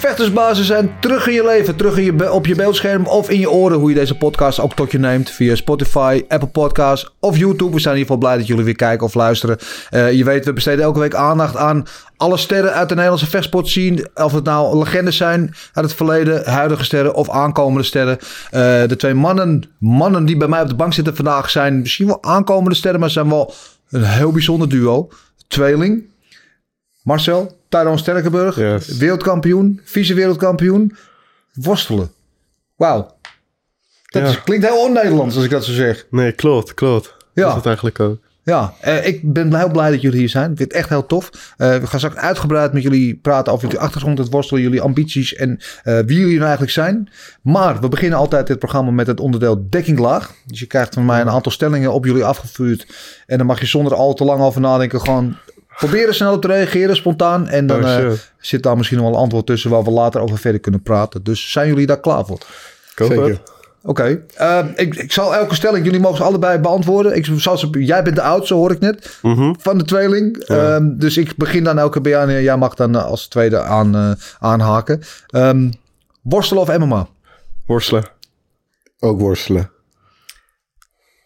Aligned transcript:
Vechtersbazen 0.00 0.64
zijn 0.64 0.90
terug 1.00 1.26
in 1.26 1.34
je 1.34 1.44
leven, 1.44 1.76
terug 1.76 1.98
in 1.98 2.04
je, 2.04 2.32
op 2.32 2.46
je 2.46 2.54
beeldscherm 2.54 3.06
of 3.06 3.30
in 3.30 3.40
je 3.40 3.50
oren. 3.50 3.78
Hoe 3.78 3.88
je 3.88 3.94
deze 3.94 4.16
podcast 4.16 4.60
ook 4.60 4.74
tot 4.74 4.92
je 4.92 4.98
neemt. 4.98 5.30
Via 5.30 5.54
Spotify, 5.54 6.24
Apple 6.28 6.48
Podcasts 6.48 7.14
of 7.18 7.36
YouTube. 7.36 7.74
We 7.74 7.80
zijn 7.80 7.94
in 7.94 8.00
ieder 8.00 8.14
geval 8.14 8.16
blij 8.16 8.36
dat 8.36 8.46
jullie 8.46 8.64
weer 8.64 8.76
kijken 8.76 9.06
of 9.06 9.14
luisteren. 9.14 9.58
Eh, 9.90 10.12
je 10.12 10.24
weet, 10.24 10.44
we 10.44 10.52
besteden 10.52 10.84
elke 10.84 10.98
week 10.98 11.14
aandacht 11.14 11.56
aan 11.56 11.86
alle 12.16 12.36
sterren 12.36 12.72
uit 12.72 12.88
de 12.88 12.94
Nederlandse 12.94 13.30
vechtsport 13.30 13.68
zien. 13.68 14.08
Of 14.14 14.32
het 14.32 14.44
nou 14.44 14.78
legendes 14.78 15.16
zijn 15.16 15.54
uit 15.72 15.84
het 15.84 15.94
verleden, 15.94 16.50
huidige 16.50 16.84
sterren 16.84 17.14
of 17.14 17.30
aankomende 17.30 17.84
sterren. 17.84 18.18
Eh, 18.50 18.60
de 18.86 18.96
twee 18.96 19.14
mannen, 19.14 19.62
mannen 19.78 20.24
die 20.24 20.36
bij 20.36 20.48
mij 20.48 20.62
op 20.62 20.68
de 20.68 20.74
bank 20.74 20.92
zitten 20.92 21.16
vandaag 21.16 21.50
zijn 21.50 21.80
misschien 21.80 22.06
wel 22.06 22.22
aankomende 22.22 22.76
sterren, 22.76 23.00
maar 23.00 23.10
zijn 23.10 23.28
wel 23.28 23.54
een 23.90 24.04
heel 24.04 24.32
bijzonder 24.32 24.68
duo. 24.68 25.08
Tweeling. 25.48 26.08
Marcel, 27.02 27.59
Tyrone 27.70 27.98
Sterkenburg, 27.98 28.56
Yes. 28.56 28.86
wereldkampioen, 28.96 29.80
vice-wereldkampioen, 29.84 30.96
worstelen. 31.54 32.10
Wauw. 32.76 33.16
Dat 34.06 34.22
Ja. 34.22 34.28
is- 34.28 34.42
klinkt 34.42 34.66
heel 34.66 34.82
on-Nederlands 34.84 35.34
als 35.34 35.44
ik 35.44 35.50
dat 35.50 35.64
zo 35.64 35.72
zeg. 35.72 36.06
Nee, 36.10 36.32
klopt, 36.32 36.74
klopt. 36.74 37.14
Ja. 37.34 37.42
Dat 37.42 37.48
is 37.50 37.56
het 37.56 37.66
eigenlijk 37.66 38.00
ook. 38.00 38.18
Ja, 38.42 38.74
eh, 38.80 39.06
ik 39.06 39.32
ben 39.32 39.56
heel 39.56 39.70
blij 39.70 39.90
dat 39.90 40.00
jullie 40.00 40.18
hier 40.18 40.28
zijn. 40.28 40.50
Ik 40.50 40.56
vind 40.56 40.68
het 40.72 40.78
echt 40.78 40.88
heel 40.88 41.06
tof. 41.06 41.30
Eh, 41.56 41.76
we 41.76 41.86
gaan 41.86 41.98
straks 41.98 42.16
uitgebreid 42.16 42.72
met 42.72 42.82
jullie 42.82 43.14
praten 43.16 43.52
over 43.52 43.64
jullie 43.66 43.82
achtergrond, 43.82 44.18
het 44.18 44.30
worstelen, 44.30 44.62
jullie 44.62 44.80
ambities 44.80 45.34
en 45.34 45.60
eh, 45.82 45.98
wie 46.06 46.16
jullie 46.18 46.32
nou 46.34 46.40
eigenlijk 46.42 46.72
zijn. 46.72 47.08
Maar 47.42 47.80
we 47.80 47.88
beginnen 47.88 48.18
altijd 48.18 48.46
dit 48.46 48.58
programma 48.58 48.90
met 48.90 49.06
het 49.06 49.20
onderdeel 49.20 49.66
dekkinglaag. 49.70 50.34
Dus 50.46 50.58
je 50.58 50.66
krijgt 50.66 50.94
van 50.94 51.04
mij 51.04 51.20
een 51.20 51.28
aantal 51.30 51.52
stellingen 51.52 51.92
op 51.92 52.04
jullie 52.04 52.24
afgevuurd. 52.24 52.86
En 53.26 53.38
dan 53.38 53.46
mag 53.46 53.60
je 53.60 53.66
zonder 53.66 53.94
al 53.94 54.14
te 54.14 54.24
lang 54.24 54.40
over 54.40 54.60
nadenken 54.60 55.00
gewoon 55.00 55.36
proberen 55.80 56.14
snel 56.14 56.32
op 56.34 56.40
te 56.40 56.46
reageren, 56.46 56.96
spontaan. 56.96 57.48
En 57.48 57.66
dan 57.66 57.84
Oh, 57.84 57.96
eh, 57.96 58.10
zit 58.38 58.62
daar 58.62 58.76
misschien 58.76 58.98
nog 58.98 59.06
wel 59.06 59.16
een 59.16 59.22
antwoord 59.22 59.46
tussen 59.46 59.70
waar 59.70 59.82
we 59.84 59.90
later 59.90 60.20
over 60.20 60.38
verder 60.38 60.60
kunnen 60.60 60.82
praten. 60.82 61.22
Dus 61.22 61.52
zijn 61.52 61.68
jullie 61.68 61.86
daar 61.86 62.00
klaar 62.00 62.24
voor? 62.26 62.38
Zeker. 62.94 63.40
Oké, 63.82 64.22
eh, 64.36 64.66
ik, 64.74 64.94
ik 64.96 65.12
zal 65.12 65.34
elke 65.34 65.54
stelling, 65.54 65.84
jullie 65.84 66.00
mogen 66.00 66.16
ze 66.16 66.22
allebei 66.22 66.58
beantwoorden. 66.58 67.16
Ik, 67.16 67.26
jij 67.72 68.02
bent 68.02 68.16
de 68.16 68.22
oudste, 68.22 68.54
hoor 68.54 68.70
ik 68.70 68.80
net, 68.80 69.18
Mhm. 69.22 69.52
van 69.58 69.78
de 69.78 69.84
tweeling. 69.84 70.42
Ja. 70.46 70.74
Ehm, 70.74 70.96
dus 70.98 71.16
ik 71.16 71.36
begin 71.36 71.64
dan 71.64 71.78
elke 71.78 72.00
bij 72.00 72.12
jou 72.12 72.30
en 72.30 72.42
jij 72.42 72.56
mag 72.56 72.74
dan 72.74 72.94
eh, 72.96 73.04
als 73.04 73.28
tweede 73.28 73.62
aan, 73.62 73.94
eh, 73.94 74.10
aanhaken. 74.38 75.02
Ehm, 75.26 75.70
worstelen 76.22 76.62
of 76.62 76.78
MMA? 76.78 77.08
Worstelen. 77.66 78.04
Ook 78.98 79.20
worstelen. 79.20 79.70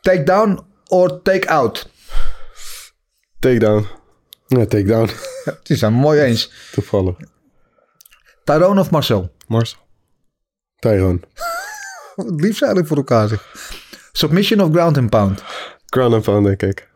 Takedown 0.00 0.60
or 0.88 1.22
take-out? 1.22 1.88
Takedown. 3.38 3.86
Ja, 4.58 4.66
takedown. 4.66 5.08
Die 5.62 5.76
zijn 5.76 5.92
we 5.92 5.98
mooi 5.98 6.20
eens. 6.20 6.52
Toevallig. 6.72 7.16
Tyrone 8.44 8.80
of 8.80 8.90
Marcel? 8.90 9.32
Marcel. 9.46 9.78
Tyrone. 10.78 11.20
Wat 12.16 12.26
lief 12.26 12.56
zijn 12.56 12.74
eigenlijk 12.74 12.86
voor 12.86 12.96
elkaar 12.96 13.28
zeg. 13.28 13.54
Submission 14.12 14.60
of 14.60 14.70
ground 14.70 14.98
and 14.98 15.10
pound? 15.10 15.42
Ground 15.86 16.14
and 16.14 16.22
pound, 16.22 16.44
denk 16.46 16.62
ik. 16.62 16.88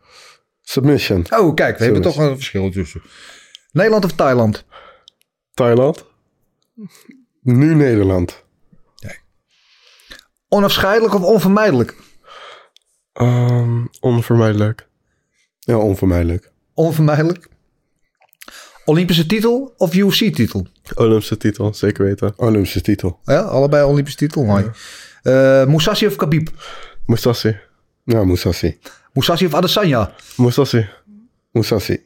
Submission. 0.61 1.25
Oh, 1.29 1.53
kijk, 1.53 1.77
we 1.77 1.83
hebben 1.83 2.01
toch 2.01 2.17
een 2.17 2.35
verschil 2.35 2.71
tussen. 2.71 3.01
Nederland 3.71 4.05
of 4.05 4.11
Thailand? 4.11 4.65
Thailand. 5.53 6.05
Nu 7.41 7.75
Nederland. 7.75 8.43
Onafscheidelijk 10.49 11.13
of 11.13 11.21
onvermijdelijk? 11.21 11.95
Ehm, 13.13 13.85
onvermijdelijk. 13.99 14.87
Ja, 15.59 15.77
onvermijdelijk. 15.77 16.48
Onvermijdelijk. 16.79 17.47
Olympische 18.85 19.25
titel 19.25 19.73
of 19.77 19.93
UFC-titel? 19.95 20.67
Olympische 20.95 21.37
titel, 21.37 21.73
zeker 21.73 22.05
weten. 22.05 22.33
Olympische 22.35 22.81
titel. 22.81 23.19
Ja, 23.23 23.39
allebei 23.41 23.83
Olympische 23.83 24.17
titel. 24.17 24.43
Mooi. 24.43 24.65
Eh, 25.23 25.65
Musashi 25.65 26.05
of 26.05 26.15
Khabib? 26.15 26.49
Musashi. 27.05 27.57
Ja, 28.03 28.23
Musashi. 28.23 28.77
Musashi 29.13 29.45
of 29.45 29.53
Adesanya? 29.53 30.11
Musashi. 30.35 30.87
Musashi. 31.51 31.99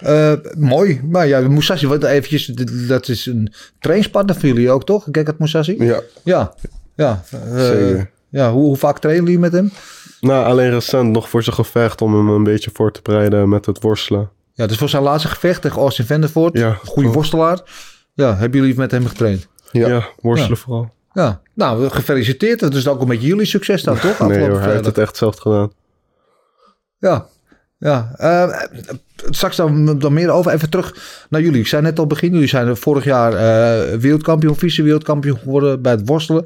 Eh, 0.00 0.32
mooi. 0.56 1.00
Maar 1.10 1.26
ja, 1.26 1.40
Musashi, 1.40 1.86
wat 1.86 2.04
eventjes, 2.04 2.46
dat 2.86 3.08
is 3.08 3.26
een 3.26 3.52
trainingspartner 3.78 4.36
voor 4.36 4.48
jullie 4.48 4.70
ook, 4.70 4.84
toch? 4.84 5.06
Kijk 5.10 5.26
het 5.26 5.38
Musashi? 5.38 5.84
Ja, 5.84 6.00
Ja. 6.24 6.54
Ja, 6.96 7.22
eh, 7.30 7.66
Zeker. 7.66 8.10
ja 8.30 8.52
hoe, 8.52 8.64
hoe 8.64 8.76
vaak 8.76 8.98
trainen 8.98 9.24
jullie 9.24 9.38
met 9.40 9.52
hem? 9.52 9.70
Nou, 10.20 10.44
alleen 10.44 10.70
recent 10.70 11.12
nog 11.12 11.28
voor 11.28 11.42
zijn 11.42 11.56
gevecht 11.56 12.02
om 12.02 12.14
hem 12.14 12.28
een 12.28 12.44
beetje 12.44 12.70
voor 12.72 12.92
te 12.92 13.00
bereiden 13.02 13.48
met 13.48 13.66
het 13.66 13.82
worstelen. 13.82 14.30
Ja, 14.52 14.66
dus 14.66 14.78
voor 14.78 14.88
zijn 14.88 15.02
laatste 15.02 15.28
gevecht 15.28 15.62
tegen 15.62 15.80
Austin 15.80 16.06
Vandervoort. 16.06 16.58
Ja, 16.58 16.78
goede 16.84 17.08
worstelaar. 17.08 17.60
Ja, 18.14 18.36
hebben 18.36 18.60
jullie 18.60 18.76
met 18.76 18.90
hem 18.90 19.06
getraind? 19.06 19.48
Ja. 19.70 19.88
Ja, 19.88 20.08
worstelen 20.20 20.56
vooral. 20.56 20.90
Ja, 21.12 21.40
nou, 21.54 21.88
gefeliciteerd. 21.88 22.60
Dat 22.60 22.74
is 22.74 22.88
ook 22.88 23.00
een 23.00 23.06
beetje 23.08 23.26
jullie 23.26 23.46
succes 23.46 23.82
dan, 23.82 23.98
toch? 23.98 24.18
Nee 24.18 24.48
hoor, 24.48 24.60
hij 24.60 24.72
heeft 24.72 24.84
het 24.84 24.98
echt 24.98 25.16
zelf 25.16 25.36
gedaan. 25.36 25.72
Ja, 26.98 27.26
ja. 27.78 28.14
Eh, 28.16 28.62
straks 29.30 29.56
dan, 29.56 29.98
dan 29.98 30.12
meer 30.12 30.30
over. 30.30 30.52
Even 30.52 30.70
terug 30.70 30.96
naar 31.30 31.40
jullie. 31.40 31.60
Ik 31.60 31.66
zei 31.66 31.82
net 31.82 31.98
al 31.98 32.06
begin, 32.06 32.32
jullie 32.32 32.48
zijn 32.48 32.76
vorig 32.76 33.04
jaar 33.04 33.32
eh, 33.32 33.98
wereldkampioen, 33.98 34.56
vice-wereldkampioen 34.56 35.38
geworden 35.38 35.82
bij 35.82 35.92
het 35.92 36.08
worstelen. 36.08 36.44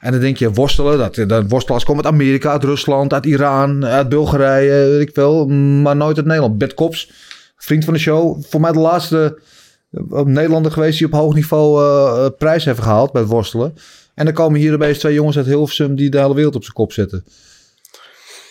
En 0.00 0.12
dan 0.12 0.20
denk 0.20 0.36
je, 0.36 0.52
worstelen, 0.52 0.98
dat, 0.98 1.28
dat 1.28 1.44
worstelaars 1.48 1.84
komen 1.84 2.04
uit 2.04 2.14
Amerika, 2.14 2.50
uit 2.50 2.64
Rusland, 2.64 3.12
uit 3.12 3.26
Iran, 3.26 3.86
uit 3.86 4.08
Bulgarije, 4.08 4.88
weet 4.88 5.08
ik 5.08 5.14
veel. 5.14 5.46
Maar 5.46 5.96
nooit 5.96 6.16
uit 6.16 6.26
Nederland. 6.26 6.58
Bert 6.58 6.74
Kops, 6.74 7.10
vriend 7.56 7.84
van 7.84 7.94
de 7.94 8.00
show. 8.00 8.42
Voor 8.48 8.60
mij 8.60 8.72
de 8.72 8.78
laatste 8.78 9.38
eh, 9.90 10.22
Nederlander 10.24 10.72
geweest 10.72 10.98
die 10.98 11.06
op 11.06 11.12
hoog 11.12 11.34
niveau 11.34 11.82
eh, 11.82 12.26
prijs 12.38 12.64
heeft 12.64 12.80
gehaald 12.80 13.12
bij 13.12 13.22
het 13.22 13.30
worstelen. 13.30 13.74
En 14.14 14.24
dan 14.24 14.34
komen 14.34 14.60
hier 14.60 14.74
opeens 14.74 14.98
twee 14.98 15.14
jongens 15.14 15.36
uit 15.36 15.46
Hilversum 15.46 15.96
die 15.96 16.10
de 16.10 16.18
hele 16.18 16.34
wereld 16.34 16.54
op 16.54 16.62
zijn 16.62 16.74
kop 16.74 16.92
zetten. 16.92 17.24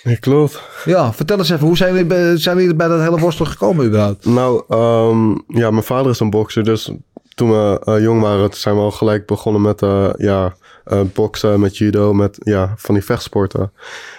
Ja, 0.03 0.15
klopt. 0.19 0.61
Ja, 0.85 1.13
vertel 1.13 1.37
eens 1.37 1.49
even, 1.49 1.67
hoe 1.67 1.77
zijn 1.77 1.91
jullie, 1.91 2.05
bij- 2.07 2.37
zijn 2.37 2.57
jullie 2.57 2.75
bij 2.75 2.87
dat 2.87 2.99
hele 3.01 3.19
worstelen 3.19 3.51
gekomen 3.51 3.85
überhaupt? 3.85 4.25
Nou, 4.25 4.63
ehm, 4.69 5.29
ja, 5.47 5.71
mijn 5.71 5.83
vader 5.83 6.11
is 6.11 6.19
een 6.19 6.29
bokser, 6.29 6.63
dus 6.63 6.91
toen 7.35 7.49
we 7.51 7.81
eh, 7.83 8.01
jong 8.01 8.21
waren, 8.21 8.49
zijn 8.53 8.75
we 8.75 8.81
al 8.81 8.91
gelijk 8.91 9.25
begonnen 9.25 9.61
met 9.61 9.81
eh, 9.81 10.09
ja, 10.17 10.53
eh, 10.85 10.99
boksen, 11.13 11.59
met 11.59 11.77
judo, 11.77 12.13
met 12.13 12.37
ja, 12.39 12.73
van 12.77 12.93
die 12.95 13.03
vechtsporten. 13.03 13.71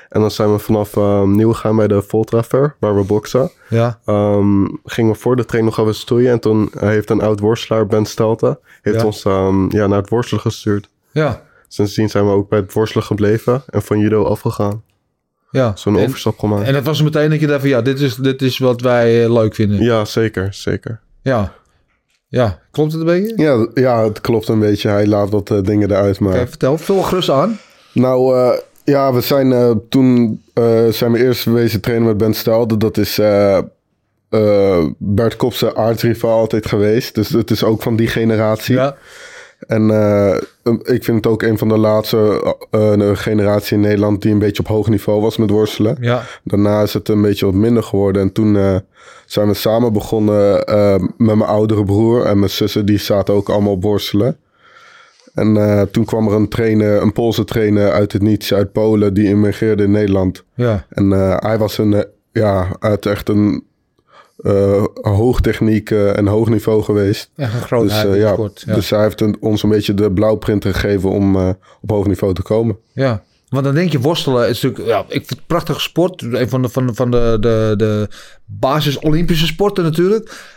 En 0.09 0.21
dan 0.21 0.31
zijn 0.31 0.53
we 0.53 0.59
vanaf 0.59 0.97
uh, 0.97 1.23
nieuw 1.23 1.53
gegaan 1.53 1.77
bij 1.77 1.89
de 1.89 2.03
Voltreffer, 2.03 2.77
waar 2.79 2.97
we 2.97 3.03
boksen. 3.05 3.51
Ja, 3.69 3.99
Ehm, 4.05 4.65
gingen 4.85 5.13
we 5.13 5.19
voor 5.19 5.37
de 5.37 5.45
training 5.45 5.77
nog 5.77 5.85
even 5.87 5.99
stoeien 6.01 6.33
en 6.33 6.41
toen 6.41 6.71
heeft 6.79 7.11
een 7.11 7.21
oud 7.23 7.41
worstelaar, 7.41 7.87
Ben 7.87 8.05
Stelte, 8.07 8.59
heeft 8.83 8.99
Ja. 9.01 9.05
ons 9.05 9.25
ehm, 9.25 9.77
ja, 9.77 9.87
naar 9.87 9.99
het 10.01 10.09
worstelen 10.09 10.43
gestuurd. 10.43 10.89
ja, 11.11 11.43
Sindsdien 11.69 12.11
zijn 12.11 12.25
we 12.27 12.31
ook 12.33 12.49
bij 12.49 12.59
het 12.59 12.73
worstelen 12.73 13.05
gebleven 13.07 13.63
en 13.67 13.83
van 13.83 13.99
judo 13.99 14.25
afgegaan. 14.25 14.83
Ja. 15.53 15.73
Zo'n 15.77 15.99
overstap 15.99 16.39
gemaakt. 16.39 16.67
en 16.67 16.73
dat 16.73 16.83
was 16.83 17.03
meteen 17.03 17.31
dat 17.31 17.41
je 17.41 17.47
dacht 17.47 17.61
van, 17.61 17.69
ja, 17.69 17.83
dit 17.83 18.01
is, 18.01 18.15
dit 18.15 18.43
is 18.43 18.59
wat 18.59 18.81
wij 18.81 19.25
eh, 19.25 19.33
leuk 19.33 19.55
vinden. 19.55 19.83
Ja, 19.83 20.05
zeker, 20.05 20.55
zeker. 20.55 21.01
Ja. 21.23 21.53
Ja, 22.29 22.59
klopt 22.71 22.93
het 22.93 23.01
een 23.01 23.07
beetje? 23.07 23.43
Ja, 23.43 23.67
ja, 23.75 24.05
het 24.05 24.21
klopt 24.21 24.49
een 24.49 24.59
beetje. 24.59 24.89
Hij 24.89 25.07
laat 25.07 25.31
wat 25.31 25.51
eh, 25.51 25.63
dingen 25.63 25.91
eruit, 25.91 26.21
maar... 26.21 26.49
Vertel, 26.49 26.79
vul 26.79 27.03
gerust 27.03 27.31
aan. 27.31 27.59
Nou, 27.93 28.37
eh, 28.37 28.59
ja, 28.85 29.13
we 29.13 29.21
zijn 29.21 29.81
toen 29.89 30.43
zijn 30.91 31.13
we 31.13 31.19
eerst 31.19 31.45
wezen 31.45 31.81
trainen 31.81 32.07
met 32.07 32.17
Ben 32.17 32.35
Stelde. 32.35 32.77
Dat 32.77 32.97
is 32.99 33.21
Bert 34.99 35.37
Kopse 35.37 35.77
aardsrivaal 35.77 36.39
altijd 36.39 36.67
geweest. 36.67 37.15
Dus 37.15 37.29
het 37.29 37.51
is 37.51 37.65
ook 37.65 37.83
van 37.83 37.97
die 37.97 38.09
generatie. 38.09 38.75
Ja, 38.75 38.97
En 39.67 39.91
eh, 39.91 40.37
ik 40.83 41.05
vind 41.05 41.17
het 41.17 41.27
ook 41.27 41.43
een 41.43 41.59
van 41.59 41.69
de 41.69 41.79
laatste 41.79 42.55
eh, 42.71 43.11
generatie 43.13 43.77
in 43.77 43.83
Nederland 43.83 44.23
die 44.23 44.33
een 44.33 44.39
beetje 44.39 44.63
op 44.63 44.69
hoog 44.69 44.89
niveau 44.89 45.21
was 45.21 45.37
met 45.37 45.51
worstelen. 45.51 45.97
ja, 46.01 46.23
Daarna 46.45 46.83
is 46.83 46.93
het 46.93 47.09
een 47.09 47.23
beetje 47.23 47.45
wat 47.45 47.55
minder 47.55 47.83
geworden. 47.83 48.23
En 48.23 48.33
toen 48.33 48.83
zijn 49.27 49.49
we 49.49 49.55
samen 49.55 49.93
begonnen 49.93 50.53
met 51.17 51.37
mijn 51.37 51.43
oudere 51.43 51.85
broer 51.85 52.25
en 52.25 52.39
mijn 52.39 52.51
zussen. 52.51 52.87
Die 52.87 52.99
zaten 52.99 53.35
ook 53.35 53.49
allemaal 53.49 53.73
op 53.73 53.83
worstelen. 53.83 54.37
En 55.35 55.89
toen 55.91 56.05
kwam 56.05 56.29
er 56.29 56.35
een 56.35 56.49
trainer, 56.49 57.03
een 57.03 57.13
Poolse 57.13 57.45
trainer 57.45 57.93
uit 57.93 58.13
het 58.13 58.23
niets, 58.23 58.55
uit 58.55 58.73
Polen, 58.73 59.15
die 59.15 59.29
immigreerde 59.29 59.83
in 59.83 59.91
Nederland. 59.91 60.45
ja, 60.55 60.87
En 60.89 61.11
hij 61.41 61.59
was 61.59 61.79
een, 61.79 62.05
ja, 62.33 62.67
uit 62.79 63.07
echt 63.07 63.29
een 63.29 63.65
eh 64.43 64.85
hoogtechniek 65.01 65.91
en 65.91 66.27
hoog 66.27 66.49
niveau 66.49 66.83
geweest. 66.83 67.31
een 67.37 67.49
groot 67.49 67.89
Dus, 67.89 68.05
eh, 68.05 68.17
ja, 68.21 68.37
ja. 68.67 68.75
dus 68.75 68.91
hij 68.91 69.03
heeft 69.03 69.21
een- 69.21 69.37
ons 69.41 69.63
een 69.63 69.69
beetje 69.71 69.95
de 69.95 70.13
blauwprint 70.13 70.65
gegeven 70.65 71.11
om 71.11 71.37
eh, 71.37 71.49
op 71.81 71.91
hoog 71.91 72.07
niveau 72.07 72.35
te 72.35 72.43
komen. 72.43 72.79
Ja, 72.93 73.23
want 73.49 73.65
dan 73.65 73.75
denk 73.75 73.93
je 73.93 74.01
worstelen 74.01 74.49
is 74.49 74.61
natuurlijk, 74.63 74.91
ja, 74.91 75.01
ik 75.01 75.07
vind 75.11 75.29
het 75.29 75.39
een 75.39 75.45
prachtige 75.47 75.81
sport. 75.81 76.23
Een 76.23 76.49
van 76.49 76.63
de, 76.63 76.69
van 76.69 76.95
van 76.95 77.11
de, 77.11 77.37
de, 77.41 77.75
de 77.77 78.09
basis 78.45 78.99
Olympische 78.99 79.47
sporten 79.47 79.85
natuurlijk. 79.85 80.51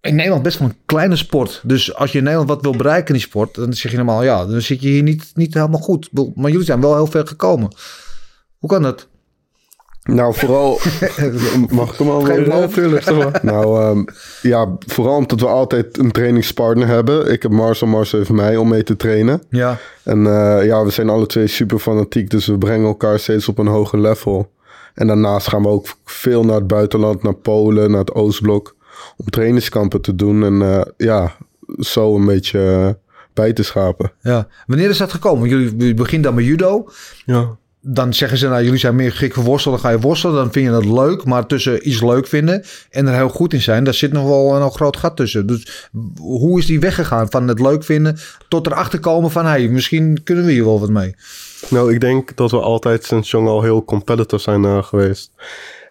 in 0.00 0.14
Nederland 0.14 0.42
best 0.42 0.58
wel 0.58 0.68
een 0.68 0.76
kleine 0.86 1.16
sport. 1.16 1.60
Dus 1.64 1.94
als 1.94 2.12
je 2.12 2.18
in 2.18 2.24
Nederland 2.24 2.50
wat 2.50 2.62
wil 2.62 2.76
bereiken 2.76 3.06
in 3.08 3.14
die 3.20 3.28
sport, 3.28 3.54
dan 3.54 3.72
zeg 3.72 3.90
je 3.90 3.96
normaal, 3.96 4.22
ja, 4.22 4.46
dan 4.46 4.60
zit 4.60 4.82
je 4.82 4.88
hier 4.88 5.02
niet, 5.02 5.30
niet 5.34 5.54
helemaal 5.54 5.80
goed. 5.80 6.08
Maar 6.34 6.50
jullie 6.50 6.66
zijn 6.66 6.80
wel 6.80 6.94
heel 6.94 7.06
ver 7.06 7.26
gekomen. 7.26 7.72
Hoe 8.58 8.68
kan 8.70 8.82
dat? 8.82 9.08
Nou, 10.02 10.34
vooral... 10.34 10.78
Mag 11.70 11.92
ik 11.92 11.98
hem 11.98 12.08
al? 12.10 12.20
Zeg 12.70 13.16
maar. 13.16 13.40
Nou, 13.42 13.80
ehm, 13.82 14.04
ja, 14.42 14.76
vooral 14.86 15.16
omdat 15.16 15.40
we 15.40 15.46
altijd 15.46 15.98
een 15.98 16.10
trainingspartner 16.10 16.86
hebben. 16.86 17.32
Ik 17.32 17.42
heb 17.42 17.50
Marcel, 17.50 17.86
Marcel 17.86 18.18
heeft 18.18 18.30
mij 18.30 18.56
om 18.56 18.68
mee 18.68 18.82
te 18.82 18.96
trainen. 18.96 19.42
Ja, 19.50 19.78
En 20.02 20.26
eh, 20.26 20.66
ja, 20.66 20.84
we 20.84 20.90
zijn 20.90 21.08
alle 21.08 21.26
twee 21.26 21.46
super 21.46 21.78
fanatiek, 21.78 22.30
dus 22.30 22.46
we 22.46 22.58
brengen 22.58 22.86
elkaar 22.86 23.18
steeds 23.18 23.48
op 23.48 23.58
een 23.58 23.66
hoger 23.66 24.00
level. 24.00 24.50
En 24.94 25.06
daarnaast 25.06 25.48
gaan 25.48 25.62
we 25.62 25.68
ook 25.68 25.86
veel 26.04 26.44
naar 26.44 26.54
het 26.56 26.66
buitenland, 26.66 27.22
naar 27.22 27.34
Polen, 27.34 27.90
naar 27.90 28.00
het 28.00 28.14
Oostblok, 28.14 28.76
om 29.16 29.30
trainingskampen 29.30 30.00
te 30.00 30.14
doen. 30.14 30.44
En 30.44 30.62
eh, 30.62 30.80
ja, 30.96 31.36
zo 31.78 32.16
een 32.16 32.26
beetje 32.26 32.58
eh, 32.60 32.88
bij 33.34 33.52
te 33.52 33.62
schapen. 33.62 34.12
ja. 34.22 34.48
Wanneer 34.66 34.90
is 34.90 34.98
dat 34.98 35.12
gekomen? 35.12 35.48
Jullie 35.48 35.76
jullie 35.76 35.94
beginnen 35.94 36.22
dan 36.22 36.34
met 36.34 36.44
judo. 36.44 36.88
Ja. 37.26 37.58
Dan 37.82 38.14
zeggen 38.14 38.38
ze, 38.38 38.48
nou, 38.48 38.64
jullie 38.64 38.78
zijn 38.78 38.94
meer 38.94 39.12
gek 39.12 39.34
voor 39.34 39.44
worstelen. 39.44 39.78
Dan 39.78 39.90
ga 39.90 39.96
je 39.96 40.02
worstelen, 40.02 40.34
dan 40.34 40.52
vind 40.52 40.66
je 40.66 40.72
dat 40.72 40.84
leuk. 40.84 41.24
Maar 41.24 41.46
tussen 41.46 41.88
iets 41.88 42.02
leuk 42.02 42.26
vinden 42.26 42.64
en 42.90 43.06
er 43.06 43.14
heel 43.14 43.28
goed 43.28 43.52
in 43.52 43.60
zijn... 43.60 43.84
daar 43.84 43.94
zit 43.94 44.12
nog 44.12 44.26
wel 44.26 44.56
een 44.56 44.70
groot 44.70 44.96
gat 44.96 45.16
tussen. 45.16 45.46
Dus 45.46 45.88
hoe 46.18 46.58
is 46.58 46.66
die 46.66 46.80
weggegaan 46.80 47.30
van 47.30 47.48
het 47.48 47.60
leuk 47.60 47.84
vinden... 47.84 48.18
tot 48.48 48.66
erachter 48.66 49.00
komen 49.00 49.30
van... 49.30 49.46
hey, 49.46 49.68
misschien 49.68 50.22
kunnen 50.22 50.44
we 50.44 50.52
hier 50.52 50.64
wel 50.64 50.80
wat 50.80 50.90
mee. 50.90 51.14
Nou, 51.68 51.94
ik 51.94 52.00
denk 52.00 52.36
dat 52.36 52.50
we 52.50 52.60
altijd 52.60 53.04
sinds 53.04 53.30
jong 53.30 53.48
al 53.48 53.62
heel 53.62 53.84
competitive 53.84 54.42
zijn 54.42 54.64
eh, 54.64 54.82
geweest. 54.82 55.30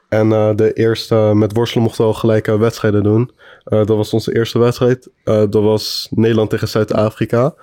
En 0.09 0.31
eh, 0.31 0.50
de 0.56 0.74
eerste, 0.74 1.15
met 1.15 1.53
worstelen 1.53 1.83
mochten 1.83 2.03
we 2.03 2.12
al 2.12 2.18
gelijk 2.18 2.47
eh, 2.47 2.59
wedstrijden 2.59 3.03
doen. 3.03 3.31
Dat 3.63 3.88
was 3.88 4.13
onze 4.13 4.36
eerste 4.36 4.59
wedstrijd. 4.59 5.09
Dat 5.24 5.53
was 5.53 6.07
Nederland 6.12 6.50
tegen 6.50 6.68
Zuid-Afrika. 6.68 7.53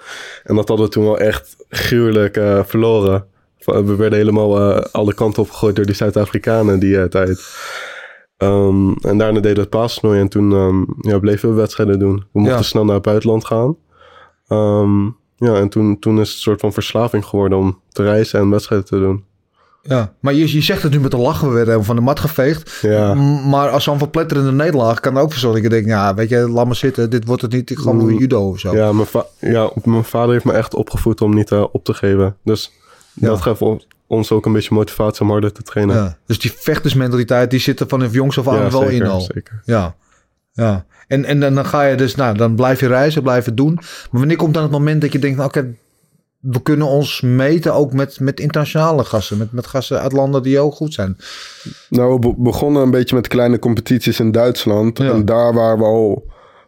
En 0.44 0.55
dat 0.55 0.69
hadden 0.69 0.87
we 0.87 0.93
toen 0.93 1.05
wel 1.05 1.19
echt 1.19 1.56
gruwelijk 1.69 2.34
verloren. 2.67 3.26
We 3.66 3.96
werden 3.96 4.18
helemaal 4.18 4.60
eh, 4.76 4.82
alle 4.92 5.14
kanten 5.14 5.42
opgegooid 5.42 5.76
door 5.76 5.86
die 5.86 5.94
Zuid-Afrikanen 5.94 6.78
die 6.78 6.98
eh, 7.00 7.04
tijd. 7.04 7.44
Ehm, 8.36 8.92
en 8.92 9.18
daarna 9.18 9.40
deden 9.40 9.54
we 9.54 9.60
het 9.60 9.70
paastoernooi 9.70 10.20
en 10.20 10.28
toen 10.28 10.52
ehm, 10.52 10.84
ja, 11.10 11.18
bleven 11.18 11.48
we 11.48 11.54
wedstrijden 11.54 11.98
doen. 11.98 12.16
We 12.32 12.38
mochten 12.40 12.56
Ja. 12.56 12.62
snel 12.62 12.84
naar 12.84 12.94
het 12.94 13.04
buitenland 13.04 13.44
gaan. 13.46 13.76
Ehm, 14.48 15.04
ja, 15.36 15.54
en 15.54 15.68
toen, 15.68 15.98
toen 15.98 16.20
is 16.20 16.26
het 16.28 16.36
een 16.36 16.42
soort 16.42 16.60
van 16.60 16.72
verslaving 16.72 17.24
geworden 17.24 17.58
om 17.58 17.80
te 17.88 18.02
reizen 18.02 18.40
en 18.40 18.50
wedstrijden 18.50 18.86
te 18.88 18.98
doen. 18.98 19.24
Ja, 19.82 20.12
maar 20.20 20.34
je, 20.34 20.52
je 20.54 20.60
zegt 20.60 20.82
het 20.82 20.92
nu 20.92 21.00
met 21.00 21.12
een 21.12 21.20
lachen. 21.20 21.48
We 21.48 21.54
werden 21.54 21.84
van 21.84 21.96
de 21.96 22.02
mat 22.02 22.20
geveegd. 22.20 22.78
Ja. 22.82 23.14
Maar 23.48 23.68
als 23.70 23.84
zo'n 23.84 23.98
verpletterende 23.98 24.52
nederlaag 24.52 25.00
kan 25.00 25.16
er 25.16 25.22
ook 25.22 25.30
voor 25.30 25.40
zorgen. 25.40 25.64
Ik 25.64 25.70
denk, 25.70 25.86
ja, 25.86 26.14
weet 26.14 26.28
je, 26.28 26.48
laat 26.50 26.66
maar 26.66 26.74
zitten. 26.74 27.10
Dit 27.10 27.26
wordt 27.26 27.42
het 27.42 27.52
niet. 27.52 27.70
Ik 27.70 27.78
ga 27.78 27.92
maar 27.92 28.06
weer 28.06 28.18
judo 28.18 28.48
of 28.48 28.58
zo. 28.58 28.74
Ja, 28.76 28.92
mijn, 28.92 29.08
ja, 29.40 29.70
mijn 29.84 30.04
vader 30.04 30.32
heeft 30.32 30.44
me 30.44 30.52
echt 30.52 30.74
opgevoed 30.74 31.20
om 31.20 31.34
niet 31.34 31.50
eh, 31.52 31.64
op 31.72 31.84
te 31.84 31.94
geven. 31.94 32.36
Dus 32.44 32.72
Ja. 33.20 33.28
dat 33.28 33.40
geeft 33.42 33.62
ons- 34.06 34.30
ook 34.32 34.46
een 34.46 34.52
beetje 34.52 34.74
motivatie 34.74 35.20
om 35.22 35.30
harder 35.30 35.52
te 35.52 35.62
trainen. 35.62 35.96
Ja, 35.96 36.16
Dus 36.26 36.38
die 36.38 36.52
vechtersmentaliteit, 36.56 37.50
die 37.50 37.60
zit 37.60 37.80
er 37.80 37.88
vanaf 37.88 38.12
jongs 38.12 38.38
af 38.38 38.48
aan 38.48 38.54
Ja, 38.54 38.70
wel 38.70 38.80
zeker, 38.80 38.94
in 38.94 39.06
al. 39.06 39.20
zeker. 39.20 39.62
Ja, 39.64 39.94
ja. 40.52 40.84
En, 41.08 41.24
en 41.24 41.40
dan, 41.40 41.54
dan 41.54 41.66
ga 41.66 41.82
je 41.82 41.96
dus, 41.96 42.14
nou, 42.14 42.36
dan 42.36 42.54
blijf 42.54 42.80
je 42.80 42.86
reizen, 42.86 43.22
blijf 43.22 43.44
het 43.44 43.56
doen. 43.56 43.74
Maar 43.74 44.08
wanneer 44.10 44.36
komt 44.36 44.54
dan 44.54 44.62
het 44.62 44.72
moment 44.72 45.00
dat 45.00 45.12
je 45.12 45.18
denkt, 45.18 45.36
nou, 45.36 45.48
oké, 45.48 45.74
we 46.40 46.62
kunnen 46.62 46.86
ons 46.86 47.20
meten 47.20 47.74
ook 47.74 47.92
met, 47.92 48.20
met 48.20 48.40
internationale 48.40 49.04
gasten. 49.04 49.38
Met, 49.38 49.52
met 49.52 49.66
gasten 49.66 50.00
uit 50.00 50.12
landen 50.12 50.42
die 50.42 50.58
ook 50.60 50.74
goed 50.74 50.94
zijn. 50.94 51.16
Nou, 51.88 52.12
we 52.12 52.18
be- 52.18 52.34
begonnen 52.36 52.82
een 52.82 52.90
beetje 52.90 53.14
met 53.16 53.28
kleine 53.28 53.58
competities 53.58 54.20
in 54.20 54.32
Duitsland. 54.32 54.98
Ja. 54.98 55.10
En 55.12 55.24
daar 55.24 55.52
waren 55.54 55.78
we 55.78 55.84
al, 55.84 56.24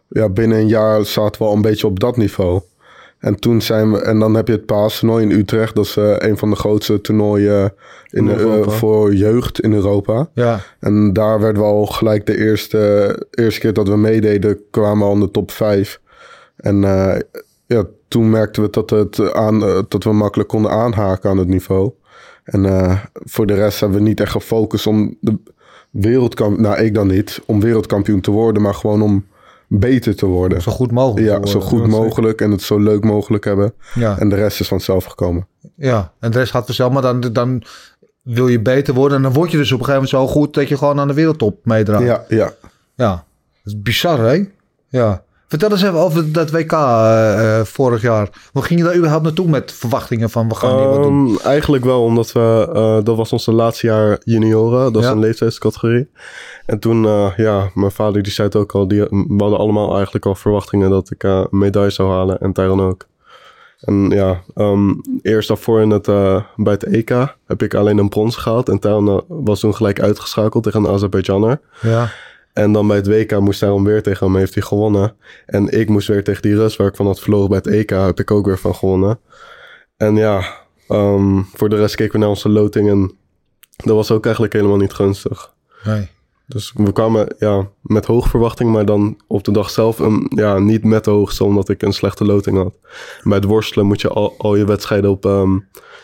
ja, 0.09 0.29
binnen 0.29 0.57
een 0.57 0.67
jaar 0.67 1.05
zaten 1.05 1.41
we 1.41 1.47
al 1.47 1.55
een 1.55 1.61
beetje 1.61 1.87
op 1.87 1.99
dat 1.99 2.17
niveau. 2.17 2.61
En 3.19 3.39
toen 3.39 3.61
zijn 3.61 3.91
we, 3.91 4.01
en 4.01 4.19
dan 4.19 4.33
heb 4.33 4.47
je 4.47 4.53
het 4.53 4.65
paastoernooi 4.65 5.25
in 5.25 5.31
Utrecht. 5.31 5.75
Dat 5.75 5.85
is 5.85 5.97
eh, 5.97 6.15
een 6.17 6.37
van 6.37 6.49
de 6.49 6.55
grootste 6.55 7.01
toernooien 7.01 7.73
in, 8.09 8.29
In 8.29 8.39
eh, 8.39 8.67
voor 8.67 9.15
jeugd 9.15 9.61
in 9.61 9.73
Europa. 9.73 10.29
Ja, 10.33 10.59
En 10.79 11.13
daar 11.13 11.39
werden 11.39 11.61
we 11.61 11.67
al 11.67 11.85
gelijk 11.85 12.25
de 12.25 12.37
eerste, 12.37 13.15
eerste 13.31 13.59
keer 13.59 13.73
dat 13.73 13.87
we 13.87 13.97
meededen, 13.97 14.59
kwamen 14.71 14.97
we 14.97 15.03
al 15.03 15.13
in 15.13 15.19
de 15.19 15.31
top 15.31 15.51
5. 15.51 15.99
En 16.59 16.83
eh, 16.83 17.19
ja, 17.65 17.85
toen 18.07 18.29
merkten 18.29 18.63
we 18.63 18.69
dat, 18.69 18.89
het 18.89 19.33
aan, 19.33 19.63
eh, 19.63 19.79
dat 19.87 20.03
we 20.03 20.13
makkelijk 20.13 20.49
konden 20.49 20.71
aanhaken 20.71 21.29
aan 21.29 21.37
het 21.37 21.47
niveau. 21.47 21.91
En 22.43 22.65
eh, 22.65 22.99
voor 23.13 23.45
de 23.45 23.53
rest 23.53 23.79
hebben 23.79 23.97
we 23.97 24.03
niet 24.03 24.19
echt 24.19 24.31
gefocust 24.31 24.87
om 24.87 25.17
de 25.19 25.37
wereldkampioen, 25.89 26.61
nou 26.61 26.77
ik 26.83 26.93
dan 26.93 27.07
niet, 27.07 27.41
om 27.45 27.59
wereldkampioen 27.59 28.21
te 28.21 28.31
worden, 28.31 28.61
maar 28.61 28.73
gewoon 28.73 29.01
om 29.01 29.25
beter 29.69 30.15
te 30.15 30.25
worden. 30.25 30.61
zo 30.61 30.71
goed 30.71 30.91
mogelijk. 30.91 31.45
Ja, 31.45 31.51
zo 31.51 31.59
goed 31.59 31.87
mogelijk 31.87 32.41
en 32.41 32.51
het 32.51 32.61
zo 32.61 32.79
leuk 32.79 33.03
mogelijk 33.03 33.43
hebben. 33.43 33.73
Ja, 33.93 34.17
En 34.19 34.29
de 34.29 34.35
rest 34.35 34.59
is 34.59 34.67
vanzelf 34.67 35.05
gekomen. 35.05 35.47
ja, 35.75 36.11
en 36.19 36.31
de 36.31 36.37
rest 36.37 36.51
gaat 36.51 36.65
vanzelf. 36.65 36.93
Maar 36.93 37.01
dan, 37.01 37.21
dan 37.21 37.63
wil 38.21 38.47
je 38.47 38.61
beter 38.61 38.93
worden. 38.93 39.17
En 39.17 39.23
dan 39.23 39.33
word 39.33 39.51
je 39.51 39.57
dus 39.57 39.71
op 39.71 39.79
een 39.79 39.85
gegeven 39.85 40.09
moment 40.09 40.29
zo 40.31 40.39
goed 40.39 40.53
dat 40.53 40.67
je 40.67 40.77
gewoon 40.77 40.99
aan 40.99 41.07
de 41.07 41.13
wereldtop 41.13 41.65
meedraagt. 41.65 42.03
Ja, 42.03 42.25
ja. 42.27 42.53
Ja, 42.95 43.11
dat 43.63 43.73
is 43.73 43.81
bizar, 43.81 44.19
hè? 44.19 44.43
Ja. 44.87 45.23
Vertel 45.49 45.71
eens 45.71 45.81
even 45.83 45.99
over 45.99 46.31
dat 46.31 46.51
WK 46.51 46.71
eh, 46.71 47.59
eh, 47.59 47.65
vorig 47.65 48.01
jaar. 48.01 48.29
Hoe 48.51 48.61
ging 48.63 48.79
je 48.79 48.85
daar 48.85 48.95
überhaupt 48.95 49.23
naartoe 49.23 49.47
met 49.49 49.71
verwachtingen 49.71 50.29
van 50.29 50.47
we 50.47 50.55
gaan 50.55 50.77
hier 50.77 50.87
wat 50.87 51.03
doen? 51.03 51.27
Ehm, 51.27 51.47
eigenlijk 51.47 51.83
wel, 51.85 52.03
omdat 52.03 52.31
we, 52.31 52.69
eh, 52.73 52.97
dat 53.03 53.17
was 53.17 53.31
onze 53.31 53.51
laatste 53.51 53.87
jaar 53.87 54.17
junioren. 54.23 54.93
Dat 54.93 55.01
is 55.01 55.07
Ja. 55.07 55.13
een 55.13 55.19
leeftijdscategorie. 55.19 56.09
En 56.65 56.79
toen, 56.79 57.01
ja, 57.37 57.69
mijn 57.73 57.91
vader 57.91 58.21
die 58.23 58.31
zei 58.31 58.47
het 58.47 58.55
ook 58.57 58.71
al. 58.71 58.87
Die, 58.87 59.01
we 59.01 59.35
hadden 59.37 59.59
allemaal 59.59 59.95
eigenlijk 59.95 60.25
al 60.25 60.35
verwachtingen 60.35 60.89
dat 60.89 61.11
ik 61.11 61.23
een 61.23 61.47
medaille 61.49 61.89
zou 61.89 62.11
halen. 62.11 62.39
En 62.39 62.53
Tyron 62.53 62.81
ook. 62.81 63.07
En 63.79 64.09
ja, 64.09 64.41
ehm, 64.55 64.93
eerst 65.21 65.47
daarvoor 65.47 65.81
in 65.81 65.89
het, 65.89 66.05
bij 66.55 66.73
het 66.73 66.83
EK 66.83 67.09
heb 67.47 67.63
ik 67.63 67.73
alleen 67.73 67.97
een 67.97 68.09
brons 68.09 68.35
gehaald. 68.35 68.69
En 68.69 68.79
Tyron 68.79 69.23
was 69.27 69.59
toen 69.59 69.75
gelijk 69.75 70.01
uitgeschakeld 70.01 70.63
tegen 70.63 70.83
een 70.83 70.91
Azerbeidzjaner. 70.93 71.59
Ja, 71.81 72.09
En 72.59 72.71
dan 72.71 72.87
bij 72.87 72.95
het 72.95 73.07
WK 73.07 73.39
moest 73.39 73.61
hij 73.61 73.73
weer 73.73 74.03
tegen 74.03 74.25
hem, 74.25 74.35
heeft 74.35 74.53
hij 74.53 74.63
gewonnen. 74.63 75.15
En 75.45 75.79
ik 75.79 75.89
moest 75.89 76.07
weer 76.07 76.23
tegen 76.23 76.41
die 76.41 76.55
Rus 76.55 76.75
waar 76.75 76.87
ik 76.87 76.95
van 76.95 77.05
had 77.05 77.19
verloren 77.19 77.49
bij 77.49 77.57
het 77.57 77.67
EK, 77.67 77.89
heb 77.89 78.19
ik 78.19 78.31
ook 78.31 78.45
weer 78.45 78.57
van 78.59 78.75
gewonnen. 78.75 79.19
En 79.97 80.15
ja, 80.15 80.43
ehm, 80.87 81.41
voor 81.53 81.69
de 81.69 81.75
rest 81.75 81.95
keken 81.95 82.13
we 82.13 82.19
naar 82.19 82.29
onze 82.29 82.49
loting 82.49 82.89
en 82.89 83.11
dat 83.83 83.95
was 83.95 84.11
ook 84.11 84.23
eigenlijk 84.23 84.53
helemaal 84.53 84.77
niet 84.77 84.93
gunstig. 84.93 85.53
nee. 85.83 86.07
Dus 86.45 86.73
we 86.75 86.91
kwamen 86.91 87.35
ja, 87.37 87.69
met 87.81 88.05
hoge 88.05 88.29
verwachting, 88.29 88.71
maar 88.71 88.85
dan 88.85 89.21
op 89.27 89.43
de 89.43 89.51
dag 89.51 89.69
zelf 89.69 89.99
um, 89.99 90.25
ja, 90.29 90.57
niet 90.59 90.83
met 90.83 91.03
de 91.03 91.09
hoogste, 91.11 91.43
omdat 91.43 91.69
ik 91.69 91.81
een 91.81 91.93
slechte 91.93 92.25
loting 92.25 92.57
had. 92.57 92.73
Bij 93.23 93.37
het 93.37 93.45
worstelen 93.45 93.85
moet 93.85 94.01
je 94.01 94.07
al, 94.09 94.35
al 94.37 94.55
je 94.55 94.65
wedstrijden 94.65 95.09
op, 95.09 95.25
ehm, 95.25 95.53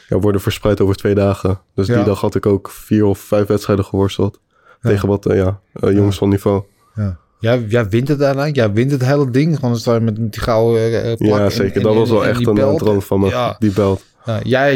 ja, 0.08 0.20
worden 0.20 0.42
verspreid 0.42 0.82
over 0.82 0.96
twee 0.96 1.16
dagen. 1.16 1.62
Dus 1.76 1.88
Ja. 1.88 1.96
die 1.96 2.04
dag 2.04 2.22
had 2.22 2.36
ik 2.36 2.46
ook 2.46 2.70
vier 2.70 3.06
of 3.06 3.20
vijf 3.20 3.48
wedstrijden 3.48 3.86
geworsteld. 3.86 4.40
Tegen 4.90 5.08
wat 5.08 5.26
eh, 5.26 5.38
ja, 5.38 5.60
eh, 5.74 5.92
jongens 5.92 6.18
van 6.18 6.30
niveau. 6.30 6.64
Ja. 6.96 7.18
Jij, 7.40 7.66
jij 7.68 7.90
wint 7.90 8.08
het 8.08 8.20
daarna. 8.20 8.48
Jij 8.48 8.72
wint 8.74 8.92
het 8.92 9.06
hele 9.06 9.30
ding. 9.32 9.60
Gewoon 9.60 9.78
sta 9.78 9.94
je 9.94 10.00
met 10.00 10.16
die 10.16 10.42
gouden 10.42 11.04
eh, 11.04 11.16
plak 11.16 11.40
Ja, 11.40 11.50
zeker. 11.50 11.76
en- 11.76 11.82
dat 11.82 11.96
was 11.96 12.10
wel 12.10 12.24
en 12.24 12.30
echt 12.30 12.48
een 12.48 12.78
droom 12.78 13.02
van 13.02 13.20
me, 13.20 13.28
Ja. 13.28 13.56
die 13.60 13.72
belt. 13.72 14.04
Ja, 14.26 14.40
jij 14.44 14.76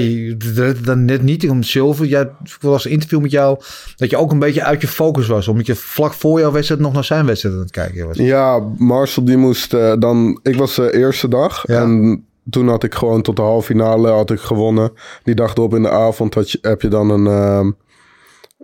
redde 0.56 0.82
dan 0.82 1.06
net 1.06 1.22
niet 1.22 1.50
om 1.50 1.64
zilver. 1.64 2.06
Jij 2.06 2.30
was 2.62 2.86
een 2.86 2.92
interview 2.92 3.20
met 3.22 3.32
jou 3.32 3.60
dat 3.96 4.10
je 4.10 4.18
ook 4.18 4.32
een 4.32 4.40
beetje 4.40 4.64
uit 4.64 4.82
je 4.82 4.88
focus 4.88 5.28
was. 5.28 5.48
Omdat 5.48 5.66
je 5.66 5.76
vlak 5.76 6.14
voor 6.14 6.40
jouw 6.40 6.52
wedstrijd 6.52 6.82
nog 6.82 6.94
naar 6.94 7.04
zijn 7.04 7.26
wedstrijd 7.26 7.56
aan 7.56 7.62
het 7.62 7.72
kijken 7.72 8.08
was. 8.08 8.18
Ja, 8.18 8.60
Marcel 8.78 9.24
die 9.26 9.38
moest 9.38 9.72
dan... 10.00 10.40
Ik 10.44 10.56
was 10.56 10.76
de 10.76 10.94
eerste 10.98 11.28
dag 11.28 11.64
Ja. 11.68 11.82
en 11.82 12.24
toen 12.50 12.68
had 12.68 12.84
ik 12.84 12.94
gewoon 12.96 13.22
tot 13.22 13.36
de 13.36 13.42
halve 13.42 13.66
finale 13.66 14.10
had 14.10 14.32
ik 14.32 14.40
gewonnen. 14.40 14.92
Die 15.24 15.36
dag 15.36 15.56
erop 15.56 15.76
in 15.76 15.82
de 15.82 15.90
avond 15.90 16.34
had 16.34 16.52
je, 16.52 16.58
heb 16.62 16.82
je 16.82 16.88
dan 16.88 17.10
een... 17.10 17.28
ehm, 17.28 17.72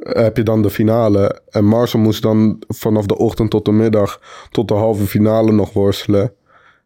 heb 0.10 0.38
je 0.38 0.44
dan 0.44 0.62
de 0.62 0.70
finale. 0.70 1.42
En 1.50 1.66
Marcel 1.66 2.00
moest 2.00 2.22
dan 2.22 2.64
vanaf 2.68 3.06
de 3.06 3.18
ochtend 3.18 3.50
tot 3.50 3.66
de 3.66 3.72
middag 3.72 4.22
tot 4.52 4.68
de 4.68 4.74
halve 4.74 5.06
finale 5.06 5.52
nog 5.52 5.74
worstelen. 5.74 6.34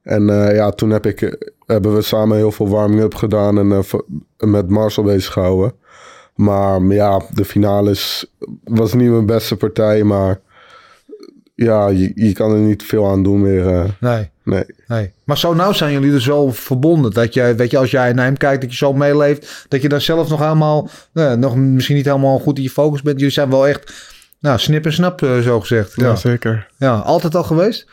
En 0.02 0.30
eh, 0.30 0.56
ja, 0.56 0.72
toen 0.72 0.90
heb 0.90 1.06
ik, 1.06 1.52
hebben 1.66 1.96
we 1.96 2.02
samen 2.02 2.38
heel 2.38 2.52
veel 2.52 2.68
warming-up 2.70 3.16
gedaan 3.16 3.58
en 3.58 3.72
eh, 3.72 4.50
met 4.50 4.70
Marcel 4.70 5.04
bezig 5.04 5.34
gehouden. 5.34 5.74
Maar 6.36 6.82
ja, 6.82 7.22
de 7.34 7.46
finale 7.46 7.96
was 8.64 8.94
niet 8.94 9.10
mijn 9.10 9.26
beste 9.26 9.56
partij, 9.56 10.04
maar 10.04 10.40
ja, 11.56 11.88
je, 11.88 12.12
je 12.16 12.34
kan 12.34 12.52
er 12.52 12.60
niet 12.60 12.84
veel 12.84 13.08
aan 13.08 13.24
doen 13.24 13.42
meer. 13.42 13.68
eh, 13.68 13.84
Nee, 14.00 14.30
nee. 14.50 14.64
nee. 14.88 15.12
Maar 15.24 15.38
zo 15.38 15.54
nauw 15.54 15.72
zijn 15.72 15.92
jullie 15.92 16.12
dus 16.12 16.26
wel 16.26 16.52
verbonden. 16.52 17.12
Dat 17.12 17.34
je, 17.34 17.56
weet 17.56 17.72
je, 17.72 17.78
als 17.78 17.92
jij 17.92 18.14
naar 18.14 18.26
hem 18.26 18.38
kijkt, 18.38 18.62
dat 18.62 18.72
je 18.72 18.78
zo 18.78 18.94
meeleeft. 18.94 19.66
Dat 19.68 19.82
je 19.82 19.90
dan 19.90 20.02
zelf 20.02 20.30
nog 20.30 20.40
helemaal, 20.40 20.90
nou, 21.14 21.38
nog 21.38 21.56
misschien 21.56 21.96
niet 21.96 22.06
helemaal 22.06 22.40
goed 22.40 22.58
in 22.58 22.64
je 22.64 22.70
focus 22.70 23.02
bent. 23.02 23.18
Jullie 23.18 23.34
zijn 23.34 23.50
wel 23.50 23.68
echt, 23.68 23.94
nou, 24.40 24.60
snip 24.60 24.86
en 24.86 24.94
snap, 24.94 25.22
eh, 25.22 25.40
zo 25.40 25.60
gezegd. 25.60 25.94
Ja. 25.96 26.16
zeker. 26.16 26.68
ja, 26.78 26.98
altijd 26.98 27.36
al 27.36 27.44
geweest? 27.44 27.88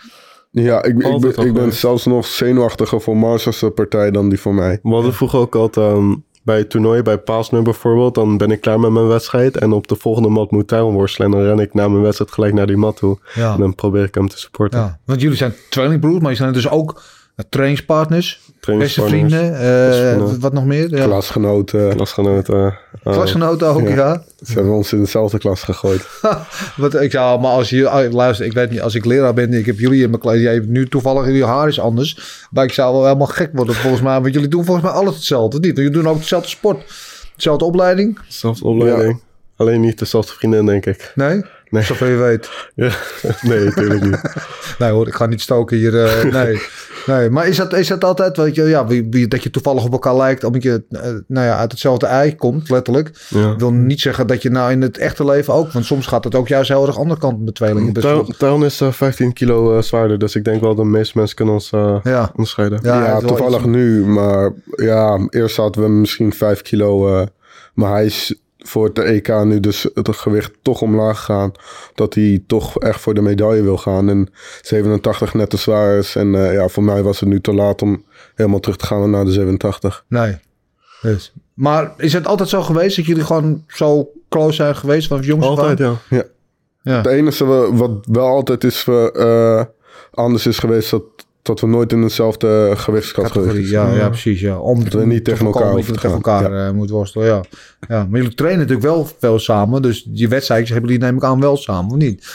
Ja, 0.51 0.83
ik, 0.83 0.99
ik, 0.99 1.53
ben, 1.53 1.67
ik 1.67 1.73
zelfs 1.73 2.07
nog 2.07 2.27
zenuwachtiger 2.27 3.01
voor 3.01 3.17
Marcel's 3.17 3.65
partij 3.75 4.11
dan 4.11 4.29
die 4.29 4.41
voor 4.41 4.55
mij. 4.55 4.79
We 4.83 4.95
hadden 4.95 5.15
vroeger 5.15 5.39
ook 5.39 5.55
altijd... 5.55 5.87
ehm, 5.87 6.15
bij 6.47 6.59
het 6.59 6.71
toernooi, 6.71 7.03
bij 7.03 7.19
Paasnu 7.19 7.63
bijvoorbeeld, 7.63 8.15
dan 8.15 8.37
ben 8.37 8.51
ik 8.51 8.61
klaar 8.61 8.81
met 8.81 8.91
mijn 8.91 9.07
wedstrijd. 9.07 9.57
En 9.57 9.73
op 9.73 9.89
de 9.89 9.97
volgende 9.97 10.29
mat 10.29 10.51
moet 10.51 10.69
Tyron 10.69 10.95
worstelen. 10.95 11.33
En 11.33 11.39
dan 11.39 11.47
ren 11.47 11.59
ik 11.59 11.75
na 11.75 11.89
mijn 11.89 12.03
wedstrijd 12.03 12.33
gelijk 12.33 12.55
naar 12.55 12.67
die 12.67 12.77
mat 12.77 12.97
toe. 12.97 13.19
Ja. 13.35 13.53
En 13.53 13.61
dan 13.61 13.75
probeer 13.75 14.05
ik 14.05 14.15
hem 14.15 14.29
te 14.29 14.39
supporten. 14.39 14.79
Ja, 14.79 14.99
want 15.05 15.21
jullie 15.21 15.37
zijn 15.37 15.55
tweelingbroers, 15.71 16.21
maar 16.21 16.31
je 16.31 16.37
zijn 16.37 16.53
dus 16.53 16.69
ook 16.69 17.03
trainingspartners, 17.49 18.41
Trainingspartners, 18.67 19.33
vrienden, 19.33 19.55
eh, 19.61 19.87
beste 19.89 20.03
vrienden. 20.17 20.41
wat 20.41 20.53
nog 20.53 20.65
meer? 20.65 20.97
Ja. 20.97 21.05
Klasgenoten. 21.05 21.95
Klasgenoten. 21.97 22.75
eh, 23.03 23.13
Klasgenoten 23.13 23.67
ook, 23.69 23.89
ja. 23.89 23.95
Ja. 23.95 24.23
Ze 24.45 24.53
hebben 24.53 24.73
ons 24.73 24.93
in 24.93 25.01
dezelfde 25.01 25.39
klas 25.39 25.63
gegooid. 25.63 26.07
Wat 26.77 27.01
ik 27.01 27.11
zou, 27.11 27.41
maar 27.41 27.51
als 27.51 27.71
je 27.71 27.89
ah, 27.89 28.13
luister, 28.13 28.47
ik 28.47 28.53
weet 28.53 28.71
niet, 28.71 28.81
als 28.81 28.95
ik 28.95 29.05
leraar 29.05 29.35
ben, 29.35 29.53
ik 29.53 29.67
heb 29.67 29.79
jullie 29.79 30.03
in 30.03 30.09
mijn 30.11 30.21
klas, 30.23 30.35
jij 30.37 30.55
hebt 30.55 30.69
nu 30.69 30.89
toevallig 30.89 31.27
je 31.37 31.45
haar 31.45 31.69
is 31.69 31.81
anders, 31.81 32.19
maar 32.51 32.65
ik 32.65 32.73
zou 32.73 32.93
wel 32.95 33.05
helemaal 33.05 33.27
gek 33.27 33.51
worden 33.53 33.75
volgens 33.75 34.03
mij, 34.03 34.21
want 34.21 34.35
jullie 34.35 34.49
doen 34.49 34.65
volgens 34.65 34.87
mij 34.87 34.95
alles 34.95 35.15
hetzelfde, 35.15 35.59
niet? 35.59 35.77
Jullie 35.77 35.91
doen 35.93 36.09
ook 36.09 36.19
dezelfde 36.19 36.49
sport, 36.49 36.83
dezelfde 37.37 37.65
opleiding, 37.65 38.19
Zelfde 38.29 38.65
opleiding. 38.65 39.21
Alleen 39.57 39.81
niet 39.81 39.99
dezelfde 39.99 40.33
vriendin, 40.33 40.67
denk 40.67 40.87
ik. 40.87 41.13
nee? 41.15 41.45
Nee. 41.69 41.83
Zoveel 41.83 42.09
je 42.09 42.17
weet. 42.17 42.51
Ja. 42.75 42.91
nee, 43.43 43.65
natuurlijk 43.65 44.05
niet. 44.05 44.21
Nee 44.79 44.91
hoor, 44.91 45.07
ik 45.07 45.15
ga 45.15 45.27
niet 45.27 45.41
stoken 45.41 45.77
hier. 45.77 46.05
eh, 46.05 46.33
nee. 46.33 46.61
Nee. 47.07 47.31
Maar 47.31 47.47
is 47.49 47.57
dat, 47.57 47.73
is 47.73 47.89
dat 47.89 48.05
altijd, 48.05 48.37
weet 48.37 48.55
je, 48.55 48.63
ja, 48.63 48.87
wie, 48.87 49.07
wie- 49.11 49.29
dat 49.29 49.43
je 49.43 49.51
toevallig 49.51 49.85
op 49.85 49.93
elkaar 49.93 50.17
lijkt, 50.17 50.45
omdat 50.45 50.63
je 50.63 50.85
eh, 50.91 51.01
nou 51.27 51.47
ja, 51.47 51.57
uit 51.59 51.71
hetzelfde 51.71 52.07
ei 52.07 52.37
komt, 52.37 52.71
letterlijk. 52.71 53.27
Ja. 53.29 53.57
wil 53.57 53.73
niet 53.73 54.01
zeggen 54.01 54.27
dat 54.27 54.43
je 54.43 54.51
nou 54.51 54.71
in 54.73 54.83
het 54.83 54.99
echte 54.99 55.25
leven 55.25 55.55
ook, 55.55 55.73
want 55.73 55.85
soms 55.85 56.07
gaat 56.07 56.25
het 56.25 56.35
ook 56.35 56.49
juist 56.49 56.69
heel 56.69 56.87
erg 56.87 56.99
andere 56.99 57.21
kant 57.21 57.45
met 57.45 57.55
tweelingen. 57.55 57.93
Tyron 58.39 58.65
is 58.65 58.81
eh, 58.81 58.93
15 58.93 59.33
kilo 59.33 59.77
eh, 59.77 59.83
zwaarder, 59.83 60.19
dus 60.19 60.35
ik 60.35 60.45
denk 60.45 60.61
wel 60.61 60.75
dat 60.75 60.85
de 60.85 60.91
meeste 60.91 61.19
mensen 61.19 61.37
kunnen 61.37 61.55
ons 61.55 61.71
eh, 61.73 61.97
Ja. 62.03 62.31
onderscheiden. 62.33 62.79
Ja, 62.83 63.19
toevallig 63.21 63.59
iets- 63.59 63.67
nu. 63.67 64.05
Maar 64.07 64.53
ja, 64.77 65.27
eerst 65.31 65.57
hadden 65.57 65.83
we 65.83 65.89
misschien 65.89 66.33
5 66.33 66.63
kilo. 66.63 67.09
eh, 67.21 67.27
maar 67.75 67.91
hij 67.93 68.05
is 68.05 68.35
voor 68.67 68.85
het 68.87 68.99
EK 68.99 69.45
nu 69.45 69.61
dus 69.61 69.89
het 69.95 70.09
gewicht 70.17 70.53
toch 70.63 70.81
omlaag 70.81 71.19
gegaan. 71.19 71.53
Dat 71.95 72.15
hij 72.15 72.43
toch 72.47 72.79
echt 72.79 73.01
voor 73.01 73.15
de 73.15 73.21
medaille 73.23 73.63
wil 73.63 73.77
gaan. 73.79 74.09
En 74.09 74.29
87 74.63 75.35
net 75.35 75.51
te 75.51 75.57
zwaar 75.57 75.99
is. 75.99 76.17
En 76.17 76.35
eh, 76.35 76.53
ja, 76.53 76.69
voor 76.69 76.83
mij 76.83 77.03
was 77.03 77.21
het 77.21 77.29
nu 77.29 77.41
te 77.41 77.55
laat 77.55 77.83
om 77.83 78.05
helemaal 78.35 78.61
terug 78.61 78.77
te 78.77 78.87
gaan 78.87 79.11
naar 79.11 79.25
de 79.25 79.33
87. 79.33 80.05
Nee. 80.09 80.37
Dus. 81.03 81.33
Maar 81.55 81.93
is 81.97 82.13
het 82.13 82.27
altijd 82.27 82.49
zo 82.49 82.63
geweest 82.63 82.97
dat 82.97 83.07
jullie 83.07 83.25
gewoon 83.25 83.65
zo 83.67 84.11
close 84.29 84.55
zijn 84.55 84.77
geweest 84.77 85.09
van 85.09 85.21
jongens? 85.21 85.47
Altijd, 85.47 85.79
ja. 85.79 85.95
Ja. 86.83 86.97
Het 86.97 87.07
enige 87.07 87.45
wa- 87.45 87.73
wat 87.73 87.91
wel 88.11 88.27
altijd 88.27 88.65
is 88.65 88.85
we, 88.85 89.13
eh, 89.13 89.65
anders 90.11 90.47
is 90.47 90.59
geweest... 90.59 90.91
Dat, 90.91 91.03
dat 91.47 91.61
we 91.61 91.67
nooit 91.67 91.93
in 91.93 92.01
dezelfde 92.01 92.73
gewichtscategorie 92.77 93.47
Categorie, 93.47 93.71
ja, 93.71 93.95
ja, 93.95 94.09
precies. 94.09 94.41
Ja. 94.41 94.59
Om 94.59 94.85
we 94.85 95.07
niet 95.07 95.25
te 95.25 95.31
tegen 95.31 95.47
elkaar 95.47 95.75
tegen 95.75 95.99
gaan. 95.99 96.11
elkaar 96.11 96.67
eh, 96.67 96.73
moet 96.73 96.91
worstelen. 96.91 97.27
Ja. 97.27 97.45
ja. 97.89 98.07
Maar 98.11 98.21
jullie 98.21 98.35
trainen 98.35 98.61
natuurlijk 98.61 98.87
wel 98.87 99.09
veel 99.19 99.39
samen. 99.39 99.83
Dus 99.83 100.03
die 100.03 100.29
wedstrijdjes 100.29 100.71
hebben 100.71 100.91
jullie 100.91 101.07
neem 101.07 101.17
ik 101.17 101.25
aan 101.25 101.41
wel 101.41 101.57
samen, 101.57 101.91
of 101.91 101.97
niet? 101.97 102.27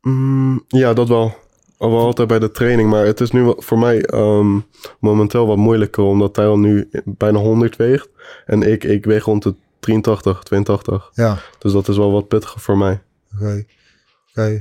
Mm, 0.00 0.64
ja, 0.68 0.92
dat 0.92 1.08
wel. 1.08 1.34
Al 1.76 1.90
wel 1.90 2.00
altijd 2.04 2.28
bij 2.28 2.38
de 2.38 2.50
training, 2.50 2.90
maar 2.90 3.04
het 3.04 3.20
is 3.20 3.30
nu 3.30 3.52
voor 3.56 3.78
mij 3.78 4.00
ehm, 4.00 4.58
momenteel 4.98 5.46
wat 5.46 5.56
moeilijker, 5.56 6.04
omdat 6.04 6.34
Tyron 6.34 6.60
nu 6.60 6.88
bijna 7.04 7.38
100 7.38 7.76
weegt. 7.76 8.08
En 8.46 8.62
ik, 8.62 8.84
ik 8.84 9.04
weeg 9.04 9.24
rond 9.24 9.42
de 9.42 9.54
83, 9.80 10.42
82. 10.42 11.10
Ja. 11.14 11.38
Dus 11.58 11.72
dat 11.72 11.88
is 11.88 11.96
wel 11.96 12.12
wat 12.12 12.28
pittiger 12.28 12.60
voor 12.60 12.78
mij. 12.78 13.00
Oké. 13.34 13.64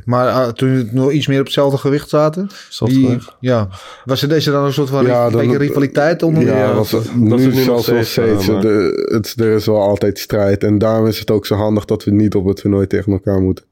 Maar 0.05 0.27
eh, 0.27 0.48
toen 0.48 0.69
jullie 0.69 0.89
nog 0.91 1.12
iets 1.12 1.27
meer 1.27 1.39
op 1.39 1.46
hetzelfde 1.46 1.77
gewicht 1.77 2.10
zaten, 2.10 2.50
die, 2.86 3.17
ja, 3.39 3.69
was 4.05 4.22
er 4.22 4.29
deze 4.29 4.51
dan 4.51 4.63
een 4.65 4.74
soort 4.74 4.89
van 4.89 5.05
Ja, 5.05 5.29
dan- 5.29 5.55
rivaliteit 5.55 6.24
onder? 6.24 6.43
Ja, 6.43 6.57
Ja, 6.57 6.74
was, 6.74 6.89
dat- 6.89 7.15
nu 7.15 7.36
is 7.36 7.43
het 7.46 7.53
nu 7.53 7.65
nog 7.65 7.84
zelfs 7.84 7.88
nog 7.88 8.05
steeds, 8.05 8.48
maar- 8.48 8.62
de, 8.62 9.07
het, 9.12 9.34
er 9.39 9.55
is 9.55 9.65
wel 9.65 9.81
altijd 9.81 10.19
strijd. 10.19 10.63
En 10.63 10.77
daarom 10.77 11.07
is 11.07 11.19
het 11.19 11.31
ook 11.31 11.46
zo 11.46 11.55
handig 11.55 11.86
dat 11.86 12.03
we 12.03 12.12
niet 12.12 12.36
op 12.36 12.46
het 12.46 12.55
toernooi 12.57 12.88
tegen 12.88 13.12
elkaar 13.12 13.39
moeten. 13.41 13.65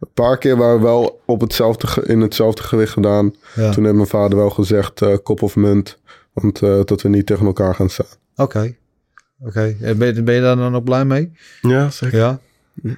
Een 0.00 0.08
paar 0.14 0.38
keer 0.38 0.56
waren 0.56 0.76
we 0.76 0.82
wel 0.82 1.20
op 1.26 1.40
hetzelfde, 1.40 2.02
in 2.06 2.20
hetzelfde 2.20 2.62
gewicht 2.62 2.92
gedaan. 2.92 3.34
Ja. 3.54 3.70
Toen 3.70 3.84
heeft 3.84 3.96
mijn 3.96 4.06
vader 4.08 4.38
wel 4.38 4.50
gezegd, 4.50 5.02
eh, 5.02 5.14
kop 5.22 5.42
of 5.42 5.56
munt. 5.56 5.98
Want 6.32 6.62
eh, 6.62 6.80
dat 6.84 7.02
we 7.02 7.08
niet 7.08 7.26
tegen 7.26 7.46
elkaar 7.46 7.74
gaan 7.74 7.90
staan. 7.90 8.06
Oké. 8.36 8.74
Oké. 9.44 9.74
En 9.80 9.98
Ben, 9.98 10.14
je- 10.14 10.22
ben 10.22 10.34
je 10.34 10.40
daar 10.40 10.56
dan 10.56 10.76
ook 10.76 10.84
blij 10.84 11.04
mee? 11.04 11.32
Ja, 11.60 11.90
zeker. 11.90 12.18
Ja. 12.18 12.38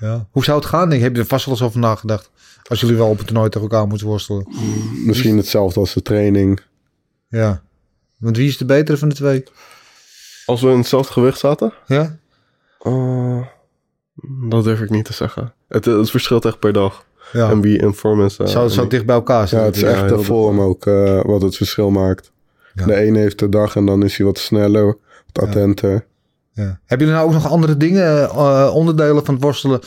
Ja. 0.00 0.26
Hoe 0.31 0.45
zou 0.45 0.59
het 0.59 0.66
gaan? 0.69 0.93
Ik 0.93 1.00
heb 1.00 1.14
je 1.14 1.21
er 1.21 1.26
vast 1.26 1.45
wel 1.45 1.54
eens 1.54 1.62
over 1.64 1.81
nagedacht. 1.81 2.31
Als 2.69 2.81
jullie 2.81 2.97
wel 2.97 3.09
op 3.09 3.19
het 3.19 3.26
toernooi 3.26 3.49
tegen 3.49 3.69
elkaar 3.69 3.87
moeten 3.87 4.07
worstelen. 4.07 4.47
Misschien 5.07 5.37
hetzelfde 5.37 5.81
als 5.81 5.95
de 5.95 6.02
training. 6.02 6.61
Ja. 7.28 7.62
Want 8.19 8.37
wie 8.37 8.49
is 8.49 8.57
de 8.57 8.64
betere 8.64 8.97
van 8.99 9.09
de 9.09 9.14
twee? 9.14 9.43
Als 10.47 10.61
we 10.62 10.71
in 10.71 10.78
hetzelfde 10.78 11.12
gewicht 11.12 11.38
zaten? 11.38 11.73
Ja? 11.87 12.16
Uh, 12.87 13.47
dat 14.49 14.64
durf 14.64 14.81
ik 14.81 14.90
niet 14.90 15.04
te 15.04 15.12
zeggen. 15.12 15.52
Het, 15.69 15.85
het 15.85 16.11
verschilt 16.11 16.45
echt 16.45 16.59
per 16.59 16.73
dag. 16.73 17.04
Ja. 17.33 17.50
En 17.50 17.61
wie 17.61 17.78
in 17.78 17.95
vorm 17.95 18.23
is. 18.25 18.37
eh, 18.37 18.47
Zou 18.47 18.64
het 18.64 18.73
zo 18.75 18.87
dicht 18.87 19.07
bij 19.07 19.14
elkaar 19.14 19.40
Ja, 19.40 19.47
zitten? 19.47 19.66
het 19.66 19.76
is 19.76 19.83
Ja, 19.83 19.88
echt 19.88 20.09
de 20.09 20.23
vorm 20.23 20.61
ook 20.61 20.87
eh, 20.87 21.21
wat 21.23 21.43
het 21.43 21.57
verschil 21.57 21.90
maakt. 21.90 22.33
Ja. 22.75 22.85
De 22.87 22.95
ene 22.95 23.19
heeft 23.19 23.38
de 23.38 23.49
dag 23.49 23.76
en 23.76 23.87
dan 23.87 24.02
is 24.02 24.16
hij 24.16 24.26
wat 24.26 24.38
sneller, 24.38 24.97
wat 25.33 25.45
attenter. 25.47 26.07
Ja. 26.55 26.79
Hebben 26.85 27.07
jullie 27.07 27.23
nou 27.23 27.27
ook 27.27 27.43
nog 27.43 27.51
andere 27.51 27.77
dingen, 27.77 28.29
eh, 28.29 28.71
onderdelen 28.75 29.25
van 29.25 29.35
het 29.35 29.43
worstelen, 29.43 29.81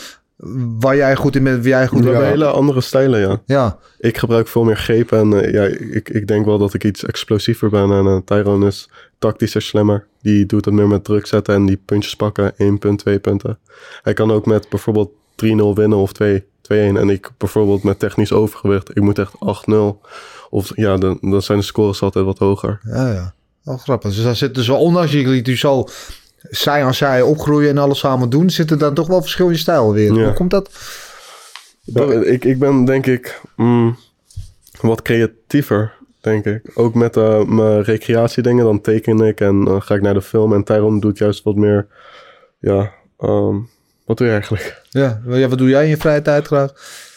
waar 0.79 0.95
jij 0.95 1.15
goed 1.15 1.35
in 1.35 1.43
bent, 1.43 1.57
waar 1.57 1.67
jij 1.67 1.87
goed 1.87 2.05
in 2.05 2.11
bent? 2.11 2.23
hele 2.23 2.45
andere 2.45 2.81
stijlen, 2.81 3.19
ja. 3.19 3.41
Ja. 3.45 3.77
Ik 3.97 4.17
gebruik 4.17 4.47
veel 4.47 4.63
meer 4.63 4.77
grepen 4.77 5.19
en 5.19 5.43
eh, 5.43 5.53
ja, 5.53 5.63
ik, 5.95 6.09
ik 6.09 6.27
denk 6.27 6.45
wel 6.45 6.57
dat 6.57 6.73
ik 6.73 6.83
iets 6.83 7.05
explosiever 7.05 7.69
ben. 7.69 7.91
En 7.91 8.05
eh 8.05 8.17
Tyron 8.25 8.65
is 8.65 8.89
tactischer, 9.19 9.61
slimmer. 9.61 10.07
Die 10.21 10.45
doet 10.45 10.65
het 10.65 10.73
meer 10.73 10.87
met 10.87 11.03
druk 11.03 11.25
zetten 11.25 11.55
en 11.55 11.65
die 11.65 11.81
puntjes 11.85 12.15
pakken. 12.15 12.57
1 12.57 12.77
punt, 12.79 12.99
2 12.99 13.19
punten. 13.19 13.59
Hij 14.01 14.13
kan 14.13 14.31
ook 14.31 14.45
met 14.45 14.69
bijvoorbeeld 14.69 15.11
3-0 15.35 15.73
winnen 15.73 15.97
of 15.97 16.13
2 16.13 16.45
2-1. 16.67 16.69
En 16.69 17.09
ik 17.09 17.29
bijvoorbeeld 17.37 17.83
met 17.83 17.99
technisch 17.99 18.31
overgewicht. 18.31 18.89
Ik 18.89 19.01
moet 19.01 19.19
echt 19.19 19.33
8-0. 19.71 19.73
Of 20.49 20.71
ja, 20.75 20.97
dan, 20.97 21.17
dan 21.21 21.41
zijn 21.41 21.57
de 21.57 21.63
scores 21.63 22.01
altijd 22.01 22.25
wat 22.25 22.37
hoger. 22.37 22.79
Ja, 22.83 23.11
ja. 23.11 23.33
Wel 23.63 23.77
grappig. 23.77 24.13
Dus 24.13 24.23
daar 24.23 24.35
zit 24.35 24.55
dus 24.55 24.67
wel, 24.67 24.79
ondanks 24.79 25.11
jullie 25.11 25.41
dus 25.41 25.59
zo 25.59 25.87
zij 26.37 26.83
aan 26.83 26.93
zij 26.93 27.21
opgroeien 27.21 27.69
en 27.69 27.77
alles 27.77 27.99
samen 27.99 28.29
doen, 28.29 28.49
zit 28.49 28.71
er 28.71 28.77
dan 28.77 28.93
toch 28.93 29.07
wel 29.07 29.21
verschil 29.21 29.45
in 29.45 29.51
je 29.51 29.57
stijl 29.57 29.93
weer. 29.93 30.13
Ja. 30.13 30.23
Hoe 30.23 30.33
komt 30.33 30.51
dat? 30.51 30.69
Ik, 32.23 32.45
ik 32.45 32.59
ben 32.59 32.85
denk 32.85 33.05
ik 33.05 33.41
mm, 33.55 33.97
wat 34.81 35.01
creatiever, 35.01 35.93
denk 36.21 36.45
ik. 36.45 36.61
Ook 36.73 36.93
met 36.93 37.17
eh, 37.17 37.43
mijn 37.43 37.83
recreatiedingen, 37.83 38.65
dan 38.65 38.81
teken 38.81 39.19
ik 39.19 39.39
en 39.39 39.65
eh, 39.67 39.81
ga 39.81 39.95
ik 39.95 40.01
naar 40.01 40.13
de 40.13 40.21
film. 40.21 40.53
En 40.53 40.63
Tyron 40.63 40.99
doet 40.99 41.17
juist 41.17 41.43
wat 41.43 41.55
meer, 41.55 41.87
ja, 42.59 42.91
ehm, 43.19 43.55
wat 44.05 44.17
doe 44.17 44.27
je 44.27 44.33
eigenlijk? 44.33 44.81
Ja. 44.89 45.21
ja, 45.27 45.47
wat 45.47 45.57
doe 45.57 45.69
jij 45.69 45.83
in 45.83 45.89
je 45.89 45.97
vrije 45.97 46.21
tijd 46.21 46.45
graag? 46.45 46.73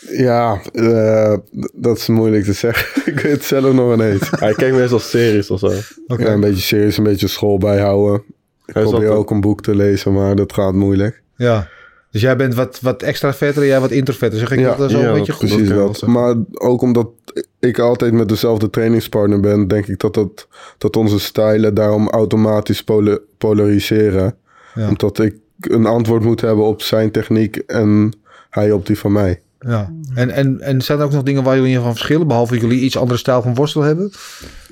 Ja, 0.09 0.61
eh, 0.73 1.37
dat 1.73 1.97
is 1.97 2.07
moeilijk 2.09 2.45
te 2.45 2.53
zeggen. 2.53 3.03
ik 3.13 3.21
weet 3.21 3.33
het 3.33 3.45
zelf 3.45 3.73
nog 3.73 3.95
ineens. 3.95 4.31
Hij 4.31 4.55
kijkt 4.55 4.77
meestal 4.77 4.99
series 4.99 5.51
of 5.51 5.59
zo. 5.59 5.73
Ja, 6.07 6.27
een 6.27 6.41
beetje 6.41 6.63
serieus, 6.63 6.97
een 6.97 7.05
beetje 7.05 7.29
school 7.29 7.59
bijhouden. 7.59 8.23
Ik 8.71 8.77
Hij 8.77 8.85
probeer 8.85 9.09
ook 9.09 9.31
een 9.31 9.41
boek 9.41 9.63
te 9.63 9.75
lezen, 9.75 10.13
maar 10.13 10.37
dat 10.37 10.53
gaat 10.53 10.73
moeilijk. 10.75 11.23
Ja. 11.37 11.69
Dus 12.11 12.21
jij 12.21 12.37
bent 12.37 12.55
wat, 12.55 12.79
wat 12.81 13.03
extra 13.03 13.35
vetter 13.35 13.63
en 13.63 13.69
jij 13.69 13.81
wat 13.81 13.91
introverter. 13.91 14.39
Zeg 14.39 14.51
ik 14.51 14.59
Ja, 14.59 14.75
dat 14.75 14.91
zo 14.91 14.99
ja, 14.99 15.09
een 15.09 15.15
beetje 15.15 15.33
goed? 15.33 15.49
Precies 15.49 15.69
dat. 15.69 16.07
Maar 16.07 16.35
ook 16.53 16.83
omdat 16.83 17.09
ik 17.59 17.79
altijd 17.79 18.13
met 18.13 18.29
dezelfde 18.29 18.71
trainingspartner 18.71 19.41
ben, 19.41 19.69
denk 19.69 19.87
ik 19.87 19.99
dat, 19.99 20.15
dat, 20.15 20.49
dat 20.79 20.97
onze 20.97 21.19
stijlen 21.19 21.75
daarom 21.75 22.09
automatisch 22.09 22.85
polariseren. 23.39 24.35
Ja. 24.75 24.89
Omdat 24.89 25.19
ik 25.19 25.37
een 25.61 25.87
antwoord 25.87 26.25
moet 26.25 26.41
hebben 26.41 26.65
op 26.65 26.83
zijn 26.83 27.11
techniek 27.11 27.57
en 27.57 28.13
hij 28.51 28.73
op 28.73 28.87
die 28.87 28.99
van 28.99 29.13
mij. 29.13 29.41
Ja. 29.61 29.93
En, 30.15 30.31
en, 30.31 30.61
en 30.61 30.83
zijn 30.83 30.99
er 30.99 31.05
ook 31.05 31.13
nog 31.13 31.23
dingen 31.23 31.43
waar 31.43 31.57
jullie 31.57 31.79
van 31.79 31.93
verschillen? 31.93 32.27
Behalve 32.27 32.53
dat 32.53 32.63
jullie 32.63 32.81
iets 32.81 32.97
andere 32.97 33.19
stijl 33.19 33.43
van 33.43 33.55
worstelen 33.55 33.87
hebben. 33.87 34.11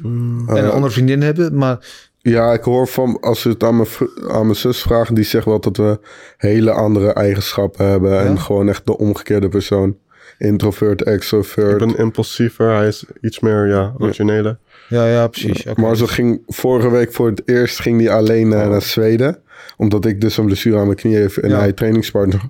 en 0.03 0.09
een 0.47 0.57
Eh, 0.57 0.71
andere 0.71 0.93
vriendin 0.93 1.23
hebben. 1.23 1.57
Maar 1.57 1.79
Ja, 2.19 2.53
ik 2.53 2.63
hoor 2.63 2.87
van, 2.89 3.21
als 3.21 3.43
je 3.43 3.49
het 3.49 3.63
aan 3.65 3.77
mijn, 3.77 3.89
aan 4.29 4.43
mijn 4.45 4.57
zus 4.57 4.83
vraagt, 4.83 5.15
die 5.15 5.25
zegt 5.25 5.45
wel 5.45 5.61
dat 5.61 5.77
we 5.77 5.99
hele 6.37 6.71
andere 6.71 7.13
eigenschappen 7.13 7.87
hebben. 7.87 8.19
En 8.21 8.41
gewoon 8.41 8.69
echt 8.69 8.87
de 8.87 8.99
omgekeerde 8.99 9.49
persoon. 9.49 9.97
Introvert, 10.39 11.01
Ik 11.01 11.07
extrovert. 11.07 11.79
ben 11.79 11.97
impulsiever, 11.97 12.75
hij 12.75 12.87
is 12.87 13.05
iets 13.21 13.41
meer, 13.41 13.67
ja, 13.69 13.95
rationele. 13.99 14.59
ja, 14.89 15.07
ja 15.07 15.27
precies. 15.29 15.65
Maar 15.75 15.97
zo 15.97 16.07
ging 16.07 16.43
vorige 16.47 16.91
week 16.91 17.13
voor 17.13 17.27
het 17.27 17.43
eerst 17.45 17.81
ging 17.81 18.01
hij 18.01 18.11
alleen 18.15 18.53
eh, 18.53 18.69
naar 18.69 18.83
Zweden. 18.83 19.39
Omdat 19.77 20.05
ik 20.05 20.21
dus 20.21 20.37
een 20.37 20.45
blessure 20.47 20.79
aan 20.79 20.85
mijn 20.85 20.97
knie 20.97 21.17
heb 21.17 21.37
en 21.37 21.49
Ja. 21.49 21.59
hij 21.59 21.73
trainingspartners 21.73 22.43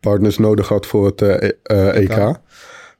partners 0.00 0.38
nodig 0.38 0.68
had 0.68 0.86
voor 0.86 1.06
het 1.06 1.22
eh, 1.22 1.50
eh, 1.62 1.96
EK. 2.02 2.36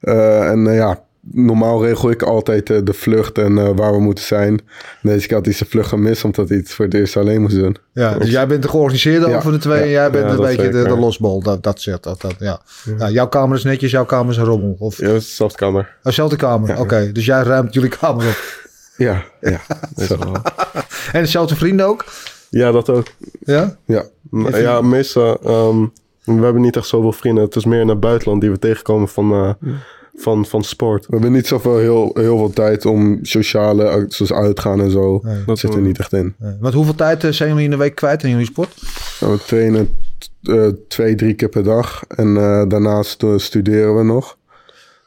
Eh, 0.00 0.50
en 0.50 0.66
eh, 0.66 0.76
ja, 0.76 1.04
normaal 1.32 1.84
regel 1.84 2.10
ik 2.10 2.22
altijd 2.22 2.70
eh, 2.70 2.78
de 2.84 2.92
vlucht 2.92 3.38
en 3.38 3.58
eh, 3.58 3.70
waar 3.74 3.92
we 3.92 4.00
moeten 4.00 4.24
zijn. 4.24 4.60
Deze 5.02 5.26
keer 5.26 5.36
had 5.36 5.44
hij 5.44 5.54
zijn 5.54 5.68
vlucht 5.70 5.88
gemist 5.88 6.24
omdat 6.24 6.48
hij 6.48 6.58
het 6.58 6.70
voor 6.70 6.84
het 6.84 6.94
eerst 6.94 7.16
alleen 7.16 7.40
moest 7.40 7.54
doen. 7.54 7.76
Ja, 7.92 8.18
dus 8.18 8.30
jij 8.30 8.46
bent 8.46 8.62
de 8.62 8.68
georganiseerde 8.68 9.28
Ja. 9.28 9.36
over 9.36 9.52
de 9.52 9.58
twee 9.58 9.80
en 9.82 9.88
jij 9.88 10.10
bent 10.10 10.24
Ja, 10.24 10.30
een 10.30 10.40
beetje 10.56 10.68
de, 10.68 10.96
losbol. 10.96 11.42
Dat, 11.42 11.62
dat 11.62 11.80
zegt 11.80 12.02
dat, 12.02 12.20
dat, 12.20 12.34
ja. 12.38 12.60
ja. 12.98 13.10
Jouw 13.10 13.28
kamer 13.28 13.56
is 13.56 13.64
netjes, 13.64 13.90
jouw 13.90 14.04
kamer 14.04 14.30
is 14.30 14.36
een 14.36 14.44
rommel. 14.44 14.76
Of 14.78 14.98
Ja, 14.98 15.06
dezelfde 15.08 15.58
kamer. 15.58 15.80
oh, 15.80 16.02
dezelfde 16.02 16.36
kamer, 16.36 16.80
oké. 16.80 17.12
Dus 17.12 17.24
jij 17.26 17.42
ruimt 17.42 17.74
jullie 17.74 17.90
kamer 17.90 18.26
op. 18.26 18.64
Ja, 18.96 19.24
ja. 19.40 19.60
En 21.12 21.20
dezelfde 21.22 21.56
vrienden 21.56 21.86
ook? 21.86 22.04
Ja, 22.50 22.72
dat 22.72 22.90
ook. 22.90 23.06
Ja? 23.44 23.76
Ja. 23.84 24.04
Ja, 24.52 24.80
meestal... 24.80 25.38
ehm, 25.44 25.86
we 26.24 26.42
hebben 26.44 26.62
niet 26.62 26.76
echt 26.76 26.86
zoveel 26.86 27.12
vrienden. 27.12 27.44
Het 27.44 27.56
is 27.56 27.64
meer 27.64 27.80
in 27.80 27.88
het 27.88 28.00
buitenland 28.00 28.40
die 28.40 28.50
we 28.50 28.58
tegenkomen 28.58 29.08
van, 29.08 29.32
eh, 29.32 29.70
van, 30.16 30.46
van 30.46 30.64
sport. 30.64 31.06
We 31.06 31.12
hebben 31.12 31.32
niet 31.32 31.46
zoveel 31.46 31.78
heel, 31.78 32.10
heel 32.14 32.38
veel 32.38 32.50
tijd 32.50 32.86
om 32.86 33.18
sociale, 33.22 34.04
zoals 34.08 34.32
uitgaan 34.32 34.80
en 34.80 34.90
zo. 34.90 35.20
Nee. 35.22 35.44
dat 35.44 35.58
zit 35.58 35.74
er 35.74 35.80
niet 35.80 35.98
echt 35.98 36.12
in. 36.12 36.34
Nee. 36.38 36.56
Want 36.60 36.74
hoeveel 36.74 36.94
tijd 36.94 37.24
eh, 37.24 37.30
zijn 37.30 37.48
jullie 37.48 37.64
in 37.64 37.70
de 37.70 37.76
week 37.76 37.94
kwijt 37.94 38.22
in 38.22 38.30
jullie 38.30 38.46
sport? 38.46 38.82
Nou, 39.20 39.32
we 39.32 39.44
trainen 39.44 39.88
eh, 40.42 40.68
twee, 40.88 41.14
drie 41.14 41.34
keer 41.34 41.48
per 41.48 41.64
dag. 41.64 42.04
En 42.08 42.36
eh, 42.36 42.68
daarnaast 42.68 43.24
studeren 43.36 43.96
we 43.96 44.04
nog. 44.04 44.36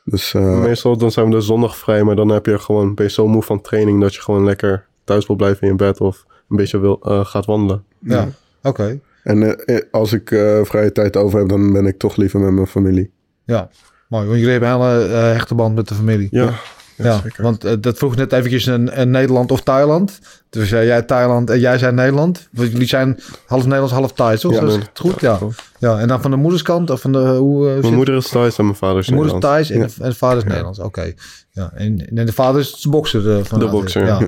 Dus 0.10 0.34
eh, 0.34 0.62
Meestal 0.62 0.98
dan 0.98 1.12
zijn 1.12 1.26
we 1.26 1.32
de 1.32 1.42
zondag 1.42 1.78
vrij, 1.78 2.04
maar 2.04 2.16
dan 2.16 2.30
heb 2.30 2.46
je 2.46 2.60
gewoon, 2.60 2.96
ben 2.96 3.06
je 3.06 3.12
zo 3.12 3.28
moe 3.28 3.44
van 3.44 3.62
training 3.62 4.02
dat 4.02 4.16
je 4.16 4.22
gewoon 4.22 4.44
lekker 4.44 4.86
thuis 5.04 5.28
wil 5.28 5.36
blijven 5.36 5.62
in 5.62 5.68
je 5.68 5.76
bed 5.76 6.00
of 6.00 6.26
een 6.50 6.56
beetje 6.56 6.80
wil, 6.80 7.00
eh, 7.02 7.26
gaat 7.26 7.46
wandelen. 7.46 7.84
Ja. 8.00 8.28
Oké. 8.64 9.00
en 9.24 9.58
als 9.92 10.14
ik 10.14 10.32
eh, 10.32 10.64
vrije 10.64 10.92
tijd 10.92 11.18
over 11.18 11.40
heb, 11.40 11.50
dan 11.50 11.74
ben 11.74 11.86
ik 11.86 11.98
toch 11.98 12.16
liever 12.16 12.40
met 12.40 12.52
mijn 12.52 12.68
familie. 12.68 13.12
Ja. 13.44 13.70
Mooi. 14.10 14.26
Want 14.28 14.38
jullie 14.40 14.52
hebben 14.52 14.70
een 14.70 14.82
hele 14.82 15.04
eh, 15.14 15.22
hechte 15.32 15.56
band 15.56 15.76
met 15.76 15.88
de 15.88 15.94
familie. 15.96 16.28
Ja, 16.32 16.54
Ja, 16.96 17.22
want 17.38 17.64
eh, 17.64 17.74
dat 17.80 17.98
vroeg 17.98 18.16
net 18.16 18.34
eventjes 18.34 18.66
een, 18.66 19.00
een 19.02 19.10
Nederland 19.10 19.52
of 19.52 19.62
Thailand. 19.62 20.20
Dus 20.50 20.70
jij 20.70 21.02
Thailand 21.02 21.50
en 21.50 21.60
jij 21.60 21.78
zijn 21.78 21.96
Nederland. 21.96 22.48
Want 22.52 22.72
jullie 22.72 22.88
zijn 22.88 23.20
half 23.46 23.64
Nederlands, 23.64 23.94
half 23.94 24.14
Thai, 24.14 24.38
toch? 24.38 24.54
Ja, 24.54 24.60
dat 24.60 24.70
is 24.70 24.76
het 24.76 24.90
goed, 25.00 25.20
ja. 25.22 25.40
ja. 25.80 26.00
En 26.00 26.08
dan 26.08 26.22
van 26.22 26.32
de 26.32 26.38
moederskant 26.38 26.90
of 26.90 27.02
van 27.02 27.12
de... 27.12 27.18
Hoe, 27.20 27.68
eh, 27.68 27.74
zit- 27.74 27.82
Mijn 27.82 27.94
moeder 27.96 28.16
is 28.16 28.30
Thais 28.30 28.58
en 28.58 28.64
mijn 28.66 28.78
vader 28.78 29.00
is 29.00 29.06
de 29.08 29.14
moeder 29.14 29.36
is 29.36 29.42
Nederlands. 29.42 29.70
Thais 29.70 29.82
en, 29.82 29.96
de, 29.98 30.04
en 30.04 30.10
de 30.10 30.16
vader 30.16 30.38
is 30.38 30.44
Nederlands. 30.44 30.80
Oké. 30.80 31.14
Ja. 31.52 31.72
En, 31.76 32.08
en 32.16 32.26
de 32.26 32.34
vader 32.34 32.62
is 32.62 32.82
de 32.82 32.90
bokser. 32.90 33.38
eh, 33.38 33.44
van 33.44 33.60
De 33.60 33.68
bokser, 33.68 34.06
Ja. 34.06 34.28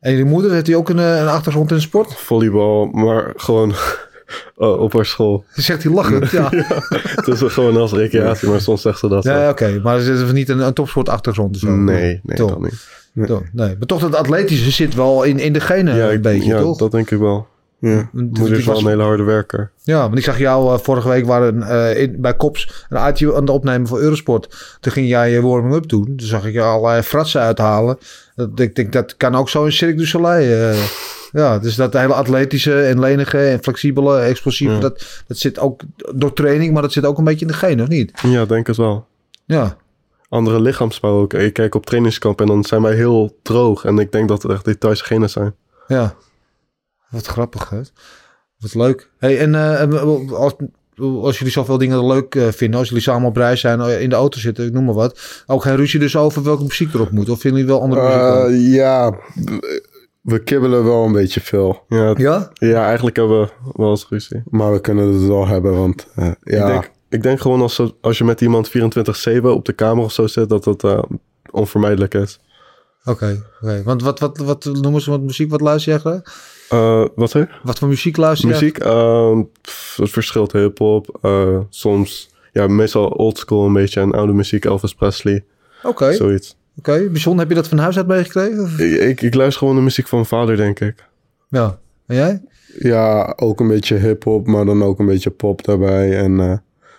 En 0.00 0.12
je 0.16 0.24
moeder, 0.24 0.50
heeft 0.52 0.66
hij 0.66 0.76
ook 0.76 0.88
een, 0.88 0.98
een 0.98 1.28
achtergrond 1.28 1.70
in 1.70 1.76
de 1.76 1.82
sport? 1.82 2.14
Volleybal, 2.14 2.86
maar 2.86 3.32
gewoon 3.36 3.74
eh, 4.58 4.80
op 4.86 4.92
haar 4.92 5.06
school. 5.06 5.44
Zegt 5.52 5.82
hij 5.82 5.92
lachend, 5.92 6.30
ja. 6.30 6.48
Het 7.16 7.26
is 7.28 7.40
gewoon 7.52 7.76
als 7.76 7.92
recreatie, 7.92 8.48
maar 8.48 8.60
soms 8.60 8.82
zegt 8.82 8.98
ze 8.98 9.08
dat. 9.08 9.24
Ja, 9.24 9.48
oké. 9.50 9.80
Maar 9.82 9.96
er 9.98 10.24
is 10.24 10.32
niet 10.32 10.48
een, 10.48 10.58
een 10.66 10.72
topsportachtergrond? 10.74 11.62
Nee, 11.62 12.20
nee, 12.22 12.36
Toch. 12.36 12.50
dat 12.50 12.60
niet. 12.60 12.96
Toch, 13.26 13.42
nee. 13.52 13.76
Maar 13.78 13.86
toch 13.86 14.00
dat 14.00 14.14
atletische 14.14 14.70
zit 14.70 14.94
wel 14.94 15.22
in, 15.22 15.38
in 15.38 15.52
de 15.52 15.60
genen 15.60 15.96
Ja, 15.96 16.10
een 16.10 16.20
beetje, 16.22 16.48
ja 16.48 16.60
toch? 16.60 16.78
dat 16.78 16.90
denk 16.90 17.10
ik 17.10 17.18
wel. 17.18 17.46
Ja. 17.80 18.08
Moeder 18.12 18.52
is 18.58 18.64
wel 18.64 18.74
was- 18.74 18.82
een 18.82 18.88
hele 18.90 19.02
harde 19.02 19.22
werker. 19.22 19.70
Ja, 19.82 20.00
want 20.00 20.18
ik 20.18 20.24
zag 20.24 20.38
jou 20.38 20.72
eh, 20.74 20.78
vorige 20.78 21.08
week 21.08 21.26
waren 21.26 21.62
eh, 21.62 22.02
in, 22.02 22.16
bij 22.20 22.34
Kops 22.36 22.86
een 22.88 23.08
item 23.08 23.30
aan 23.34 23.40
het 23.40 23.50
opnemen 23.50 23.88
voor 23.88 24.00
Eurosport. 24.00 24.76
Toen 24.80 24.92
ging 24.92 25.08
jij 25.08 25.30
je 25.30 25.42
warming-up 25.42 25.88
doen. 25.88 26.04
Toen 26.04 26.26
zag 26.28 26.46
ik 26.46 26.52
je 26.52 26.62
allerlei 26.62 27.02
fratsen 27.02 27.40
uithalen. 27.40 27.98
Dat, 28.34 28.60
ik 28.60 28.74
denk, 28.74 28.92
dat 28.92 29.16
kan 29.16 29.34
ook 29.34 29.48
zo 29.48 29.64
in 29.64 29.72
Cirque 29.72 29.96
du 29.96 30.06
Soleil. 30.06 30.70
eh. 30.72 30.78
Ja, 31.32 31.58
dus 31.58 31.74
dat 31.74 31.92
hele 31.92 32.14
atletische 32.14 32.82
en 32.82 33.00
lenige 33.00 33.38
en 33.38 33.62
flexibele, 33.62 34.18
explosieve, 34.18 34.74
Ja. 34.74 34.80
dat, 34.80 35.22
dat 35.26 35.36
zit 35.38 35.58
ook 35.58 35.80
door 36.14 36.32
training, 36.32 36.72
maar 36.72 36.82
dat 36.82 36.92
zit 36.92 37.04
ook 37.04 37.18
een 37.18 37.24
beetje 37.24 37.46
in 37.46 37.52
de 37.52 37.58
genen, 37.58 37.82
of 37.82 37.88
niet? 37.88 38.20
Ja, 38.22 38.44
denk 38.44 38.66
het 38.66 38.76
wel. 38.76 39.06
Ja, 39.44 39.76
Andere 40.28 40.60
lichaamsbouw 40.60 41.20
ook. 41.20 41.32
Ik 41.34 41.52
kijk 41.52 41.74
op 41.74 41.86
trainingskamp 41.86 42.40
en 42.40 42.46
dan 42.46 42.64
zijn 42.64 42.82
wij 42.82 42.94
heel 42.94 43.38
droog. 43.42 43.84
En 43.84 43.98
ik 43.98 44.12
denk 44.12 44.28
dat 44.28 44.42
het 44.42 44.52
echt 44.52 44.64
details 44.64 45.00
genen 45.02 45.30
zijn. 45.30 45.54
ja. 45.86 46.14
Wat 47.10 47.26
grappig, 47.26 47.70
hè? 47.70 47.80
Wat 48.58 48.74
leuk. 48.74 49.10
Hey, 49.18 49.38
en 49.38 49.54
eh, 49.54 50.32
als, 50.32 50.54
als 50.98 51.38
jullie 51.38 51.52
zoveel 51.52 51.78
dingen 51.78 52.06
leuk 52.06 52.34
eh, 52.34 52.48
vinden, 52.48 52.78
als 52.78 52.88
jullie 52.88 53.02
samen 53.02 53.28
op 53.28 53.36
reis 53.36 53.60
zijn, 53.60 53.80
eh, 53.80 54.00
in 54.00 54.08
de 54.08 54.14
auto 54.16 54.38
zitten, 54.38 54.66
ik 54.66 54.72
noem 54.72 54.84
maar 54.84 54.94
wat. 54.94 55.42
Ook 55.46 55.62
geen 55.62 55.76
ruzie 55.76 56.00
dus 56.00 56.16
over 56.16 56.42
welke 56.42 56.62
muziek 56.62 56.94
erop 56.94 57.10
moet? 57.10 57.28
Of 57.28 57.40
vinden 57.40 57.60
jullie 57.60 57.74
wel 57.74 57.82
andere 57.84 58.02
muziek? 58.46 58.66
Eh, 58.68 58.74
ja, 58.74 59.14
we 60.20 60.42
kibbelen 60.42 60.84
wel 60.84 61.04
een 61.04 61.12
beetje 61.12 61.40
veel. 61.40 61.84
Ja, 61.88 62.08
het- 62.08 62.18
ja? 62.18 62.50
ja 62.54 62.84
eigenlijk 62.86 63.16
hebben 63.16 63.40
we 63.40 63.48
wel 63.74 63.90
eens 63.90 64.06
ruzie. 64.08 64.42
Maar 64.50 64.72
we 64.72 64.80
kunnen 64.80 65.12
het 65.12 65.26
wel 65.26 65.46
hebben, 65.46 65.76
want 65.76 66.06
eh, 66.14 66.24
ja, 66.42 66.58
Ik, 66.60 66.66
denk, 66.66 66.90
ik 67.08 67.22
denk 67.22 67.40
gewoon 67.40 67.60
als, 67.60 67.82
als 68.00 68.18
je 68.18 68.24
met 68.24 68.40
iemand 68.40 68.68
24-7 68.68 69.42
op 69.42 69.64
de 69.64 69.72
kamer 69.72 70.04
of 70.04 70.12
zo 70.12 70.26
zit, 70.26 70.48
dat 70.48 70.64
dat 70.64 70.84
eh, 70.84 71.02
onvermijdelijk 71.50 72.14
is. 72.14 72.40
Oké, 73.04 73.44
oké. 73.62 73.82
Want 73.84 74.02
wat, 74.02 74.18
wat, 74.18 74.38
wat 74.38 74.64
noemen 74.64 75.00
ze 75.00 75.10
wat 75.10 75.20
muziek? 75.20 75.50
Wat 75.50 75.60
luister 75.60 76.00
graag? 76.00 76.20
Eh, 76.68 77.04
wat 77.14 77.30
zeg 77.30 77.42
je? 77.48 77.54
Wat 77.62 77.78
voor 77.78 77.88
muziek 77.88 78.16
luister 78.16 78.48
jij? 78.48 78.58
Muziek? 78.60 78.78
ehm, 78.78 79.42
pff, 79.62 79.96
het 79.96 80.10
verschilt 80.10 80.52
hip-hop. 80.52 81.18
eh, 81.22 81.58
soms, 81.68 82.30
ja, 82.52 82.66
meestal 82.66 83.08
oldschool 83.08 83.66
een 83.66 83.72
beetje 83.72 84.00
en 84.00 84.12
oude 84.12 84.32
muziek, 84.32 84.64
Elvis 84.64 84.94
Presley, 84.94 85.44
Oké, 85.82 86.12
oké. 86.78 86.92
zoiets. 86.92 87.12
Bijzonder, 87.12 87.40
heb 87.40 87.48
je 87.48 87.60
dat 87.60 87.68
van 87.68 87.78
huis 87.78 87.96
uit 87.96 88.06
meegekregen? 88.06 88.62
Of? 88.62 88.78
Ik, 88.78 89.00
ik, 89.00 89.22
ik 89.22 89.34
luister 89.34 89.58
gewoon 89.58 89.76
de 89.76 89.82
muziek 89.82 90.06
van 90.06 90.18
mijn 90.18 90.30
vader, 90.30 90.56
denk 90.56 90.80
ik. 90.80 91.04
Ja. 91.48 91.78
En 92.06 92.16
jij? 92.16 92.42
ja, 92.78 93.32
ook 93.36 93.60
een 93.60 93.68
beetje 93.68 93.96
hip-hop, 93.96 94.46
maar 94.46 94.64
dan 94.64 94.82
ook 94.82 94.98
een 94.98 95.06
beetje 95.06 95.30
pop 95.30 95.64
daarbij 95.64 96.18
en 96.18 96.40
eh, 96.40 96.56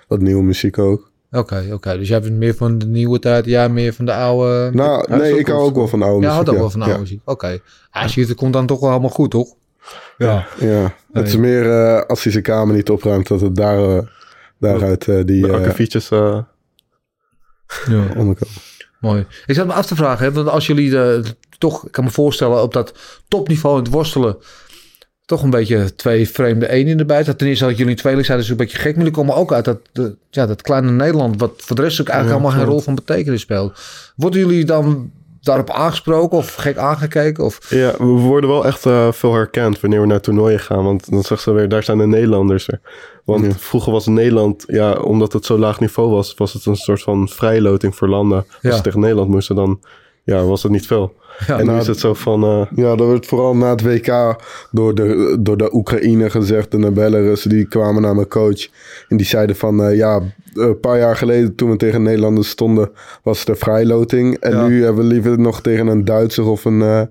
wat 0.08 0.22
nieuwe 0.22 0.44
muziek 0.44 0.78
ook. 0.78 1.12
Oké, 1.32 1.70
oké. 1.72 1.98
Dus 1.98 2.08
jij 2.08 2.22
bent 2.22 2.38
meer 2.38 2.56
van 2.56 2.78
de 2.78 2.86
nieuwe 2.86 3.20
tijd, 3.20 3.46
jij 3.46 3.70
meer 3.70 3.94
van 3.94 4.06
de 4.06 4.14
oude... 4.14 4.70
Nou, 4.74 5.18
nee, 5.18 5.40
ik 5.40 5.48
hou 5.48 5.62
ook 5.62 5.76
wel 5.76 5.88
van 5.88 6.02
oude 6.02 6.26
ja, 6.26 6.32
muziek. 6.32 6.34
houdt 6.34 6.50
ook 6.50 6.58
wel 6.58 6.70
van 6.70 6.82
oude 6.82 6.96
ja. 6.96 7.02
muziek. 7.02 7.22
Oké. 7.26 7.60
Ah, 7.92 8.08
zie 8.08 8.22
je, 8.22 8.28
het 8.28 8.38
komt 8.38 8.54
dan 8.54 8.66
toch 8.66 8.80
wel 8.80 8.90
helemaal 8.90 9.10
goed, 9.10 9.32
toch? 9.32 9.56
Ja. 10.18 10.48
Ja, 10.60 10.96
het 11.14 11.28
is 11.28 11.36
meer 11.36 11.72
eh, 11.72 12.02
als 12.02 12.24
hij 12.24 12.32
zijn 12.32 12.44
kamer 12.44 12.76
niet 12.76 12.90
opruimt, 12.90 13.28
dat 13.28 13.42
het 13.42 13.56
daar, 13.56 13.98
eh, 13.98 14.04
daaruit 14.58 15.08
eh, 15.08 15.16
die 15.26 15.42
De 15.42 15.48
eh 15.48 15.54
akkefietjes, 15.54 16.10
ja. 16.10 16.48
onderkomt. 18.16 18.78
Mooi. 19.00 19.26
Ik 19.46 19.56
zat 19.56 19.68
me 19.68 19.74
af 19.74 19.86
te 19.86 19.96
vragen, 19.96 20.26
hè, 20.26 20.32
want 20.32 20.50
als 20.50 20.68
jullie 20.68 21.00
eh, 21.00 21.20
toch, 21.58 21.86
ik 21.86 21.92
kan 21.92 22.04
me 22.04 22.10
voorstellen, 22.10 22.62
op 22.62 22.74
dat 22.74 22.94
topniveau 23.28 23.78
in 23.78 23.84
het 23.84 23.94
worstelen, 23.94 24.38
toch 25.26 25.44
een 25.44 25.50
beetje 25.50 25.96
twee 25.96 26.30
vreemde 26.30 26.70
eenheden 26.70 27.00
erbij. 27.00 27.24
Dat 27.24 27.38
ten 27.38 27.48
eerste 27.48 27.66
dat 27.66 27.78
jullie 27.78 27.96
tweeling 27.96 28.26
zijn, 28.26 28.40
is 28.40 28.50
een 28.50 28.58
beetje 28.58 28.78
gek. 28.78 28.96
Maar 28.96 28.98
jullie 28.98 29.12
komen 29.20 29.36
ook 29.36 29.54
uit 29.54 29.66
dat, 29.66 29.80
de, 29.92 30.16
ja, 30.30 30.46
dat 30.46 30.62
kleine 30.62 30.92
Nederland, 30.92 31.40
wat 31.40 31.52
voor 31.58 31.76
de 31.76 31.82
rest 31.82 32.02
ook 32.02 32.08
eigenlijk 32.08 32.40
Ja, 32.40 32.44
allemaal 32.44 32.60
geen 32.62 32.70
klopt. 32.70 32.86
rol 32.86 32.96
van 32.96 33.06
betekenis 33.06 33.42
speelt. 33.42 33.80
Worden 34.16 34.40
jullie 34.40 34.66
dan 34.66 35.12
daarop 35.42 35.70
aangesproken 35.70 36.38
of 36.38 36.56
gek 36.56 36.78
aangekeken? 36.78 37.44
Of, 37.44 37.70
Ja, 37.70 37.92
we 37.98 38.04
worden 38.06 38.50
wel 38.50 38.66
echt 38.66 38.86
eh, 38.86 39.12
veel 39.12 39.34
herkend 39.34 39.80
wanneer 39.82 40.02
we 40.02 40.08
naar 40.08 40.22
toernooien 40.22 40.60
gaan. 40.60 40.84
Want 40.84 41.12
dan 41.12 41.24
zegt 41.24 41.42
ze 41.42 41.52
weer, 41.52 41.70
daar 41.70 41.84
zijn 41.84 41.98
de 41.98 42.08
Nederlanders 42.08 42.68
er. 42.68 42.80
Want 43.30 43.46
Ja. 43.46 43.52
vroeger 43.58 43.92
was 43.92 44.06
Nederland, 44.08 44.64
ja, 44.68 44.94
omdat 44.94 45.34
het 45.34 45.46
zo 45.46 45.58
laag 45.58 45.80
niveau 45.80 46.10
was, 46.10 46.34
was 46.38 46.54
het 46.54 46.66
een 46.66 46.76
soort 46.76 47.02
van 47.02 47.28
vrijloting 47.28 47.96
voor 47.96 48.08
landen. 48.08 48.46
Als 48.64 48.76
ze 48.76 48.82
tegen 48.82 49.00
Nederland 49.00 49.30
moesten, 49.30 49.56
dan 49.56 49.80
ja, 50.24 50.44
was 50.44 50.64
het 50.64 50.72
niet 50.72 50.88
veel. 50.88 51.14
Ja, 51.48 51.54
en 51.54 51.60
nu 51.60 51.66
nou, 51.66 51.80
is 51.80 51.88
het 51.88 52.00
zo 52.00 52.14
van, 52.14 52.44
eh, 52.44 52.62
Ja, 52.76 52.96
dat 52.96 53.08
werd 53.08 53.26
vooral 53.26 53.56
na 53.56 53.70
het 53.70 53.82
WK 53.82 54.36
door 54.72 54.96
de, 54.96 55.38
door 55.40 55.58
de 55.58 55.74
Oekraïne 55.76 56.30
gezegd 56.30 56.74
en 56.74 56.82
de 56.82 56.92
Belarus. 56.92 57.42
Die 57.44 57.66
kwamen 57.68 58.02
naar 58.02 58.16
mijn 58.16 58.28
coach 58.28 58.68
en 59.08 59.18
die 59.18 59.26
zeiden 59.26 59.56
van... 59.56 59.84
eh, 59.84 59.96
ja, 59.98 60.22
een 60.54 60.80
paar 60.80 60.98
jaar 60.98 61.16
geleden 61.16 61.56
toen 61.56 61.70
we 61.70 61.78
tegen 61.78 62.02
Nederlanders 62.04 62.50
stonden 62.50 62.90
was 63.24 63.40
het 63.40 63.50
een 63.50 63.56
vrijloting. 63.58 64.38
En 64.38 64.52
Ja. 64.52 64.68
nu 64.68 64.84
hebben 64.84 65.04
we 65.08 65.14
liever 65.14 65.40
nog 65.40 65.62
tegen 65.62 65.88
een 65.88 66.06
Duitser 66.06 66.46
of 66.48 66.66
een, 66.66 66.82
eh 66.82 67.02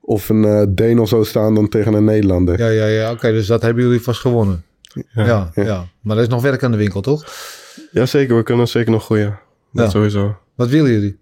of 0.00 0.28
een 0.28 0.74
Deen 0.74 0.98
of 0.98 1.08
zo 1.08 1.22
staan 1.24 1.54
dan 1.54 1.68
tegen 1.68 1.94
een 1.94 2.04
Nederlander. 2.04 2.58
ja, 2.58 2.68
ja, 2.68 2.86
ja. 2.86 3.10
Oké, 3.10 3.32
dus 3.32 3.46
dat 3.46 3.62
hebben 3.62 3.84
jullie 3.84 4.00
vast 4.02 4.20
gewonnen. 4.20 4.62
Ja, 5.12 5.50
ja, 5.54 5.84
Maar 6.00 6.16
er 6.16 6.22
is 6.22 6.28
nog 6.28 6.42
werk 6.42 6.62
aan 6.64 6.70
de 6.70 6.76
winkel, 6.76 7.00
toch? 7.00 7.24
ja 7.92 8.06
zeker, 8.06 8.36
we 8.36 8.42
kunnen 8.42 8.68
zeker 8.68 8.90
nog 8.90 9.04
groeien. 9.04 9.38
Dat 9.72 9.84
Ja. 9.84 9.90
sowieso. 9.90 10.36
Wat 10.54 10.68
willen 10.68 10.90
jullie? 10.90 11.18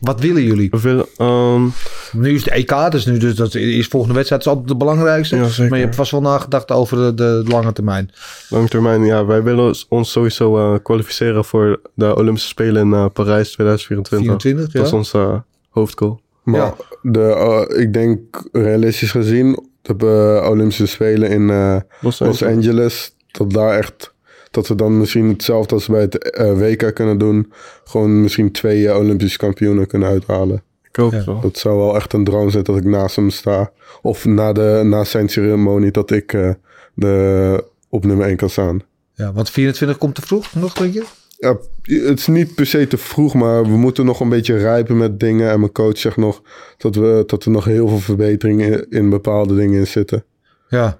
Wat 0.00 0.20
willen 0.20 0.42
jullie? 0.42 0.70
We 0.70 0.80
willen, 0.80 1.06
ehm, 1.16 1.66
Nu 2.12 2.34
is 2.34 2.44
het 2.44 2.54
EK, 2.54 2.90
dus 2.90 3.06
nu 3.06 3.18
dus 3.18 3.34
dat 3.34 3.54
is 3.54 3.86
volgende 3.86 4.14
wedstrijd 4.14 4.42
is 4.42 4.48
altijd 4.48 4.68
de 4.68 4.76
belangrijkste. 4.76 5.36
Ja. 5.36 5.42
Maar 5.68 5.78
je 5.78 5.84
hebt 5.84 5.94
vast 5.94 6.10
wel 6.10 6.20
nagedacht 6.20 6.70
over 6.70 6.96
de, 6.96 7.14
de 7.14 7.50
lange 7.50 7.72
termijn. 7.72 8.10
lange 8.48 8.68
termijn, 8.68 9.04
ja, 9.04 9.24
wij 9.26 9.42
willen 9.42 9.74
ons 9.88 10.10
sowieso 10.12 10.56
eh, 10.74 10.78
kwalificeren 10.82 11.44
voor 11.44 11.80
de 11.94 12.16
Olympische 12.16 12.48
Spelen 12.48 12.82
in 12.82 12.92
eh, 12.92 13.06
Parijs 13.12 13.52
2024. 13.52 14.28
24, 14.28 14.72
ja. 14.72 14.78
Dat 14.78 14.86
is 14.88 14.92
ons 14.92 15.12
eh, 15.12 15.38
hoofdgoal. 15.70 16.20
Maar 16.42 16.60
Ja. 16.60 16.74
de, 17.02 17.74
ik 17.78 17.92
denk 17.92 18.48
realistisch 18.52 19.10
gezien 19.10 19.70
de 19.82 20.38
eh, 20.42 20.50
Olympische 20.50 20.86
Spelen 20.86 21.30
in 21.30 21.50
eh, 21.50 21.76
Los 22.00 22.18
Los 22.18 22.42
Angeles. 22.42 23.14
Dat 23.30 23.50
daar 23.52 23.78
echt... 23.78 24.14
Dat 24.50 24.68
we 24.68 24.74
dan 24.74 24.98
misschien 24.98 25.28
hetzelfde 25.28 25.74
als 25.74 25.86
bij 25.86 26.00
het 26.00 26.30
eh, 26.30 26.58
WK 26.58 26.94
kunnen 26.94 27.18
doen. 27.18 27.52
Gewoon 27.84 28.20
misschien 28.22 28.52
twee 28.52 28.96
Olympische 28.96 29.38
kampioenen 29.38 29.86
kunnen 29.86 30.08
uithalen. 30.08 30.62
Ik 30.88 30.96
hoop 30.96 31.10
Ja. 31.10 31.16
het 31.16 31.26
wel. 31.26 31.40
Dat 31.40 31.58
zou 31.58 31.76
wel 31.78 31.96
echt 31.96 32.12
een 32.12 32.24
droom 32.24 32.50
zijn 32.50 32.64
dat 32.64 32.76
ik 32.76 32.84
naast 32.84 33.16
hem 33.16 33.30
sta. 33.30 33.70
Of 34.02 34.24
na, 34.24 34.52
de, 34.52 34.80
na 34.84 35.04
zijn 35.04 35.28
ceremonie 35.28 35.90
dat 35.90 36.10
ik 36.10 36.32
eh, 36.32 36.50
de, 36.94 37.64
op 37.88 38.04
nummer 38.04 38.26
1 38.26 38.36
kan 38.36 38.50
staan. 38.50 38.82
Ja, 39.14 39.32
want 39.32 39.50
24 39.50 39.98
komt 39.98 40.14
te 40.14 40.22
vroeg 40.22 40.54
nog, 40.54 40.72
denk 40.72 40.92
je? 40.94 41.04
Ja, 41.42 41.56
het 41.82 42.18
is 42.18 42.26
niet 42.26 42.54
per 42.54 42.66
se 42.66 42.86
te 42.86 42.96
vroeg, 42.96 43.34
maar 43.34 43.62
we 43.62 43.76
moeten 43.76 44.04
nog 44.04 44.20
een 44.20 44.28
beetje 44.28 44.56
rijpen 44.56 44.96
met 44.96 45.20
dingen. 45.20 45.50
En 45.50 45.60
mijn 45.60 45.72
coach 45.72 45.98
zegt 45.98 46.16
nog 46.16 46.42
dat, 46.78 46.94
we, 46.94 47.22
dat 47.26 47.44
er 47.44 47.50
nog 47.50 47.64
heel 47.64 47.88
veel 47.88 47.98
verbeteringen 47.98 48.72
in, 48.72 48.86
in 48.90 49.10
bepaalde 49.10 49.54
dingen 49.56 49.78
in 49.78 49.86
zitten. 49.86 50.24
Ja. 50.68 50.98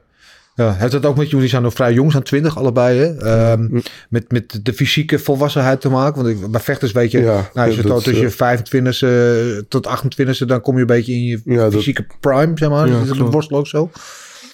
ja. 0.55 0.72
Heeft 0.74 0.92
dat 0.92 1.07
ook 1.07 1.16
met 1.16 1.31
jullie 1.31 1.48
zijn 1.48 1.62
nog 1.62 1.72
vrij 1.74 1.92
jong, 1.92 2.11
zijn 2.11 2.22
20 2.22 2.59
allebei, 2.59 2.98
hè? 2.98 3.16
Ehm, 3.16 3.81
met, 4.09 4.33
met 4.33 4.61
de 4.62 4.72
fysieke 4.72 5.18
volwassenheid 5.18 5.81
te 5.81 5.88
maken? 5.88 6.22
Want 6.22 6.37
ik, 6.37 6.50
bij 6.50 6.61
vechters 6.61 6.92
weet 6.92 7.11
je, 7.11 7.20
Ja, 7.20 7.50
nou, 7.55 7.66
als 7.66 7.76
je 7.76 7.83
tot 7.83 8.05
tussen 8.05 8.46
eh, 8.46 8.59
je 8.59 9.62
25e 9.62 9.68
tot 9.68 9.88
28e, 9.88 10.46
dan 10.46 10.61
kom 10.61 10.74
je 10.74 10.81
een 10.81 10.87
beetje 10.87 11.12
in 11.12 11.24
je 11.24 11.40
dat- 11.44 11.72
fysieke 11.72 12.07
prime, 12.20 12.52
zeg 12.55 12.68
maar. 12.68 12.88
Ja, 12.88 13.00
is 13.00 13.11
klopt. 13.11 13.33
worstelen 13.33 13.61
ook 13.61 13.66
zo? 13.66 13.90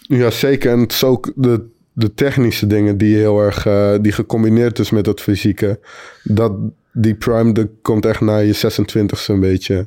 Ja, 0.00 0.30
zeker. 0.30 0.72
En 0.72 0.80
het 0.80 0.92
is 0.92 1.04
ook 1.04 1.32
de, 1.34 1.64
de 1.98 2.14
technische 2.14 2.66
dingen 2.66 2.98
die 2.98 3.16
heel 3.16 3.40
erg... 3.40 3.66
eh, 3.66 3.94
die 4.00 4.12
gecombineerd 4.12 4.78
is 4.78 4.90
met 4.90 5.06
het 5.06 5.20
fysieke. 5.20 5.80
Dat, 6.22 6.52
die 6.92 7.14
prime, 7.14 7.52
dat 7.52 7.66
komt 7.82 8.06
echt 8.06 8.20
na 8.20 8.36
je 8.38 8.54
26e 8.56 9.26
een 9.26 9.40
beetje 9.40 9.86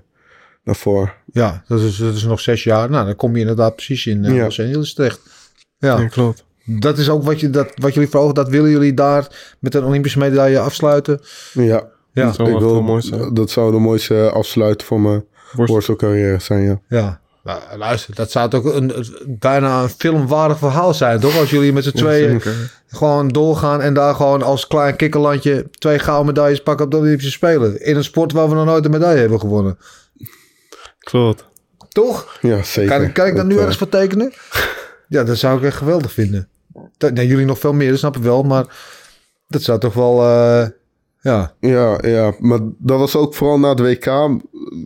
naar 0.63 0.75
voren. 0.75 1.13
Ja, 1.25 1.63
dat 1.67 1.79
is, 1.79 1.97
dat 1.97 2.13
is 2.13 2.23
nog 2.23 2.39
zes 2.39 2.63
jaar. 2.63 2.89
Nou, 2.89 3.05
dan 3.05 3.15
kom 3.15 3.33
je 3.35 3.39
inderdaad 3.41 3.75
precies 3.75 4.05
in 4.05 4.23
uh, 4.23 4.35
Ja. 4.35 4.43
Los 4.43 4.59
Angeles 4.59 4.93
terecht. 4.93 5.19
Ja, 5.77 5.99
Ja, 5.99 6.07
klopt. 6.07 6.45
dat 6.65 6.97
is 6.97 7.09
ook 7.09 7.23
wat, 7.23 7.39
je, 7.39 7.49
dat, 7.49 7.71
wat 7.75 7.93
jullie 7.93 8.09
voor 8.09 8.19
ogen, 8.21 8.35
dat 8.35 8.49
willen 8.49 8.69
jullie 8.69 8.93
daar 8.93 9.55
met 9.59 9.75
een 9.75 9.83
Olympische 9.83 10.19
medaille 10.19 10.59
afsluiten. 10.59 11.19
Ja, 11.53 11.89
Ja, 12.13 12.25
Dat 12.25 12.35
zou 12.35 12.51
ik 12.51 12.59
wil, 12.59 12.69
heel 12.73 12.81
mooi 12.81 13.01
zijn. 13.01 13.33
dat 13.33 13.49
zou 13.49 13.71
de 13.71 13.77
mooiste 13.79 14.29
afsluit 14.31 14.83
voor 14.83 15.01
mijn 15.01 15.25
Worst- 15.53 15.71
worstelcarrière 15.71 16.39
zijn, 16.39 16.63
ja. 16.63 16.81
ja. 16.89 17.21
Nou, 17.43 17.77
luister, 17.77 18.15
dat 18.15 18.31
zou 18.31 18.49
toch 18.49 18.63
een, 18.63 19.05
bijna 19.27 19.81
een 19.81 19.89
filmwaardig 19.89 20.57
verhaal 20.57 20.93
zijn, 20.93 21.19
toch? 21.19 21.37
Als 21.37 21.49
jullie 21.49 21.73
met 21.73 21.83
z'n 21.83 21.91
tweeën 21.91 22.41
gewoon 22.87 23.27
doorgaan 23.27 23.81
en 23.81 23.93
daar 23.93 24.15
gewoon 24.15 24.41
als 24.41 24.67
klein 24.67 24.95
kikkerlandje 24.95 25.69
twee 25.71 25.99
gouden 25.99 26.25
medailles 26.25 26.63
pakken 26.63 26.85
op 26.85 26.91
de 26.91 26.97
Olympische 26.97 27.31
Spelen. 27.31 27.81
In 27.85 27.95
een 27.95 28.03
sport 28.03 28.31
waar 28.31 28.49
we 28.49 28.55
nog 28.55 28.65
nooit 28.65 28.85
een 28.85 28.91
medaille 28.91 29.19
hebben 29.19 29.39
gewonnen. 29.39 29.77
Klopt. 30.99 31.45
Toch? 31.89 32.37
Ja, 32.41 32.63
zeker. 32.63 32.99
Kan, 32.99 33.11
kan 33.11 33.25
ik 33.25 33.35
daar 33.35 33.45
nu 33.45 33.49
Dat, 33.49 33.57
eh, 33.57 33.59
ergens 33.59 33.77
voor 33.77 33.89
tekenen? 33.89 34.33
Ja, 35.07 35.23
dat 35.23 35.37
zou 35.37 35.57
ik 35.57 35.63
echt 35.63 35.77
geweldig 35.77 36.11
vinden. 36.11 36.49
Dat, 36.97 37.13
nee, 37.13 37.27
jullie 37.27 37.45
nog 37.45 37.59
veel 37.59 37.73
meer, 37.73 37.89
dat 37.89 37.99
snap 37.99 38.17
ik 38.17 38.23
wel. 38.23 38.43
Maar 38.43 38.65
dat 39.47 39.61
zou 39.61 39.79
toch 39.79 39.93
wel... 39.93 40.23
eh, 40.23 40.67
ja, 41.21 41.53
Ja, 41.59 41.97
ja, 42.01 42.33
maar 42.39 42.59
dat 42.77 42.99
was 42.99 43.15
ook 43.15 43.33
vooral 43.35 43.59
na 43.59 43.69
het 43.69 43.79
WK. 43.79 44.05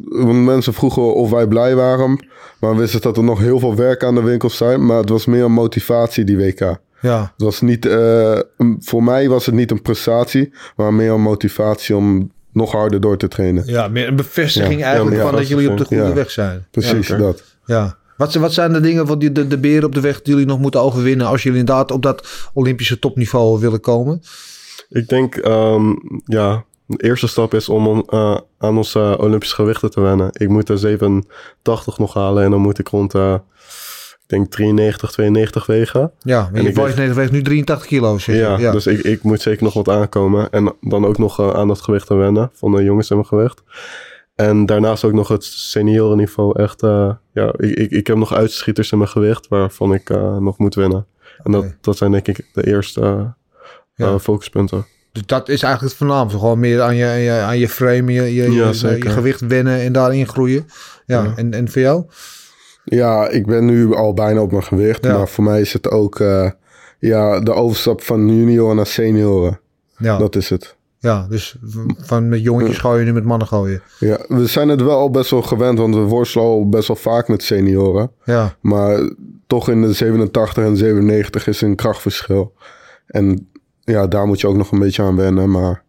Want 0.10 0.44
mensen 0.46 0.74
vroegen 0.74 1.14
of 1.14 1.30
wij 1.30 1.48
blij 1.48 1.76
waren. 1.76 2.28
Maar 2.60 2.72
we 2.74 2.80
wisten 2.80 3.02
dat 3.02 3.18
er 3.18 3.24
nog 3.24 3.40
heel 3.40 3.60
veel 3.60 3.76
werk 3.76 4.04
aan 4.04 4.16
de 4.16 4.22
winkel 4.22 4.50
zijn. 4.50 4.86
Maar 4.86 4.98
het 4.98 5.10
was 5.10 5.26
meer 5.26 5.44
een 5.44 5.52
motivatie, 5.52 6.24
die 6.24 6.38
WK. 6.38 6.60
ja, 7.02 7.22
Het 7.22 7.32
was 7.46 7.62
niet, 7.62 7.86
eh, 7.86 8.40
voor 8.80 9.04
mij 9.04 9.30
was 9.30 9.46
het 9.46 9.56
niet 9.56 9.72
een 9.72 9.82
prestatie, 9.82 10.54
maar 10.76 10.94
meer 10.94 11.12
een 11.12 11.22
motivatie 11.22 11.96
om 11.96 12.32
nog 12.52 12.72
harder 12.72 13.02
door 13.02 13.18
te 13.18 13.28
trainen. 13.28 13.64
ja, 13.66 13.88
meer 13.88 14.08
een 14.08 14.16
bevestiging 14.16 14.80
Ja, 14.80 14.86
eigenlijk 14.86 15.18
ja, 15.18 15.22
van 15.24 15.36
dat 15.36 15.48
jullie 15.48 15.70
op 15.72 15.78
de 15.78 15.86
goede 15.86 16.04
ja. 16.04 16.14
weg 16.14 16.32
zijn. 16.32 16.66
Precies 16.72 17.08
dat. 17.08 17.44
Ja. 17.66 17.98
Wat, 18.18 18.32
zijn- 18.32 18.44
wat 18.44 18.54
zijn 18.54 18.74
de 18.74 18.80
dingen, 18.80 19.06
wat 19.06 19.20
die, 19.20 19.32
de, 19.32 19.48
de 19.48 19.58
beren 19.58 19.84
op 19.84 19.94
de 19.94 20.00
weg 20.02 20.22
die 20.22 20.34
jullie 20.34 20.48
nog 20.48 20.60
moeten 20.60 20.82
overwinnen... 20.82 21.28
als 21.28 21.44
jullie 21.44 21.60
inderdaad 21.60 21.92
op 21.92 22.02
dat 22.04 22.28
Olympische 22.54 23.00
topniveau 23.00 23.60
willen 23.60 23.80
komen? 23.80 24.22
Ik 24.90 25.08
denk, 25.08 25.36
ehm, 25.36 25.94
ja, 26.26 26.66
de 26.86 27.04
eerste 27.04 27.28
stap 27.28 27.54
is 27.54 27.70
om 27.70 28.04
eh, 28.08 28.38
aan 28.58 28.78
onze 28.78 29.18
Olympische 29.20 29.56
gewichten 29.56 29.92
te 29.92 30.02
wennen. 30.02 30.30
Ik 30.32 30.50
moet 30.50 30.68
de 30.68 30.78
87 30.78 31.98
nog 31.98 32.14
halen 32.14 32.44
en 32.44 32.52
dan 32.52 32.62
moet 32.62 32.80
ik 32.80 32.88
rond, 32.88 33.14
eh, 33.14 33.34
ik 34.14 34.32
denk 34.32 34.52
93, 34.52 35.12
92 35.12 35.66
wegen. 35.66 36.12
Ja, 36.20 36.50
En 36.54 36.64
je 36.64 36.74
voice 36.74 37.14
weegt 37.14 37.32
nu 37.32 37.42
83 37.42 37.88
kilo. 37.88 38.18
Ja, 38.26 38.58
ja. 38.58 38.72
dus 38.72 38.88
ik, 38.88 39.00
ik 39.00 39.24
moet 39.24 39.42
zeker 39.42 39.64
nog 39.64 39.74
wat 39.74 39.90
aankomen. 39.90 40.52
En 40.52 40.76
dan 40.82 41.06
ook 41.06 41.18
nog 41.18 41.40
eh, 41.40 41.50
aan 41.50 41.68
dat 41.68 41.82
gewicht 41.82 42.08
te 42.08 42.16
wennen 42.16 42.52
van 42.54 42.72
de 42.72 42.84
jongens 42.84 43.10
in 43.10 43.16
mijn 43.16 43.28
gewicht. 43.28 43.64
En 44.36 44.66
daarnaast 44.66 45.04
ook 45.04 45.14
nog 45.14 45.28
het 45.28 45.44
seniorenniveau. 45.44 46.60
Echt, 46.62 46.84
eh, 46.84 47.12
ja, 47.34 47.54
ik, 47.58 47.76
ik, 47.76 47.92
ik 47.92 48.08
heb 48.08 48.18
nog 48.18 48.34
uitschieters 48.34 48.92
in 48.92 48.98
mijn 48.98 49.10
gewicht 49.10 49.48
waarvan 49.48 49.94
ik 49.94 50.10
eh, 50.10 50.38
nog 50.38 50.58
moet 50.58 50.76
winnen. 50.76 51.08
En 51.44 51.52
dat, 51.52 51.66
dat 51.82 51.98
zijn 51.98 52.12
denk 52.12 52.28
ik 52.28 52.50
de 52.54 52.68
eerste 52.68 53.02
eh, 53.02 53.26
Ja. 53.96 54.20
focuspunten. 54.20 54.86
Dus 55.12 55.26
dat 55.26 55.50
is 55.50 55.62
eigenlijk 55.64 55.94
het 55.94 56.04
voornaamste. 56.04 56.40
Gewoon 56.40 56.60
meer 56.60 56.82
aan 56.82 56.96
je, 56.96 57.06
aan 57.06 57.20
je, 57.20 57.32
aan 57.32 57.58
je 57.58 57.70
frame, 57.70 58.12
je, 58.14 58.34
je, 58.34 58.52
Ja, 58.52 58.68
je, 58.68 58.74
zeker. 58.74 59.04
je 59.04 59.10
gewicht 59.10 59.42
wennen 59.48 59.80
en 59.80 59.92
daarin 59.94 60.28
groeien. 60.28 60.66
Ja, 61.06 61.24
Ja. 61.24 61.34
En, 61.36 61.54
en 61.54 61.70
voor 61.72 61.82
jou? 61.82 62.04
Ja, 62.84 63.28
ik 63.30 63.46
ben 63.46 63.66
nu 63.66 63.94
al 63.96 64.14
bijna 64.14 64.42
op 64.42 64.52
mijn 64.52 64.64
gewicht, 64.64 65.04
Ja. 65.06 65.18
maar 65.18 65.28
voor 65.28 65.44
mij 65.44 65.62
is 65.62 65.74
het 65.74 65.90
ook 65.92 66.20
eh, 66.20 66.50
ja, 67.00 67.40
de 67.40 67.54
overstap 67.54 68.02
van 68.02 68.28
junior 68.38 68.76
naar 68.76 68.86
senioren. 68.88 69.60
Ja, 69.98 70.18
Dat 70.18 70.36
is 70.36 70.50
het. 70.50 70.76
ja 71.00 71.26
dus 71.30 71.56
van 71.98 72.30
met 72.30 72.42
jongetjes 72.42 72.78
gooien 72.78 73.06
nu 73.06 73.14
met 73.14 73.24
mannen 73.24 73.48
gooien. 73.48 73.82
Ja, 74.00 74.18
we 74.28 74.46
zijn 74.46 74.70
het 74.70 74.82
wel 74.82 74.98
al 74.98 75.12
best 75.12 75.30
wel 75.32 75.42
gewend, 75.42 75.78
want 75.80 75.96
we 75.96 76.02
worstelen 76.02 76.48
al 76.48 76.70
best 76.70 76.88
wel 76.88 76.98
vaak 76.98 77.28
met 77.28 77.44
senioren. 77.44 78.12
Ja, 78.24 78.56
Maar 78.62 79.10
toch 79.48 79.70
in 79.70 79.82
de 79.82 79.94
87 79.94 80.64
en 80.64 80.78
97 80.78 81.48
is 81.48 81.62
een 81.62 81.76
krachtverschil. 81.76 82.54
En 83.08 83.50
ja, 83.86 84.08
daar 84.08 84.28
moet 84.28 84.42
je 84.42 84.48
ook 84.48 84.56
nog 84.56 84.72
een 84.72 84.80
beetje 84.80 85.04
aan 85.04 85.16
wennen, 85.16 85.52
maar 85.52 85.84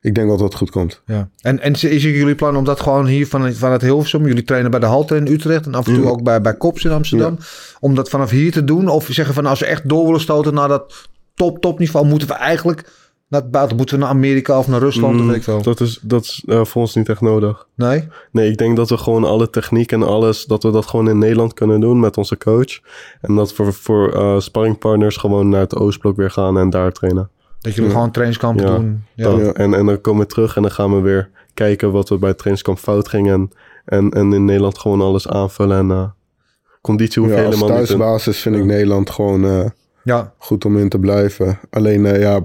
ik 0.00 0.14
denk 0.14 0.26
wel 0.26 0.36
dat 0.36 0.46
het 0.46 0.56
goed 0.56 0.70
komt. 0.70 1.02
ja. 1.06 1.28
En, 1.40 1.60
en 1.60 1.72
is 1.72 1.82
het 1.82 2.00
jullie 2.00 2.34
plan 2.34 2.56
om 2.56 2.64
dat 2.64 2.80
gewoon 2.80 3.06
hier 3.06 3.26
van, 3.26 3.52
van 3.52 3.72
het 3.72 3.82
Hilversum... 3.82 4.26
jullie 4.26 4.44
trainen 4.44 4.70
bij 4.70 4.80
de 4.80 4.86
Halte 4.86 5.16
in 5.16 5.26
Utrecht... 5.26 5.66
en 5.66 5.74
af 5.74 5.86
en 5.86 5.94
toe 5.94 6.02
Ja. 6.02 6.08
ook 6.08 6.22
bij, 6.22 6.40
bij 6.40 6.54
Kops 6.54 6.84
in 6.84 6.90
Amsterdam... 6.90 7.38
om 7.80 7.94
dat 7.94 8.08
vanaf 8.08 8.30
hier 8.30 8.52
te 8.52 8.64
doen? 8.64 8.88
Of 8.88 9.06
zeggen 9.10 9.34
van 9.34 9.46
als 9.46 9.60
we 9.60 9.66
echt 9.66 9.88
door 9.88 10.04
willen 10.04 10.20
stoten 10.20 10.54
naar 10.54 10.68
dat 10.68 11.08
top, 11.34 11.60
topniveau... 11.60 12.06
moeten 12.06 12.28
we 12.28 12.34
eigenlijk 12.34 12.90
naar 13.34 13.42
het 13.42 13.50
buiten... 13.50 13.76
moeten 13.76 13.94
we 13.96 14.00
naar 14.02 14.10
Amerika 14.12 14.58
of 14.58 14.68
naar 14.68 14.80
Rusland 14.80 15.14
of 15.14 15.20
Mm, 15.20 15.26
weet 15.26 15.36
ik 15.36 15.42
veel? 15.42 15.62
dat 15.62 15.80
is, 15.80 15.98
dat 16.02 16.22
is 16.22 16.44
eh, 16.46 16.64
voor 16.64 16.82
ons 16.82 16.94
niet 16.94 17.08
echt 17.08 17.20
nodig. 17.20 17.66
Nee? 17.74 18.08
Nee, 18.30 18.50
ik 18.50 18.56
denk 18.56 18.76
dat 18.76 18.88
we 18.88 18.96
gewoon 18.96 19.24
alle 19.24 19.50
techniek 19.50 19.92
en 19.92 20.02
alles, 20.02 20.44
dat 20.44 20.62
we 20.62 20.70
dat 20.70 20.86
gewoon 20.86 21.08
in 21.08 21.18
Nederland 21.18 21.54
kunnen 21.54 21.80
doen 21.80 22.00
met 22.00 22.16
onze 22.16 22.38
coach. 22.38 22.80
En 23.20 23.34
dat 23.34 23.56
we 23.56 23.72
voor 23.72 24.12
eh 24.12 24.38
sparringpartners 24.40 25.16
gewoon 25.16 25.48
naar 25.48 25.60
het 25.60 25.76
Oostblok 25.76 26.16
weer 26.16 26.30
gaan 26.30 26.58
en 26.58 26.70
daar 26.70 26.92
trainen. 26.92 27.30
Dat 27.60 27.74
jullie 27.74 27.90
Ja. 27.90 27.96
gewoon 27.96 28.10
trainingskampen 28.10 28.66
Ja. 28.66 28.76
doen? 28.76 29.04
Ja. 29.14 29.24
Dat. 29.30 29.40
Ja. 29.40 29.52
En, 29.52 29.74
en 29.74 29.86
dan 29.86 30.00
komen 30.00 30.20
we 30.22 30.32
terug 30.32 30.56
en 30.56 30.62
dan 30.62 30.70
gaan 30.70 30.94
we 30.94 31.00
weer 31.00 31.30
kijken 31.54 31.92
wat 31.92 32.08
we 32.08 32.18
bij 32.18 32.28
het 32.28 32.38
trainingskamp 32.38 32.78
fout 32.78 33.08
gingen. 33.08 33.32
En, 33.32 33.50
en, 33.84 34.10
en 34.10 34.32
in 34.32 34.44
Nederland 34.44 34.78
gewoon 34.78 35.00
alles 35.00 35.28
aanvullen. 35.28 35.78
En 35.78 35.90
eh, 35.90 36.04
conditie 36.82 37.22
hoef 37.22 37.30
je 37.30 37.36
Ja, 37.38 37.44
als 37.44 37.54
helemaal 37.54 37.78
niet 37.78 37.88
in. 37.90 37.96
thuisbasis 37.96 38.40
vind 38.40 38.56
ik 38.56 38.64
Nederland 38.64 39.10
gewoon 39.10 39.44
eh, 39.44 39.64
ja. 40.02 40.32
goed 40.38 40.64
om 40.64 40.78
in 40.78 40.88
te 40.88 40.98
blijven. 40.98 41.58
Alleen 41.70 42.06
eh, 42.06 42.20
ja, 42.20 42.40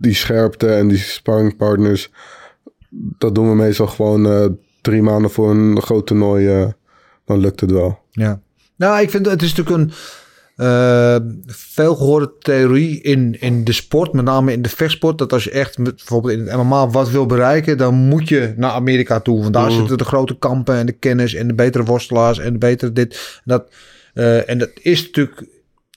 die 0.00 0.14
scherpte 0.14 0.68
en 0.74 0.88
die 0.88 0.98
sparringpartners, 0.98 2.10
dat 2.90 3.34
doen 3.34 3.48
we 3.48 3.54
meestal 3.54 3.86
gewoon 3.86 4.26
eh, 4.26 4.46
drie 4.80 5.02
maanden 5.02 5.30
voor 5.30 5.50
een 5.50 5.82
groot 5.82 6.06
toernooi. 6.06 6.48
eh, 6.48 6.66
dan 7.24 7.38
lukt 7.38 7.60
het 7.60 7.70
wel. 7.70 7.98
Ja. 8.10 8.40
Nou, 8.76 9.00
ik 9.02 9.10
vind 9.10 9.26
het 9.26 9.42
is 9.42 9.54
natuurlijk 9.54 9.76
een 9.76 9.92
eh 10.56 11.16
veelgehoorde 11.46 12.32
theorie 12.38 13.00
in, 13.00 13.40
in 13.40 13.64
de 13.64 13.72
sport, 13.72 14.12
met 14.12 14.24
name 14.24 14.52
in 14.52 14.62
de 14.62 14.68
vechtsport, 14.68 15.18
dat 15.18 15.32
als 15.32 15.44
je 15.44 15.50
echt 15.50 15.78
met, 15.78 15.96
bijvoorbeeld 15.96 16.32
in 16.38 16.46
het 16.46 16.56
MMA 16.56 16.88
wat 16.88 17.10
wil 17.10 17.26
bereiken, 17.26 17.78
dan 17.78 17.94
moet 17.94 18.28
je 18.28 18.54
naar 18.56 18.70
Amerika 18.70 19.20
toe. 19.20 19.40
Want 19.40 19.52
daar 19.54 19.70
Mm. 19.70 19.76
zitten 19.76 19.98
de 19.98 20.04
grote 20.04 20.38
kampen 20.38 20.74
en 20.74 20.86
de 20.86 20.92
kennis 20.92 21.34
en 21.34 21.46
de 21.46 21.54
betere 21.54 21.84
worstelaars 21.84 22.38
en 22.38 22.52
de 22.52 22.58
betere 22.58 22.92
dit. 22.92 23.14
En 23.14 23.42
dat, 23.44 23.68
en 24.46 24.58
dat 24.58 24.70
is 24.82 25.02
natuurlijk, 25.02 25.46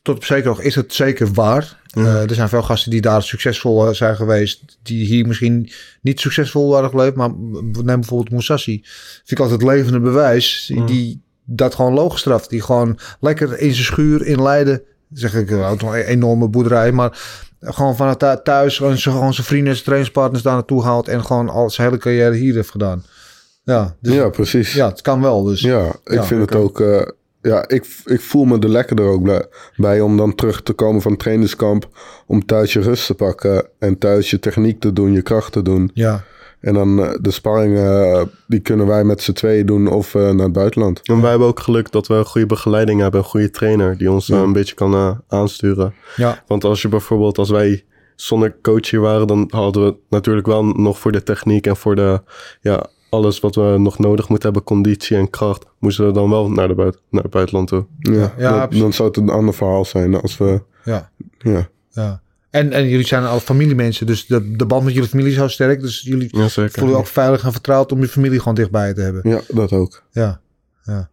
tot 0.02 0.16
op 0.16 0.24
zekere 0.26 0.48
hoogte 0.50 0.64
is 0.66 0.76
het 0.76 0.94
zeker 0.94 1.28
waar. 1.34 1.82
Eh, 1.94 2.22
er 2.30 2.36
zijn 2.36 2.50
veel 2.50 2.62
gasten 2.64 2.92
die 2.92 3.02
daar 3.02 3.24
succesvol 3.24 3.88
eh, 3.88 3.94
zijn 3.94 4.16
geweest, 4.16 4.78
die 4.84 5.06
hier 5.06 5.28
misschien 5.28 5.70
niet 6.02 6.20
succesvol 6.20 6.70
waren 6.70 6.90
gebleven, 6.90 7.18
maar 7.18 7.30
neem 7.84 8.00
bijvoorbeeld 8.00 8.32
Musashi. 8.32 8.82
Vind 9.16 9.32
ik 9.32 9.40
altijd 9.40 9.64
levende 9.64 10.00
bewijs. 10.00 10.66
Die, 10.68 10.80
Mm. 10.80 10.86
die 10.86 11.22
dat 11.46 11.76
gewoon 11.76 11.94
loogstraft. 11.94 12.50
Die 12.50 12.62
gewoon 12.62 13.00
lekker 13.20 13.60
in 13.60 13.74
zijn 13.74 13.86
schuur 13.86 14.26
in 14.26 14.42
Leiden. 14.42 14.82
Zeg 15.14 15.34
ik, 15.36 15.50
wel, 15.50 15.76
toch 15.76 15.94
een 15.96 16.02
enorme 16.06 16.48
boerderij. 16.48 16.92
Maar 16.92 17.20
gewoon 17.62 17.96
vanuit 17.96 18.20
thu- 18.20 18.42
thuis 18.44 18.78
gewoon 18.78 18.98
zijn, 18.98 19.16
gewoon 19.16 19.34
zijn 19.34 19.46
vrienden 19.48 19.68
en 19.68 19.74
zijn 19.74 19.86
trainingspartners 19.86 20.44
daar 20.44 20.54
naartoe 20.54 20.84
haalt. 20.84 21.08
En 21.08 21.26
gewoon 21.26 21.50
al 21.50 21.70
zijn 21.70 21.88
hele 21.88 22.00
carrière 22.00 22.36
hier 22.36 22.54
heeft 22.56 22.70
gedaan. 22.72 23.04
Ja, 23.64 23.96
dus, 24.02 24.14
ja, 24.14 24.30
precies. 24.30 24.74
ja 24.74 24.88
het 24.90 25.02
kan 25.02 25.22
wel. 25.22 25.44
Dus. 25.44 25.62
Ja, 25.62 25.86
ik 26.04 26.14
Ja, 26.14 26.24
vind 26.24 26.42
het 26.42 26.56
ook. 26.56 26.80
eh, 26.82 27.02
ja, 27.44 27.68
ik, 27.68 27.86
ik 28.06 28.22
voel 28.22 28.46
me 28.46 28.60
er 28.60 28.70
lekkerder 28.70 29.06
ook 29.06 29.48
bij 29.76 30.02
om 30.02 30.18
dan 30.18 30.36
terug 30.36 30.64
te 30.64 30.74
komen 30.74 31.02
van 31.02 31.12
het 31.12 31.20
trainingskamp. 31.20 31.88
Om 32.28 32.46
thuis 32.46 32.74
je 32.74 32.80
rust 32.82 33.06
te 33.06 33.14
pakken 33.14 33.66
en 33.80 33.98
thuis 33.98 34.30
je 34.30 34.40
techniek 34.40 34.80
te 34.80 34.94
doen, 34.94 35.12
je 35.14 35.22
kracht 35.22 35.52
te 35.52 35.62
doen. 35.62 35.92
Ja, 35.94 36.24
En 36.60 36.74
dan 36.74 37.04
eh, 37.04 37.14
de 37.22 37.32
sparring, 37.32 37.78
eh, 37.78 38.22
die 38.48 38.60
kunnen 38.60 38.88
wij 38.88 39.04
met 39.04 39.22
z'n 39.22 39.32
tweeën 39.34 39.66
doen 39.66 39.88
of 39.88 40.16
eh, 40.16 40.22
naar 40.22 40.44
het 40.46 40.54
buitenland. 40.54 41.02
En 41.08 41.22
wij 41.22 41.30
hebben 41.30 41.48
ook 41.48 41.60
geluk 41.60 41.92
dat 41.92 42.08
we 42.08 42.14
een 42.14 42.26
goede 42.26 42.48
begeleiding 42.48 43.02
hebben. 43.02 43.20
Een 43.20 43.26
goede 43.26 43.50
trainer 43.50 43.98
die 43.98 44.12
ons 44.12 44.28
Ja. 44.28 44.38
een 44.38 44.54
beetje 44.54 44.76
kan 44.76 45.22
aansturen. 45.28 45.94
ja, 46.16 46.44
Want 46.48 46.64
als 46.64 46.82
je 46.82 46.88
bijvoorbeeld, 46.88 47.38
als 47.38 47.50
wij 47.50 47.84
zonder 48.16 48.56
coach 48.62 48.90
hier 48.90 49.00
waren, 49.00 49.28
dan 49.28 49.48
hadden 49.50 49.86
we 49.86 49.96
natuurlijk 50.10 50.48
wel 50.48 50.64
nog 50.64 51.00
voor 51.00 51.12
de 51.12 51.24
techniek 51.24 51.68
en 51.68 51.76
voor 51.76 51.96
de, 51.96 52.22
ja, 52.62 52.86
alles 53.14 53.40
wat 53.40 53.56
we 53.56 53.76
nog 53.78 54.00
nodig 54.00 54.28
moeten 54.30 54.52
hebben, 54.52 54.68
conditie 54.68 55.18
en 55.18 55.30
kracht, 55.30 55.66
moesten 55.80 56.06
we 56.08 56.12
dan 56.14 56.30
wel 56.30 56.50
naar, 56.52 56.68
de 56.68 56.76
buiten, 56.76 57.02
naar 57.10 57.24
het 57.24 57.32
buitenland 57.32 57.68
toe. 57.68 57.86
Ja, 58.00 58.34
ja, 58.38 58.52
dat- 58.52 58.64
precies. 58.64 58.80
dan 58.84 58.94
zou 58.94 59.08
het 59.08 59.18
een 59.18 59.30
ander 59.30 59.54
verhaal 59.54 59.86
zijn 59.86 60.22
als 60.22 60.38
we. 60.38 60.64
ja, 60.84 61.12
Ja, 61.38 61.70
ja. 61.90 62.22
En, 62.50 62.72
en 62.72 62.88
jullie 62.90 63.06
zijn 63.08 63.24
al 63.26 63.40
familiemensen. 63.40 64.06
Dus 64.06 64.26
de, 64.26 64.52
de 64.56 64.66
band 64.66 64.84
met 64.84 64.94
jullie 64.94 65.10
familie 65.10 65.32
is 65.32 65.38
zo 65.38 65.48
sterk. 65.48 65.82
Dus 65.82 66.02
jullie 66.02 66.38
Ja, 66.38 66.48
zeker. 66.48 66.72
voelen 66.72 66.92
je 66.96 67.02
ook 67.02 67.08
veilig 67.08 67.44
en 67.44 67.52
vertrouwd 67.52 67.92
om 67.92 68.00
je 68.02 68.08
familie 68.08 68.40
gewoon 68.40 68.56
dichtbij 68.56 68.94
te 68.94 69.02
hebben. 69.02 69.30
ja 69.30 69.42
dat 69.48 69.72
ook. 69.72 70.04
Ja, 70.12 70.42
ja. 70.84 71.10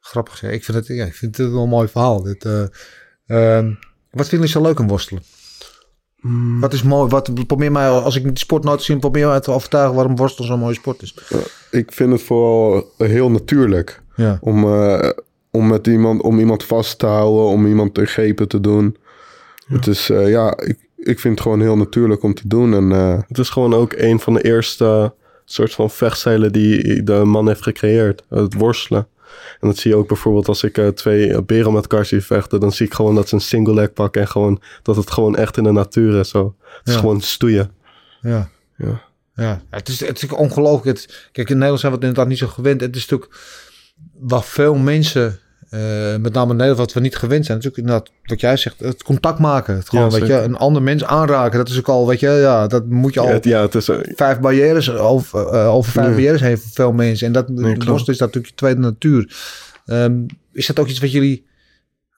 Grappig 0.00 0.36
zeg. 0.36 0.50
Ik 0.52 0.64
vind 0.64 0.76
het, 0.76 0.86
ja, 0.86 1.04
ik 1.04 1.14
vind 1.14 1.36
het 1.36 1.50
wel 1.50 1.62
een 1.62 1.68
mooi 1.68 1.88
verhaal. 1.88 2.22
Dit, 2.22 2.44
eh, 2.44 2.60
ehm, 3.26 3.66
wat 4.10 4.28
vinden 4.28 4.30
jullie 4.30 4.48
zo 4.48 4.62
leuk 4.62 4.80
aan 4.80 4.88
worstelen? 4.88 5.22
Mm, 6.20 6.60
Wat 6.60 6.72
is 6.72 6.82
mooi? 6.82 7.08
Wat, 7.08 7.46
probeer 7.46 7.72
mij, 7.72 7.88
als 7.88 8.16
ik 8.16 8.22
die 8.22 8.38
sport 8.38 8.64
nooit 8.64 8.82
zie, 8.82 8.98
probeer 8.98 9.26
mij 9.26 9.40
te 9.40 9.50
overtuigen 9.50 9.94
waarom 9.94 10.16
worstelen 10.16 10.48
zo'n 10.48 10.58
mooie 10.58 10.74
sport 10.74 11.02
is. 11.02 11.14
Ik 11.70 11.92
vind 11.92 12.12
het 12.12 12.22
vooral 12.22 12.92
heel 12.96 13.30
natuurlijk. 13.30 14.02
Ja, 14.14 14.38
om, 14.40 14.64
eh, 14.64 15.10
om, 15.50 15.66
met 15.66 15.86
iemand, 15.86 16.22
om 16.22 16.38
iemand 16.38 16.64
vast 16.64 16.98
te 16.98 17.06
houden, 17.06 17.44
om 17.44 17.66
iemand 17.66 17.98
in 17.98 18.06
grepen 18.06 18.48
te 18.48 18.60
doen. 18.60 18.96
Het 19.66 19.86
is, 19.86 20.10
eh, 20.10 20.28
ja, 20.28 20.56
ik, 20.58 20.78
ik 20.96 21.18
vind 21.18 21.34
het 21.34 21.42
gewoon 21.42 21.60
heel 21.60 21.76
natuurlijk 21.76 22.22
om 22.22 22.34
te 22.34 22.48
doen. 22.48 22.74
En 22.74 22.92
eh, 22.92 23.18
Het 23.28 23.38
is 23.38 23.50
gewoon 23.50 23.74
ook 23.74 23.92
een 23.96 24.20
van 24.20 24.34
de 24.34 24.42
eerste 24.42 25.14
soort 25.44 25.74
van 25.74 25.90
vechtstijlen 25.90 26.52
die 26.52 27.02
de 27.02 27.24
man 27.24 27.46
heeft 27.48 27.62
gecreëerd. 27.62 28.22
Het 28.28 28.54
worstelen. 28.54 29.06
En 29.60 29.68
dat 29.68 29.76
zie 29.76 29.90
je 29.90 29.96
ook 29.96 30.08
bijvoorbeeld 30.08 30.48
als 30.48 30.62
ik 30.62 30.78
eh, 30.78 30.88
twee 30.88 31.32
eh, 31.32 31.42
beren 31.46 31.72
met 31.72 31.82
elkaar 31.82 32.06
zie 32.06 32.20
vechten. 32.20 32.60
Dan 32.60 32.72
zie 32.72 32.86
ik 32.86 32.94
gewoon 32.94 33.14
dat 33.14 33.28
ze 33.28 33.34
een 33.34 33.40
single 33.40 33.74
leg 33.74 33.92
pakken. 33.92 34.20
En 34.22 34.28
gewoon 34.28 34.62
dat 34.82 34.96
het 34.96 35.10
gewoon 35.10 35.36
echt 35.36 35.56
in 35.56 35.64
de 35.64 35.72
natuur 35.72 36.18
is. 36.18 36.28
Zo. 36.28 36.54
Het 36.78 36.88
is 36.88 36.96
gewoon 36.96 37.20
stoeien. 37.20 37.70
Ja. 38.20 38.50
Ja. 38.76 39.06
Ja, 39.34 39.62
het 39.70 39.88
is, 39.88 40.00
het 40.00 40.22
is 40.22 40.28
ongelooflijk. 40.28 40.98
Het, 40.98 41.28
kijk, 41.32 41.48
in 41.48 41.54
Nederland 41.54 41.80
zijn 41.80 41.92
we 41.92 41.98
het 41.98 42.06
inderdaad 42.08 42.30
niet 42.30 42.38
zo 42.38 42.46
gewend. 42.46 42.80
Het 42.80 42.96
is 42.96 43.06
natuurlijk 43.06 43.40
waar 44.18 44.42
veel 44.42 44.74
mensen, 44.74 45.40
eh, 45.70 46.16
met 46.16 46.32
name 46.32 46.50
in 46.50 46.56
Nederland, 46.56 46.78
wat 46.78 46.92
we 46.92 47.00
niet 47.00 47.16
gewend 47.16 47.44
zijn. 47.44 47.56
Natuurlijk 47.58 47.86
inderdaad, 47.86 48.12
wat 48.22 48.40
jij 48.40 48.56
zegt, 48.56 48.80
het 48.80 49.02
contact 49.02 49.38
maken. 49.38 49.74
Het 49.74 49.88
gewoon, 49.88 50.10
Ja, 50.10 50.18
weet 50.18 50.26
je, 50.26 50.34
een 50.34 50.56
ander 50.56 50.82
mens 50.82 51.04
aanraken. 51.04 51.58
Dat 51.58 51.68
is 51.68 51.78
ook 51.78 51.88
al, 51.88 52.06
weet 52.06 52.20
je, 52.20 52.28
ja, 52.28 52.66
dat 52.66 52.86
moet 52.86 53.14
je 53.14 53.20
al... 53.20 53.26
Ja, 53.26 53.32
het, 53.32 53.44
ja, 53.44 53.60
het 53.60 53.74
is... 53.74 53.88
eh, 53.88 53.96
vijf 54.14 54.40
barrières, 54.40 54.90
over, 54.90 55.46
eh, 55.46 55.74
over 55.74 55.92
vijf 55.92 56.06
barrières 56.06 56.40
voor 56.40 56.72
veel 56.72 56.92
mensen. 56.92 57.26
En 57.26 57.32
dat 57.32 57.48
worstelen 57.48 57.96
is 57.96 58.04
dat 58.04 58.18
natuurlijk 58.18 58.46
je 58.46 58.54
tweede 58.54 58.80
natuur. 58.80 59.36
Ehm, 59.86 60.26
is 60.52 60.66
dat 60.66 60.78
ook 60.78 60.88
iets 60.88 61.00
wat 61.00 61.12
jullie 61.12 61.46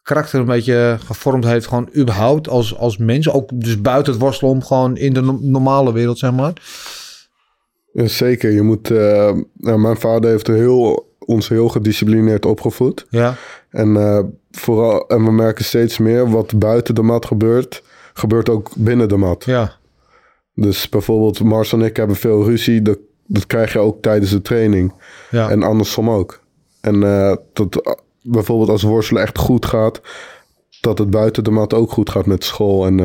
karakter 0.03 0.41
een 0.41 0.47
beetje 0.47 0.97
gevormd 1.05 1.45
heeft, 1.45 1.67
gewoon 1.67 1.89
überhaupt 1.97 2.49
als, 2.49 2.77
als 2.77 2.97
mens? 2.97 3.31
Ook 3.31 3.51
dus 3.55 3.81
buiten 3.81 4.13
het 4.13 4.23
worstelen 4.23 4.53
om, 4.53 4.63
gewoon 4.63 4.97
in 4.97 5.13
de 5.13 5.21
no- 5.21 5.39
normale 5.43 5.93
wereld, 5.93 6.19
zeg 6.19 6.33
maar. 6.33 6.53
zeker, 7.93 8.51
je 8.51 8.63
moet... 8.63 8.89
nou, 8.89 9.79
mijn 9.79 9.97
vader 9.97 10.31
heeft 10.31 10.47
heel, 10.47 11.10
ons 11.31 11.49
heel 11.49 11.69
gedisciplineerd 11.69 12.47
opgevoed. 12.47 13.07
Ja, 13.11 13.35
En, 13.71 13.97
eh, 13.97 14.21
vooral, 14.51 15.09
en 15.09 15.25
we 15.25 15.33
merken 15.33 15.65
steeds 15.65 15.99
meer 15.99 16.31
wat 16.31 16.59
buiten 16.59 16.95
de 16.95 17.03
mat 17.03 17.27
gebeurt, 17.27 17.83
gebeurt 18.13 18.49
ook 18.49 18.71
binnen 18.77 19.09
de 19.09 19.17
mat. 19.17 19.45
ja, 19.45 19.77
Dus 20.55 20.89
bijvoorbeeld 20.89 21.43
Mars 21.43 21.73
en 21.73 21.83
ik 21.83 21.97
hebben 21.97 22.17
veel 22.17 22.45
ruzie. 22.45 22.83
Dat, 22.83 22.99
dat 23.27 23.47
krijg 23.47 23.73
je 23.73 23.79
ook 23.79 24.03
tijdens 24.03 24.31
de 24.31 24.43
training. 24.43 24.93
ja. 25.31 25.51
En 25.51 25.63
andersom 25.63 26.11
ook. 26.11 26.41
En 26.81 27.03
eh, 27.03 27.37
dat 27.53 27.77
eh, 27.77 27.93
bijvoorbeeld 28.23 28.69
als 28.71 28.83
worstelen 28.83 29.23
echt 29.23 29.39
goed 29.39 29.67
gaat, 29.67 30.01
dat 30.81 30.99
het 30.99 31.11
buiten 31.11 31.45
de 31.45 31.51
mat 31.51 31.75
ook 31.75 31.91
goed 31.91 32.11
gaat 32.11 32.27
met 32.27 32.45
school. 32.45 32.87
En 32.87 32.99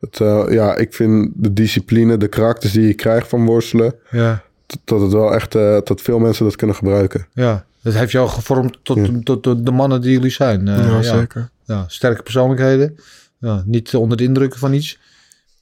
het, 0.00 0.18
ja, 0.52 0.76
ik 0.76 0.94
vind 0.94 1.30
de 1.34 1.52
discipline, 1.52 2.16
de 2.16 2.28
karakters 2.28 2.72
die 2.72 2.86
je 2.86 2.94
krijgt 2.94 3.28
van 3.28 3.46
worstelen, 3.46 3.94
ja, 4.10 4.42
dat- 4.84 5.00
het 5.00 5.12
wel 5.12 5.34
echt, 5.34 5.54
eh, 5.54 5.78
dat 5.84 6.00
veel 6.00 6.18
mensen 6.18 6.44
dat 6.44 6.56
kunnen 6.56 6.76
gebruiken. 6.76 7.26
ja. 7.32 7.66
Dat 7.82 7.94
heeft 7.96 8.12
jou 8.12 8.28
gevormd 8.28 8.78
tot, 8.82 8.98
tot, 9.24 9.42
tot 9.42 9.64
de 9.66 9.70
mannen 9.70 10.00
die 10.00 10.12
jullie 10.12 10.30
zijn. 10.30 10.68
Eh, 10.68 10.88
ja, 10.90 11.02
zeker. 11.02 11.50
Ja, 11.64 11.84
sterke 11.88 12.22
persoonlijkheden. 12.22 12.98
Ja, 13.40 13.62
niet 13.66 13.94
onder 13.94 14.16
de 14.16 14.22
indrukken 14.24 14.58
van 14.58 14.72
iets. 14.72 14.98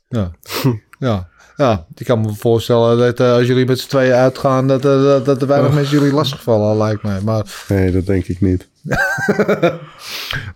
Ja, 0.09 0.31
ja. 0.99 1.29
Ja, 1.57 1.87
ik 1.95 2.07
kan 2.07 2.21
me 2.21 2.33
voorstellen 2.35 2.99
dat 2.99 3.21
eh, 3.21 3.33
als 3.33 3.47
jullie 3.47 3.67
met 3.67 3.79
z'n 3.79 3.89
tweeën 3.89 4.13
uitgaan, 4.15 4.69
dat, 4.69 4.83
dat, 4.83 5.25
dat 5.25 5.41
er 5.43 5.47
weinig 5.49 5.73
mensen 5.73 5.99
jullie 5.99 6.13
lastigvallen, 6.15 6.77
lijkt 6.77 7.03
mij. 7.03 7.21
Maar 7.21 7.45
Nee, 7.69 7.91
dat 7.93 8.07
denk 8.07 8.25
ik 8.27 8.41
niet. 8.41 8.69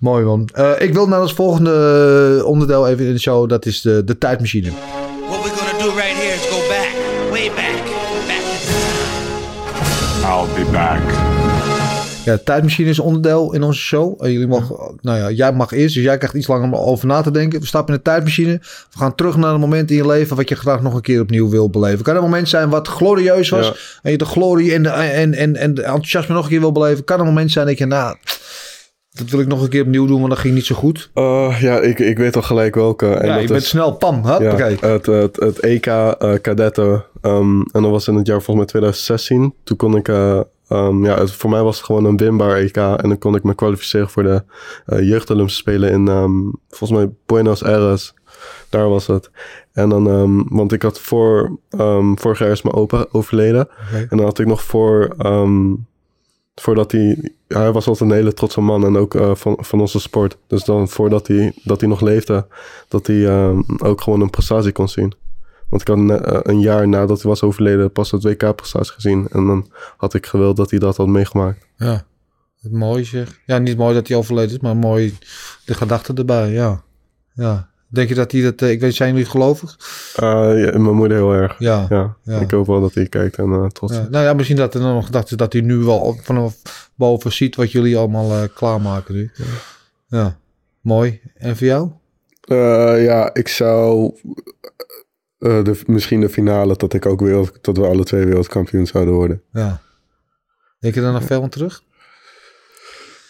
mooi 0.00 0.24
man. 0.24 0.48
Eh, 0.52 0.70
ik 0.78 0.92
wil 0.94 1.08
naar 1.08 1.20
ons 1.20 1.32
volgende 1.32 2.42
onderdeel 2.44 2.88
even 2.88 3.06
in 3.06 3.12
de 3.12 3.18
show, 3.20 3.48
dat 3.48 3.66
is 3.66 3.80
de, 3.80 4.04
de 4.04 4.18
tijdmachine. 4.18 4.70
What 5.28 5.42
we're 5.42 5.56
gonna 5.56 5.84
do 5.84 5.90
right 5.94 6.16
here 6.16 6.34
is 6.34 6.46
go 6.48 6.58
back, 6.68 6.88
way 7.30 7.50
back, 7.54 7.99
I'll 10.22 10.46
be 10.54 10.70
back. 10.72 11.02
Ja, 12.24 12.32
de 12.36 12.42
tijdmachine 12.42 12.88
is 12.88 12.98
onderdeel 12.98 13.54
in 13.54 13.62
onze 13.62 13.80
show. 13.80 14.24
En 14.24 14.32
jullie 14.32 14.46
mogen, 14.46 14.98
nou 15.00 15.18
ja, 15.18 15.30
jij 15.30 15.52
mag 15.52 15.72
eerst, 15.72 15.94
dus 15.94 16.04
jij 16.04 16.16
krijgt 16.16 16.34
iets 16.34 16.46
langer 16.46 16.64
om 16.64 16.74
over 16.74 17.06
na 17.06 17.20
te 17.20 17.30
denken. 17.30 17.60
We 17.60 17.66
stappen 17.66 17.94
in 17.94 18.00
de 18.04 18.10
tijdmachine. 18.10 18.58
We 18.90 18.98
gaan 18.98 19.14
terug 19.14 19.36
naar 19.36 19.54
een 19.54 19.60
moment 19.60 19.90
in 19.90 19.96
je 19.96 20.06
leven 20.06 20.36
wat 20.36 20.48
je 20.48 20.54
graag 20.54 20.82
nog 20.82 20.94
een 20.94 21.00
keer 21.00 21.20
opnieuw 21.20 21.48
wil 21.48 21.70
beleven. 21.70 22.04
Kan 22.04 22.16
een 22.16 22.22
moment 22.22 22.48
zijn 22.48 22.68
wat 22.68 22.88
glorieus 22.88 23.48
was. 23.48 23.66
Ja. 23.66 23.74
En 24.02 24.10
je 24.10 24.18
de 24.18 24.24
glorie 24.24 24.74
en 24.74 24.82
de, 24.82 24.88
en, 24.88 25.34
en, 25.34 25.56
en 25.56 25.74
de 25.74 25.82
enthousiasme 25.82 26.34
nog 26.34 26.44
een 26.44 26.50
keer 26.50 26.60
wil 26.60 26.72
beleven. 26.72 27.04
Kan 27.04 27.20
een 27.20 27.26
moment 27.26 27.50
zijn 27.50 27.66
dat 27.66 27.78
je, 27.78 27.86
nou, 27.86 28.16
dat 29.12 29.30
wil 29.30 29.40
ik 29.40 29.46
nog 29.46 29.62
een 29.62 29.68
keer 29.68 29.82
opnieuw 29.82 30.06
doen, 30.06 30.18
want 30.18 30.30
dat 30.30 30.38
ging 30.38 30.54
niet 30.54 30.66
zo 30.66 30.74
goed. 30.74 31.10
Eh, 31.14 31.56
ja, 31.60 31.80
ik, 31.80 31.98
ik 31.98 32.18
weet 32.18 32.36
al 32.36 32.42
gelijk 32.42 32.74
welke. 32.74 33.06
En 33.06 33.26
ja, 33.26 33.32
dat 33.32 33.42
je 33.42 33.48
bent 33.48 33.62
is, 33.62 33.68
snel, 33.68 33.92
pam, 33.92 34.14
ja, 34.14 34.38
hoppakee. 34.38 34.76
het, 34.80 35.06
het, 35.06 35.36
het 35.36 35.58
EK 35.58 35.86
eh 35.86 36.32
kadetten. 36.42 37.04
Ehm, 37.20 37.60
en 37.60 37.82
dat 37.82 37.90
was 37.90 38.08
in 38.08 38.14
het 38.14 38.26
jaar 38.26 38.42
volgens 38.42 38.56
mij 38.56 38.66
2016. 38.66 39.54
Toen 39.64 39.76
kon 39.76 39.96
ik... 39.96 40.08
eh, 40.08 40.40
ehm, 40.68 41.04
ja, 41.04 41.18
het, 41.18 41.32
voor 41.32 41.50
mij 41.50 41.62
was 41.62 41.76
het 41.76 41.86
gewoon 41.86 42.04
een 42.04 42.16
winbaar 42.16 42.56
EK. 42.56 42.76
En 42.76 43.08
dan 43.08 43.18
kon 43.18 43.34
ik 43.34 43.42
me 43.42 43.54
kwalificeren 43.54 44.08
voor 44.08 44.22
de 44.22 44.42
Olympische 45.28 45.60
Spelen 45.60 45.90
in... 45.90 46.08
ehm, 46.08 46.32
volgens 46.68 47.00
mij 47.00 47.10
Buenos 47.26 47.64
Aires. 47.64 48.14
Daar 48.68 48.88
was 48.88 49.06
het. 49.06 49.30
En 49.72 49.88
dan... 49.88 50.46
want 50.48 50.72
ik 50.72 50.82
had 50.82 51.00
voor... 51.00 51.58
vorig 52.14 52.38
jaar 52.38 52.50
is 52.50 52.62
mijn 52.62 52.74
opa 52.74 53.06
overleden. 53.12 53.68
En 53.92 54.16
dan 54.16 54.26
had 54.26 54.38
ik 54.38 54.46
nog 54.46 54.62
voor... 54.62 55.14
voordat 56.54 56.92
hij... 56.92 57.32
Hij 57.48 57.72
was 57.72 57.86
altijd 57.86 58.10
een 58.10 58.16
hele 58.16 58.32
trotse 58.32 58.60
man 58.60 58.84
en 58.84 58.96
ook 58.96 59.14
eh, 59.14 59.34
van, 59.34 59.58
van 59.60 59.80
onze 59.80 60.00
sport. 60.00 60.36
Dus 60.46 60.64
dan 60.64 60.88
voordat 60.88 61.26
hij, 61.26 61.52
dat 61.62 61.80
hij 61.80 61.88
nog 61.88 62.00
leefde, 62.00 62.46
dat 62.88 63.06
hij 63.06 63.26
ehm, 63.26 63.60
ook 63.78 64.00
gewoon 64.00 64.20
een 64.20 64.30
prestatie 64.30 64.72
kon 64.72 64.88
zien. 64.88 65.14
Want 65.68 65.82
ik 65.82 65.88
had 65.88 66.20
eh, 66.20 66.38
een 66.42 66.60
jaar 66.60 66.88
nadat 66.88 67.22
hij 67.22 67.30
was 67.30 67.42
overleden 67.42 67.92
pas 67.92 68.10
het 68.10 68.22
WK-prestatie 68.22 68.92
gezien. 68.92 69.28
En 69.30 69.46
dan 69.46 69.70
had 69.96 70.14
ik 70.14 70.26
gewild 70.26 70.56
dat 70.56 70.70
hij 70.70 70.78
dat 70.78 70.96
had 70.96 71.06
meegemaakt. 71.06 71.66
Ja, 71.76 72.04
mooi 72.70 73.04
zeg. 73.04 73.40
Ja, 73.46 73.58
niet 73.58 73.76
mooi 73.76 73.94
dat 73.94 74.08
hij 74.08 74.16
overleden 74.16 74.50
is, 74.50 74.60
maar 74.60 74.76
mooi 74.76 75.18
de 75.64 75.74
gedachte 75.74 76.12
erbij, 76.14 76.50
ja. 76.50 76.82
Ja. 77.32 77.70
Denk 77.92 78.08
je 78.08 78.14
dat 78.14 78.32
hij 78.32 78.42
dat, 78.42 78.62
eh, 78.62 78.70
ik 78.70 78.80
weet, 78.80 78.94
zijn 78.94 79.10
jullie 79.12 79.30
gelovig? 79.30 79.78
Eh, 80.16 80.22
ja, 80.64 80.78
mijn 80.78 80.94
moeder 80.94 81.16
heel 81.16 81.32
erg. 81.32 81.58
Ja. 81.58 81.86
Ja, 82.22 82.40
ik 82.40 82.50
hoop 82.50 82.66
wel 82.66 82.80
dat 82.80 82.94
hij 82.94 83.06
kijkt 83.06 83.36
en 83.36 83.52
eh, 83.52 83.66
trots 83.66 83.92
is. 83.92 84.08
nou 84.10 84.24
ja, 84.24 84.32
misschien 84.32 84.56
dat 84.56 84.74
er 84.74 84.80
dan 84.80 84.94
nog 84.94 85.06
gedacht 85.06 85.30
is 85.30 85.36
dat 85.36 85.52
hij 85.52 85.62
nu 85.62 85.76
wel 85.76 86.16
vanaf 86.22 86.54
boven 86.94 87.32
ziet 87.32 87.56
wat 87.56 87.72
jullie 87.72 87.96
allemaal 87.96 88.48
klaarmaken 88.48 89.14
nu. 89.14 89.30
Ja, 90.06 90.38
mooi. 90.80 91.20
En 91.34 91.56
voor 91.56 91.66
jou? 91.66 91.90
Ja, 93.02 93.34
ik 93.34 93.48
zou 93.48 94.14
de, 95.38 95.80
misschien 95.86 96.20
de 96.20 96.28
finale 96.28 96.76
dat 96.76 96.92
ik 96.92 97.06
ook 97.06 97.20
wereld, 97.20 97.58
dat 97.60 97.76
we 97.76 97.86
alle 97.86 98.04
twee 98.04 98.24
wereldkampioen 98.24 98.86
zouden 98.86 99.14
worden. 99.14 99.42
Ja. 99.52 99.80
Denk 100.78 100.94
je 100.94 101.00
daar 101.00 101.12
nog 101.12 101.24
veel 101.24 101.42
aan 101.42 101.48
terug? 101.48 101.82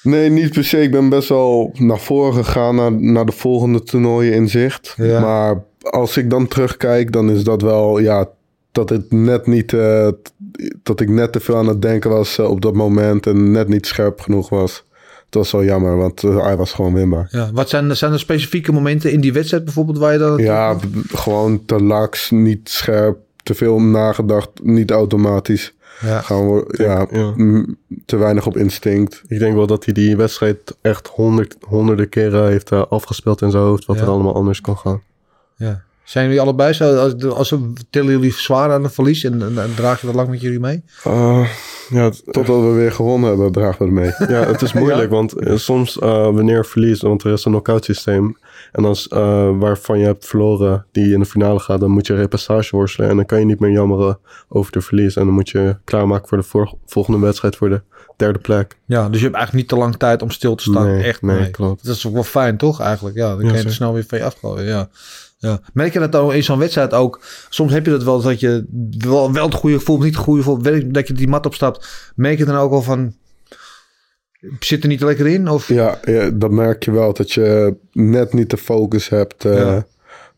Nee, 0.03 0.31
niet 0.31 0.53
per 0.53 0.65
se. 0.65 0.83
Ik 0.83 0.91
ben 0.91 1.09
best 1.09 1.29
wel 1.29 1.73
naar 1.75 1.99
voren 1.99 2.45
gegaan 2.45 2.75
naar, 2.75 2.93
naar 2.93 3.27
de 3.27 3.33
volgende 3.33 3.83
toernooien 3.83 4.33
in 4.33 4.49
zicht. 4.49 4.95
Ja. 4.97 5.21
Maar 5.21 5.63
als 5.81 6.17
ik 6.17 6.31
dan 6.31 6.49
terugkijk, 6.49 7.13
dan 7.13 7.31
is 7.31 7.45
dat 7.45 7.63
wel, 7.63 7.99
ja, 7.99 8.29
dat 8.73 8.89
het 8.89 9.13
net 9.13 9.47
niet, 9.47 9.73
eh, 9.73 10.09
dat 10.83 11.01
ik 11.01 11.09
net 11.09 11.33
te 11.33 11.41
veel 11.41 11.57
aan 11.57 11.69
het 11.69 11.83
denken 11.83 12.11
was 12.11 12.39
eh, 12.39 12.51
op 12.51 12.61
dat 12.61 12.75
moment 12.75 13.27
en 13.27 13.51
net 13.51 13.69
niet 13.69 13.87
scherp 13.87 14.21
genoeg 14.21 14.49
was. 14.49 14.85
Dat 15.29 15.43
was 15.43 15.53
wel 15.53 15.65
jammer, 15.65 15.97
want 15.97 16.25
eh, 16.25 16.45
hij 16.45 16.57
was 16.57 16.73
gewoon 16.73 16.95
winbaar. 16.95 17.29
Ja. 17.31 17.51
Wat 17.53 17.69
zijn, 17.69 17.97
zijn 17.97 18.13
er 18.13 18.19
specifieke 18.19 18.73
momenten 18.73 19.13
in 19.13 19.21
die 19.21 19.33
wedstrijd 19.33 19.65
bijvoorbeeld 19.65 19.99
waar 19.99 20.13
je 20.13 20.19
dan... 20.19 20.39
Ja, 20.39 20.77
gewoon 21.09 21.65
te 21.65 21.83
laks, 21.83 22.31
niet 22.31 22.69
scherp, 22.69 23.19
te 23.43 23.55
veel 23.55 23.81
nagedacht, 23.81 24.51
niet 24.63 24.91
automatisch. 24.91 25.75
Ja. 26.01 26.21
Gaan 26.21 26.55
we, 26.55 26.65
ja, 26.73 27.07
te 28.07 28.17
weinig 28.17 28.47
op 28.47 28.57
instinct. 28.57 29.23
Ik 29.29 29.39
denk 29.39 29.55
wel 29.55 29.67
dat 29.67 29.85
hij 29.85 29.95
die 29.95 30.17
wedstrijd 30.17 30.77
echt 30.81 31.07
honderd, 31.09 31.57
honderden 31.61 32.09
keren 32.09 32.47
heeft 32.49 32.71
eh, 32.73 32.83
afgespeeld 32.89 33.43
in 33.43 33.51
zijn 33.51 33.63
hoofd. 33.63 33.85
Wat 33.87 33.97
Ja. 33.97 34.03
er 34.03 34.09
allemaal 34.09 34.35
anders 34.35 34.61
kon 34.61 34.77
gaan. 34.79 35.03
ja. 35.57 35.83
Zijn 36.05 36.25
jullie 36.25 36.41
allebei 36.41 36.73
zo? 36.73 36.97
Als, 36.97 37.25
als 37.25 37.49
ze 37.49 37.73
tillen 37.91 38.11
jullie 38.13 38.33
zwaar 38.33 38.71
aan 38.73 38.83
het 38.83 38.93
verlies 38.93 39.25
en, 39.25 39.43
en, 39.43 39.59
en 39.63 39.75
draag 39.75 40.01
je 40.01 40.07
dat 40.07 40.15
lang 40.17 40.29
met 40.29 40.41
jullie 40.41 40.61
mee? 40.61 40.83
Eh, 41.05 41.49
ja, 41.91 42.11
Totdat 42.25 42.61
we 42.63 42.71
weer 42.73 42.93
gewonnen 42.93 43.29
hebben, 43.29 43.53
dragen 43.53 43.79
we 43.79 44.01
het 44.01 44.19
mee. 44.19 44.29
Ja, 44.39 44.47
het 44.47 44.63
is 44.63 44.73
moeilijk, 44.83 45.11
want 45.11 45.33
eh, 45.33 45.57
soms 45.57 45.99
eh, 45.99 46.09
wanneer 46.23 46.57
je 46.57 46.65
verliest, 46.65 47.03
want 47.03 47.23
er 47.23 47.33
is 47.33 47.45
een 47.45 47.51
knockout 47.51 47.85
systeem. 47.85 48.37
En 48.73 48.85
als 48.85 49.09
eh, 49.09 49.59
waarvan 49.59 49.99
je 49.99 50.05
hebt 50.05 50.27
verloren, 50.27 50.87
die 50.93 51.13
in 51.13 51.21
de 51.21 51.27
finale 51.27 51.59
gaat, 51.59 51.81
dan 51.81 51.91
moet 51.91 52.07
je 52.07 52.15
repassage 52.15 52.77
worstelen. 52.77 53.11
En 53.11 53.17
dan 53.17 53.27
kan 53.27 53.39
je 53.39 53.45
niet 53.45 53.61
meer 53.61 53.71
jammeren 53.71 54.19
over 54.49 54.73
de 54.73 54.81
verlies. 54.81 55.17
En 55.17 55.25
dan 55.25 55.35
moet 55.35 55.49
je 55.49 55.77
klaarmaken 55.85 56.29
voor 56.29 56.39
de 56.39 56.45
vor- 56.45 56.75
volgende 56.87 57.19
wedstrijd 57.19 57.57
voor 57.57 57.69
de 57.69 57.83
derde 58.17 58.39
plek. 58.39 58.79
Ja, 58.85 59.09
dus 59.09 59.17
je 59.19 59.25
hebt 59.25 59.37
eigenlijk 59.37 59.53
niet 59.53 59.69
te 59.69 59.85
lang 59.85 59.97
tijd 59.97 60.23
om 60.23 60.31
stil 60.31 60.55
te 60.55 60.63
staan. 60.63 60.87
Nee, 60.87 61.03
Echt, 61.03 61.23
nee, 61.23 61.39
nee. 61.39 61.51
klopt. 61.51 61.87
Dat 61.87 61.97
is 61.97 62.07
ook 62.07 62.13
wel 62.13 62.23
fijn, 62.23 62.57
toch? 62.57 62.81
Eigenlijk, 62.81 63.17
ja. 63.17 63.29
Dan 63.37 63.47
kan 63.47 63.57
je 63.59 63.65
er 63.65 63.73
snel 63.73 63.93
weer 63.93 64.05
van 64.09 64.19
je 64.19 64.25
afgooien, 64.25 64.65
ja. 64.65 64.89
ja. 65.39 65.61
Merk 65.73 65.93
je 65.93 65.99
dat 65.99 66.13
dan 66.13 66.33
in 66.35 66.43
zo'n 66.43 66.59
wedstrijd 66.59 66.93
ook? 66.93 67.21
Soms 67.49 67.73
heb 67.73 67.85
je 67.85 67.91
dat 67.91 68.03
wel, 68.03 68.21
dat 68.23 68.41
je 68.41 68.65
wel, 68.99 69.33
wel 69.33 69.45
het 69.45 69.55
goede 69.55 69.79
gevoel, 69.79 69.99
niet 69.99 70.15
het 70.15 70.25
goede 70.25 70.43
gevoel, 70.43 70.63
dat 70.93 71.09
je 71.09 71.15
die 71.15 71.29
mat 71.29 71.47
opstapt. 71.47 72.13
Merk 72.15 72.39
je 72.39 72.45
dan 72.45 72.57
ook 72.57 72.73
al 72.73 72.83
van, 72.83 73.15
zit 74.61 74.83
er 74.83 74.88
niet 74.88 75.00
lekker 75.00 75.26
in? 75.26 75.48
Of, 75.48 75.68
Ja, 75.68 75.98
ja, 76.05 76.31
dat 76.31 76.50
merk 76.50 76.85
je 76.85 76.90
wel. 76.90 77.12
Dat 77.12 77.33
je 77.33 77.76
net 77.92 78.33
niet 78.33 78.50
de 78.50 78.57
focus 78.57 79.09
hebt 79.09 79.44
eh, 79.44 79.55
Ja. 79.59 79.87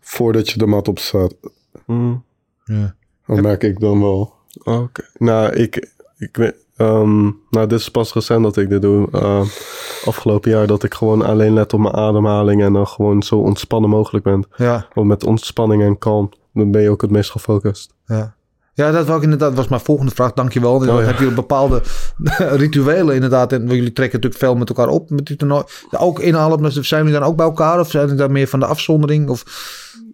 voordat 0.00 0.48
je 0.50 0.58
de 0.58 0.66
mat 0.66 0.88
op 0.88 0.98
staat. 0.98 1.34
Mm, 1.86 2.24
Ja. 2.64 2.94
Dat 3.26 3.40
merk 3.40 3.62
ik 3.62 3.80
dan 3.80 4.00
wel. 4.00 4.32
Oké. 4.64 5.02
Nou, 5.18 5.52
ik, 5.52 5.90
ik 6.18 6.36
weet, 6.36 6.54
Ehm, 6.76 7.22
nou, 7.50 7.66
dit 7.68 7.78
is 7.78 7.88
pas 7.88 8.12
recent 8.14 8.42
dat 8.42 8.56
ik 8.56 8.68
dit 8.68 8.82
doe. 8.82 9.08
Uh, 9.12 9.40
afgelopen 10.04 10.50
jaar 10.50 10.66
dat 10.66 10.82
ik 10.82 10.94
gewoon 10.94 11.22
alleen 11.22 11.52
let 11.52 11.72
op 11.72 11.80
mijn 11.80 11.94
ademhaling 11.94 12.62
en 12.62 12.72
dan 12.72 12.86
gewoon 12.86 13.22
zo 13.22 13.36
ontspannen 13.38 13.90
mogelijk 13.90 14.24
ben. 14.24 14.44
Ja, 14.56 14.86
Want 14.94 15.08
met 15.08 15.24
ontspanning 15.24 15.82
en 15.82 15.98
kalm, 15.98 16.30
dan 16.54 16.70
ben 16.70 16.82
je 16.82 16.90
ook 16.90 17.02
het 17.02 17.10
meest 17.10 17.30
gefocust. 17.30 17.94
ja. 18.06 18.34
Ja, 18.74 18.90
dat 18.90 19.06
was 19.06 19.22
inderdaad 19.22 19.54
was 19.54 19.68
mijn 19.68 19.80
volgende 19.80 20.12
vraag. 20.14 20.32
Dankjewel. 20.32 20.74
Oh, 20.74 20.84
ja. 20.84 20.96
Heb 20.96 21.18
je 21.18 21.30
bepaalde 21.30 21.82
rituelen 22.62 23.14
inderdaad? 23.14 23.52
En 23.52 23.60
jullie 23.60 23.92
trekken 23.92 24.20
natuurlijk 24.20 24.42
veel 24.44 24.54
met 24.54 24.68
elkaar 24.68 24.88
op 24.88 25.10
met 25.10 25.26
die 25.26 25.36
toernooi. 25.36 25.62
Ook 25.90 26.20
inhalen, 26.20 26.72
zijn 26.72 27.04
jullie 27.04 27.18
dan 27.18 27.28
ook 27.28 27.36
bij 27.36 27.46
elkaar? 27.46 27.80
Of 27.80 27.90
zijn 27.90 28.02
jullie 28.02 28.18
daar 28.18 28.30
meer 28.30 28.46
van 28.46 28.60
de 28.60 28.66
afzondering? 28.66 29.28
Of... 29.28 29.44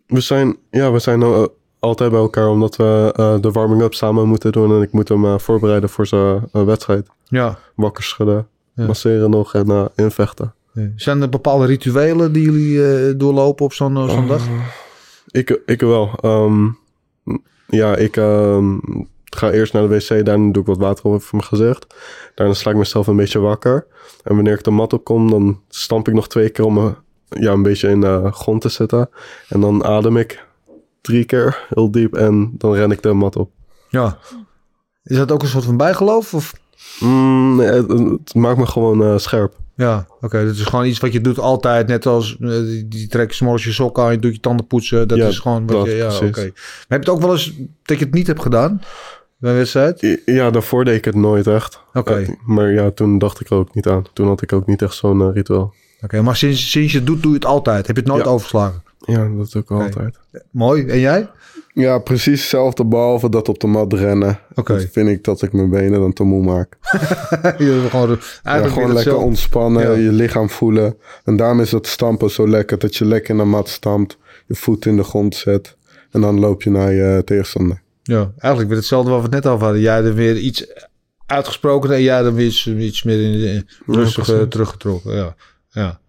We 0.06 0.20
zijn, 0.20 0.56
ja, 0.70 0.92
we 0.92 0.98
zijn 0.98 1.20
uh, 1.20 1.44
altijd 1.78 2.10
bij 2.10 2.20
elkaar 2.20 2.48
omdat 2.48 2.76
we 2.76 3.14
uh, 3.16 3.34
de 3.40 3.50
warming-up 3.50 3.94
samen 3.94 4.28
moeten 4.28 4.52
doen. 4.52 4.74
En 4.76 4.82
ik 4.82 4.92
moet 4.92 5.08
hem 5.08 5.24
uh, 5.24 5.38
voorbereiden 5.38 5.88
voor 5.88 6.06
zijn 6.06 6.48
wedstrijd. 6.50 7.06
Ja. 7.24 7.58
Wakker 7.74 8.04
schudden, 8.04 8.46
Ja. 8.74 8.86
masseren 8.86 9.30
nog 9.30 9.54
en 9.54 9.90
invechten. 9.94 10.52
Zijn 10.96 11.22
er 11.22 11.28
bepaalde 11.28 11.66
rituelen 11.66 12.32
die 12.32 12.42
jullie 12.42 13.16
doorlopen 13.16 13.64
op 13.64 13.72
zo'n 13.72 14.08
zo'n 14.10 14.26
dag? 14.26 14.42
Ik, 15.30 15.60
ik 15.66 15.80
wel. 15.80 16.18
Um, 16.24 16.78
ja, 17.68 17.96
ik 17.96 18.16
um, 18.16 18.80
ga 19.24 19.50
eerst 19.50 19.72
naar 19.72 19.88
de 19.88 19.88
wc. 19.88 20.24
Daarna 20.24 20.52
doe 20.52 20.62
ik 20.62 20.68
wat 20.68 20.78
water 20.78 21.04
over 21.04 21.28
mijn 21.30 21.48
gezicht. 21.48 21.86
Daarna 22.34 22.54
sla 22.54 22.70
ik 22.70 22.76
mezelf 22.76 23.06
een 23.06 23.16
beetje 23.16 23.38
wakker. 23.38 23.86
En 24.24 24.34
wanneer 24.34 24.54
ik 24.54 24.64
de 24.64 24.70
mat 24.70 24.92
opkom, 24.92 25.30
dan 25.30 25.60
stamp 25.68 26.08
ik 26.08 26.14
nog 26.14 26.28
twee 26.28 26.48
keer 26.48 26.64
om 26.64 26.74
me 26.74 26.94
ja, 27.28 27.52
een 27.52 27.62
beetje 27.62 27.88
in 27.88 28.00
de 28.00 28.28
grond 28.32 28.60
te 28.60 28.68
zitten. 28.68 29.10
En 29.48 29.60
dan 29.60 29.84
adem 29.84 30.16
ik 30.16 30.46
drie 31.00 31.24
keer 31.24 31.66
heel 31.68 31.90
diep 31.90 32.14
en 32.14 32.50
dan 32.52 32.74
ren 32.74 32.90
ik 32.90 33.02
de 33.02 33.12
mat 33.12 33.36
op. 33.36 33.50
Ja. 33.88 34.18
Is 35.02 35.16
dat 35.16 35.32
ook 35.32 35.42
een 35.42 35.48
soort 35.48 35.64
van 35.64 35.76
bijgeloof? 35.76 36.34
Of? 36.34 36.52
Mm, 37.00 37.56
nee, 37.56 37.66
het, 37.66 37.88
het, 37.88 38.34
maakt 38.34 38.58
me 38.58 38.66
gewoon 38.66 39.02
uh, 39.02 39.18
scherp. 39.18 39.54
Ja, 39.78 40.06
oké. 40.10 40.24
Okay. 40.24 40.44
Dat 40.44 40.54
is 40.54 40.62
gewoon 40.62 40.86
iets 40.86 40.98
wat 40.98 41.12
je 41.12 41.20
doet 41.20 41.38
altijd. 41.38 41.86
Net 41.86 42.06
als 42.06 42.36
uh, 42.40 42.84
die, 42.86 43.08
trek 43.08 43.28
je 43.28 43.34
s'morgens 43.34 43.64
je 43.64 43.72
sokken 43.72 44.02
aan, 44.02 44.12
je 44.12 44.18
doet 44.18 44.34
je 44.34 44.40
tanden 44.40 44.66
poetsen. 44.66 45.08
Dat 45.08 45.18
ja, 45.18 45.26
is 45.26 45.38
gewoon 45.38 45.66
wat 45.66 45.76
dat, 45.76 45.86
je... 45.86 45.94
Ja, 45.94 46.14
oké. 46.14 46.24
Okay. 46.24 46.44
Maar 46.44 46.86
heb 46.88 47.04
je 47.04 47.08
het 47.08 47.08
ook 47.08 47.20
wel 47.20 47.32
eens 47.32 47.52
dat 47.82 47.98
je 47.98 48.04
het 48.04 48.14
niet 48.14 48.26
hebt 48.26 48.42
gedaan? 48.42 48.80
Bij 49.36 49.54
wedstrijd? 49.54 50.20
Ja, 50.24 50.50
daarvoor 50.50 50.84
deed 50.84 50.96
ik 50.96 51.04
het 51.04 51.14
nooit 51.14 51.46
echt. 51.46 51.80
Oké. 51.88 51.98
Okay. 51.98 52.22
Uh, 52.22 52.28
maar 52.46 52.72
ja, 52.72 52.90
toen 52.90 53.18
dacht 53.18 53.40
ik 53.40 53.50
er 53.50 53.56
ook 53.56 53.74
niet 53.74 53.86
aan. 53.86 54.04
Toen 54.12 54.26
had 54.26 54.42
ik 54.42 54.52
ook 54.52 54.66
niet 54.66 54.82
echt 54.82 54.94
zo'n 54.94 55.20
uh, 55.20 55.28
ritueel. 55.32 55.74
Oké, 56.02 56.22
maar 56.22 56.36
sinds, 56.36 56.70
sinds 56.70 56.92
je 56.92 56.98
het 56.98 57.06
doet, 57.06 57.22
doe 57.22 57.30
je 57.30 57.38
het 57.38 57.46
altijd. 57.46 57.86
Heb 57.86 57.96
je 57.96 58.02
het 58.02 58.10
nooit 58.10 58.24
ja. 58.24 58.30
overgeslagen? 58.30 58.82
Ja, 58.98 59.28
dat 59.36 59.52
doe 59.52 59.62
ik 59.62 59.70
altijd. 59.70 60.18
Mooi. 60.50 60.86
En 60.86 60.98
jij? 60.98 61.28
Ja, 61.72 61.98
precies 61.98 62.40
hetzelfde, 62.40 62.84
behalve 62.84 63.28
dat 63.28 63.48
op 63.48 63.60
de 63.60 63.66
mat 63.66 63.92
rennen. 63.92 64.40
Oké. 64.50 64.60
Okay. 64.60 64.88
vind 64.88 65.08
ik 65.08 65.24
dat 65.24 65.42
ik 65.42 65.52
mijn 65.52 65.70
benen 65.70 66.00
dan 66.00 66.12
te 66.12 66.22
moe 66.22 66.42
maak. 66.42 66.76
je 67.58 67.86
gewoon 67.90 68.18
ja, 68.42 68.68
gewoon 68.68 68.92
lekker 68.92 69.16
ontspannen, 69.16 69.82
ja. 69.82 70.04
je 70.04 70.12
lichaam 70.12 70.50
voelen. 70.50 70.96
En 71.24 71.36
daarom 71.36 71.60
is 71.60 71.70
dat 71.70 71.86
stampen 71.86 72.30
zo 72.30 72.48
lekker. 72.48 72.78
Dat 72.78 72.96
je 72.96 73.04
lekker 73.04 73.30
in 73.30 73.36
de 73.36 73.44
mat 73.44 73.68
stampt, 73.68 74.18
je 74.46 74.54
voet 74.54 74.86
in 74.86 74.96
de 74.96 75.04
grond 75.04 75.34
zet. 75.34 75.76
En 76.10 76.20
dan 76.20 76.40
loop 76.40 76.62
je 76.62 76.70
naar 76.70 76.92
je 76.92 77.22
tegenstander. 77.24 77.82
Ja, 78.02 78.32
eigenlijk 78.38 78.68
weer 78.68 78.78
hetzelfde 78.78 79.10
wat 79.10 79.18
we 79.18 79.24
het 79.24 79.44
net 79.44 79.46
over 79.52 79.64
hadden. 79.64 79.82
Jij 79.82 80.04
er 80.04 80.14
weer 80.14 80.36
iets 80.36 80.66
uitgesproken 81.26 81.90
en 81.90 82.02
jij 82.02 82.24
er 82.24 82.34
weer 82.34 82.46
iets, 82.46 82.66
iets 82.66 83.02
meer 83.02 83.22
in 83.22 83.32
de 83.32 83.64
rustig 83.86 84.48
teruggetrokken. 84.48 85.14
Ja, 85.14 85.34
ja. 85.70 86.00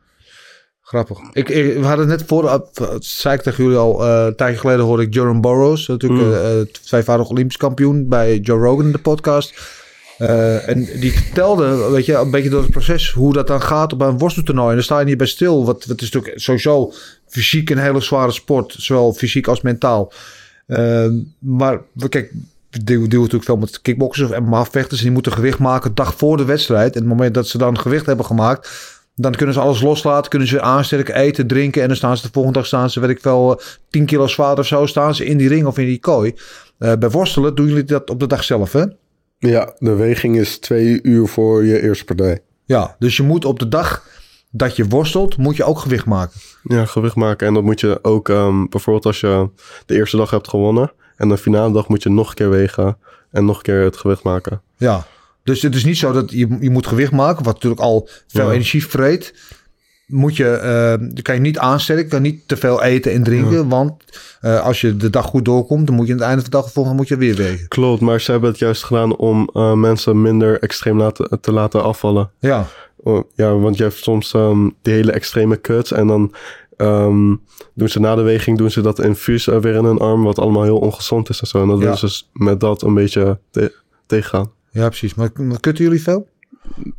Grappig. 0.89 1.19
Ik, 1.34 1.49
ik, 1.49 1.73
we 1.73 1.86
hadden 1.86 2.08
net 2.08 2.23
voor, 2.28 2.43
uh, 2.43 2.88
zei 2.99 3.36
ik 3.36 3.41
tegen 3.41 3.63
jullie 3.63 3.78
al, 3.78 4.08
uh, 4.08 4.25
een 4.25 4.36
tijdje 4.36 4.60
geleden 4.60 4.86
hoorde 4.86 5.04
ik 5.04 5.13
Jerome 5.13 5.39
Burroughs, 5.39 5.88
natuurlijk 5.88 6.21
mm. 6.21 6.34
uh, 6.34 6.62
tweevoudig 6.84 7.30
Olympisch 7.30 7.58
kampioen 7.58 8.08
bij 8.08 8.38
Joe 8.38 8.60
Rogan 8.60 8.86
in 8.86 8.91
de 8.91 8.97
podcast. 8.97 9.54
Uh, 10.19 10.69
en 10.69 10.86
die 10.99 11.12
vertelde, 11.12 11.89
weet 11.89 12.06
je, 12.06 12.15
een 12.15 12.32
beetje 12.32 12.49
door 12.49 12.62
het 12.62 12.71
proces 12.71 13.12
hoe 13.12 13.34
dat 13.34 13.47
dan 13.47 13.62
gaat 13.62 13.93
op 13.93 14.02
een 14.02 14.17
worsteltoernooi. 14.17 14.69
En 14.69 14.75
daar 14.75 14.84
sta 14.84 14.99
je 14.99 15.06
niet 15.06 15.17
bij 15.17 15.28
stil. 15.28 15.65
Wat, 15.65 15.86
wat 15.86 16.02
is 16.02 16.12
natuurlijk 16.12 16.39
sowieso 16.39 16.91
fysiek 17.28 17.69
een 17.69 17.78
hele 17.78 18.02
zware 18.02 18.32
sport, 18.32 18.75
zowel 18.78 19.13
fysiek 19.13 19.47
als 19.47 19.62
mentaal. 19.62 20.13
Uh, 20.67 21.08
maar 21.39 21.82
kijk, 22.10 22.32
die 22.69 23.08
doen 23.08 23.21
natuurlijk 23.21 23.43
veel 23.43 23.58
met 23.58 23.82
kickboxers 23.82 24.32
en 24.32 24.43
MMA-vechters. 24.43 24.99
En 24.99 25.06
die 25.06 25.13
moeten 25.13 25.32
gewicht 25.32 25.60
maken 25.60 25.95
dag 25.95 26.15
voor 26.15 26.38
de 26.38 26.45
wedstrijd. 26.45 26.95
En 26.95 27.02
op 27.02 27.08
het 27.08 27.17
moment 27.17 27.34
dat 27.34 27.47
ze 27.47 27.58
dan 27.58 27.80
gewicht 27.80 28.06
hebben 28.06 28.25
gemaakt, 28.25 28.69
dan 29.21 29.32
kunnen 29.32 29.55
ze 29.55 29.62
alles 29.62 29.82
loslaten, 29.82 30.29
kunnen 30.29 30.47
ze 30.47 30.62
aansterken, 30.62 31.15
eten, 31.15 31.47
drinken. 31.47 31.82
En 31.82 31.88
dan 31.88 31.97
staan 31.97 32.17
ze 32.17 32.23
de 32.23 32.29
volgende 32.32 32.58
dag, 32.58 32.67
staan 32.67 32.89
ze, 32.89 32.99
weet 32.99 33.10
ik 33.10 33.23
wel, 33.23 33.62
10 33.89 34.05
kilo 34.05 34.27
zwaarder 34.27 34.60
of 34.60 34.65
zo, 34.65 34.86
staan 34.86 35.15
ze 35.15 35.25
in 35.25 35.38
die 35.38 35.47
ring 35.47 35.65
of 35.65 35.77
in 35.77 35.86
die 35.86 35.99
kooi. 35.99 36.36
Uh, 36.79 36.93
bij 36.93 37.10
worstelen 37.10 37.55
doen 37.55 37.67
jullie 37.67 37.84
dat 37.84 38.10
op 38.10 38.19
de 38.19 38.27
dag 38.27 38.43
zelf, 38.43 38.71
hè? 38.71 38.84
Ja, 39.38 39.73
de 39.79 39.95
weging 39.95 40.38
is 40.38 40.60
twee 40.60 40.99
uur 41.01 41.27
voor 41.27 41.65
je 41.65 41.82
eerste 41.82 42.05
partij. 42.05 42.39
Ja, 42.65 42.95
dus 42.99 43.17
je 43.17 43.23
moet 43.23 43.45
op 43.45 43.60
de 43.60 43.67
dag 43.67 44.08
dat 44.51 44.75
je 44.75 44.88
worstelt, 44.88 45.38
moet 45.38 45.55
je 45.55 45.63
ook 45.63 45.79
gewicht 45.79 46.05
maken. 46.05 46.39
Ja, 46.63 46.86
gewicht 46.86 47.15
maken. 47.15 47.47
En 47.47 47.53
dat 47.53 47.63
moet 47.63 47.79
je 47.79 47.99
ook, 48.01 48.27
um, 48.27 48.69
bijvoorbeeld 48.69 49.05
als 49.05 49.19
je 49.19 49.49
de 49.86 49.95
eerste 49.95 50.17
dag 50.17 50.29
hebt 50.29 50.47
gewonnen... 50.47 50.91
en 51.15 51.29
de 51.29 51.38
finale 51.38 51.73
dag 51.73 51.88
moet 51.88 52.03
je 52.03 52.10
nog 52.10 52.29
een 52.29 52.36
keer 52.36 52.49
wegen 52.49 52.97
en 53.32 53.45
nog 53.45 53.58
een 53.58 53.63
keer 53.63 53.84
het 53.84 53.97
gewicht 53.97 54.23
maken. 54.23 54.62
Ja, 54.77 55.05
dus 55.49 55.62
het 55.62 55.75
is 55.75 55.85
niet 55.85 55.97
zo 55.97 56.12
dat 56.12 56.31
je, 56.31 56.57
je 56.59 56.69
moet 56.69 56.88
gewicht 56.88 57.12
maken, 57.12 57.43
wat 57.43 57.53
natuurlijk 57.53 57.81
al 57.81 58.09
veel 58.27 58.47
ja. 58.47 58.51
energie 58.51 58.85
vreet. 58.85 59.33
Moet 60.07 60.35
je, 60.35 60.99
uh, 61.12 61.21
kan 61.21 61.35
je 61.35 61.41
niet 61.41 61.57
aansterken, 61.57 62.09
kan 62.09 62.21
niet 62.21 62.47
te 62.47 62.57
veel 62.57 62.83
eten 62.83 63.12
en 63.12 63.23
drinken. 63.23 63.57
Ja. 63.57 63.67
Want 63.67 64.03
uh, 64.41 64.65
als 64.65 64.81
je 64.81 64.97
de 64.97 65.09
dag 65.09 65.25
goed 65.25 65.45
doorkomt, 65.45 65.88
dan 65.88 65.95
moet 65.95 66.07
je 66.07 66.13
aan 66.13 66.19
het 66.19 66.27
einde 66.27 66.41
van 66.41 66.51
de 66.51 66.57
dag 66.57 66.71
volgende 66.71 66.97
moet 66.97 67.07
je 67.07 67.17
weer 67.17 67.35
wegen. 67.35 67.67
Klopt, 67.67 68.01
maar 68.01 68.21
ze 68.21 68.31
hebben 68.31 68.49
het 68.49 68.59
juist 68.59 68.83
gedaan 68.83 69.15
om 69.15 69.49
uh, 69.53 69.73
mensen 69.73 70.21
minder 70.21 70.59
extreem 70.59 70.97
laten, 70.97 71.39
te 71.41 71.51
laten 71.51 71.83
afvallen. 71.83 72.31
Ja. 72.39 72.65
ja, 73.35 73.55
want 73.55 73.77
je 73.77 73.83
hebt 73.83 73.95
soms 73.95 74.33
um, 74.33 74.75
die 74.81 74.93
hele 74.93 75.12
extreme 75.12 75.62
cuts 75.62 75.91
en 75.91 76.07
dan 76.07 76.33
um, 76.77 77.41
doen 77.73 77.89
ze 77.89 77.99
na 77.99 78.15
de 78.15 78.21
weging 78.21 78.57
doen 78.57 78.71
ze 78.71 78.81
dat 78.81 78.99
infuus 78.99 79.45
weer 79.45 79.75
in 79.75 79.85
hun 79.85 79.99
arm, 79.99 80.23
wat 80.23 80.39
allemaal 80.39 80.63
heel 80.63 80.79
ongezond 80.79 81.29
is 81.29 81.41
en 81.41 81.47
zo. 81.47 81.62
En 81.62 81.67
dat 81.67 81.77
ja. 81.77 81.83
willen 81.83 81.97
ze 81.97 82.23
met 82.33 82.59
dat 82.59 82.81
een 82.81 82.93
beetje 82.93 83.39
te 83.51 83.73
tegengaan. 84.05 84.57
Ja, 84.71 84.88
precies. 84.88 85.13
Maar, 85.13 85.29
maar 85.34 85.60
kutten 85.60 85.84
jullie 85.84 86.01
veel? 86.01 86.27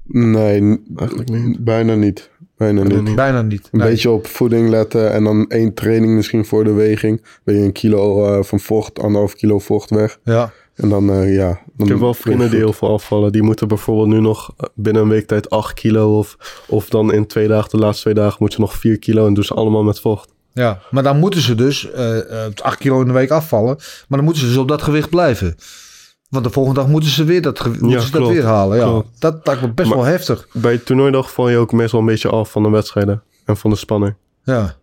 Nee, 0.06 0.80
eigenlijk 0.96 1.30
niet. 1.30 1.64
Bijna 1.64 1.94
niet. 1.94 2.30
Bijna 2.56 2.82
niet. 2.82 3.02
niet. 3.02 3.14
Bijna 3.14 3.42
niet. 3.42 3.68
Een 3.72 3.78
nee. 3.78 3.88
beetje 3.88 4.10
op 4.10 4.26
voeding 4.26 4.68
letten 4.68 5.12
en 5.12 5.24
dan 5.24 5.48
één 5.48 5.74
training 5.74 6.14
misschien 6.14 6.44
voor 6.44 6.64
de 6.64 6.72
weging. 6.72 7.24
Ben 7.44 7.56
je 7.56 7.64
een 7.64 7.72
kilo 7.72 8.26
uh, 8.26 8.42
van 8.42 8.60
vocht, 8.60 8.98
anderhalf 8.98 9.34
kilo 9.34 9.58
vocht 9.58 9.90
weg. 9.90 10.18
Ja. 10.24 10.52
En 10.74 10.88
dan, 10.88 11.10
uh, 11.10 11.34
ja. 11.34 11.46
Dan 11.76 11.86
ik 11.86 11.92
heb 11.92 11.98
wel 11.98 12.14
vrienden 12.14 12.50
die 12.50 12.58
heel 12.58 12.72
veel 12.72 12.92
afvallen. 12.92 13.32
Die 13.32 13.42
moeten 13.42 13.68
bijvoorbeeld 13.68 14.08
nu 14.08 14.20
nog 14.20 14.54
binnen 14.74 15.02
een 15.02 15.08
week 15.08 15.26
tijd 15.26 15.50
8 15.50 15.74
kilo. 15.74 16.18
Of, 16.18 16.62
of 16.68 16.88
dan 16.88 17.12
in 17.12 17.26
twee 17.26 17.48
dagen, 17.48 17.70
de 17.70 17.76
laatste 17.76 18.02
twee 18.02 18.14
dagen, 18.14 18.36
moeten 18.38 18.58
ze 18.58 18.64
nog 18.64 18.74
4 18.74 18.98
kilo. 18.98 19.26
En 19.26 19.34
doen 19.34 19.44
ze 19.44 19.54
allemaal 19.54 19.82
met 19.82 20.00
vocht. 20.00 20.32
Ja, 20.52 20.80
maar 20.90 21.02
dan 21.02 21.18
moeten 21.18 21.40
ze 21.40 21.54
dus 21.54 21.88
uh, 21.96 22.18
8 22.62 22.78
kilo 22.78 23.00
in 23.00 23.06
de 23.06 23.12
week 23.12 23.30
afvallen. 23.30 23.76
Maar 23.76 24.18
dan 24.18 24.24
moeten 24.24 24.42
ze 24.42 24.48
dus 24.48 24.56
op 24.56 24.68
dat 24.68 24.82
gewicht 24.82 25.10
blijven. 25.10 25.56
Want 26.30 26.44
de 26.44 26.50
volgende 26.50 26.80
dag 26.80 26.88
moeten 26.88 27.10
ze 27.10 27.24
weer 27.24 27.42
dat, 27.42 27.64
moeten 27.66 27.88
ja, 27.88 28.00
ze 28.00 28.10
klopt, 28.10 28.26
dat 28.26 28.34
weer 28.34 28.44
halen. 28.44 28.78
Ja. 28.78 28.84
klopt. 28.84 29.20
Dat 29.20 29.40
lijkt 29.46 29.60
me 29.62 29.72
best 29.72 29.88
Maar- 29.88 29.98
wel 29.98 30.06
heftig. 30.06 30.48
Bij 30.52 30.78
toernooidag 30.78 31.32
val 31.32 31.48
je 31.48 31.56
ook 31.56 31.72
meestal 31.72 32.00
een 32.00 32.06
beetje 32.06 32.28
af 32.28 32.50
van 32.50 32.62
de 32.62 32.70
wedstrijden. 32.70 33.22
En 33.44 33.56
van 33.56 33.70
de 33.70 33.76
spanning. 33.76 34.14
Ja. 34.42 34.76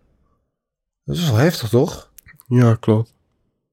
Dat 1.04 1.16
is 1.16 1.30
wel 1.30 1.38
heftig, 1.38 1.68
toch? 1.68 2.10
Ja, 2.48 2.74
klopt. 2.74 3.14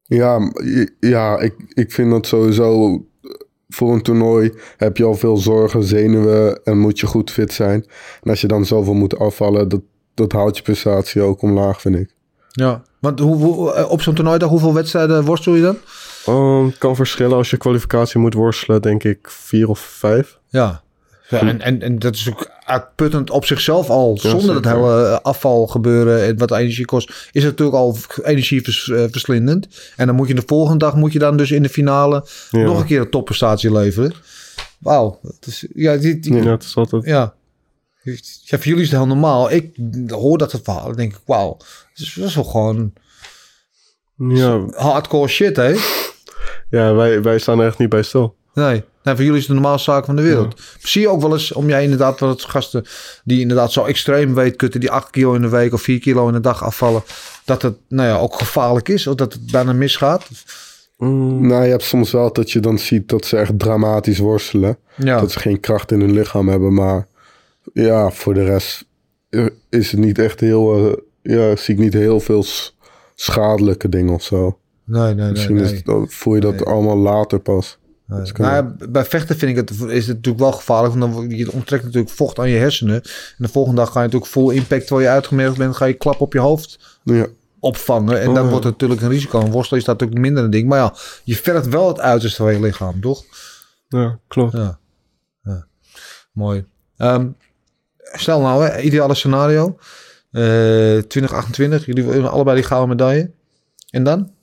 Ja, 0.03 0.51
ja 0.99 1.39
ik, 1.39 1.53
ik 1.73 1.91
vind 1.91 2.11
dat 2.11 2.27
sowieso. 2.27 2.99
Voor 3.69 3.93
een 3.93 4.01
toernooi 4.01 4.53
heb 4.77 4.97
je 4.97 5.03
al 5.03 5.15
veel 5.15 5.37
zorgen, 5.37 5.83
zenuwen 5.83 6.63
en 6.63 6.77
moet 6.79 6.99
je 6.99 7.05
goed 7.07 7.31
fit 7.31 7.53
zijn. 7.53 7.85
En 8.23 8.29
als 8.29 8.41
je 8.41 8.47
dan 8.47 8.65
zoveel 8.65 8.93
moet 8.93 9.19
afvallen, 9.19 9.69
dat, 9.69 9.81
dat 10.13 10.31
houdt 10.31 10.57
je 10.57 10.63
prestatie 10.63 11.21
ook 11.21 11.41
omlaag, 11.41 11.81
vind 11.81 11.95
ik. 11.95 12.13
Ja. 12.51 12.83
Want 12.99 13.19
hoe, 13.19 13.35
hoe, 13.35 13.73
eh, 13.73 13.91
op 13.91 14.01
zo'n 14.01 14.13
toernooidag, 14.13 14.49
hoeveel 14.49 14.73
wedstrijden 14.73 15.23
worstel 15.23 15.55
je 15.55 15.61
dan? 15.61 15.77
Um, 16.29 16.77
kan 16.77 16.95
verschillen 16.95 17.37
als 17.37 17.49
je 17.49 17.57
kwalificatie 17.57 18.19
moet 18.19 18.33
worstelen, 18.33 18.81
denk 18.81 19.03
ik 19.03 19.29
vier 19.29 19.69
of 19.69 19.79
vijf. 19.79 20.39
Ja. 20.49 20.83
ja 21.29 21.39
en, 21.39 21.61
en, 21.61 21.81
en 21.81 21.99
dat 21.99 22.15
is 22.15 22.29
ook 22.29 22.49
uitputtend 22.65 23.29
op 23.29 23.45
zichzelf 23.45 23.89
al. 23.89 24.19
Ja, 24.21 24.29
zonder 24.29 24.61
dat 24.61 24.73
hele 24.73 25.05
eh, 25.05 25.19
afval 25.21 25.67
gebeuren 25.67 26.23
en 26.23 26.37
wat 26.37 26.51
energie 26.51 26.85
kost, 26.85 27.09
is 27.09 27.43
het 27.43 27.51
natuurlijk 27.51 27.77
al 27.77 27.97
energieverslindend. 28.23 29.67
En 29.95 30.05
dan 30.07 30.15
moet 30.15 30.27
je 30.27 30.33
de 30.35 30.43
volgende 30.45 30.85
dag 30.85 30.95
moet 30.95 31.13
je 31.13 31.19
dan 31.19 31.37
dus 31.37 31.51
in 31.51 31.61
de 31.63 31.69
finale 31.69 32.25
Ja. 32.49 32.59
nog 32.63 32.79
een 32.79 32.85
keer 32.85 32.99
een 33.01 33.09
topprestatie 33.09 33.71
leveren. 33.71 34.13
Wauw. 34.79 35.19
Het 35.23 35.67
Ja, 35.73 35.97
die, 35.97 36.19
die- 36.19 36.33
Ja, 36.33 36.51
het 36.51 36.63
is 36.63 36.75
altijd... 36.75 37.05
Ja. 37.05 37.33
Ja, 38.03 38.57
voor 38.57 38.65
jullie 38.65 38.81
is 38.81 38.89
het 38.89 38.97
heel 38.99 39.07
normaal. 39.07 39.51
Ik 39.51 39.75
hoor 40.07 40.37
dat 40.37 40.51
het 40.51 40.63
verhaal. 40.63 40.95
Denk 40.95 41.13
ik, 41.13 41.19
wauw. 41.25 41.57
Het 41.57 42.13
dat 42.15 42.27
is 42.27 42.35
wel 42.35 42.43
gewoon 42.43 42.93
Ja, 44.17 44.65
hardcore 44.75 45.27
shit, 45.27 45.55
hè? 45.55 45.75
Ja 46.75 46.93
wij, 46.93 47.21
wij 47.21 47.39
staan 47.39 47.59
er 47.59 47.67
echt 47.67 47.77
niet 47.77 47.89
bij 47.89 48.03
stil. 48.03 48.35
Nee. 48.53 48.83
nee, 49.03 49.15
voor 49.15 49.23
jullie 49.23 49.39
is 49.39 49.47
het 49.47 49.47
de 49.47 49.53
normaalste 49.53 49.91
zaak 49.91 50.05
van 50.05 50.15
de 50.15 50.21
wereld. 50.21 50.61
Zie 50.79 51.01
je 51.01 51.09
ook 51.09 51.21
wel 51.21 51.33
eens, 51.33 51.51
om 51.51 51.69
jij 51.69 51.83
inderdaad 51.83 52.19
wat 52.19 52.43
gasten 52.43 52.85
die 53.23 53.41
inderdaad 53.41 53.71
zo 53.71 53.83
extreem 53.83 54.33
weet 54.33 54.55
kutten, 54.55 54.79
die 54.79 54.91
8 54.91 55.09
kilo 55.09 55.33
in 55.33 55.41
de 55.41 55.49
week 55.49 55.73
of 55.73 55.81
4 55.81 55.99
kilo 55.99 56.27
in 56.27 56.33
de 56.33 56.39
dag 56.39 56.63
afvallen, 56.63 57.03
dat 57.45 57.61
het 57.61 57.75
nou 57.87 58.09
ja, 58.09 58.17
ook 58.17 58.35
gevaarlijk 58.35 58.89
is, 58.89 59.07
of 59.07 59.15
dat 59.15 59.33
het 59.33 59.51
bijna 59.51 59.73
misgaat? 59.73 60.27
Nou, 60.97 61.63
je 61.63 61.69
hebt 61.69 61.83
soms 61.83 62.11
wel 62.11 62.33
dat 62.33 62.51
je 62.51 62.59
dan 62.59 62.79
ziet 62.79 63.09
dat 63.09 63.25
ze 63.25 63.37
echt 63.37 63.59
dramatisch 63.59 64.19
worstelen. 64.19 64.77
Ja. 64.95 65.19
Dat 65.19 65.31
ze 65.31 65.39
geen 65.39 65.59
kracht 65.59 65.91
in 65.91 65.99
hun 65.99 66.13
lichaam 66.13 66.47
hebben. 66.47 66.73
Maar 66.73 67.07
ja, 67.73 68.11
voor 68.11 68.33
de 68.33 68.43
rest 68.43 68.85
eh, 69.29 69.45
is 69.69 69.91
het 69.91 69.99
niet 69.99 70.19
echt 70.19 70.39
heel... 70.39 70.87
eh, 70.87 70.93
ja, 71.21 71.55
zie 71.55 71.73
ik 71.73 71.79
niet 71.79 71.93
heel 71.93 72.19
veel 72.19 72.45
schadelijke 73.15 73.89
dingen 73.89 74.13
of 74.13 74.23
zo. 74.23 74.57
Nee, 74.85 75.01
nee, 75.01 75.13
nee. 75.13 75.31
Misschien 75.31 75.55
nee. 75.55 75.81
dan 75.83 76.09
voel 76.09 76.35
je 76.35 76.41
dat 76.41 76.65
allemaal 76.65 76.97
later 76.97 77.39
pas. 77.39 77.77
Nee. 78.07 78.31
Maar 78.37 78.75
bij 78.89 79.05
vechten 79.05 79.37
vind 79.37 79.51
ik 79.51 79.57
het, 79.57 79.89
is 79.89 80.07
het 80.07 80.15
natuurlijk 80.15 80.43
wel 80.43 80.51
gevaarlijk. 80.51 80.95
Want 80.95 81.13
dan 81.13 81.29
je 81.29 81.51
onttrekt 81.51 81.83
natuurlijk 81.83 82.13
vocht 82.13 82.39
aan 82.39 82.49
je 82.49 82.57
hersenen. 82.57 83.01
En 83.03 83.11
de 83.37 83.47
volgende 83.47 83.81
dag 83.81 83.91
ga 83.91 83.99
je 83.99 84.05
natuurlijk 84.05 84.31
full 84.31 84.55
impact 84.55 84.87
terwijl 84.87 85.07
je 85.07 85.13
uitgemergeld 85.13 85.57
bent. 85.57 85.75
Ga 85.75 85.85
je 85.85 85.93
klap 85.93 86.21
op 86.21 86.33
je 86.33 86.39
hoofd 86.39 86.99
Ja, 87.03 87.27
opvangen. 87.59 88.21
En 88.21 88.27
Oh, 88.27 88.33
dan 88.35 88.43
ja. 88.43 88.49
wordt 88.49 88.63
het 88.65 88.73
natuurlijk 88.73 89.01
een 89.01 89.09
risico. 89.09 89.39
Een 89.39 89.51
worstel 89.51 89.77
is 89.77 89.83
dat 89.83 89.99
natuurlijk 89.99 90.25
minder 90.25 90.43
een 90.43 90.49
ding. 90.49 90.67
Maar 90.67 90.79
ja, 90.79 90.93
je 91.23 91.35
vergt 91.35 91.67
wel 91.67 91.87
het 91.87 91.99
uiterste 91.99 92.43
van 92.43 92.53
je 92.53 92.59
lichaam, 92.59 93.01
toch? 93.01 93.23
Ja, 93.87 94.19
klopt. 94.27 94.53
Ja. 94.53 94.79
ja. 95.43 95.65
Mooi. 96.31 96.65
Ehm, 96.97 97.27
stel 97.97 98.41
nou, 98.41 98.63
hè, 98.65 98.79
ideale 98.79 99.13
scenario. 99.13 99.77
Eh 100.31 100.41
2028, 100.97 101.85
jullie 101.85 102.03
willen 102.03 102.31
allebei 102.31 102.55
die 102.55 102.65
gouden 102.65 102.89
medaille. 102.89 103.31
En 103.89 104.03
dan? 104.03 104.33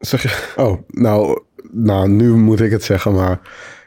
Zeg 0.00 0.22
je? 0.22 0.62
Oh, 0.62 0.78
nou, 0.88 1.40
nou, 1.72 2.08
nu 2.08 2.30
moet 2.30 2.60
ik 2.60 2.70
het 2.70 2.82
zeggen, 2.84 3.12
maar 3.14 3.40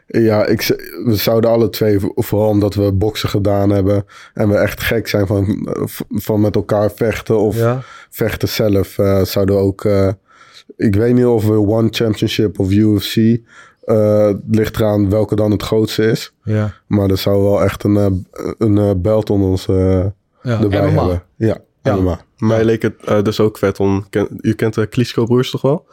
ja, 0.06 0.46
ik, 0.46 0.62
we 1.04 1.14
zouden 1.14 1.50
alle 1.50 1.68
twee, 1.70 1.98
vooral 2.14 2.48
omdat 2.48 2.74
we 2.74 2.92
boksen 2.92 3.28
gedaan 3.28 3.70
hebben 3.70 4.04
en 4.34 4.48
we 4.48 4.56
echt 4.56 4.80
gek 4.80 5.08
zijn 5.08 5.26
van, 5.26 5.68
van 6.10 6.40
met 6.40 6.54
elkaar 6.54 6.90
vechten 6.90 7.38
of 7.38 7.56
Ja. 7.56 7.80
vechten 8.10 8.48
zelf, 8.48 8.98
eh, 8.98 9.22
zouden 9.22 9.56
we 9.56 9.60
ook, 9.62 9.84
eh, 9.84 10.08
ik 10.76 10.94
weet 10.94 11.14
niet 11.14 11.24
of 11.24 11.46
we 11.46 11.58
One 11.58 11.88
Championship 11.90 12.58
of 12.58 12.70
UFC, 12.70 13.16
eh 13.84 14.30
ligt 14.50 14.76
eraan 14.76 15.10
welke 15.10 15.36
dan 15.36 15.50
het 15.50 15.62
grootste 15.62 16.04
is, 16.04 16.34
Ja. 16.42 16.72
maar 16.86 17.10
er 17.10 17.18
zou 17.18 17.42
wel 17.42 17.62
echt 17.62 17.84
een, 17.84 17.96
eh, 17.96 18.06
een 18.58 18.78
eh, 18.78 18.90
belt 18.96 19.30
onder 19.30 19.48
ons 19.48 19.68
eh, 19.68 20.04
ja. 20.42 20.60
erbij 20.60 20.80
MMA. 20.90 21.00
hebben. 21.00 21.22
Ja, 21.36 21.56
Ja. 21.82 21.94
MMA. 21.96 22.20
Mij 22.46 22.64
leek 22.64 22.82
het 22.82 22.94
eh, 23.04 23.22
dus 23.22 23.40
ook 23.40 23.58
vet 23.58 23.80
om... 23.80 24.06
Ken, 24.10 24.28
u 24.40 24.52
kent 24.52 24.74
de 24.74 24.86
Klitschko-broers 24.86 25.50
toch 25.50 25.62
wel? 25.62 25.86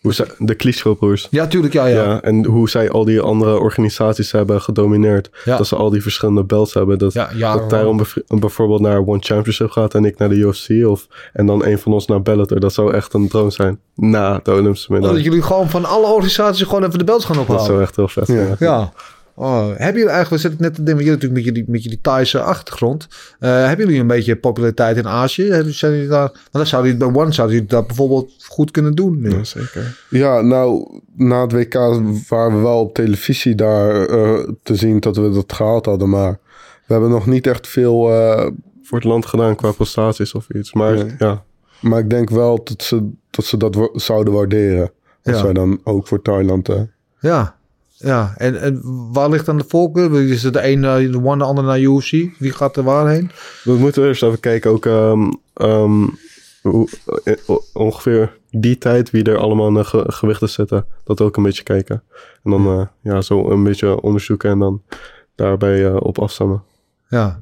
Hoe 0.00 0.12
zij, 0.14 0.26
de 0.38 0.54
Klitschko-broers. 0.54 1.28
Ja, 1.30 1.46
tuurlijk. 1.46 1.72
Ja, 1.72 1.86
ja. 1.86 2.02
Ja. 2.04 2.22
en 2.22 2.44
hoe 2.44 2.70
zij 2.70 2.90
al 2.90 3.04
die 3.04 3.20
andere 3.20 3.58
organisaties 3.58 4.32
hebben 4.32 4.60
gedomineerd. 4.62 5.30
Ja. 5.44 5.56
Dat 5.56 5.66
ze 5.66 5.76
al 5.76 5.90
die 5.90 6.02
verschillende 6.02 6.44
belts 6.44 6.74
hebben. 6.74 6.98
Dat, 6.98 7.12
Ja, 7.12 7.28
dat 7.68 7.96
bev- 7.96 8.16
bijvoorbeeld 8.40 8.80
naar 8.80 8.98
One 9.06 9.18
Championship 9.20 9.70
gaat 9.70 9.94
en 9.94 10.04
ik 10.04 10.18
naar 10.18 10.28
de 10.28 10.34
UFC. 10.34 10.86
Of, 10.86 11.06
en 11.32 11.46
dan 11.46 11.64
een 11.64 11.78
van 11.78 11.92
ons 11.92 12.06
naar 12.06 12.22
Bellator. 12.22 12.60
Dat 12.60 12.72
zou 12.72 12.92
echt 12.94 13.12
een 13.14 13.28
droom 13.28 13.50
zijn. 13.50 13.80
Na 13.94 14.40
de 14.42 14.52
Olympische 14.52 15.00
dat 15.00 15.24
jullie 15.24 15.42
gewoon 15.42 15.70
van 15.70 15.84
alle 15.84 16.06
organisaties 16.06 16.62
gewoon 16.66 16.84
even 16.84 16.98
de 16.98 17.04
belts 17.04 17.24
gaan 17.24 17.36
dat 17.36 17.44
ophalen. 17.44 17.64
zou 17.64 17.80
echt 17.82 17.96
heel 17.96 18.08
vet 18.08 18.26
zijn. 18.26 18.56
ja. 18.58 18.92
Oh, 19.34 19.66
hebben 19.66 19.76
jullie 20.00 20.08
eigenlijk, 20.08 20.30
we 20.30 20.48
zitten 20.48 20.62
net 20.62 20.74
te 20.74 20.82
denken, 20.82 21.04
jullie 21.04 21.18
natuurlijk 21.20 21.44
met 21.46 21.54
jullie, 21.54 21.70
met 21.70 21.82
jullie 21.82 21.98
Thaise 22.00 22.40
achtergrond. 22.40 23.08
Eh, 23.38 23.66
hebben 23.66 23.86
jullie 23.86 24.00
een 24.00 24.06
beetje 24.06 24.36
populariteit 24.36 24.96
in 24.96 25.08
Azië? 25.08 25.50
Hebben, 25.50 25.74
zijn 25.74 25.92
jullie 25.92 26.08
daar, 26.08 26.20
want 26.32 26.48
dan 26.52 26.66
zouden 26.66 26.92
jullie 26.92 27.06
bij 27.12 27.22
One 27.22 27.32
zouden 27.32 27.56
jullie 27.56 27.70
dat 27.70 27.86
bijvoorbeeld 27.86 28.32
goed 28.48 28.70
kunnen 28.70 28.94
doen. 28.94 29.20
nu. 29.20 29.30
Ja, 29.30 29.44
zeker. 29.44 30.04
Ja, 30.10 30.40
nou, 30.40 31.00
na 31.16 31.40
het 31.42 31.52
WK 31.52 31.74
waren 32.28 32.56
we 32.56 32.62
wel 32.62 32.80
op 32.80 32.94
televisie 32.94 33.54
daar 33.54 34.06
eh, 34.06 34.48
te 34.62 34.74
zien 34.74 35.00
dat 35.00 35.16
we 35.16 35.30
dat 35.30 35.52
gehaald 35.52 35.86
hadden. 35.86 36.08
Maar 36.08 36.38
we 36.86 36.92
hebben 36.92 37.10
nog 37.10 37.26
niet 37.26 37.46
echt 37.46 37.68
veel. 37.68 38.10
eh, 38.12 38.46
Voor 38.82 38.98
het 38.98 39.06
land 39.06 39.26
gedaan 39.26 39.56
qua 39.56 39.72
prestaties 39.72 40.34
of 40.34 40.46
iets. 40.50 40.72
Maar 40.72 40.94
Nee. 40.94 41.14
ja, 41.18 41.42
maar 41.80 41.98
ik 41.98 42.10
denk 42.10 42.30
wel 42.30 42.60
dat 42.64 42.82
ze 42.82 43.10
dat, 43.30 43.44
ze 43.44 43.56
dat 43.56 43.74
wa- 43.74 43.88
zouden 43.92 44.32
waarderen. 44.32 44.90
Als 45.22 45.36
Ja. 45.36 45.42
wij 45.42 45.52
dan 45.52 45.80
ook 45.84 46.06
voor 46.06 46.22
Thailand. 46.22 46.68
Ja, 47.20 47.56
ja. 48.02 48.34
En, 48.36 48.60
en 48.60 48.80
waar 49.12 49.28
ligt 49.30 49.46
dan 49.46 49.58
de 49.58 49.64
voorkeur? 49.68 50.22
Is 50.30 50.42
het 50.42 50.52
de 50.52 50.68
een 50.68 50.80
naar 50.80 50.98
de 51.00 51.22
One, 51.24 51.38
de 51.38 51.44
ander 51.44 51.64
naar 51.64 51.80
UFC? 51.80 52.10
Wie 52.38 52.52
gaat 52.52 52.76
er 52.76 52.82
waarheen? 52.84 53.30
we 53.64 53.72
moeten 53.72 54.04
eerst 54.04 54.22
even 54.22 54.40
kijken 54.40 54.70
ook 54.70 54.86
ehm, 54.86 55.30
ehm, 55.54 56.06
hoe, 56.62 56.88
eh, 57.24 57.34
ongeveer 57.72 58.38
die 58.50 58.78
tijd 58.78 59.10
wie 59.10 59.24
er 59.24 59.38
allemaal 59.38 59.68
in 59.68 59.74
de 59.74 59.84
ge- 59.84 60.04
gewichten 60.12 60.48
zitten. 60.48 60.86
Dat 61.04 61.20
ook 61.20 61.36
een 61.36 61.42
beetje 61.42 61.62
kijken. 61.62 62.02
En 62.44 62.50
dan 62.50 62.66
eh, 62.66 62.86
ja, 63.12 63.20
zo 63.20 63.50
een 63.50 63.62
beetje 63.64 64.00
onderzoeken 64.00 64.50
en 64.50 64.58
dan 64.58 64.82
daarbij 65.34 65.86
eh, 65.86 65.96
op 65.98 66.18
afstemmen. 66.18 66.62
Ja, 67.08 67.40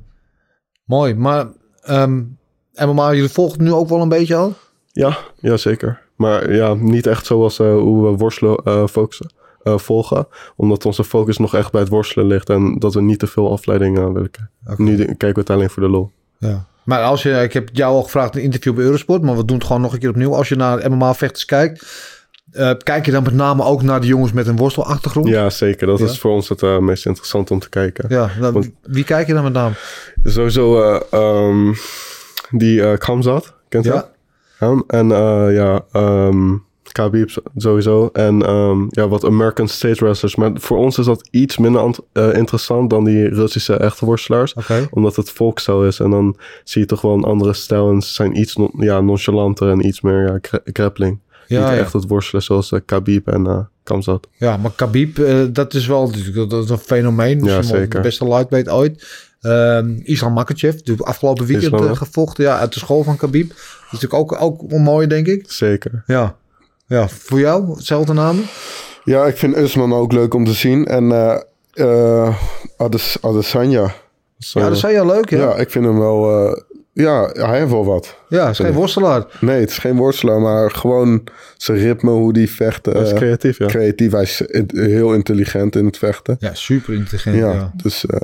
mooi. 0.84 1.14
Maar 1.14 1.46
ehm 1.82 2.22
MMA, 2.86 3.12
jullie 3.14 3.28
volgen 3.28 3.62
nu 3.62 3.72
ook 3.72 3.88
wel 3.88 4.00
een 4.00 4.08
beetje 4.08 4.36
al? 4.36 4.54
Ja, 4.92 5.18
ja, 5.36 5.56
zeker. 5.56 6.00
Maar 6.16 6.52
ja, 6.54 6.74
niet 6.74 7.06
echt 7.06 7.26
zoals 7.26 7.58
eh, 7.58 7.72
hoe 7.78 8.10
we 8.10 8.16
worstelen 8.16 8.56
eh, 8.64 8.86
focussen, 8.86 9.30
eh, 9.62 9.78
volgen. 9.78 10.26
Omdat 10.56 10.86
onze 10.86 11.04
focus 11.04 11.38
nog 11.38 11.54
echt 11.54 11.72
bij 11.72 11.80
het 11.80 11.90
worstelen 11.90 12.26
ligt. 12.26 12.50
En 12.50 12.78
dat 12.78 12.94
we 12.94 13.00
niet 13.02 13.18
te 13.18 13.26
veel 13.26 13.52
afleiding 13.52 13.98
aan 13.98 14.12
willen 14.12 14.30
kijken. 14.30 14.84
Nu 14.84 14.96
kijken 15.04 15.34
we 15.34 15.40
het 15.40 15.50
alleen 15.50 15.70
voor 15.70 15.82
de 15.82 15.88
lol. 15.88 16.10
Ja. 16.38 16.64
Maar 16.84 17.02
als 17.02 17.22
je, 17.22 17.30
ik 17.42 17.52
heb 17.52 17.68
jou 17.72 17.94
al 17.94 18.02
gevraagd 18.02 18.32
in 18.32 18.38
een 18.38 18.44
interview 18.44 18.74
bij 18.74 18.84
Eurosport, 18.84 19.22
maar 19.22 19.36
we 19.36 19.44
doen 19.44 19.56
het 19.56 19.66
gewoon 19.66 19.82
nog 19.82 19.92
een 19.92 19.98
keer 19.98 20.08
opnieuw. 20.08 20.34
Als 20.34 20.48
je 20.48 20.56
naar 20.56 20.90
MMA-vechters 20.90 21.44
kijkt, 21.44 21.86
eh, 22.52 22.70
kijk 22.82 23.04
je 23.06 23.12
dan 23.12 23.22
met 23.22 23.34
name 23.34 23.64
ook 23.64 23.82
naar 23.82 24.00
de 24.00 24.06
jongens 24.06 24.32
met 24.32 24.46
een 24.46 24.56
worstelachtergrond? 24.56 25.28
Ja, 25.28 25.50
zeker. 25.50 25.86
Dat 25.86 25.98
Ja. 25.98 26.04
is 26.04 26.18
voor 26.18 26.30
ons 26.30 26.48
het 26.48 26.62
eh, 26.62 26.78
meest 26.78 27.06
interessant 27.06 27.50
om 27.50 27.58
te 27.58 27.68
kijken. 27.68 28.04
Ja, 28.08 28.30
Want- 28.40 28.70
wie 28.82 29.04
kijk 29.04 29.26
je 29.26 29.32
dan 29.34 29.42
met 29.42 29.52
name? 29.52 29.74
Sowieso 30.24 30.82
eh, 30.82 31.00
ehm, 31.10 31.72
die 32.50 32.98
Kamzat, 32.98 33.54
kent 33.68 33.84
je 33.84 33.92
Ja. 33.92 34.10
Hem. 34.58 34.84
En 34.86 35.08
ja, 35.52 35.84
ehm 35.92 36.52
Khabib 36.92 37.30
sowieso. 37.56 38.08
En 38.12 38.42
ehm, 38.42 38.86
ja, 38.88 39.08
wat 39.08 39.24
American 39.24 39.68
State 39.68 40.04
Wrestlers. 40.04 40.36
Maar 40.36 40.50
voor 40.54 40.78
ons 40.78 40.98
is 40.98 41.04
dat 41.04 41.28
iets 41.30 41.58
minder 41.58 41.94
eh, 42.12 42.34
interessant 42.34 42.90
dan 42.90 43.04
die 43.04 43.28
Russische 43.28 43.76
echte 43.76 44.04
worstelaars. 44.04 44.54
Omdat 44.90 45.16
het 45.16 45.30
volkstijl 45.30 45.86
is. 45.86 46.00
En 46.00 46.10
dan 46.10 46.36
zie 46.64 46.80
je 46.80 46.86
toch 46.86 47.00
wel 47.00 47.12
een 47.14 47.24
andere 47.24 47.52
stijl. 47.52 47.90
En 47.90 48.00
ze 48.02 48.12
zijn 48.12 48.38
iets 48.38 48.56
non- 48.56 48.72
ja, 48.78 49.00
nonchalanter 49.00 49.70
en 49.70 49.86
iets 49.86 50.00
meer 50.00 50.26
ja, 50.26 50.38
gra- 50.42 50.60
grappling. 50.64 51.18
Ja, 51.46 51.58
Niet 51.60 51.68
ja. 51.68 51.76
echt 51.76 51.92
het 51.92 52.06
worstelen 52.08 52.42
zoals 52.42 52.70
uh, 52.70 52.80
Khabib 52.84 53.28
en 53.28 53.68
Kamzat. 53.82 54.28
ja, 54.36 54.56
maar 54.56 54.72
Khabib, 54.76 55.16
dat 55.52 55.74
is 55.74 55.86
wel 55.86 56.12
dat 56.48 56.64
is 56.64 56.70
een 56.70 56.78
fenomeen. 56.78 57.44
Wel 57.44 57.62
zeker. 57.62 57.88
De 57.88 58.00
beste 58.00 58.28
lightweight 58.28 58.70
ooit. 58.70 59.28
Ehm 59.40 59.90
Islam 60.02 60.32
Makachev, 60.32 60.74
natuurlijk 60.74 61.08
afgelopen 61.08 61.46
weekend 61.46 61.72
Islam, 61.72 61.94
gevochten. 61.94 62.44
Ja, 62.44 62.58
uit 62.58 62.72
de 62.72 62.78
school 62.78 63.02
van 63.02 63.16
Khabib. 63.16 63.48
Dat 63.48 63.58
is 63.92 64.00
natuurlijk 64.00 64.32
ook, 64.32 64.42
ook 64.42 64.70
mooi, 64.72 65.06
denk 65.06 65.26
ik. 65.26 65.44
Zeker. 65.52 66.02
Ja. 66.06 66.36
Ja, 66.90 67.08
voor 67.08 67.38
jou 67.38 67.70
hetzelfde 67.74 68.12
namen? 68.12 68.44
Ja, 69.04 69.26
ik 69.26 69.36
vind 69.36 69.56
Usman 69.56 69.92
ook 69.94 70.12
leuk 70.12 70.34
om 70.34 70.44
te 70.44 70.52
zien. 70.52 70.86
En 70.86 71.12
eh 71.12 71.40
eh, 71.72 72.34
Ades- 72.76 73.16
Adesanya. 73.20 73.94
Zo, 74.38 74.58
Ja, 74.60 74.74
je 74.88 75.06
leuk, 75.06 75.30
ja. 75.30 75.36
Ja. 75.38 75.42
Ja, 75.48 75.54
ik 75.56 75.70
vind 75.70 75.84
hem 75.84 75.98
wel... 75.98 76.46
eh, 76.48 76.62
ja, 76.92 77.30
hij 77.32 77.58
heeft 77.58 77.70
wel 77.70 77.84
wat. 77.84 78.16
is 78.48 78.58
geen 78.58 78.72
worstelaar. 78.72 79.24
Nee, 79.40 79.60
het 79.60 79.70
is 79.70 79.78
geen 79.78 79.96
worstelaar, 79.96 80.40
maar 80.40 80.70
gewoon 80.70 81.24
zijn 81.56 81.78
ritme, 81.78 82.10
hoe 82.10 82.32
die 82.32 82.50
vechten. 82.50 82.92
dat 82.94 83.02
is 83.02 83.10
eh, 83.12 83.16
creatief, 83.16 83.58
ja. 83.58 83.66
creatief. 83.66 84.12
Hij 84.12 84.22
is 84.22 84.42
heel 84.72 85.14
intelligent 85.14 85.76
in 85.76 85.84
het 85.86 85.98
vechten. 85.98 86.36
Ja, 86.38 86.54
super 86.54 86.94
intelligent. 86.94 87.36
Ja, 87.36 87.52
Ja. 87.52 87.72
dus 87.82 88.06
eh, 88.06 88.20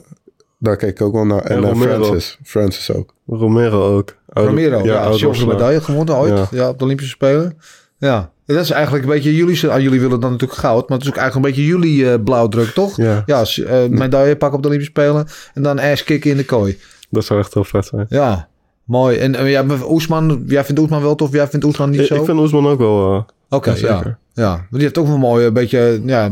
daar 0.59 0.77
kijk 0.77 1.01
ik 1.01 1.07
ook 1.07 1.13
wel 1.15 1.27
naar. 1.27 1.41
En 1.43 1.65
En. 1.65 1.77
Francis. 1.77 2.39
Francis 2.45 2.93
ook. 2.93 3.15
Romero 3.27 3.97
ook. 3.97 4.17
Oude- 4.29 4.51
Romero, 4.51 4.77
ja, 4.77 4.83
zilveren 5.03 5.27
worstelaar. 5.27 5.55
medaille 5.55 5.81
gewonnen 5.81 6.17
ooit. 6.17 6.33
Ja. 6.33 6.47
Ja. 6.51 6.69
op 6.69 6.79
de 6.79 6.85
Olympische 6.85 7.13
Spelen. 7.13 7.59
Ja. 7.99 8.31
Dat 8.47 8.65
is 8.65 8.71
eigenlijk 8.71 9.05
een 9.05 9.11
beetje 9.11 9.37
jullie... 9.37 9.69
Ah, 9.69 9.81
jullie 9.81 10.01
willen 10.01 10.21
dan 10.21 10.31
natuurlijk 10.31 10.59
goud, 10.59 10.89
maar 10.89 10.99
het 10.99 11.07
is 11.07 11.13
ook 11.13 11.19
eigenlijk 11.19 11.47
een 11.47 11.55
beetje 11.55 11.71
jullie 11.71 12.11
eh, 12.11 12.23
blauwdruk, 12.25 12.69
toch? 12.69 12.97
Ja. 12.97 13.23
Ja, 13.27 13.43
eh, 13.43 13.89
medaille 14.01 14.37
pakken 14.37 14.57
op 14.57 14.63
de 14.63 14.69
Olympische 14.69 14.95
Spelen 14.95 15.27
en 15.55 15.63
dan 15.63 15.79
ass 15.79 16.05
kicken 16.05 16.31
in 16.31 16.37
de 16.37 16.45
kooi. 16.45 16.79
Dat 17.11 17.25
zou 17.25 17.41
echt 17.41 17.55
heel 17.55 17.65
vet 17.65 17.87
zijn. 17.87 18.07
Ja, 18.09 18.49
mooi. 18.85 19.19
En 19.19 19.35
eh, 19.35 19.51
ja, 19.51 19.65
Oesman, 19.89 20.43
jij 20.47 20.65
vindt 20.65 20.81
Oesman 20.81 21.03
wel 21.03 21.15
tof, 21.15 21.33
jij 21.33 21.49
vindt 21.49 21.65
Oesman 21.65 21.91
niet 21.91 22.01
Ik, 22.01 22.07
zo? 22.07 22.15
ik 22.15 22.25
vind 22.25 22.39
Oesman 22.39 22.67
ook 22.67 22.79
wel... 22.79 23.27
Oké, 23.49 23.71
Ja, 23.71 23.77
ja, 23.77 23.81
zeker. 23.81 24.19
ja. 24.33 24.51
Maar 24.51 24.67
die 24.71 24.83
heeft 24.83 24.99
ook 24.99 25.07
wel 25.07 25.15
een 25.15 25.21
mooie, 25.21 25.47
een 25.47 25.53
beetje, 25.53 26.03
ja, 26.05 26.25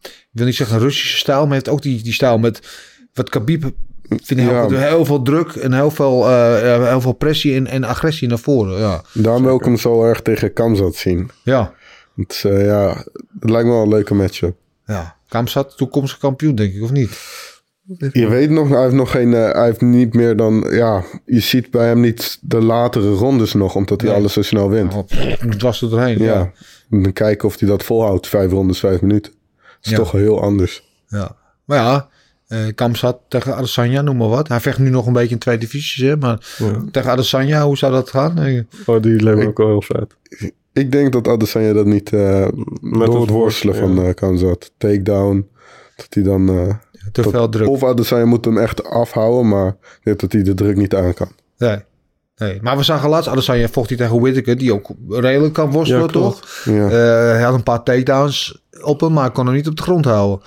ik 0.00 0.28
wil 0.30 0.46
niet 0.46 0.54
zeggen 0.54 0.78
Russische 0.78 1.16
stijl, 1.16 1.44
maar 1.44 1.52
heeft 1.52 1.68
ook 1.68 1.82
die, 1.82 2.02
die 2.02 2.12
stijl 2.12 2.38
met 2.38 2.60
wat 3.14 3.28
Khabib 3.28 3.70
vind 4.22 4.40
ik 4.40 4.46
heel, 4.48 4.72
Ja. 4.72 4.78
heel 4.78 5.04
veel 5.04 5.22
druk 5.22 5.48
en 5.52 5.72
heel 5.72 5.90
veel, 5.90 6.26
eh, 6.28 6.74
eh, 6.74 6.88
heel 6.88 7.00
veel 7.00 7.12
pressie 7.12 7.54
en, 7.54 7.66
en 7.66 7.84
agressie 7.84 8.28
naar 8.28 8.38
voren. 8.38 8.78
Ja, 8.78 9.02
Daarom 9.14 9.42
wil 9.42 9.56
ik 9.56 9.64
hem 9.64 9.76
zo 9.76 10.04
erg 10.04 10.20
tegen 10.22 10.52
Kamzat 10.52 10.94
zien. 10.94 11.30
ja, 11.42 11.72
Het, 12.16 12.32
is, 12.32 12.44
eh, 12.44 12.64
ja, 12.66 13.04
het 13.40 13.50
lijkt 13.50 13.66
me 13.66 13.72
wel 13.72 13.82
een 13.82 13.88
leuke 13.88 14.14
matchup. 14.14 14.56
ja. 14.86 15.18
Kamsat, 15.28 15.76
toekomstige 15.76 16.20
kampioen, 16.20 16.54
denk 16.54 16.74
ik, 16.74 16.82
of 16.82 16.90
niet? 16.92 17.18
Je 18.12 18.28
weet 18.28 18.50
nog, 18.50 18.68
hij 18.68 18.82
heeft 18.82 18.94
nog 18.94 19.10
geen, 19.10 19.32
hij 19.32 19.64
heeft 19.64 19.80
niet 19.80 20.14
meer 20.14 20.36
dan, 20.36 20.66
ja, 20.70 21.02
je 21.26 21.40
ziet 21.40 21.70
bij 21.70 21.86
hem 21.86 22.00
niet 22.00 22.38
de 22.40 22.60
latere 22.62 23.10
rondes 23.12 23.52
nog, 23.54 23.74
omdat 23.74 24.00
hij 24.00 24.10
Nee. 24.10 24.18
alles 24.18 24.32
zo 24.32 24.42
snel 24.42 24.70
wint. 24.70 24.94
Oh, 24.94 25.06
dwars 25.58 25.82
er 25.82 25.90
doorheen, 25.90 26.18
ja. 26.18 26.34
Ja. 26.34 26.52
Dan 27.00 27.12
kijken 27.12 27.48
of 27.48 27.58
hij 27.58 27.68
dat 27.68 27.82
volhoudt, 27.82 28.26
vijf 28.28 28.50
rondes, 28.50 28.78
vijf 28.80 29.00
minuten. 29.00 29.32
Dat 29.32 29.76
is 29.82 29.90
Ja. 29.90 29.96
toch 29.96 30.12
heel 30.12 30.42
anders. 30.42 30.88
ja. 31.08 31.36
Maar 31.64 31.78
ja, 31.78 32.08
eh 32.50 32.58
Kamsat 32.74 33.18
tegen 33.28 33.56
Adesanya, 33.56 34.00
noem 34.02 34.16
maar 34.16 34.28
wat. 34.28 34.48
Hij 34.48 34.60
vecht 34.60 34.78
nu 34.78 34.90
nog 34.90 35.06
een 35.06 35.12
beetje 35.12 35.34
in 35.34 35.38
twee 35.38 35.58
divisies, 35.58 36.08
hè. 36.08 36.16
Maar 36.16 36.54
ja. 36.58 36.84
tegen 36.90 37.10
Adesanya, 37.10 37.64
hoe 37.64 37.76
zou 37.78 37.92
dat 37.92 38.10
gaan? 38.10 38.38
Eh, 38.38 38.60
Oh, 38.86 39.02
die 39.02 39.22
me 39.24 39.46
ook 39.46 39.58
wel 39.58 39.66
heel 39.66 39.82
vet. 39.82 40.16
Ik 40.72 40.92
denk 40.92 41.12
dat 41.12 41.28
Adesanya 41.28 41.72
dat 41.72 41.86
niet 41.86 42.12
eh, 42.12 42.46
Met 42.80 43.06
door 43.06 43.20
het 43.20 43.30
worstelen 43.30 43.74
van 43.76 44.14
Kamzat. 44.14 44.70
Takedown. 44.78 45.48
Dat 45.96 46.06
hij 46.10 46.22
dan... 46.22 46.48
eh, 46.48 46.74
Te 47.12 47.22
veel 47.22 47.48
druk. 47.48 47.68
Of 47.68 47.84
Adesanya 47.84 48.24
moet 48.24 48.44
hem 48.44 48.58
echt 48.58 48.84
afhouden, 48.84 49.48
maar 49.48 49.76
dat 50.02 50.32
hij 50.32 50.42
de 50.42 50.54
druk 50.54 50.76
niet 50.76 50.94
aan 50.94 51.14
kan. 51.14 51.28
Nee. 51.58 51.76
nee. 52.36 52.58
Maar 52.62 52.76
we 52.76 52.82
zagen 52.82 53.08
laatst, 53.08 53.28
Adesanya 53.28 53.68
vocht 53.68 53.88
hij 53.88 53.98
tegen 53.98 54.20
Whittaker, 54.20 54.58
die 54.58 54.72
ook 54.74 54.88
redelijk 55.08 55.54
kan 55.54 55.70
worstelen, 55.70 56.02
Ja, 56.02 56.06
toch? 56.12 56.62
Ja, 56.64 56.84
Eh, 56.84 56.90
hij 57.32 57.42
had 57.42 57.54
een 57.54 57.62
paar 57.62 57.82
takedowns 57.82 58.62
op 58.82 59.00
hem, 59.00 59.12
maar 59.12 59.30
kon 59.30 59.46
hem 59.46 59.54
niet 59.54 59.68
op 59.68 59.76
de 59.76 59.82
grond 59.82 60.04
houden. 60.04 60.46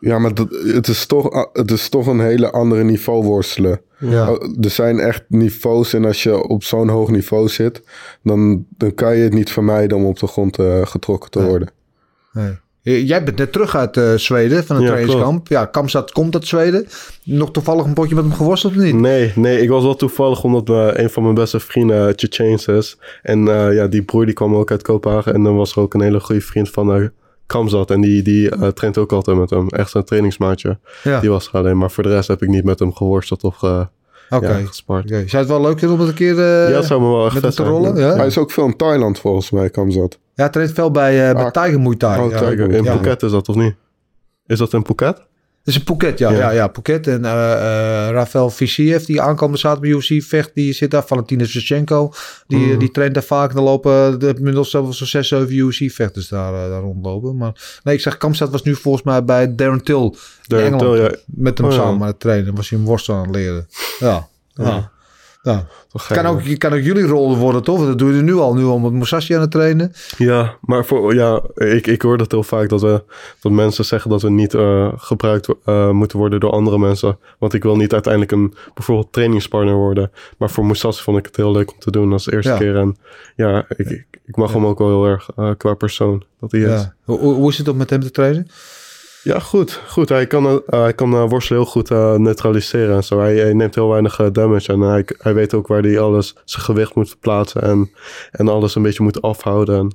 Ja 0.00 0.18
maar 0.18 0.34
dat, 0.34 0.48
het, 0.50 0.88
is 0.88 1.06
toch, 1.06 1.48
het 1.52 1.70
is 1.70 1.88
toch 1.88 2.06
een 2.06 2.20
hele 2.20 2.50
andere 2.50 2.84
niveau 2.84 3.24
worstelen. 3.24 3.80
Ja. 3.98 4.32
Oh, 4.32 4.42
Er 4.60 4.70
zijn 4.70 4.98
echt 4.98 5.24
niveaus 5.28 5.92
en 5.92 6.04
als 6.04 6.22
je 6.22 6.48
op 6.48 6.64
zo'n 6.64 6.88
hoog 6.88 7.10
niveau 7.10 7.48
zit, 7.48 7.82
dan, 8.22 8.66
dan 8.76 8.94
kan 8.94 9.16
je 9.16 9.22
het 9.22 9.32
niet 9.34 9.50
vermijden 9.50 9.96
om 9.98 10.04
op 10.04 10.18
de 10.18 10.26
grond 10.26 10.58
eh, 10.58 10.86
getrokken 10.86 11.30
te 11.30 11.38
Nee. 11.38 11.48
worden. 11.48 11.70
Nee. 12.32 12.58
Jij 12.82 13.24
bent 13.24 13.36
net 13.38 13.52
terug 13.52 13.76
uit 13.76 13.96
eh, 13.96 14.14
Zweden, 14.14 14.64
van 14.64 14.76
het 14.76 14.84
Ja, 14.84 14.90
trainingskamp. 14.90 15.48
Ja, 15.48 15.64
Kamstad 15.64 16.12
komt 16.12 16.34
uit 16.34 16.46
Zweden. 16.46 16.86
Nog 17.24 17.50
toevallig 17.50 17.84
een 17.84 17.92
potje 17.94 18.14
met 18.14 18.24
hem 18.24 18.32
geworsteld 18.32 18.76
of 18.76 18.82
niet? 18.82 18.94
Nee, 18.94 19.32
nee, 19.34 19.60
ik 19.60 19.68
was 19.68 19.82
wel 19.82 19.96
toevallig 19.96 20.44
omdat 20.44 20.68
we 20.68 20.92
een 20.94 21.10
van 21.10 21.22
mijn 21.22 21.34
beste 21.34 21.60
vrienden 21.60 22.12
Chechense 22.16 22.72
is. 22.72 22.98
En 23.22 23.48
eh, 23.48 23.74
ja, 23.74 23.86
die 23.86 24.02
broer 24.02 24.24
die 24.24 24.34
kwam 24.34 24.54
ook 24.54 24.70
uit 24.70 24.82
Kopenhagen. 24.82 25.34
En 25.34 25.42
dan 25.42 25.56
was 25.56 25.72
er 25.72 25.80
ook 25.80 25.94
een 25.94 26.00
hele 26.00 26.20
goede 26.20 26.40
vriend 26.40 26.70
van 26.70 27.10
Kamzat. 27.50 27.90
En 27.90 28.00
die, 28.00 28.22
die 28.22 28.50
eh, 28.50 28.68
traint 28.68 28.98
ook 28.98 29.12
altijd 29.12 29.36
met 29.36 29.50
hem. 29.50 29.68
Echt 29.68 29.90
zijn 29.90 30.04
trainingsmaatje. 30.04 30.78
Ja, 31.02 31.20
Die 31.20 31.30
was 31.30 31.46
er 31.48 31.52
alleen. 31.54 31.78
Maar 31.78 31.90
voor 31.90 32.02
de 32.02 32.08
rest 32.08 32.28
heb 32.28 32.42
ik 32.42 32.48
niet 32.48 32.64
met 32.64 32.78
hem 32.78 32.92
geworsteld 32.94 33.44
of 33.44 33.56
ge, 33.56 33.86
oké. 34.30 34.58
ja, 34.58 34.66
gespart. 34.66 35.04
Oké. 35.04 35.22
Zou 35.28 35.42
het 35.42 35.50
wel 35.52 35.60
leuk 35.60 35.78
vinden 35.78 35.96
om 35.98 36.00
het 36.02 36.08
een 36.10 36.16
keer 36.16 36.38
eh, 36.38 36.70
ja, 36.70 36.82
zou 36.82 37.00
me 37.00 37.06
wel 37.08 37.24
met 37.24 37.32
hem 37.32 37.42
te 37.42 37.50
zijn. 37.50 37.68
rollen? 37.68 37.96
Ja, 37.96 38.16
Hij 38.16 38.26
is 38.26 38.38
ook 38.38 38.50
veel 38.50 38.64
in 38.66 38.76
Thailand 38.76 39.18
volgens 39.18 39.50
mij, 39.50 39.70
Kamzat. 39.70 40.18
ja 40.34 40.42
hij 40.42 40.48
traint 40.52 40.72
veel 40.72 40.90
bij, 40.90 41.28
eh 41.28 41.34
bij 41.34 41.44
Ah, 41.44 41.50
Tiger 41.64 41.80
Muay 41.80 41.96
Thai. 41.96 42.20
oh, 42.24 42.30
ja. 42.30 42.38
Tiger. 42.38 42.70
In 42.70 42.84
Ja. 42.84 42.92
Phuket 42.96 43.22
is 43.22 43.30
dat 43.30 43.48
of 43.48 43.54
niet? 43.56 43.74
Is 44.46 44.58
dat 44.58 44.72
in 44.72 44.84
Phuket? 44.84 45.22
Het 45.70 45.80
is 45.80 45.86
een 45.88 45.96
Phuket, 45.96 46.18
ja. 46.18 46.30
ja. 46.30 46.38
Ja. 46.38 46.50
ja, 46.50 46.68
Phuket. 46.68 47.06
En 47.06 47.24
eh 47.24 47.52
eh 47.52 48.10
Rafael 48.12 48.50
Viciev, 48.50 49.04
die 49.04 49.20
aankomende 49.20 49.58
zaterdag 49.58 49.90
bij 49.90 50.16
UFC 50.18 50.24
vecht, 50.28 50.50
die 50.54 50.72
zit 50.72 50.90
daar. 50.90 51.04
Valentina 51.06 51.44
Shevchenko, 51.44 52.12
die, 52.46 52.58
Mhm. 52.66 52.78
die 52.78 52.90
traint 52.90 53.14
daar 53.14 53.22
vaak. 53.22 53.54
Dan 53.54 53.64
lopen 53.64 54.18
de, 54.18 54.34
inmiddels 54.36 54.70
zelfs 54.70 54.98
zo'n 54.98 55.06
6, 55.06 55.28
7 55.28 55.54
UFC-vechters 55.56 56.28
daar, 56.28 56.54
eh, 56.54 56.70
daar 56.70 56.80
rondlopen. 56.80 57.36
Maar 57.36 57.80
nee, 57.84 57.94
ik 57.94 58.00
zeg, 58.00 58.16
Kamstad 58.16 58.50
was 58.50 58.62
nu 58.62 58.74
volgens 58.74 59.04
mij 59.04 59.24
bij 59.24 59.54
Darren 59.54 59.82
Till 59.84 59.94
in 60.02 60.14
Darren 60.42 60.66
Engeland. 60.72 60.94
Till, 60.96 61.04
ja. 61.04 61.16
Met 61.26 61.58
hem 61.58 61.66
Oh, 61.66 61.72
ja. 61.72 61.78
samen 61.78 62.00
aan 62.00 62.06
het 62.06 62.20
trainen. 62.20 62.54
Was 62.54 62.70
hij 62.70 62.78
een 62.78 62.84
worstel 62.84 63.14
aan 63.14 63.22
het 63.26 63.34
leren. 63.34 63.66
Ja, 63.98 64.28
ja. 64.54 64.90
Ja. 65.42 65.66
Toch 65.88 66.06
Kan, 66.06 66.26
ook, 66.26 66.40
kan 66.58 66.72
ook 66.72 66.80
jullie 66.80 67.06
rol 67.06 67.36
worden, 67.36 67.62
toch? 67.62 67.86
Dat 67.86 67.98
doe 67.98 68.14
je 68.14 68.22
nu 68.22 68.34
al. 68.34 68.54
Nu 68.54 68.64
al 68.64 68.78
met 68.78 68.92
Musashi 68.92 69.34
aan 69.34 69.40
het 69.40 69.50
trainen. 69.50 69.92
Ja, 70.18 70.56
maar 70.60 70.84
voor, 70.84 71.14
ja, 71.14 71.42
ik, 71.54 71.86
ik 71.86 72.02
hoor 72.02 72.18
dat 72.18 72.30
heel 72.30 72.42
vaak 72.42 72.68
dat, 72.68 72.80
we, 72.80 73.02
dat 73.40 73.52
mensen 73.52 73.84
zeggen 73.84 74.10
dat 74.10 74.22
we 74.22 74.30
niet 74.30 74.54
eh, 74.54 74.92
gebruikt 74.96 75.48
eh, 75.64 75.90
moeten 75.90 76.18
worden 76.18 76.40
door 76.40 76.50
andere 76.50 76.78
mensen. 76.78 77.18
Want 77.38 77.52
ik 77.54 77.62
wil 77.62 77.76
niet 77.76 77.92
uiteindelijk 77.92 78.32
een 78.32 78.54
bijvoorbeeld 78.74 79.12
trainingspartner 79.12 79.74
worden. 79.74 80.10
Maar 80.38 80.50
voor 80.50 80.64
Moussassi 80.64 81.02
vond 81.02 81.18
ik 81.18 81.26
het 81.26 81.36
heel 81.36 81.52
leuk 81.52 81.72
om 81.72 81.78
te 81.78 81.90
doen 81.90 82.12
als 82.12 82.30
eerste 82.30 82.50
Ja. 82.52 82.58
keer. 82.58 82.76
En 82.76 82.96
ja, 83.36 83.64
ik, 83.76 83.88
ik, 83.90 84.06
ik 84.24 84.36
mag 84.36 84.52
hem 84.52 84.66
ook 84.66 84.78
wel 84.78 84.88
heel 84.88 85.04
erg 85.06 85.28
eh, 85.36 85.50
qua 85.56 85.74
persoon 85.74 86.22
dat 86.40 86.52
hij 86.52 86.60
is. 86.60 86.88
Hoe 87.04 87.18
hoe 87.18 87.50
is 87.50 87.58
het 87.58 87.68
om 87.68 87.76
met 87.76 87.90
hem 87.90 88.00
te 88.00 88.10
trainen? 88.10 88.48
Goed, 89.24 89.80
goed. 89.88 90.08
Hij 90.08 90.26
kan, 90.26 90.46
eh, 90.46 90.80
hij 90.80 90.94
kan 90.94 91.14
eh, 91.14 91.28
worstelen 91.28 91.62
heel 91.62 91.70
goed 91.70 91.90
eh, 91.90 92.14
neutraliseren 92.14 92.96
en 92.96 93.04
zo. 93.04 93.18
Hij, 93.18 93.36
hij 93.36 93.52
neemt 93.52 93.74
heel 93.74 93.88
weinig 93.88 94.30
damage 94.32 94.72
en 94.72 94.80
hij, 94.80 95.04
hij 95.18 95.34
weet 95.34 95.54
ook 95.54 95.66
waar 95.66 95.82
hij 95.82 96.00
alles 96.00 96.34
zijn 96.44 96.64
gewicht 96.64 96.94
moet 96.94 97.08
verplaatsen. 97.08 97.62
En, 97.62 97.90
en 98.30 98.48
alles 98.48 98.74
een 98.74 98.82
beetje 98.82 99.02
moet 99.02 99.22
afhouden. 99.22 99.78
En, 99.78 99.92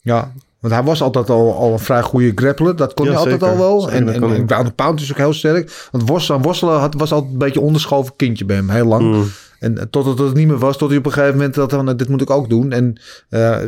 Ja, 0.00 0.32
want 0.60 0.74
hij 0.74 0.82
was 0.82 1.02
altijd 1.02 1.30
al, 1.30 1.54
al 1.54 1.72
een 1.72 1.78
vrij 1.78 2.02
goede 2.02 2.32
grappler. 2.34 2.76
Dat 2.76 2.94
kon 2.94 3.04
Ja, 3.04 3.10
hij 3.10 3.20
altijd 3.20 3.40
zeker. 3.40 3.54
al 3.54 3.60
wel. 3.60 3.80
Zeker, 3.80 3.96
en 3.96 4.08
en, 4.08 4.22
hij. 4.22 4.38
en 4.38 4.48
ground 4.48 4.74
pound 4.74 5.00
is 5.00 5.10
ook 5.10 5.16
heel 5.16 5.32
sterk. 5.32 5.88
Want 5.90 6.08
worstelen, 6.08 6.42
worstelen 6.42 6.78
had, 6.78 6.94
was 6.94 7.12
altijd 7.12 7.32
een 7.32 7.38
beetje 7.38 7.60
een 7.60 7.66
onderschoven 7.66 8.16
kindje 8.16 8.44
bij 8.44 8.56
hem. 8.56 8.68
Heel 8.68 8.86
lang. 8.86 9.02
Mm. 9.02 9.24
En 9.58 9.90
totdat 9.90 10.18
het 10.18 10.34
niet 10.34 10.46
meer 10.46 10.58
was. 10.58 10.78
Tot 10.78 10.88
hij 10.88 10.98
op 10.98 11.06
een 11.06 11.12
gegeven 11.12 11.34
moment 11.36 11.54
dat 11.54 11.70
van, 11.72 11.96
dit 11.96 12.08
moet 12.08 12.20
ik 12.20 12.30
ook 12.30 12.48
doen. 12.48 12.72
En 12.72 13.00
eh, 13.28 13.58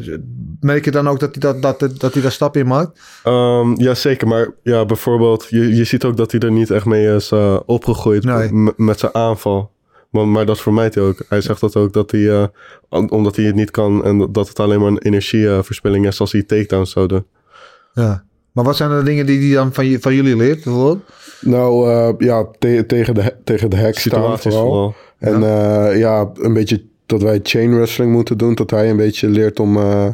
merk 0.61 0.85
je 0.85 0.91
dan 0.91 1.09
ook 1.09 1.21
dat 1.21 1.35
hij, 1.35 1.53
dat, 1.61 1.79
dat, 1.81 2.01
dat 2.01 2.13
hij 2.13 2.23
daar 2.23 2.33
stap 2.33 2.57
in 2.57 2.67
maakt? 2.67 3.01
Um, 3.25 3.81
ja, 3.81 3.95
zeker. 3.95 4.29
Maar 4.29 4.51
ja, 4.63 4.85
bijvoorbeeld, 4.85 5.47
je, 5.51 5.75
je 5.77 5.85
ziet 5.85 6.05
ook 6.05 6.17
dat 6.17 6.31
hij 6.33 6.41
er 6.41 6.53
niet 6.53 6.71
echt 6.71 6.85
mee 6.85 7.15
is 7.15 7.31
eh, 7.31 7.61
opgegroeid 7.67 8.25
Nee. 8.25 8.73
met 8.77 8.99
zijn 8.99 9.15
aanval. 9.15 9.71
Maar, 10.11 10.29
maar 10.29 10.47
dat 10.47 10.61
vermijdt 10.61 10.95
hij 10.95 11.05
ook. 11.05 11.23
Hij 11.29 11.41
zegt 11.41 11.61
dat 11.61 11.77
ook 11.77 11.93
dat 11.93 12.11
hij, 12.11 12.31
eh, 12.31 12.47
om- 12.89 13.09
omdat 13.09 13.37
hij 13.37 13.45
het 13.45 13.55
niet 13.55 13.71
kan 13.71 14.05
en 14.05 14.33
dat 14.33 14.49
het 14.49 14.61
alleen 14.61 14.81
maar 14.81 14.89
een 14.91 14.99
energieverspilling 14.99 16.07
is 16.07 16.21
als 16.21 16.33
hij 16.33 16.43
takedowns 16.43 16.91
zou 16.91 17.07
doen. 17.07 17.27
Ja. 17.93 18.25
Maar 18.59 18.67
wat 18.67 18.77
zijn 18.77 18.91
de 18.91 19.03
dingen 19.03 19.27
die 19.27 19.39
hij 19.47 19.55
dan 19.63 19.73
van, 19.73 19.87
je, 19.87 20.01
van 20.01 20.15
jullie 20.15 20.37
leert? 20.37 20.65
bijvoorbeeld? 20.65 20.99
Nou 21.41 21.91
eh, 21.91 22.09
ja, 22.19 22.47
te- 22.59 22.85
tegen, 22.87 23.15
de, 23.15 23.35
tegen 23.45 23.71
de 23.71 23.77
hek 23.77 23.99
staan 23.99 24.39
vooral. 24.39 24.63
vooral. 24.63 24.95
En 25.19 25.41
ja. 25.41 25.91
ja, 25.91 26.31
een 26.35 26.53
beetje 26.53 26.83
dat 27.07 27.23
wij 27.23 27.41
chain 27.43 27.75
wrestling 27.75 28.13
moeten 28.13 28.39
doen. 28.39 28.55
Dat 28.55 28.71
hij 28.71 28.91
een 28.91 28.97
beetje 28.97 29.29
leert 29.29 29.61
om, 29.61 29.77
eh, 29.77 30.07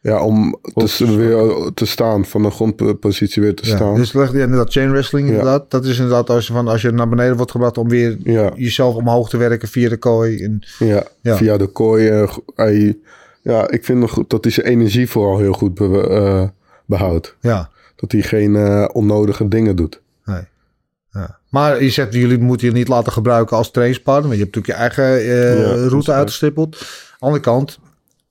ja, 0.00 0.22
om 0.24 0.56
te, 0.74 1.16
weer 1.16 1.70
te 1.74 1.86
staan. 1.86 2.24
Van 2.24 2.42
de 2.42 2.50
grondpositie 2.50 3.42
weer 3.42 3.54
te 3.54 3.68
Ja, 3.68 3.76
staan. 3.76 3.94
dus 3.94 4.12
leg 4.12 4.32
je 4.32 4.38
inderdaad 4.40 4.72
chain 4.72 4.90
wrestling 4.90 5.26
Ja. 5.26 5.32
inderdaad. 5.32 5.70
Dat 5.70 5.84
is 5.84 5.96
inderdaad 5.98 6.30
als 6.30 6.46
je, 6.46 6.52
van, 6.52 6.68
als 6.68 6.82
je 6.82 6.90
naar 6.90 7.08
beneden 7.08 7.36
wordt 7.36 7.50
gebracht 7.50 7.78
om 7.78 7.88
weer 7.88 8.16
Ja, 8.24 8.50
jezelf 8.54 8.94
omhoog 8.94 9.28
te 9.28 9.36
werken 9.36 9.68
via 9.68 9.88
de 9.88 9.96
kooi. 9.96 10.42
En, 10.44 10.62
ja, 10.78 11.02
Ja. 11.22 11.36
via 11.36 11.56
de 11.56 11.66
kooi. 11.66 12.08
eh, 12.08 12.32
hij, 12.54 12.98
ja, 13.42 13.70
ik 13.70 13.84
vind 13.84 13.98
nog 13.98 14.24
dat 14.26 14.44
hij 14.44 14.52
zijn 14.52 14.66
energie 14.66 15.08
vooral 15.10 15.38
heel 15.38 15.52
goed 15.52 15.74
be- 15.74 16.08
eh, 16.08 16.48
behoudt. 16.86 17.36
ja. 17.40 17.69
Dat 18.00 18.12
hij 18.12 18.22
geen 18.22 18.56
eh, 18.56 18.88
onnodige 18.92 19.48
dingen 19.48 19.76
doet. 19.76 20.00
Nee. 20.24 20.42
Ja. 21.12 21.38
Maar 21.48 21.82
je 21.82 21.90
zegt, 21.90 22.12
jullie 22.14 22.38
moeten 22.38 22.66
je 22.66 22.72
niet 22.72 22.88
laten 22.88 23.12
gebruiken 23.12 23.56
als 23.56 23.70
trainingspartner. 23.70 24.28
Want 24.28 24.38
je 24.38 24.42
hebt 24.44 24.56
natuurlijk 24.56 24.94
je 24.96 25.04
eigen 25.04 25.30
eh, 25.30 25.82
Ja, 25.82 25.88
route 25.88 26.12
uitgestippeld. 26.12 26.74
Aan 26.76 26.80
de 27.18 27.24
andere 27.24 27.42
kant, 27.42 27.78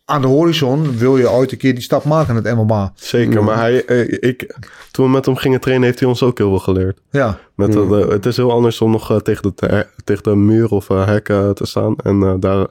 aan 0.05 0.21
de 0.21 0.27
horizon 0.27 0.97
wil 0.97 1.17
je 1.17 1.29
ooit 1.31 1.51
een 1.51 1.57
keer 1.57 1.73
die 1.73 1.83
stap 1.83 2.03
maken 2.03 2.35
in 2.37 2.43
het 2.45 2.55
MMA. 2.55 2.91
Zeker, 2.95 3.43
maar 3.43 3.57
hij, 3.57 3.85
eh, 3.85 4.29
ik, 4.29 4.55
toen 4.91 5.05
we 5.05 5.11
met 5.11 5.25
hem 5.25 5.35
gingen 5.35 5.59
trainen 5.59 5.85
heeft 5.85 5.99
hij 5.99 6.07
ons 6.09 6.23
ook 6.23 6.37
heel 6.37 6.49
veel 6.49 6.59
geleerd. 6.59 6.99
Ja, 7.11 7.39
Met 7.55 7.71
de- 7.71 8.07
het 8.09 8.25
is 8.25 8.37
heel 8.37 8.51
anders 8.51 8.81
om 8.81 8.91
nog 8.91 9.21
tegen, 9.21 9.41
de, 9.43 9.53
te- 9.53 9.87
tegen 10.03 10.23
de 10.23 10.35
muur 10.35 10.69
of 10.69 10.89
eh, 10.89 11.05
hekken 11.05 11.55
te 11.55 11.65
staan 11.65 11.95
en 11.95 12.23
eh, 12.23 12.33
daar 12.39 12.67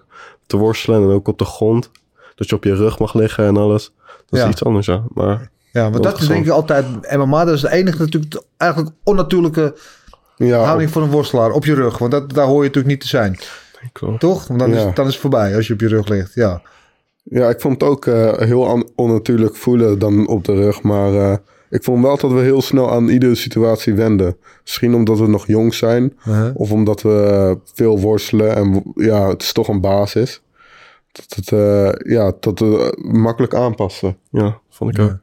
te 0.47 0.57
worstelen 0.57 1.03
en 1.03 1.09
ook 1.09 1.29
op 1.29 1.39
de 1.39 1.45
grond. 1.45 1.91
Dat 2.35 2.49
je 2.49 2.55
op 2.55 2.65
je 2.65 2.75
rug 2.75 2.99
mag 2.99 3.15
liggen 3.15 3.45
en 3.47 3.57
alles. 3.57 3.93
Dat 4.07 4.39
is 4.39 4.41
Ja. 4.41 4.49
iets 4.49 4.65
anders, 4.65 4.87
ja. 4.87 5.03
Maar 5.15 5.51
ja 5.73 5.91
Heel 5.91 6.01
dat 6.01 6.21
is 6.21 6.27
denk 6.29 6.45
ik 6.45 6.51
altijd 6.51 6.85
MMA. 7.17 7.45
Dat 7.45 7.55
is 7.55 7.61
de 7.61 7.71
enige 7.73 7.99
natuurlijk 8.03 8.43
eigenlijk 8.57 8.95
onnatuurlijke 9.05 9.75
Ja, 10.37 10.63
houding 10.65 10.91
voor 10.91 11.03
een 11.03 11.11
worstelaar 11.11 11.51
op 11.51 11.65
je 11.65 11.75
rug. 11.75 11.99
Want 11.99 12.11
dat, 12.13 12.33
daar 12.35 12.47
hoor 12.47 12.57
je 12.63 12.67
natuurlijk 12.67 12.87
niet 12.95 13.01
te 13.01 13.09
zijn. 13.09 13.39
Toch? 14.19 14.47
Want 14.47 14.61
dan, 14.61 14.71
is, 14.73 14.83
Ja. 14.83 14.91
dan 14.91 15.07
is 15.07 15.13
het 15.13 15.21
voorbij 15.21 15.57
als 15.57 15.67
je 15.67 15.73
op 15.73 15.81
je 15.81 15.89
rug 15.89 16.09
ligt. 16.09 16.35
Ja, 16.35 16.63
Ja, 17.23 17.49
ik 17.49 17.61
vond 17.61 17.81
het 17.81 17.91
ook 17.91 18.07
eh, 18.07 18.33
heel 18.39 18.61
on- 18.61 18.91
onnatuurlijk 18.95 19.57
voelen 19.57 19.99
dan 19.99 20.27
op 20.29 20.45
de 20.45 20.55
rug. 20.55 20.83
Maar 20.83 21.15
eh, 21.15 21.37
ik 21.71 21.85
vond 21.85 22.03
wel 22.03 22.17
dat 22.17 22.33
we 22.33 22.41
heel 22.41 22.63
snel 22.63 22.91
aan 22.93 23.09
iedere 23.09 23.35
situatie 23.35 23.95
wenden. 23.95 24.37
Misschien 24.63 24.95
omdat 24.95 25.19
we 25.19 25.27
nog 25.29 25.47
jong 25.47 25.75
zijn. 25.75 26.17
Uh-huh. 26.19 26.51
Of 26.55 26.73
omdat 26.73 27.03
we 27.03 27.23
eh, 27.25 27.55
veel 27.75 28.01
worstelen. 28.01 28.55
En 28.57 28.83
ja, 28.95 29.29
het 29.29 29.43
is 29.43 29.53
toch 29.53 29.69
een 29.69 29.81
basis. 29.81 30.43
Dat 31.13 31.35
het, 31.35 31.49
ja, 32.07 32.33
dat 32.41 32.59
we 32.59 32.99
makkelijk 33.13 33.55
aanpassen. 33.55 34.17
Ja, 34.31 34.59
vond 34.71 34.95
ik 34.99 35.03
ook. 35.03 35.09
Ja. 35.09 35.21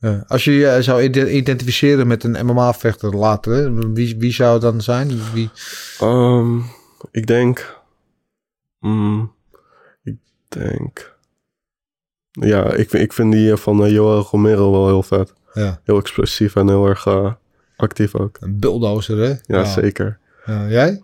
Ja. 0.00 0.24
Als 0.26 0.44
je 0.44 0.52
je 0.52 0.82
zou 0.82 1.02
ide- 1.02 1.30
identificeren 1.32 2.06
met 2.06 2.24
een 2.24 2.46
MMA-vechter 2.46 3.16
later, 3.16 3.52
hè, 3.54 3.92
wie, 3.92 4.16
wie 4.18 4.32
zou 4.32 4.52
het 4.52 4.62
dan 4.62 4.80
zijn? 4.80 5.10
Wie, 5.32 5.50
Ehm, 6.00 6.58
ik 7.10 7.26
denk. 7.26 7.76
mm, 8.80 9.32
ik 10.02 10.16
denk. 10.48 11.16
Ja, 12.30 12.72
ik, 12.72 12.90
vind- 12.90 13.02
ik 13.02 13.12
vind 13.12 13.32
die 13.32 13.50
eh, 13.50 13.56
van 13.56 13.84
uh, 13.84 13.90
Joel 13.90 14.20
Romero 14.30 14.70
wel 14.70 14.86
heel 14.86 15.02
vet. 15.02 15.32
ja, 15.52 15.80
Heel 15.84 15.98
explosief 15.98 16.56
en 16.56 16.68
heel 16.68 16.86
erg 16.86 17.06
eh, 17.06 17.32
actief 17.76 18.14
ook. 18.14 18.36
een 18.40 18.58
bulldozer, 18.58 19.18
hè? 19.18 19.34
Ja, 19.56 19.64
zeker. 19.64 20.18
Ja, 20.46 20.68
jij? 20.68 21.02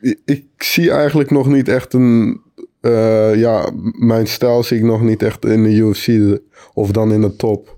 Ik, 0.00 0.20
ik 0.24 0.44
zie 0.56 0.90
eigenlijk 0.90 1.30
nog 1.30 1.46
niet 1.46 1.68
echt 1.68 1.92
een... 1.92 2.40
eh, 2.80 3.34
ja, 3.34 3.70
mijn 3.98 4.26
stijl 4.26 4.62
zie 4.62 4.76
ik 4.76 4.82
nog 4.84 5.02
niet 5.02 5.22
echt 5.22 5.44
in 5.44 5.62
de 5.62 5.74
UFC. 5.74 6.38
Of 6.74 6.90
dan 6.90 7.12
in 7.12 7.20
de 7.20 7.36
top. 7.36 7.76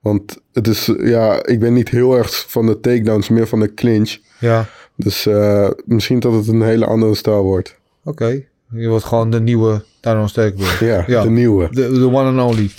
Want 0.00 0.36
het 0.52 0.66
is... 0.66 0.92
Ja, 0.98 1.46
ik 1.46 1.60
ben 1.60 1.72
niet 1.72 1.88
heel 1.88 2.16
erg 2.16 2.44
van 2.48 2.66
de 2.66 2.80
takedowns. 2.80 3.28
Meer 3.28 3.46
van 3.46 3.60
de 3.60 3.74
clinch. 3.74 4.16
Ja, 4.40 4.66
Dus 4.96 5.26
eh, 5.26 5.70
misschien 5.84 6.20
dat 6.20 6.32
het 6.32 6.48
een 6.48 6.62
hele 6.62 6.86
andere 6.86 7.14
stijl 7.14 7.42
wordt. 7.42 7.76
oké. 8.04 8.44
Je 8.70 8.88
wordt 8.88 9.04
gewoon 9.04 9.30
de 9.30 9.40
nieuwe 9.40 9.82
Tyrone 10.00 10.28
Sterkberg. 10.28 10.80
Ja, 11.06 11.22
de 11.22 11.30
nieuwe. 11.30 11.68
De, 11.70 11.92
de 11.92 12.06
one 12.12 12.40
and 12.40 12.50
only. 12.50 12.70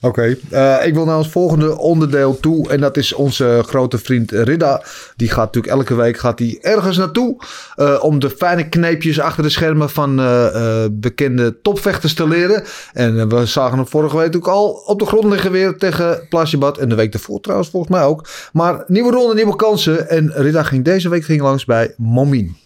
Oké. 0.00 0.36
eh, 0.50 0.86
ik 0.86 0.94
wil 0.94 1.04
naar 1.04 1.16
ons 1.16 1.28
volgende 1.28 1.78
onderdeel 1.78 2.40
toe. 2.40 2.68
En 2.70 2.80
dat 2.80 2.96
is 2.96 3.12
onze 3.12 3.62
grote 3.66 3.98
vriend 3.98 4.30
Ridda. 4.30 4.82
Die 5.16 5.28
gaat 5.28 5.44
natuurlijk 5.54 5.74
elke 5.74 5.94
week 5.94 6.18
gaat 6.18 6.38
die 6.38 6.60
ergens 6.60 6.96
naartoe. 6.96 7.36
eh, 7.76 7.98
om 8.00 8.18
de 8.18 8.30
fijne 8.30 8.68
kneepjes 8.68 9.20
achter 9.20 9.42
de 9.42 9.48
schermen 9.48 9.90
van 9.90 10.20
eh, 10.20 10.84
bekende 10.90 11.60
topvechters 11.62 12.14
te 12.14 12.28
leren. 12.28 12.62
En 12.92 13.28
we 13.28 13.46
zagen 13.46 13.76
hem 13.78 13.86
vorige 13.86 14.16
week 14.16 14.36
ook 14.36 14.48
al 14.48 14.68
op 14.68 14.98
de 14.98 15.06
grond 15.06 15.24
liggen 15.24 15.50
weer 15.52 15.76
tegen 15.76 16.26
Plasjebad. 16.28 16.78
En 16.78 16.88
de 16.88 16.94
week 16.94 17.12
daarvoor 17.12 17.40
trouwens 17.40 17.70
volgens 17.70 17.92
mij 17.92 18.02
ook. 18.02 18.28
Maar 18.52 18.84
nieuwe 18.86 19.10
ronde, 19.10 19.34
nieuwe 19.34 19.56
kansen. 19.56 20.08
En 20.08 20.32
Ridda 20.34 20.62
ging 20.62 20.84
deze 20.84 21.08
week 21.08 21.24
ging 21.24 21.40
langs 21.40 21.64
bij 21.64 21.94
Momin. 21.96 22.56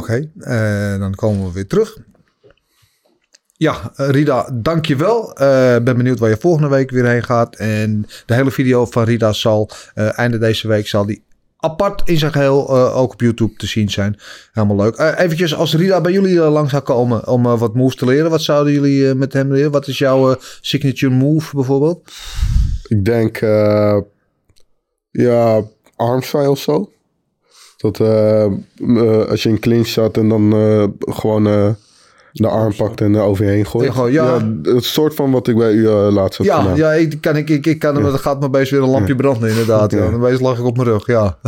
Oké, 0.00 0.30
eh, 0.38 0.98
dan 0.98 1.14
komen 1.14 1.46
we 1.46 1.52
weer 1.52 1.66
terug. 1.66 1.96
Ja, 3.52 3.92
eh, 3.96 4.08
Rida, 4.08 4.50
dankjewel. 4.54 5.32
Eh 5.34 5.76
ben 5.82 5.96
benieuwd 5.96 6.18
waar 6.18 6.28
je 6.28 6.36
volgende 6.36 6.68
week 6.68 6.90
weer 6.90 7.06
heen 7.06 7.22
gaat. 7.22 7.56
En 7.56 8.06
de 8.26 8.34
hele 8.34 8.50
video 8.50 8.86
van 8.86 9.02
Rida 9.04 9.32
zal 9.32 9.70
eh 9.94 10.18
einde 10.18 10.38
deze 10.38 10.68
week 10.68 10.86
zal 10.86 11.06
die 11.06 11.24
apart 11.56 12.02
in 12.08 12.18
zijn 12.18 12.32
geheel 12.32 12.68
eh, 12.68 12.96
ook 12.96 13.12
op 13.12 13.20
YouTube 13.20 13.56
te 13.56 13.66
zien 13.66 13.90
zijn. 13.90 14.16
Helemaal 14.52 14.76
leuk. 14.76 14.98
Eventjes, 14.98 15.54
als 15.54 15.74
Rida 15.74 16.00
bij 16.00 16.12
jullie 16.12 16.38
lang 16.38 16.70
zou 16.70 16.82
komen 16.82 17.26
om 17.26 17.42
wat 17.42 17.74
moves 17.74 17.96
te 17.96 18.06
leren, 18.06 18.30
wat 18.30 18.42
zouden 18.42 18.72
jullie 18.72 19.14
met 19.14 19.32
hem 19.32 19.52
leren? 19.52 19.70
Wat 19.70 19.88
is 19.88 19.98
jouw 19.98 20.36
signature 20.60 21.12
move 21.12 21.54
bijvoorbeeld? 21.56 22.12
Ik 22.88 23.04
denk, 23.04 23.38
ja, 25.10 25.62
armsvij 25.96 26.46
of 26.46 26.58
zo. 26.58 26.90
Dat 27.80 28.00
eh, 28.00 28.44
eh, 28.44 29.28
als 29.28 29.42
je 29.42 29.48
in 29.48 29.58
clinch 29.58 29.86
zat 29.86 30.16
en 30.16 30.28
dan 30.28 30.52
eh, 30.52 30.84
gewoon 31.14 31.76
de 32.32 32.48
arm 32.48 32.74
pakt 32.76 33.00
en 33.00 33.14
er 33.14 33.22
over 33.22 33.44
je 33.44 33.50
heen 33.50 33.66
gooit. 33.66 33.86
Ja, 33.86 33.92
gewoon, 33.92 34.12
ja. 34.12 34.38
het 34.62 34.84
soort 34.84 35.14
van 35.14 35.30
wat 35.30 35.48
ik 35.48 35.56
bij 35.56 35.72
u 35.72 35.88
eh, 35.88 36.08
laatst 36.10 36.38
had 36.38 36.46
Ja, 36.46 36.60
gedaan. 36.60 36.76
ja 36.76 36.92
ik, 36.92 37.20
kan, 37.20 37.36
ik, 37.36 37.50
ik, 37.50 37.66
ik 37.66 37.78
kan 37.78 37.96
er 37.96 38.18
gaat 38.18 38.40
me 38.40 38.50
best 38.50 38.70
weer 38.70 38.82
een 38.82 38.88
lampje 38.88 39.14
branden 39.14 39.48
inderdaad. 39.48 39.90
Ja. 39.90 40.04
Ja. 40.04 40.10
Dan 40.10 40.40
lag 40.40 40.58
ik 40.58 40.64
op 40.64 40.76
mijn 40.76 40.88
rug, 40.88 41.06
ja. 41.06 41.38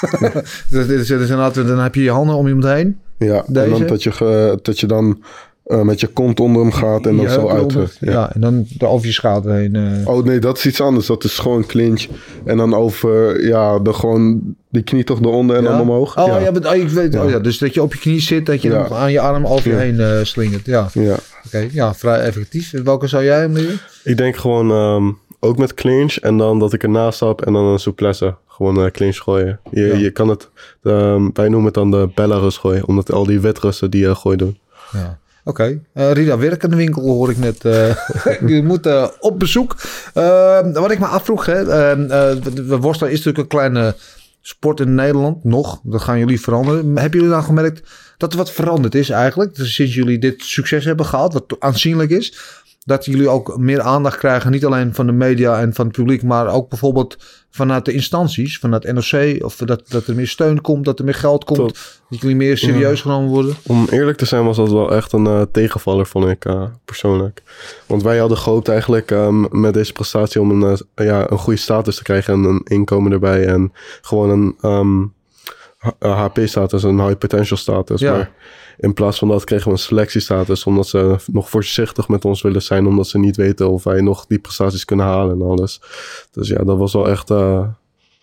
dus, 0.70 0.86
dit 0.86 0.88
is, 0.88 1.06
dit 1.06 1.20
is 1.20 1.30
inderdaad, 1.30 1.54
dan 1.54 1.78
heb 1.78 1.94
je 1.94 2.02
je 2.02 2.10
handen 2.10 2.36
om 2.36 2.46
iemand 2.46 2.64
heen. 2.64 3.00
Ja, 3.18 3.44
Deze? 3.46 3.64
en 3.64 3.70
dan 3.70 3.86
dat 3.86 4.02
je, 4.02 4.58
dat 4.62 4.80
je 4.80 4.86
dan 4.86 5.22
eh, 5.64 5.80
met 5.80 6.00
je 6.00 6.06
kont 6.06 6.40
onder 6.40 6.62
hem 6.62 6.72
gaat 6.72 7.06
en 7.06 7.16
dan 7.16 7.24
Je 7.24 7.30
zo 7.32 7.48
uit. 7.48 7.62
onder. 7.62 7.96
Ja. 8.00 8.10
Ja. 8.12 8.34
en 8.34 8.40
dan 8.40 8.66
er 8.78 8.86
over 8.86 9.06
je 9.06 9.12
schouder 9.12 9.52
heen. 9.52 9.76
eh. 9.76 10.08
Oh 10.08 10.24
nee, 10.24 10.38
dat 10.38 10.56
is 10.58 10.66
iets 10.66 10.80
anders. 10.80 11.06
Dat 11.06 11.24
is 11.24 11.38
gewoon 11.38 11.66
clinch. 11.66 12.06
En 12.44 12.56
dan 12.56 12.74
over, 12.74 13.44
ja, 13.46 13.78
de, 13.78 13.92
gewoon 13.92 14.40
die 14.68 14.82
knie 14.82 15.04
toch 15.04 15.20
eronder 15.20 15.56
en 15.56 15.62
ja? 15.62 15.68
dan 15.68 15.80
omhoog. 15.80 16.18
Oh 16.18 16.26
ja. 16.26 16.38
ja, 16.38 16.50
maar, 16.50 16.66
oh, 16.72 16.74
ik 16.74 16.88
weet, 16.88 17.12
Ja. 17.12 17.24
oh, 17.24 17.30
ja, 17.30 17.38
dus 17.38 17.58
dat 17.58 17.74
je 17.74 17.82
op 17.82 17.92
je 17.94 17.98
knie 18.00 18.20
zit, 18.20 18.46
dat 18.46 18.62
je 18.62 18.70
Ja. 18.70 18.82
hem 18.82 18.92
aan 18.92 19.12
je 19.12 19.20
arm 19.20 19.46
over 19.46 19.68
je 19.70 19.76
Ja. 19.76 19.80
heen 19.82 20.00
eh, 20.00 20.24
slingert. 20.24 20.66
Ja, 20.66 20.88
ja. 20.92 21.16
oké. 21.46 21.68
Ja, 21.72 21.94
vrij 21.94 22.20
effectief. 22.20 22.70
Welke 22.84 23.06
zou 23.06 23.24
jij 23.24 23.40
hem 23.40 23.52
leren? 23.52 23.78
Ik 24.04 24.16
denk 24.16 24.36
gewoon 24.36 24.70
ehm, 24.70 25.10
ook 25.40 25.58
met 25.58 25.74
clinch 25.74 26.16
en 26.16 26.36
dan 26.36 26.58
dat 26.58 26.72
ik 26.72 26.82
ernaast 26.82 27.16
stap 27.16 27.42
en 27.44 27.52
dan 27.52 27.64
een 27.64 27.78
souplesse. 27.78 28.34
Gewoon 28.46 28.84
eh, 28.84 28.90
clinch 28.90 29.16
gooien. 29.16 29.60
Je, 29.70 29.80
Ja. 29.86 29.94
je 29.96 30.10
kan 30.10 30.28
het, 30.28 30.48
ehm, 30.82 31.28
wij 31.32 31.48
noemen 31.48 31.64
het 31.64 31.74
dan 31.74 31.90
de 31.90 32.08
Belarus 32.14 32.56
gooien, 32.56 32.86
omdat 32.88 33.12
al 33.12 33.26
die 33.26 33.40
wetrussen 33.40 33.90
die 33.90 34.04
uh, 34.04 34.16
gooi 34.16 34.36
doen. 34.36 34.58
Ja. 34.92 35.18
Oké, 35.44 35.80
Eh, 35.92 36.12
Rida 36.12 36.38
werk 36.38 36.62
in 36.62 36.70
de 36.70 36.76
winkel 36.76 37.02
hoor 37.02 37.30
ik 37.30 37.38
net. 37.38 37.64
eh 37.64 37.96
je 38.46 38.62
moet 38.64 38.86
eh, 38.86 39.08
op 39.20 39.38
bezoek. 39.38 39.76
Eh, 40.14 40.72
wat 40.72 40.90
ik 40.90 40.98
me 40.98 41.06
afvroeg, 41.06 41.46
hè, 41.46 41.68
eh, 41.70 41.92
eh, 41.92 42.36
de 42.54 42.78
worstelen 42.78 43.12
is 43.12 43.18
natuurlijk 43.18 43.38
een 43.52 43.58
kleine 43.58 43.94
sport 44.40 44.80
in 44.80 44.94
Nederland. 44.94 45.44
Nog, 45.44 45.80
dat 45.82 46.00
gaan 46.02 46.18
jullie 46.18 46.40
veranderen. 46.40 46.96
Hebben 46.96 47.18
jullie 47.20 47.34
nou 47.34 47.42
gemerkt 47.44 47.90
dat 48.16 48.32
er 48.32 48.38
wat 48.38 48.50
veranderd 48.52 48.94
is 48.94 49.10
eigenlijk? 49.10 49.50
Sinds 49.56 49.94
jullie 49.94 50.18
dit 50.18 50.42
succes 50.42 50.84
hebben 50.84 51.06
gehad, 51.06 51.32
wat 51.32 51.56
aanzienlijk 51.58 52.10
is. 52.10 52.34
Dat 52.84 53.04
jullie 53.04 53.28
ook 53.28 53.56
meer 53.58 53.80
aandacht 53.80 54.18
krijgen, 54.18 54.50
niet 54.50 54.64
alleen 54.64 54.94
van 54.94 55.06
de 55.06 55.12
media 55.12 55.60
en 55.60 55.74
van 55.74 55.86
het 55.86 55.96
publiek, 55.96 56.22
maar 56.22 56.46
ook 56.48 56.68
bijvoorbeeld 56.68 57.16
vanuit 57.50 57.84
de 57.84 57.92
instanties, 57.92 58.58
vanuit 58.58 58.92
NOC, 58.92 59.44
of 59.44 59.56
dat, 59.56 59.82
dat 59.88 60.06
er 60.06 60.14
meer 60.14 60.28
steun 60.28 60.60
komt, 60.60 60.84
dat 60.84 60.98
er 60.98 61.04
meer 61.04 61.14
geld 61.14 61.44
komt, 61.44 61.58
Tot- 61.58 62.00
dat 62.10 62.20
jullie 62.20 62.36
meer 62.36 62.58
serieus 62.58 63.00
genomen 63.00 63.28
worden. 63.30 63.54
Om 63.66 63.86
eerlijk 63.90 64.18
te 64.18 64.24
zijn 64.24 64.44
was 64.44 64.56
dat 64.56 64.70
wel 64.70 64.92
echt 64.94 65.12
een 65.12 65.26
eh, 65.26 65.42
tegenvaller, 65.52 66.06
vond 66.06 66.26
ik 66.28 66.44
eh, 66.44 66.64
persoonlijk. 66.84 67.42
Want 67.86 68.02
wij 68.02 68.18
hadden 68.18 68.38
gehoopt 68.38 68.68
eigenlijk 68.68 69.10
ehm, 69.10 69.60
met 69.60 69.74
deze 69.74 69.92
prestatie 69.92 70.40
om 70.40 70.62
een, 70.62 70.78
eh, 70.94 71.06
ja, 71.06 71.30
een 71.30 71.38
goede 71.38 71.58
status 71.58 71.96
te 71.96 72.02
krijgen 72.02 72.34
en 72.34 72.44
een 72.44 72.60
inkomen 72.64 73.12
erbij. 73.12 73.46
En 73.46 73.72
gewoon 74.00 74.30
een 74.30 74.56
ehm, 74.60 75.04
HP-status, 75.98 76.82
een 76.82 77.04
high 77.04 77.18
potential 77.18 77.58
status. 77.58 78.00
Ja. 78.00 78.12
Maar 78.12 78.30
in 78.82 78.92
plaats 78.94 79.18
van 79.18 79.28
dat 79.28 79.44
kregen 79.44 79.66
we 79.66 79.72
een 79.72 79.78
selectiestatus, 79.78 80.64
omdat 80.64 80.86
ze 80.86 81.16
nog 81.32 81.50
voorzichtig 81.50 82.08
met 82.08 82.24
ons 82.24 82.42
willen 82.42 82.62
zijn, 82.62 82.86
omdat 82.86 83.06
ze 83.06 83.18
niet 83.18 83.36
weten 83.36 83.70
of 83.70 83.84
wij 83.84 84.00
nog 84.00 84.26
die 84.26 84.38
prestaties 84.38 84.84
kunnen 84.84 85.06
halen 85.06 85.40
en 85.40 85.46
alles. 85.46 85.80
Dus 86.32 86.48
ja, 86.48 86.62
dat 86.64 86.78
was 86.78 86.92
wel 86.92 87.08
echt, 87.08 87.30
eh, 87.30 87.64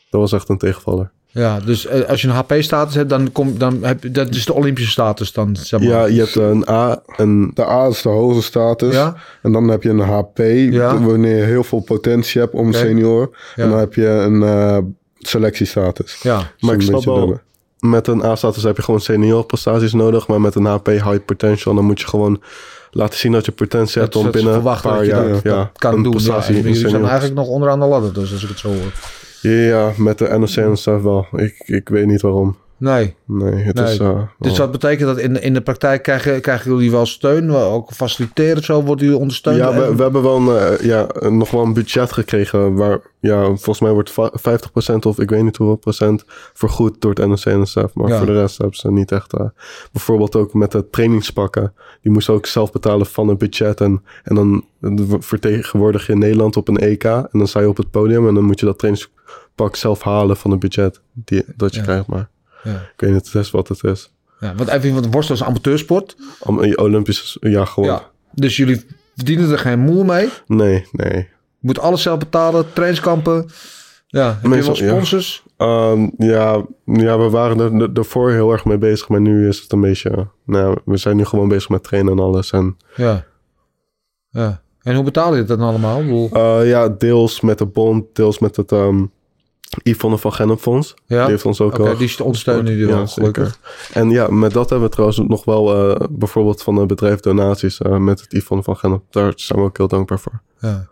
dat 0.10 0.22
was 0.22 0.32
echt 0.34 0.50
een 0.50 0.58
tegenvaller. 0.58 1.12
Ja, 1.32 1.60
dus 1.60 1.86
eh, 1.86 2.10
als 2.10 2.22
je 2.22 2.28
een 2.28 2.34
HP-status 2.34 2.96
hebt, 2.96 3.10
dan, 3.10 3.32
kom, 3.32 3.58
dan 3.58 3.84
heb 3.84 4.04
je, 4.04 4.12
dat 4.12 4.30
is 4.36 4.46
de 4.46 4.54
Olympische 4.54 4.92
status 4.92 5.32
dan, 5.34 5.56
zeg 5.56 5.80
maar. 5.80 5.90
Ja, 5.90 6.06
je 6.06 6.20
hebt 6.20 6.36
een 6.36 6.70
A 6.70 7.02
en 7.18 7.52
De 7.54 7.66
A 7.66 7.88
is 7.88 8.02
de 8.02 8.10
hoogste 8.10 8.44
status. 8.44 8.94
Ja? 8.94 9.16
En 9.42 9.52
dan 9.52 9.68
heb 9.68 9.84
je 9.84 9.90
een 9.90 10.00
HP, 10.00 10.38
Ja. 10.72 11.00
wanneer 11.02 11.38
je 11.38 11.44
heel 11.44 11.64
veel 11.64 11.80
potentie 11.80 12.42
hebt 12.42 12.54
om 12.54 12.74
senior. 12.74 13.30
Ja. 13.56 13.64
En 13.64 13.70
dan 13.70 13.80
heb 13.80 13.94
je 13.94 14.08
een 14.08 14.44
eh, 14.44 14.78
selectiestatus. 15.20 16.20
Ja, 16.22 16.52
Maar 16.60 16.74
ik 16.76 16.82
snap 16.82 16.94
beetje 16.94 17.10
wel, 17.10 17.20
dubbel. 17.20 17.40
Met 17.80 18.08
een 18.08 18.24
A-status 18.24 18.64
heb 18.64 18.76
je 18.76 18.84
gewoon 18.84 19.02
senior 19.02 19.46
prestaties 19.46 19.94
nodig. 19.94 20.28
Maar 20.28 20.42
met 20.42 20.56
een 20.56 20.66
HP 20.66 20.88
high 20.88 21.26
potential, 21.26 21.76
dan 21.76 21.86
moet 21.86 22.00
je 22.00 22.08
gewoon 22.08 22.42
laten 22.92 23.20
zien 23.20 23.32
dat 23.32 23.46
je 23.46 23.52
potentie 23.52 24.02
hebt 24.02 24.16
om 24.16 24.32
binnen 24.32 24.54
een 24.54 24.82
paar 24.82 25.06
jaar 25.06 25.30
dat, 25.30 25.44
ja, 25.44 25.56
dat 25.56 25.70
kan 25.78 25.94
een 25.94 26.04
doen. 26.04 26.12
Prestatie 26.12 26.56
jullie 26.56 26.76
zijn 26.76 27.06
eigenlijk 27.06 27.36
nog 27.36 27.48
onderaan 27.48 27.80
de 27.80 27.86
ladder, 27.86 28.14
dus 28.14 28.32
als 28.32 28.44
ik 28.44 28.50
het 28.50 28.60
zo 28.60 28.68
hoor. 28.68 28.92
Ja, 29.42 29.92
met 29.98 30.18
de 30.18 30.38
NOC 30.38 30.50
en 30.50 30.78
stuff 30.78 31.04
wel. 31.04 31.28
Ik, 31.32 31.64
ik 31.66 31.90
weet 31.90 32.06
niet 32.06 32.22
waarom. 32.22 32.58
Nee, 32.80 33.16
Nee, 33.26 33.54
het 33.64 33.76
Nee. 33.76 33.86
is... 33.86 33.98
eh, 33.98 34.22
dus 34.40 34.54
dat 34.56 34.72
betekent 34.72 35.08
dat 35.08 35.18
in, 35.18 35.34
de- 35.34 35.42
in 35.42 35.54
de 35.54 35.62
praktijk 35.62 36.04
krijgen, 36.04 36.42
krijgen 36.42 36.72
jullie 36.72 36.92
wel 36.92 37.06
steun, 37.06 37.52
ook 37.52 37.92
faciliteren 37.94 38.64
zo, 38.64 38.84
worden 38.84 39.06
jullie 39.06 39.20
ondersteund? 39.22 39.58
ja, 39.58 39.74
we, 39.74 39.96
we 39.96 40.02
hebben 40.02 40.22
wel 40.24 40.36
een, 40.38 40.58
eh, 40.78 40.86
ja, 40.86 41.08
nog 41.30 41.52
wel 41.52 41.64
een 41.64 41.74
budget 41.74 42.12
gekregen 42.12 42.74
waar, 42.76 43.00
ja, 43.20 43.44
volgens 43.46 43.80
mij 43.80 43.92
wordt 43.92 44.12
va- 44.12 44.32
50% 44.42 45.06
of 45.06 45.20
ik 45.20 45.30
weet 45.30 45.44
niet 45.44 45.58
hoeveel 45.58 45.76
procent 45.76 46.24
vergoed 46.54 47.02
door 47.02 47.14
het 47.14 47.28
NOC 47.28 47.40
en 47.46 47.60
NSF. 47.62 47.94
Maar 47.94 48.08
Ja. 48.10 48.18
voor 48.18 48.26
de 48.26 48.34
rest 48.40 48.58
hebben 48.58 48.78
ze 48.78 48.92
niet 48.92 49.12
echt, 49.12 49.34
eh, 49.34 49.46
bijvoorbeeld 49.92 50.36
ook 50.36 50.54
met 50.54 50.72
de 50.72 50.90
trainingspakken. 50.90 51.74
Die 52.02 52.12
moesten 52.12 52.34
ook 52.34 52.46
zelf 52.46 52.72
betalen 52.72 53.06
van 53.06 53.28
het 53.28 53.38
budget 53.38 53.82
en, 53.82 54.04
en 54.24 54.36
dan 54.36 54.64
vertegenwoordig 55.20 56.08
je 56.08 56.16
Nederland 56.16 56.58
op 56.58 56.68
een 56.68 56.78
EK 56.78 57.04
en 57.04 57.28
dan 57.32 57.48
sta 57.48 57.60
je 57.60 57.70
op 57.70 57.78
het 57.78 57.92
podium 57.92 58.28
en 58.28 58.34
dan 58.34 58.44
moet 58.44 58.60
je 58.60 58.66
dat 58.66 58.78
trainingspak 58.80 59.76
zelf 59.76 60.02
halen 60.02 60.38
van 60.38 60.52
het 60.52 60.60
budget 60.60 61.02
die, 61.14 61.44
dat 61.56 61.72
je 61.74 61.80
Ja. 61.80 61.86
krijgt. 61.86 62.08
Maar. 62.08 62.30
Ik 62.64 62.94
weet 62.98 63.34
niet, 63.34 63.52
wat 63.52 63.68
het 63.68 63.84
is. 63.84 64.12
Ja, 64.40 64.56
want 64.56 64.70
even, 64.70 64.94
want 64.94 65.14
worstelen 65.14 65.42
is 65.42 65.46
een 65.46 65.52
amateursport. 65.52 66.16
Om, 66.40 66.76
Olympisch, 66.76 67.38
ja, 67.40 67.66
gewoon. 67.66 67.90
Ja. 67.90 68.10
Dus 68.32 68.58
jullie 68.58 68.86
verdienen 69.16 69.52
er 69.52 69.60
geen 69.60 69.80
moer 69.80 70.06
mee. 70.06 70.30
Nee, 70.48 70.88
nee. 70.92 71.18
Je 71.60 71.68
moet 71.68 71.80
alles 71.80 72.02
zelf 72.02 72.20
betalen, 72.20 72.74
trainingskampen. 72.74 73.50
Ja, 74.08 74.26
heb 74.26 74.36
je 74.42 74.50
wel 74.50 74.58
Meestal, 74.58 74.76
ja. 74.76 74.90
sponsors? 74.90 75.44
Ehm, 75.58 76.10
ja, 76.18 76.66
ja, 76.86 77.20
we 77.20 77.30
waren 77.30 77.82
er, 77.82 77.90
ervoor 77.94 78.32
heel 78.32 78.52
erg 78.52 78.66
mee 78.66 78.78
bezig, 78.78 79.08
maar 79.08 79.22
nu 79.22 79.48
is 79.48 79.62
het 79.62 79.72
een 79.72 79.82
beetje... 79.82 80.28
Nou, 80.46 80.80
we 80.86 80.98
zijn 80.98 81.18
nu 81.18 81.26
gewoon 81.26 81.48
bezig 81.48 81.70
met 81.70 81.84
trainen 81.84 82.12
en 82.12 82.20
alles. 82.20 82.52
En 82.52 82.78
Ja. 82.96 83.26
ja. 84.30 84.62
En 84.82 84.96
hoe 84.96 85.04
betaal 85.04 85.36
je 85.36 85.44
dat 85.44 85.60
dan 85.60 85.68
allemaal? 85.68 86.02
Bedoel, 86.02 86.30
eh, 86.32 86.70
ja, 86.70 86.90
deels 86.90 87.42
met 87.42 87.58
de 87.58 87.66
bond, 87.66 88.16
deels 88.16 88.40
met 88.40 88.56
het 88.56 88.72
ehm 88.72 89.04
Yvonne 89.84 90.18
van 90.18 90.34
Gennep 90.34 90.60
Fonds. 90.60 90.94
Ja? 91.06 91.22
Die 91.22 91.32
heeft 91.32 91.46
ons 91.46 91.62
ook 91.62 91.80
Oké, 91.80 91.90
al 91.90 91.98
die 91.98 92.24
ondersteunen 92.24 92.72
jullie 92.72 92.88
Ja, 92.88 92.96
wel, 92.96 93.08
gelukkig. 93.08 93.60
zeker. 93.62 94.02
En 94.02 94.10
ja, 94.10 94.28
met 94.28 94.54
dat 94.54 94.70
hebben 94.70 94.88
we 94.88 94.94
trouwens 94.94 95.22
nog 95.28 95.46
wel 95.46 95.92
eh, 95.92 96.08
bijvoorbeeld 96.10 96.64
van 96.64 96.76
het 96.76 96.88
bedrijf 96.88 97.20
donaties 97.20 97.82
eh, 97.82 97.98
met 97.98 98.22
het 98.22 98.34
Yvonne 98.34 98.64
van 98.64 98.78
Gennep. 98.78 99.02
Daar 99.10 99.34
zijn 99.36 99.60
we 99.60 99.66
ook 99.66 99.78
heel 99.78 99.88
dankbaar 99.88 100.20
voor. 100.20 100.42
Ja. 100.60 100.88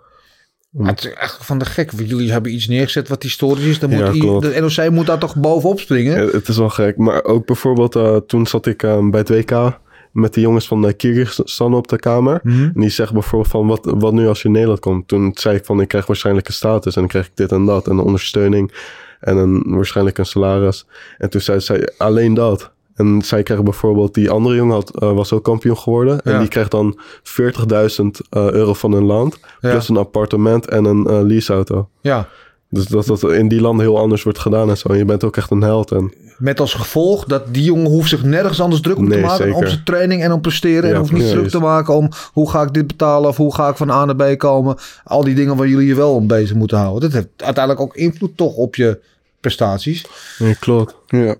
Maar 0.77 0.91
het 0.91 1.05
is 1.05 1.13
echt 1.13 1.45
van 1.45 1.57
de 1.57 1.65
gek. 1.65 1.91
Jullie 2.05 2.31
hebben 2.31 2.53
iets 2.53 2.67
neergezet 2.67 3.07
wat 3.07 3.23
historisch 3.23 3.65
is. 3.65 3.79
Dan 3.79 3.89
moet 3.89 3.99
Ja, 3.99 4.39
de 4.39 4.59
NOC 4.61 4.89
moet 4.89 5.05
daar 5.05 5.19
toch 5.19 5.35
bovenop 5.35 5.79
springen? 5.79 6.25
Ja, 6.25 6.31
het 6.31 6.47
is 6.47 6.57
wel 6.57 6.69
gek. 6.69 6.97
Maar 6.97 7.23
ook 7.23 7.45
bijvoorbeeld, 7.45 7.95
eh, 7.95 8.15
toen 8.15 8.47
zat 8.47 8.65
ik 8.65 8.83
eh, 8.83 9.09
bij 9.09 9.19
het 9.19 9.29
WK 9.29 9.79
met 10.17 10.33
de 10.33 10.41
jongens 10.41 10.67
van 10.67 10.81
de 10.81 10.93
Kyrgyzstan 10.93 11.73
op 11.73 11.87
de 11.87 11.97
kamer. 11.97 12.39
Mhm. 12.43 12.63
En 12.63 12.81
die 12.81 12.89
zeggen 12.89 13.15
bijvoorbeeld 13.15 13.51
van, 13.51 13.67
wat, 13.67 13.79
wat 13.83 14.13
nu 14.13 14.27
als 14.27 14.41
je 14.41 14.47
in 14.47 14.53
Nederland 14.53 14.79
komt? 14.79 15.07
Toen 15.07 15.31
zei 15.33 15.55
ik 15.55 15.65
van, 15.65 15.81
ik 15.81 15.87
krijg 15.87 16.05
waarschijnlijk 16.05 16.47
een 16.47 16.53
status 16.53 16.95
en 16.95 17.01
dan 17.01 17.09
krijg 17.09 17.25
ik 17.25 17.31
dit 17.35 17.51
en 17.51 17.65
dat. 17.65 17.87
En 17.87 17.99
ondersteuning 17.99 18.71
en 19.19 19.37
een, 19.37 19.63
waarschijnlijk 19.65 20.17
een 20.17 20.25
salaris. 20.25 20.85
En 21.17 21.29
toen 21.29 21.41
zei 21.41 21.59
zij, 21.59 21.89
alleen 21.97 22.33
dat. 22.33 22.71
En 22.95 23.21
zij 23.21 23.43
krijgen 23.43 23.65
bijvoorbeeld, 23.65 24.13
die 24.13 24.29
andere 24.29 24.55
jongen 24.55 24.73
had, 24.73 24.99
eh, 25.01 25.13
was 25.13 25.33
ook 25.33 25.43
kampioen 25.43 25.77
geworden. 25.77 26.21
En 26.21 26.31
Ja. 26.33 26.39
die 26.39 26.47
krijgt 26.47 26.71
dan 26.71 26.99
40.000 27.23 28.21
eh, 28.29 28.51
euro 28.51 28.73
van 28.73 28.91
hun 28.91 29.03
land. 29.05 29.39
Ja. 29.59 29.69
Plus 29.69 29.89
een 29.89 29.97
appartement 29.97 30.67
en 30.67 30.85
een 30.85 31.07
eh, 31.07 31.21
leaseauto. 31.21 31.89
Ja. 32.01 32.27
Dus 32.69 32.85
dat 32.85 33.05
dat 33.05 33.23
in 33.23 33.47
die 33.47 33.61
landen 33.61 33.85
heel 33.85 33.99
anders 33.99 34.23
wordt 34.23 34.39
gedaan 34.39 34.69
en 34.69 34.77
zo. 34.77 34.87
En 34.87 34.97
je 34.97 35.05
bent 35.05 35.23
ook 35.23 35.37
echt 35.37 35.51
een 35.51 35.61
held. 35.61 35.91
En 35.91 36.13
Met 36.37 36.59
als 36.59 36.73
gevolg 36.73 37.25
dat 37.25 37.53
die 37.53 37.63
jongen 37.63 37.91
hoeft 37.91 38.09
zich 38.09 38.23
nergens 38.23 38.61
anders 38.61 38.81
druk 38.81 38.97
om 38.97 39.09
te 39.09 39.17
maken. 39.17 39.53
Om 39.53 39.67
zijn 39.67 39.83
training 39.83 40.23
en 40.23 40.31
om 40.31 40.41
presteren. 40.41 40.83
en 40.83 40.89
Ja, 40.89 40.97
hoeft 40.97 41.11
niet 41.11 41.29
druk 41.29 41.49
te 41.49 41.59
maken 41.59 41.95
om 41.95 42.09
hoe 42.33 42.49
ga 42.49 42.61
ik 42.61 42.73
dit 42.73 42.87
betalen. 42.87 43.29
Of 43.29 43.37
hoe 43.37 43.55
ga 43.55 43.69
ik 43.69 43.77
van 43.77 43.89
A 43.89 44.05
naar 44.05 44.15
B 44.15 44.37
komen. 44.37 44.75
Al 45.03 45.23
die 45.23 45.35
dingen 45.35 45.55
waar 45.55 45.67
jullie 45.67 45.87
je 45.87 45.95
wel 45.95 46.13
om 46.13 46.27
bezig 46.27 46.55
moeten 46.55 46.77
houden. 46.77 47.01
Dat 47.01 47.11
heeft 47.11 47.27
uiteindelijk 47.45 47.85
ook 47.85 47.95
invloed 47.95 48.37
toch 48.37 48.55
op 48.55 48.75
je 48.75 48.99
prestaties. 49.39 50.05
nee, 50.39 50.55
klopt. 50.55 50.95
Ja. 51.07 51.35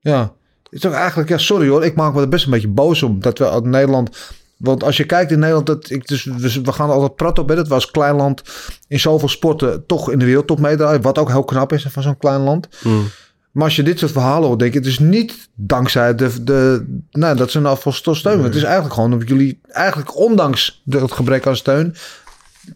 Ja, 0.00 0.20
het 0.62 0.72
is 0.72 0.80
toch 0.80 0.92
eigenlijk, 0.92 1.28
ja, 1.28 1.38
sorry 1.38 1.68
hoor, 1.68 1.84
ik 1.84 1.94
maak 1.94 2.14
me 2.14 2.20
er 2.20 2.28
best 2.28 2.44
een 2.44 2.50
beetje 2.50 2.68
boos 2.68 3.02
om 3.02 3.20
dat 3.20 3.38
we 3.38 3.50
uit 3.50 3.64
Nederland. 3.64 4.16
Want 4.56 4.84
als 4.84 4.96
je 4.96 5.04
kijkt 5.04 5.30
in 5.30 5.38
Nederland, 5.38 5.66
dat 5.66 5.90
ik, 5.90 6.06
dus, 6.06 6.22
dus 6.22 6.60
we 6.60 6.72
gaan 6.72 6.90
altijd 6.90 7.16
praten 7.16 7.42
op, 7.42 7.48
hè, 7.48 7.54
dat 7.54 7.68
we 7.68 7.74
als 7.74 7.90
klein 7.90 8.14
land 8.14 8.42
in 8.88 9.00
zoveel 9.00 9.28
sporten 9.28 9.86
toch 9.86 10.10
in 10.10 10.18
de 10.18 10.24
wereldtop 10.24 10.60
meedraaien. 10.60 11.02
Wat 11.02 11.18
ook 11.18 11.28
heel 11.28 11.44
knap 11.44 11.72
is 11.72 11.86
van 11.88 12.02
zo'n 12.02 12.18
klein 12.18 12.40
land. 12.40 12.68
Mm. 12.82 13.04
Maar 13.50 13.64
als 13.64 13.76
je 13.76 13.82
dit 13.82 13.98
soort 13.98 14.12
verhalen 14.12 14.46
hoort, 14.46 14.58
denk 14.58 14.74
ik, 14.74 14.78
het 14.78 14.92
is 14.92 14.98
niet 14.98 15.48
dankzij 15.54 16.14
de, 16.14 16.42
de 16.42 16.86
nou, 17.10 17.36
dat 17.36 17.50
ze 17.50 17.60
nou 17.60 17.78
voor 17.80 17.94
steun. 17.94 18.42
Het 18.42 18.54
is 18.54 18.62
eigenlijk 18.62 18.94
gewoon 18.94 19.12
omdat 19.12 19.28
jullie, 19.28 19.60
eigenlijk 19.66 20.16
ondanks 20.16 20.82
de, 20.84 20.98
het 21.00 21.12
gebrek 21.12 21.46
aan 21.46 21.56
steun, 21.56 21.94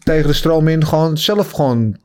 tegen 0.03 0.27
de 0.27 0.33
stroom 0.33 0.67
in 0.67 0.85
gewoon 0.85 1.17
zelf 1.17 1.51
gewoon 1.51 1.97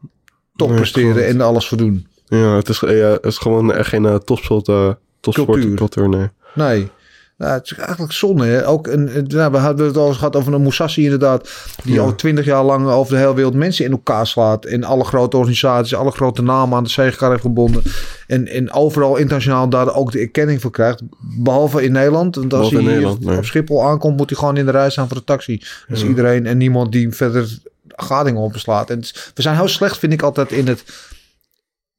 top 0.57 0.75
presteren 0.75 1.13
klopt. 1.13 1.29
en 1.29 1.41
alles 1.41 1.69
voor 1.69 1.79
doen. 1.79 2.07
Ja, 2.27 2.57
het 2.57 2.69
is, 2.69 2.81
ja, 2.81 2.89
het 2.89 3.25
is 3.25 3.39
gewoon 3.39 3.73
echt 3.73 3.89
geen 3.89 4.05
uh, 4.05 4.15
topsport, 4.15 4.69
uh, 4.69 4.93
topsportcultuur. 5.21 5.77
Cultuur, 5.77 6.09
nee. 6.09 6.29
Nee. 6.55 6.91
Nou, 7.37 7.53
het 7.53 7.71
is 7.71 7.79
eigenlijk 7.79 8.13
zonde. 8.13 8.47
Hè? 8.47 8.67
Ook 8.67 8.87
een, 8.87 9.25
nou, 9.27 9.53
we 9.53 9.59
hadden 9.59 9.87
het 9.87 9.97
al 9.97 10.09
eens 10.09 10.17
gehad 10.17 10.37
over 10.37 10.53
een 10.53 10.63
Musashi 10.63 11.05
inderdaad. 11.05 11.51
Die 11.85 11.95
ja. 11.95 12.01
al 12.01 12.15
twintig 12.15 12.45
jaar 12.45 12.65
lang 12.65 12.89
over 12.89 13.13
de 13.13 13.19
hele 13.19 13.35
wereld 13.35 13.55
mensen 13.55 13.85
in 13.85 13.91
elkaar 13.91 14.27
slaat. 14.27 14.65
En 14.65 14.85
alle 14.85 15.05
grote 15.05 15.37
organisaties, 15.37 15.95
alle 15.95 16.11
grote 16.11 16.43
namen 16.43 16.77
aan 16.77 16.85
de 16.85 16.91
zegekar 16.91 17.31
heeft 17.31 17.43
gebonden. 17.43 17.83
En, 18.27 18.47
en 18.47 18.73
overal 18.73 19.17
internationaal 19.17 19.69
daar 19.69 19.95
ook 19.95 20.13
de 20.13 20.19
erkenning 20.19 20.61
voor 20.61 20.71
krijgt. 20.71 21.03
Behalve 21.19 21.85
in 21.85 21.93
Nederland. 21.93 22.37
Want 22.37 22.55
als 22.55 22.71
hij 22.71 22.83
Nederland, 22.83 23.25
nee. 23.25 23.37
op 23.37 23.45
Schiphol 23.45 23.85
aankomt, 23.85 24.17
moet 24.17 24.31
hij 24.31 24.39
gewoon 24.39 24.57
in 24.57 24.65
de 24.65 24.71
rij 24.71 24.91
staan 24.91 25.09
voor 25.09 25.17
de 25.17 25.25
taxi. 25.25 25.63
Dus 25.89 26.01
ja. 26.01 26.07
iedereen 26.07 26.47
en 26.47 26.59
niemand 26.59 26.93
die 26.93 27.11
verder 27.11 27.59
gadingen 27.89 28.43
opbeslaat. 28.43 28.91
En 28.91 29.01
we 29.35 29.43
zijn 29.43 29.57
heel 29.57 29.69
slecht, 29.69 29.99
vind 29.99 30.13
ik 30.13 30.23
altijd, 30.23 30.53
in 30.53 30.67
het 30.67 30.85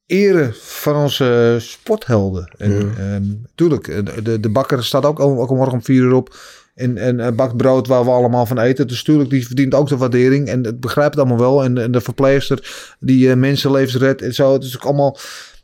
eren 0.08 0.54
van 0.60 0.96
onze 0.96 1.56
sporthelden. 1.60 2.54
En, 2.58 2.94
ja. 2.96 3.14
um, 3.14 3.46
tuurlijk, 3.54 3.84
de, 4.24 4.40
de 4.40 4.50
bakker 4.50 4.84
staat 4.84 5.04
ook, 5.04 5.20
ook 5.20 5.50
morgen 5.50 5.72
om 5.72 5.82
vier 5.82 6.02
uur 6.02 6.12
op. 6.12 6.36
En, 6.74 6.96
en 6.96 7.36
bakt 7.36 7.56
brood 7.56 7.86
waar 7.86 8.04
we 8.04 8.10
allemaal 8.10 8.46
van 8.46 8.58
eten. 8.58 8.86
Dus 8.86 9.02
tuurlijk, 9.02 9.30
die 9.30 9.46
verdient 9.46 9.74
ook 9.74 9.88
de 9.88 9.96
waardering. 9.96 10.48
En 10.48 10.64
het 10.64 10.80
begrijpt 10.80 11.14
het 11.14 11.24
allemaal 11.24 11.46
wel. 11.46 11.64
En, 11.64 11.78
en 11.78 11.92
de 11.92 12.00
verpleegster 12.00 12.94
die 13.00 13.28
uh, 13.28 13.34
mensenlevens 13.34 13.96
redt 13.96 14.22
en 14.22 14.34
zo. 14.34 14.52
Het 14.52 14.64
is 14.64 14.76
ook 14.76 14.84
allemaal... 14.84 15.18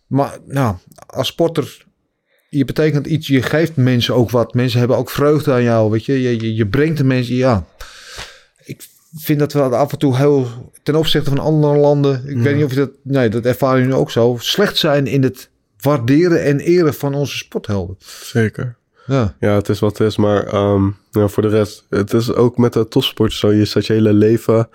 Maar 0.07 0.39
nou, 0.47 0.77
als 1.07 1.27
sporter... 1.27 1.85
Je 2.49 2.65
betekent 2.65 3.07
iets, 3.07 3.27
je 3.27 3.43
geeft 3.43 3.77
mensen 3.77 4.15
ook 4.15 4.31
wat. 4.31 4.55
Mensen 4.55 4.79
hebben 4.79 4.97
ook 4.97 5.11
vreugde 5.11 5.53
aan 5.53 5.63
jou, 5.63 5.91
weet 5.91 6.05
je. 6.05 6.23
Je, 6.23 6.41
je, 6.41 6.55
je 6.55 6.67
brengt 6.67 6.97
de 6.97 7.05
mensen, 7.05 7.35
ja. 7.35 7.67
Ik 8.65 8.87
vind 9.15 9.39
dat 9.39 9.53
we 9.53 9.61
af 9.61 9.93
en 9.93 9.99
toe 9.99 10.17
heel 10.17 10.47
ten 10.83 10.95
opzichte 10.95 11.31
van 11.31 11.39
andere 11.39 11.77
landen. 11.77 12.29
Ik 12.29 12.39
weet 12.39 12.55
niet 12.55 12.65
of 12.65 12.71
je 12.71 12.77
dat. 12.77 12.91
Nee, 13.03 13.29
dat 13.29 13.45
ervaren 13.45 13.81
jullie 13.81 13.97
ook 13.97 14.11
zo. 14.11 14.37
Slecht 14.39 14.77
zijn 14.77 15.07
in 15.07 15.23
het 15.23 15.51
waarderen 15.81 16.43
en 16.43 16.61
eren 16.61 16.95
van 16.95 17.15
onze 17.15 17.37
sporthelden. 17.37 17.97
Zeker. 18.23 18.77
Ja, 19.07 19.37
ja 19.41 19.55
het 19.55 19.69
is 19.69 19.79
wat 19.79 19.99
het 19.99 20.09
is. 20.09 20.17
Maar 20.17 20.55
um, 20.55 20.97
ja, 21.11 21.29
voor 21.29 21.43
de 21.43 21.49
rest, 21.49 21.87
het 21.91 22.13
is 22.13 22.33
ook 22.33 22.57
met 22.57 22.73
de 22.73 22.89
topsport 22.89 23.33
zo. 23.33 23.53
Je 23.53 23.65
zet 23.65 23.87
je 23.87 23.93
hele 23.93 24.13
leven. 24.13 24.69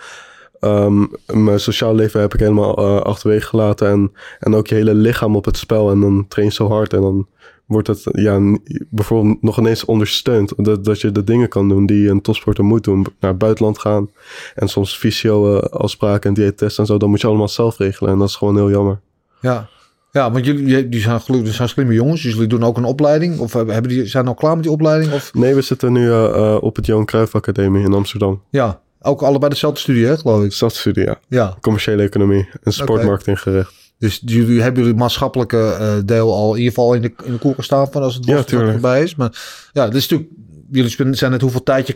Um, 0.62 1.12
mijn 1.26 1.60
sociaal 1.60 1.96
leven 1.96 2.22
heb 2.22 2.34
ik 2.34 2.40
helemaal 2.40 2.80
uh, 2.80 3.02
achterwege 3.02 3.48
gelaten. 3.48 3.88
En, 3.88 4.12
en 4.40 4.56
ook 4.56 4.68
je 4.68 4.76
hele 4.76 4.94
lichaam 4.94 5.36
op 5.36 5.46
het 5.46 5.58
spel. 5.58 5.92
En 5.92 6.00
dan 6.00 6.26
train 6.28 6.48
je 6.48 6.54
zo 6.54 6.68
hard. 6.68 6.94
En 6.94 7.02
dan 7.02 7.28
wordt 7.70 7.88
het 7.88 8.04
ja, 8.12 8.58
bijvoorbeeld 8.90 9.42
nog 9.42 9.58
ineens 9.58 9.86
ondersteund. 9.86 10.54
Dat, 10.58 10.86
dat 10.86 11.02
je 11.02 11.12
de 11.12 11.24
dingen 11.24 11.50
kan 11.50 11.70
doen 11.70 11.86
die 11.86 12.10
een 12.10 12.22
topsporter 12.22 12.64
moet 12.64 12.84
doen. 12.84 13.06
Naar 13.20 13.30
het 13.30 13.40
buitenland 13.40 13.80
gaan. 13.80 14.10
En 14.56 14.68
soms 14.68 14.98
fysio-afspraken 14.98 16.30
en 16.30 16.34
dieettesten 16.36 16.84
en 16.84 16.90
zo. 16.90 16.98
Dat 16.98 17.10
moet 17.10 17.22
je 17.22 17.28
allemaal 17.28 17.48
zelf 17.48 17.78
regelen. 17.78 18.12
En 18.12 18.20
dat 18.20 18.28
is 18.28 18.36
gewoon 18.36 18.56
heel 18.56 18.70
jammer. 18.70 19.00
Ja, 19.42 19.70
ja 20.12 20.32
want 20.32 20.46
jullie 20.46 20.90
die 20.90 21.02
zijn, 21.02 21.22
die 21.28 21.52
zijn 21.52 21.70
slimme 21.70 21.94
jongens. 21.94 22.22
Dus 22.22 22.34
jullie 22.34 22.48
doen 22.48 22.64
ook 22.64 22.78
een 22.78 22.84
opleiding. 22.84 23.40
Of 23.40 23.54
hebben 23.54 23.88
die, 23.88 24.06
zijn 24.06 24.28
al 24.28 24.34
klaar 24.34 24.54
met 24.54 24.64
die 24.64 24.72
opleiding? 24.72 25.14
Of? 25.14 25.34
Nee, 25.34 25.56
we 25.56 25.62
zitten 25.62 25.94
nu 25.94 26.06
uh, 26.06 26.12
uh, 26.12 26.58
op 26.62 26.76
het 26.76 26.86
Johan 26.86 27.06
Cruijff 27.06 27.36
Academie 27.36 27.84
in 27.84 27.94
Amsterdam. 27.94 28.42
Ja, 28.50 28.82
ook 29.02 29.22
allebei 29.22 29.52
dezelfde 29.52 29.80
studie, 29.80 30.06
hè, 30.06 30.18
geloof 30.18 30.44
ik. 30.44 30.50
Dezelfde 30.50 30.80
studie, 30.80 31.04
ja. 31.04 31.20
ja. 31.28 31.58
Commerciële 31.62 32.04
economie 32.04 32.50
en 32.64 32.74
sportmarketing 32.74 33.40
okay. 33.40 33.54
gericht. 33.54 33.89
Dus 34.00 34.22
jullie 34.26 34.62
hebben 34.62 34.84
jullie 34.84 34.98
maatschappelijke 34.98 35.78
uh, 35.80 35.94
deel 36.06 36.34
al 36.34 36.52
in 36.52 36.58
ieder 36.58 36.74
geval 36.74 36.94
in 36.94 37.02
de, 37.02 37.12
in 37.24 37.32
de 37.32 37.38
koelkast 37.38 37.68
staan 37.68 37.92
van 37.92 38.02
als 38.02 38.16
het 38.16 38.26
ja, 38.26 38.44
erbij 38.48 39.04
is. 39.04 39.16
Maar 39.16 39.32
ja, 39.74 39.86
dat 39.86 39.96
is 39.96 40.08
natuurlijk. 40.08 40.30
Jullie 40.72 41.16
zijn 41.16 41.32
net 41.32 41.42
hoeveel 41.42 41.64
tijd 41.64 41.88
je 41.88 41.94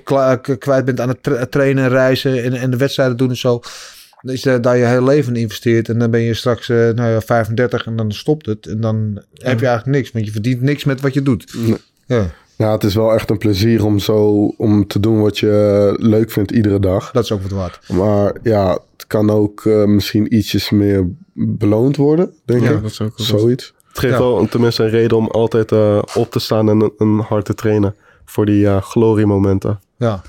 kwijt 0.57 0.85
bent 0.85 0.99
aan 0.99 1.07
het 1.07 1.23
tra 1.23 1.45
trainen, 1.45 1.89
reizen 1.89 2.43
en, 2.43 2.53
en 2.53 2.71
de 2.71 2.77
wedstrijden 2.77 3.17
doen 3.17 3.29
en 3.29 3.37
zo. 3.37 3.61
Dan 4.21 4.33
is 4.33 4.45
er, 4.45 4.61
daar 4.61 4.77
je 4.77 4.85
hele 4.85 5.03
leven 5.03 5.35
in 5.35 5.41
investeert. 5.41 5.89
En 5.89 5.99
dan 5.99 6.11
ben 6.11 6.21
je 6.21 6.33
straks 6.33 6.69
uh, 6.69 6.77
nou 6.77 7.09
ja, 7.09 7.21
35 7.21 7.85
en 7.85 7.95
dan 7.95 8.11
stopt 8.11 8.45
het. 8.45 8.67
En 8.67 8.81
dan 8.81 9.11
ja. 9.13 9.49
heb 9.49 9.59
je 9.59 9.67
eigenlijk 9.67 9.97
niks. 9.97 10.11
Want 10.11 10.25
je 10.25 10.31
verdient 10.31 10.61
niks 10.61 10.83
met 10.83 11.01
wat 11.01 11.13
je 11.13 11.21
doet. 11.21 11.53
Nee. 11.55 11.77
Ja. 12.05 12.31
Nou, 12.55 12.71
het 12.71 12.83
is 12.83 12.95
wel 12.95 13.13
echt 13.13 13.29
een 13.29 13.37
plezier 13.37 13.85
om 13.85 13.99
zo 13.99 14.45
om 14.57 14.87
te 14.87 14.99
doen 14.99 15.21
wat 15.21 15.39
je 15.39 15.95
leuk 15.99 16.31
vindt 16.31 16.51
iedere 16.51 16.79
dag. 16.79 17.11
Dat 17.11 17.23
is 17.23 17.31
ook 17.31 17.41
wat 17.41 17.51
waard. 17.51 17.79
Maar 17.89 18.35
ja, 18.43 18.71
het 18.71 18.92
kan 19.13 19.29
ook 19.29 19.63
uh, 19.63 19.85
misschien 19.85 20.35
ietsjes 20.35 20.69
meer 20.69 21.09
beloond 21.33 21.95
worden, 21.95 22.33
denk 22.45 22.63
ja, 22.63 22.69
ik. 22.69 22.81
Dat 22.81 22.91
is 22.91 23.01
ook 23.01 23.11
Zoiets. 23.15 23.73
Het 23.87 23.99
geeft 23.99 24.13
Ja. 24.13 24.19
wel 24.19 24.47
tenminste 24.47 24.83
een 24.83 24.89
reden 24.89 25.17
om 25.17 25.27
altijd 25.27 25.71
uh, 25.71 26.01
op 26.15 26.31
te 26.31 26.39
staan 26.39 26.69
en, 26.69 26.91
en 26.97 27.19
hard 27.19 27.45
te 27.45 27.53
trainen. 27.53 27.95
Voor 28.25 28.45
die 28.45 28.63
uh, 28.63 28.81
gloriemomenten. 28.81 29.79
Ja. 29.97 30.21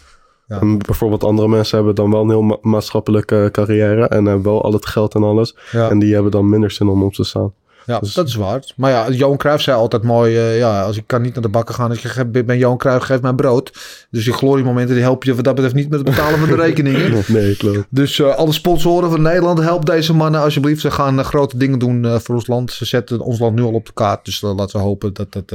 Ja. 0.47 0.61
En 0.61 0.79
bijvoorbeeld 0.79 1.25
andere 1.25 1.49
mensen 1.49 1.77
hebben 1.77 1.95
dan 1.95 2.11
wel 2.11 2.23
een 2.23 2.29
heel 2.29 2.43
ma 2.43 2.57
maatschappelijke 2.61 3.49
carrière. 3.53 4.07
En 4.07 4.25
hebben 4.25 4.45
wel 4.45 4.63
al 4.63 4.73
het 4.73 4.87
geld 4.87 5.15
en 5.15 5.23
alles. 5.23 5.57
Ja. 5.73 5.91
En 5.91 5.99
die 5.99 6.15
hebben 6.15 6.31
dan 6.31 6.49
minder 6.49 6.71
zin 6.71 6.89
om 6.89 7.03
op 7.03 7.13
te 7.13 7.25
staan. 7.25 7.53
Ja, 7.87 7.99
Dus- 7.99 8.15
dat 8.15 8.29
is 8.29 8.35
waar. 8.35 8.73
Maar 8.77 8.91
ja, 8.91 9.11
Johan 9.11 9.37
Cruijff 9.37 9.63
zei 9.63 9.77
altijd 9.77 10.03
mooi... 10.03 10.37
eh, 10.37 10.59
ja, 10.59 10.83
als 10.83 10.97
ik 10.97 11.07
kan 11.07 11.23
niet 11.23 11.33
naar 11.35 11.43
de 11.43 11.49
bakken 11.49 11.75
gaan... 11.75 11.91
als 11.91 12.05
ik 12.05 12.47
ben 12.47 12.59
Johan 12.59 12.77
Cruijff, 12.79 13.05
geef 13.05 13.21
mij 13.21 13.33
brood. 13.33 13.73
Dus 14.11 14.25
die 14.25 14.33
gloriemomenten 14.33 14.95
die 14.95 15.05
help 15.05 15.25
je 15.25 15.35
wat 15.35 15.45
dat 15.45 15.55
betreft 15.55 15.75
niet 15.77 15.89
met 15.89 15.99
het 15.99 16.09
betalen 16.09 16.39
van 16.39 16.49
de 16.49 16.55
rekeningen. 16.67 17.23
Nee, 17.27 17.57
klopt. 17.57 17.87
Dus 17.91 18.19
eh, 18.19 18.35
alle 18.37 18.53
sponsoren 18.53 19.11
van 19.11 19.23
Nederland, 19.23 19.59
help 19.59 19.87
deze 19.87 20.13
mannen 20.15 20.41
alsjeblieft. 20.41 20.81
Ze 20.81 20.91
gaan 20.91 21.19
eh, 21.19 21.25
grote 21.25 21.57
dingen 21.57 21.79
doen 21.79 22.21
voor 22.21 22.35
ons 22.35 22.47
land. 22.47 22.73
Ze 22.73 22.85
zetten 22.85 23.21
ons 23.21 23.39
land 23.39 23.55
nu 23.55 23.63
al 23.63 23.73
op 23.73 23.87
de 23.87 23.93
kaart. 23.93 24.25
Dus 24.25 24.41
laten 24.41 24.79
we 24.79 24.85
hopen 24.85 25.13
dat 25.15 25.33
dat 25.33 25.53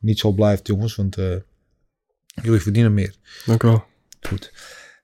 niet 0.00 0.18
zo 0.18 0.30
blijft, 0.32 0.66
jongens. 0.66 0.94
Want 0.96 1.16
jullie 2.42 2.60
verdienen 2.60 2.94
meer. 2.94 3.14
Dank 3.46 3.62
u 3.62 3.68
wel. 3.68 3.84
Goed. 4.28 4.52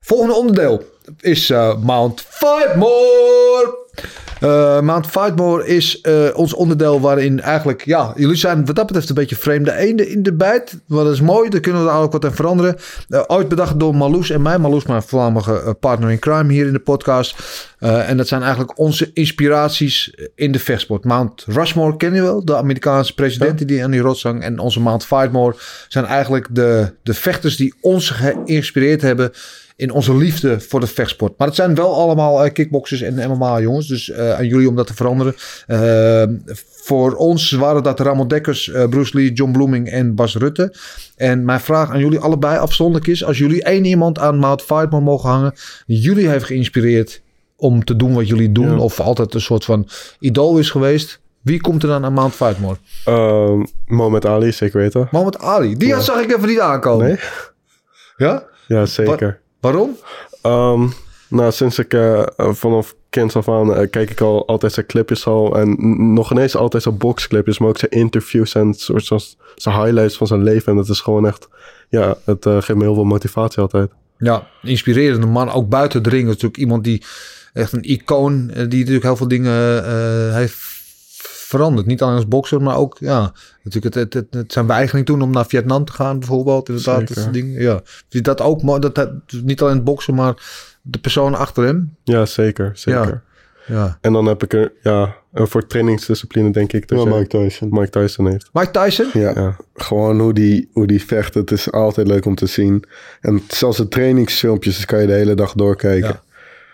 Volgende 0.00 0.34
onderdeel 0.34 0.84
is 1.20 1.48
Mount 1.82 2.20
Fightmore. 2.28 3.78
Eh, 4.40 4.80
Mount 4.80 5.06
Fightmore 5.06 5.66
is 5.66 6.00
eh, 6.00 6.28
ons 6.34 6.54
onderdeel 6.54 7.00
waarin 7.00 7.40
eigenlijk... 7.40 7.84
Ja, 7.84 8.12
jullie 8.16 8.36
zijn 8.36 8.66
wat 8.66 8.76
dat 8.76 8.86
betreft 8.86 9.08
een 9.08 9.14
beetje 9.14 9.36
vreemde 9.36 9.72
eenden 9.72 10.08
in 10.08 10.22
de 10.22 10.32
bijt. 10.32 10.80
Maar 10.86 11.04
dat 11.04 11.12
is 11.12 11.20
mooi, 11.20 11.48
daar 11.48 11.60
kunnen 11.60 11.84
we 11.84 11.90
er 11.90 11.96
ook 11.96 12.12
wat 12.12 12.24
aan 12.24 12.34
veranderen. 12.34 12.76
Eh, 13.08 13.22
ooit 13.26 13.48
bedacht 13.48 13.80
door 13.80 13.94
Marloes 13.94 14.30
en 14.30 14.42
mij. 14.42 14.58
Marloes, 14.58 14.84
mijn 14.84 15.02
voormalige 15.02 15.76
partner 15.80 16.10
in 16.10 16.18
crime 16.18 16.52
hier 16.52 16.66
in 16.66 16.72
de 16.72 16.78
podcast. 16.78 17.34
En 17.78 18.16
dat 18.16 18.28
zijn 18.28 18.40
eigenlijk 18.42 18.78
onze 18.78 19.10
inspiraties 19.12 20.14
in 20.34 20.52
de 20.52 20.58
vechtsport. 20.58 21.04
Mount 21.04 21.44
Rushmore 21.46 21.96
ken 21.96 22.14
je 22.14 22.22
wel, 22.22 22.44
de 22.44 22.56
Amerikaanse 22.56 23.14
president 23.14 23.68
die 23.68 23.84
aan 23.84 23.90
die 23.90 24.00
rotsang. 24.00 24.42
En 24.42 24.58
onze 24.58 24.80
Mount 24.80 25.04
Fightmore 25.04 25.56
zijn 25.88 26.04
eigenlijk 26.04 26.46
de, 26.50 26.92
de 27.02 27.14
vechters 27.14 27.56
die 27.56 27.74
ons 27.80 28.10
geïnspireerd 28.10 29.02
hebben 29.02 29.32
in 29.80 29.92
onze 29.92 30.16
liefde 30.16 30.60
voor 30.60 30.80
de 30.80 30.86
vechtsport. 30.86 31.38
Maar 31.38 31.46
het 31.46 31.56
zijn 31.56 31.74
wel 31.74 31.94
allemaal 31.94 32.44
uh, 32.44 32.52
kickboxers 32.52 33.00
en 33.00 33.30
MMA 33.30 33.60
jongens. 33.60 33.86
Dus 33.86 34.08
uh, 34.08 34.32
aan 34.32 34.46
jullie 34.46 34.68
om 34.68 34.76
dat 34.76 34.86
te 34.86 34.94
veranderen. 34.94 35.34
Uh, 35.68 36.54
voor 36.82 37.14
ons 37.14 37.50
waren 37.50 37.82
dat 37.82 38.00
Ramon 38.00 38.28
Dekkers, 38.28 38.66
uh, 38.66 38.88
Bruce 38.88 39.16
Lee, 39.16 39.32
John 39.32 39.52
Blooming 39.52 39.88
en 39.88 40.14
Bas 40.14 40.36
Rutte. 40.36 40.74
En 41.16 41.44
mijn 41.44 41.60
vraag 41.60 41.90
aan 41.90 41.98
jullie 41.98 42.18
allebei 42.18 42.58
afzonderlijk 42.58 43.06
is... 43.06 43.24
als 43.24 43.38
jullie 43.38 43.62
één 43.62 43.84
iemand 43.84 44.18
aan 44.18 44.38
Mount 44.38 44.62
Fightmore 44.62 45.04
mogen 45.04 45.28
hangen... 45.28 45.54
die 45.86 46.00
jullie 46.00 46.28
heeft 46.28 46.44
geïnspireerd 46.44 47.22
om 47.56 47.84
te 47.84 47.96
doen 47.96 48.14
wat 48.14 48.28
jullie 48.28 48.52
doen... 48.52 48.70
Ja. 48.70 48.78
of 48.78 49.00
altijd 49.00 49.34
een 49.34 49.40
soort 49.40 49.64
van 49.64 49.88
idool 50.18 50.58
is 50.58 50.70
geweest... 50.70 51.20
wie 51.42 51.60
komt 51.60 51.82
er 51.82 51.88
dan 51.88 52.04
aan 52.04 52.12
Mount 52.12 52.34
Fightmore? 52.34 52.76
Uh, 53.08 53.64
Mohamed 53.86 54.26
Ali, 54.26 54.52
zeker 54.52 54.80
weten. 54.80 55.08
Mohamed 55.10 55.38
Ali. 55.38 55.76
Die 55.76 55.88
ja. 55.88 56.00
zag 56.00 56.20
ik 56.20 56.36
even 56.36 56.48
niet 56.48 56.60
aankomen. 56.60 57.06
Nee? 57.06 57.18
Ja? 58.16 58.44
Ja, 58.66 58.86
zeker. 58.86 59.40
Waarom? 59.60 59.96
Um, 60.46 60.92
nou, 61.28 61.52
sinds 61.52 61.78
ik 61.78 61.94
uh, 61.94 62.22
vanaf 62.36 62.94
kind 63.10 63.36
af 63.36 63.48
aan 63.48 63.70
uh, 63.70 63.90
kijk 63.90 64.10
ik 64.10 64.20
al 64.20 64.46
altijd 64.46 64.72
zijn 64.72 64.86
clipjes 64.86 65.26
al. 65.26 65.56
En 65.56 65.76
nog 66.14 66.30
ineens 66.30 66.56
altijd 66.56 66.82
zijn 66.82 66.98
boxclipjes, 66.98 67.58
maar 67.58 67.68
ook 67.68 67.78
zijn 67.78 67.90
interviews 67.90 68.54
en 68.54 68.74
soort 68.74 69.06
van 69.06 69.20
zijn 69.56 69.82
highlights 69.82 70.16
van 70.16 70.26
zijn 70.26 70.42
leven. 70.42 70.72
En 70.72 70.76
dat 70.76 70.88
is 70.88 71.00
gewoon 71.00 71.26
echt, 71.26 71.48
ja, 71.88 72.16
het 72.24 72.46
uh, 72.46 72.52
geeft 72.54 72.78
me 72.78 72.84
heel 72.84 72.94
veel 72.94 73.04
motivatie 73.04 73.62
altijd. 73.62 73.90
Ja, 74.18 74.46
inspirerende 74.62 75.26
man. 75.26 75.50
Ook 75.50 75.68
buiten 75.68 76.02
de 76.02 76.10
ring 76.10 76.26
natuurlijk 76.26 76.56
iemand 76.56 76.84
die 76.84 77.02
echt 77.52 77.72
een 77.72 77.90
icoon 77.90 78.50
eh, 78.50 78.56
die 78.56 78.78
natuurlijk 78.78 79.04
heel 79.04 79.16
veel 79.16 79.28
dingen 79.28 79.84
eh, 79.84 80.34
heeft 80.34 80.69
veranderd. 81.50 81.86
Niet 81.86 82.02
alleen 82.02 82.14
als 82.14 82.28
bokser, 82.28 82.62
maar 82.62 82.76
ook, 82.76 82.96
ja, 83.00 83.32
natuurlijk 83.62 83.94
het, 83.94 84.04
het, 84.04 84.14
het, 84.14 84.34
het 84.34 84.52
zijn 84.52 84.66
weigering 84.66 85.06
toen 85.06 85.22
om 85.22 85.30
naar 85.30 85.46
Vietnam 85.46 85.84
te 85.84 85.92
gaan 85.92 86.18
bijvoorbeeld. 86.18 86.68
Inderdaad, 86.68 87.08
dat 87.08 87.18
soort 87.18 87.32
dingen. 87.32 87.60
Ja. 87.62 87.80
Je 88.08 88.20
dat 88.20 88.40
ook 88.40 88.62
mooi? 88.62 88.80
Dat, 88.80 88.94
dat, 88.94 89.10
niet 89.42 89.60
alleen 89.60 89.74
het 89.74 89.84
boksen, 89.84 90.14
maar 90.14 90.34
de 90.82 90.98
persoon 90.98 91.34
achter 91.34 91.64
hem. 91.64 91.96
Ja, 92.04 92.26
zeker. 92.26 92.70
zeker. 92.74 93.22
Ja. 93.66 93.74
Ja. 93.74 93.98
En 94.00 94.12
dan 94.12 94.26
heb 94.26 94.42
ik 94.42 94.52
er, 94.52 94.72
ja, 94.82 95.16
en 95.32 95.48
voor 95.48 95.66
trainingsdiscipline 95.66 96.50
denk 96.50 96.72
ik 96.72 96.88
dat 96.88 97.02
Ja, 97.02 97.16
Mike 97.16 97.26
Tyson. 97.26 97.68
Mike 97.70 97.90
Tyson 97.90 98.26
heeft. 98.26 98.50
Mike 98.52 98.70
Tyson? 98.70 99.10
Ja, 99.12 99.30
Ja. 99.34 99.56
gewoon 99.74 100.20
hoe 100.20 100.32
die, 100.32 100.68
hoe 100.72 100.86
die 100.86 101.04
vecht. 101.04 101.34
Het 101.34 101.50
is 101.50 101.72
altijd 101.72 102.06
leuk 102.06 102.24
om 102.24 102.34
te 102.34 102.46
zien. 102.46 102.84
En 103.20 103.42
zelfs 103.48 103.76
de 103.76 103.88
trainingsfilmpjes 103.88 104.84
kan 104.84 105.00
je 105.00 105.06
de 105.06 105.12
hele 105.12 105.34
dag 105.34 105.52
doorkijken. 105.52 106.08
Ja. 106.08 106.22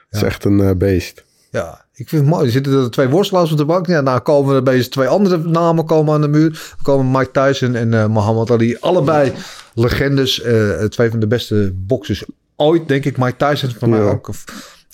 Het 0.09 0.17
is 0.17 0.23
echt 0.23 0.45
een 0.45 0.61
eh, 0.61 0.71
beest. 0.77 1.25
Ja, 1.51 1.85
ik 1.99 2.09
vind 2.09 2.23
het 2.23 2.31
mooi. 2.31 2.45
Er 2.47 2.51
zitten 2.53 2.73
er 2.73 2.91
twee 2.91 3.09
worstelaars 3.09 3.51
op 3.53 3.59
de 3.59 3.65
bank. 3.65 3.87
Ja, 3.87 4.01
nou 4.01 4.21
komen 4.21 4.55
er 4.55 4.63
bij 4.63 4.83
twee 4.89 5.09
andere 5.09 5.39
namen 5.39 5.85
komen 5.85 6.15
aan 6.15 6.21
de 6.21 6.29
muur. 6.29 6.51
Er 6.51 6.83
komen 6.83 7.11
Mike 7.11 7.31
Tyson 7.31 7.75
en 7.75 7.95
eh 7.95 8.07
Muhammad 8.07 8.51
Ali. 8.51 8.77
Allebei 8.81 9.33
legendes. 9.75 10.43
eh, 10.43 10.71
twee 10.85 11.11
van 11.11 11.21
de 11.21 11.27
beste 11.27 11.73
boxers 11.75 12.25
ooit, 12.57 12.89
denk 12.89 13.05
ik. 13.05 13.17
Mike 13.19 13.37
Tyson 13.37 13.69
is 13.69 13.75
voor 13.79 13.89
mij 13.89 13.99
Ja. 14.01 14.11
ook 14.11 14.31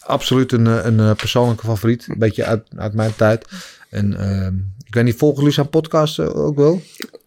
absoluut 0.00 0.52
een, 0.52 0.66
eh, 0.66 0.84
een 0.84 1.00
eh, 1.00 1.10
persoonlijke 1.14 1.64
favoriet. 1.66 2.06
Een 2.08 2.18
beetje 2.18 2.44
uit, 2.44 2.62
uit 2.76 2.94
mijn 2.94 3.16
tijd. 3.16 3.46
En 3.90 4.16
ehm, 4.18 4.54
ik 4.86 4.94
weet 4.94 5.04
niet, 5.04 5.16
volgen 5.16 5.38
jullie 5.38 5.52
zijn 5.54 5.68
podcast 5.68 6.18
eh, 6.18 6.36
ook 6.36 6.56
wel? 6.56 6.80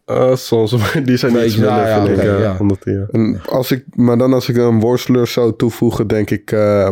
Eh, 0.05 0.35
soms, 0.35 0.71
maar 0.71 1.01
die 1.05 1.17
zijn 1.17 1.33
nou 1.33 1.45
ja, 1.87 2.05
vind 2.05 2.17
ik. 2.17 2.23
ja, 2.23 2.37
ja. 2.37 2.57
Ja. 2.83 3.05
En 3.11 3.41
als 3.49 3.71
ik, 3.71 3.83
maar 3.95 4.17
dan 4.17 4.33
als 4.33 4.49
ik 4.49 4.55
een 4.57 4.79
worsteler 4.79 5.27
zou 5.27 5.53
toevoegen, 5.57 6.07
denk 6.07 6.29
ik... 6.29 6.51
eh, 6.51 6.89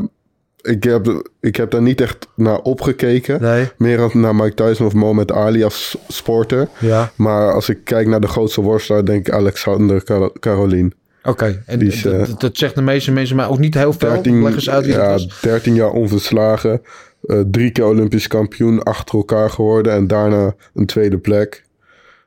ik, 0.64 0.84
heb, 0.84 1.30
ik 1.40 1.56
heb 1.56 1.72
daar 1.72 1.82
niet 1.82 2.02
echt 2.02 2.28
naar 2.36 2.60
opgekeken. 2.60 3.42
Nee. 3.42 3.68
Meer 3.78 3.98
dan 3.98 4.12
naar 4.14 4.36
Mike 4.36 4.54
Tyson 4.54 4.86
of 4.86 4.94
Mohamed 4.94 5.32
Ali 5.32 5.64
als 5.64 5.98
sporter. 6.08 6.68
Ja. 6.80 7.12
Maar 7.16 7.54
als 7.54 7.70
ik 7.70 7.80
kijk 7.84 8.08
naar 8.08 8.22
de 8.22 8.28
grootste 8.28 8.62
worstelaar, 8.62 9.06
denk 9.06 9.28
ik 9.28 9.34
Alexander 9.34 10.04
Kar- 10.04 10.32
Caroline. 10.40 10.92
Oké, 11.24 11.64
en 11.66 11.80
Die 11.80 11.88
is, 11.88 12.06
eh, 12.06 12.24
dat, 12.38 12.58
zegt 12.58 12.76
de 12.76 12.82
meeste 12.82 13.12
mensen 13.12 13.36
mij 13.36 13.46
ook 13.48 13.60
niet 13.60 13.74
heel 13.74 13.94
veel. 13.94 14.10
13, 14.10 14.44
Leg 14.44 14.54
eens 14.54 14.70
uit 14.70 14.86
wie 14.86 14.94
ja, 14.94 15.12
dat 15.12 15.24
was. 15.24 15.42
13 15.42 15.74
jaar 15.76 15.92
onverslagen. 15.92 16.82
eh, 17.24 17.40
drie 17.52 17.72
keer 17.72 17.86
Olympisch 17.86 18.28
kampioen 18.28 18.84
achter 18.84 19.16
elkaar 19.18 19.50
geworden. 19.50 19.94
En 19.94 20.08
daarna 20.08 20.56
een 20.74 20.86
tweede 20.86 21.18
plek. 21.18 21.64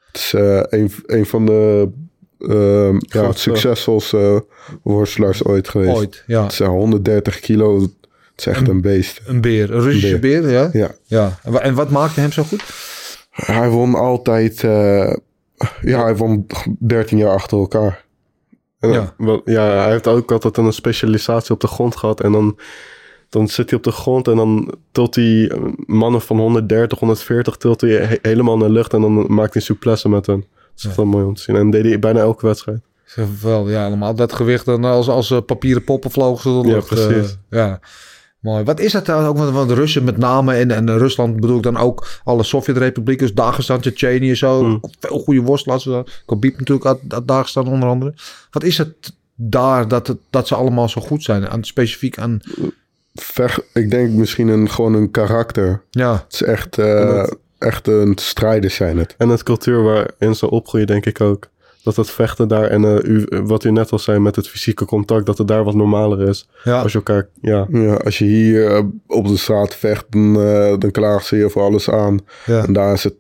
Het 0.07 0.17
is 0.17 0.35
eh, 0.35 0.61
een, 0.69 0.93
een 1.07 1.27
van 1.27 1.47
de 1.47 1.89
ehm, 2.39 2.97
ja, 2.99 3.33
succesvolste 3.33 4.45
worstelaars 4.83 5.45
ooit 5.45 5.69
geweest. 5.69 5.97
Ooit, 5.97 6.25
ja. 6.27 6.43
Het 6.45 6.61
eh, 6.61 6.69
130 6.69 7.41
kilo. 7.41 7.87
Het 8.37 8.47
is 8.47 8.53
echt 8.53 8.69
een 8.69 8.81
beest. 8.81 9.21
Een 9.27 9.41
beer, 9.41 9.75
een 9.75 9.81
Russische 9.81 10.19
beer, 10.19 10.51
ja. 10.51 10.69
Ja. 10.73 10.91
ja. 11.05 11.39
En 11.43 11.53
wa- 11.53 11.61
En 11.61 11.75
wat 11.75 11.91
maakte 11.91 12.21
hem 12.21 12.33
zo 12.33 12.43
goed? 12.43 12.63
Hij 13.31 13.69
won 13.69 13.95
altijd... 13.95 14.65
eh, 14.65 15.15
ja, 15.83 16.03
hij 16.03 16.17
won 16.17 16.47
13 16.79 17.19
jaar 17.19 17.33
achter 17.35 17.59
elkaar. 17.59 18.05
En, 18.79 18.91
Ja. 18.93 19.15
ja, 19.45 19.63
hij 19.83 19.91
heeft 19.91 20.07
ook 20.07 20.33
altijd 20.33 20.57
een 20.57 20.73
specialisatie 20.73 21.55
op 21.55 21.61
de 21.61 21.67
grond 21.67 21.97
gehad. 21.97 22.21
En 22.21 22.33
dan, 22.33 22.59
dan 23.29 23.49
zit 23.49 23.69
hij 23.71 23.79
op 23.79 23.85
de 23.85 23.91
grond 23.93 24.29
en 24.29 24.37
dan 24.37 24.75
tilt 24.93 25.15
hij 25.15 25.49
eh, 25.51 25.59
mannen 25.87 26.21
van 26.21 26.39
130, 26.39 26.99
140 26.99 27.57
tilt 27.57 27.81
hij 27.81 27.91
he- 27.91 28.19
helemaal 28.23 28.57
naar 28.57 28.69
de 28.69 28.75
lucht. 28.75 28.93
En 28.93 29.01
dan 29.01 29.35
maakt 29.35 29.53
hij 29.53 29.63
souplesse 29.63 30.09
met 30.09 30.27
hen. 30.27 30.45
Dat 30.75 30.91
is 30.91 30.97
wel 30.97 31.07
mooi 31.07 31.25
om 31.25 31.35
te 31.35 31.43
zien. 31.43 31.57
En 31.57 31.71
deed 31.71 31.85
hij 31.85 31.99
bijna 31.99 32.21
elke 32.21 32.47
wedstrijd. 32.47 32.81
Wel, 33.43 33.69
ja, 33.71 33.87
allemaal 33.87 34.15
dat 34.15 34.33
gewicht 34.33 34.65
dan 34.65 34.85
als, 34.85 35.09
als 35.09 35.31
eh, 35.31 35.39
papieren 35.47 35.85
poppen 35.85 36.11
vlogen 36.11 36.51
ze 36.53 36.61
de 36.63 36.69
Ja, 36.69 36.75
lucht, 36.75 36.87
precies. 36.89 37.37
ja, 37.51 37.81
mooi. 38.41 38.65
Wat 38.65 38.81
is 38.81 38.93
dat 38.93 39.05
trouwens 39.05 39.31
ook? 39.31 39.53
Want, 39.53 39.69
de 39.69 39.75
Russen 39.75 40.05
met 40.05 40.17
name 40.17 40.55
en, 40.55 40.71
en 40.71 40.99
Rusland 40.99 41.41
bedoel 41.41 41.57
ik 41.57 41.63
dan 41.63 41.77
ook 41.77 42.07
alle 42.25 42.43
Sovjet-republieken, 42.43 43.27
dus 43.27 43.35
Dagestan, 43.35 43.81
Tsjetsjenië 43.81 44.35
zo. 44.35 44.59
Hmm. 44.61 44.81
Veel 45.01 45.19
goede 45.19 45.41
worstelaars. 45.41 45.89
Khabib 46.27 46.59
natuurlijk 46.59 46.87
uit, 46.87 46.99
uit 47.09 47.29
Dagestan 47.29 47.69
onder 47.69 47.89
andere. 47.89 48.15
Wat 48.51 48.63
is 48.63 48.79
het 48.79 49.15
daar 49.35 49.89
dat, 49.89 50.07
het, 50.07 50.19
dat 50.31 50.47
ze 50.47 50.55
allemaal 50.55 50.89
zo 50.89 51.01
goed 51.01 51.23
zijn? 51.23 51.49
Aan, 51.49 51.65
specifiek 51.65 52.19
aan, 52.19 52.41
Vecht, 53.15 53.63
ik 53.73 53.91
denk 53.91 54.11
misschien 54.11 54.49
een, 54.49 54.71
gewoon 54.71 54.95
een 54.95 55.11
karakter. 55.11 55.83
ja, 55.91 56.13
Het 56.13 56.33
is 56.33 56.43
echt, 56.43 56.79
eh, 56.79 57.27
echt 57.59 57.87
een 57.87 58.13
strijders 58.21 58.75
zijn 58.75 58.99
het. 58.99 59.15
En 59.19 59.29
het 59.29 59.43
cultuur 59.43 59.83
waarin 59.83 60.35
ze 60.35 60.51
opgroeien, 60.51 60.87
denk 60.87 61.07
ik 61.07 61.21
ook. 61.21 61.49
Dat 61.87 61.97
het 61.97 62.11
vechten 62.11 62.49
daar 62.49 62.65
en 62.65 62.85
eh, 62.85 63.11
u, 63.11 63.27
wat 63.43 63.65
u 63.65 63.71
net 63.71 63.91
al 63.93 63.99
zei 63.99 64.19
met 64.19 64.37
het 64.37 64.49
fysieke 64.49 64.85
contact, 64.85 65.27
dat 65.27 65.39
het 65.39 65.49
daar 65.49 65.65
wat 65.65 65.75
normaler 65.75 66.29
is. 66.29 66.49
ja. 66.65 66.81
Als 66.83 66.93
je 66.93 66.99
elkaar, 66.99 67.29
ja. 67.41 67.67
Ja, 67.71 67.95
als 67.95 68.19
je 68.19 68.25
hier 68.25 68.67
eh, 68.71 68.83
op 69.07 69.27
de 69.29 69.37
straat 69.37 69.75
vecht, 69.75 70.05
dan, 70.11 70.41
eh, 70.41 70.75
dan 70.79 70.91
klagen 70.91 71.25
ze 71.27 71.37
je 71.37 71.51
voor 71.51 71.63
alles 71.63 71.91
aan. 71.91 72.19
ja, 72.47 72.65
En 72.67 72.73
daar 72.73 72.93
is 72.93 73.05
het, 73.05 73.15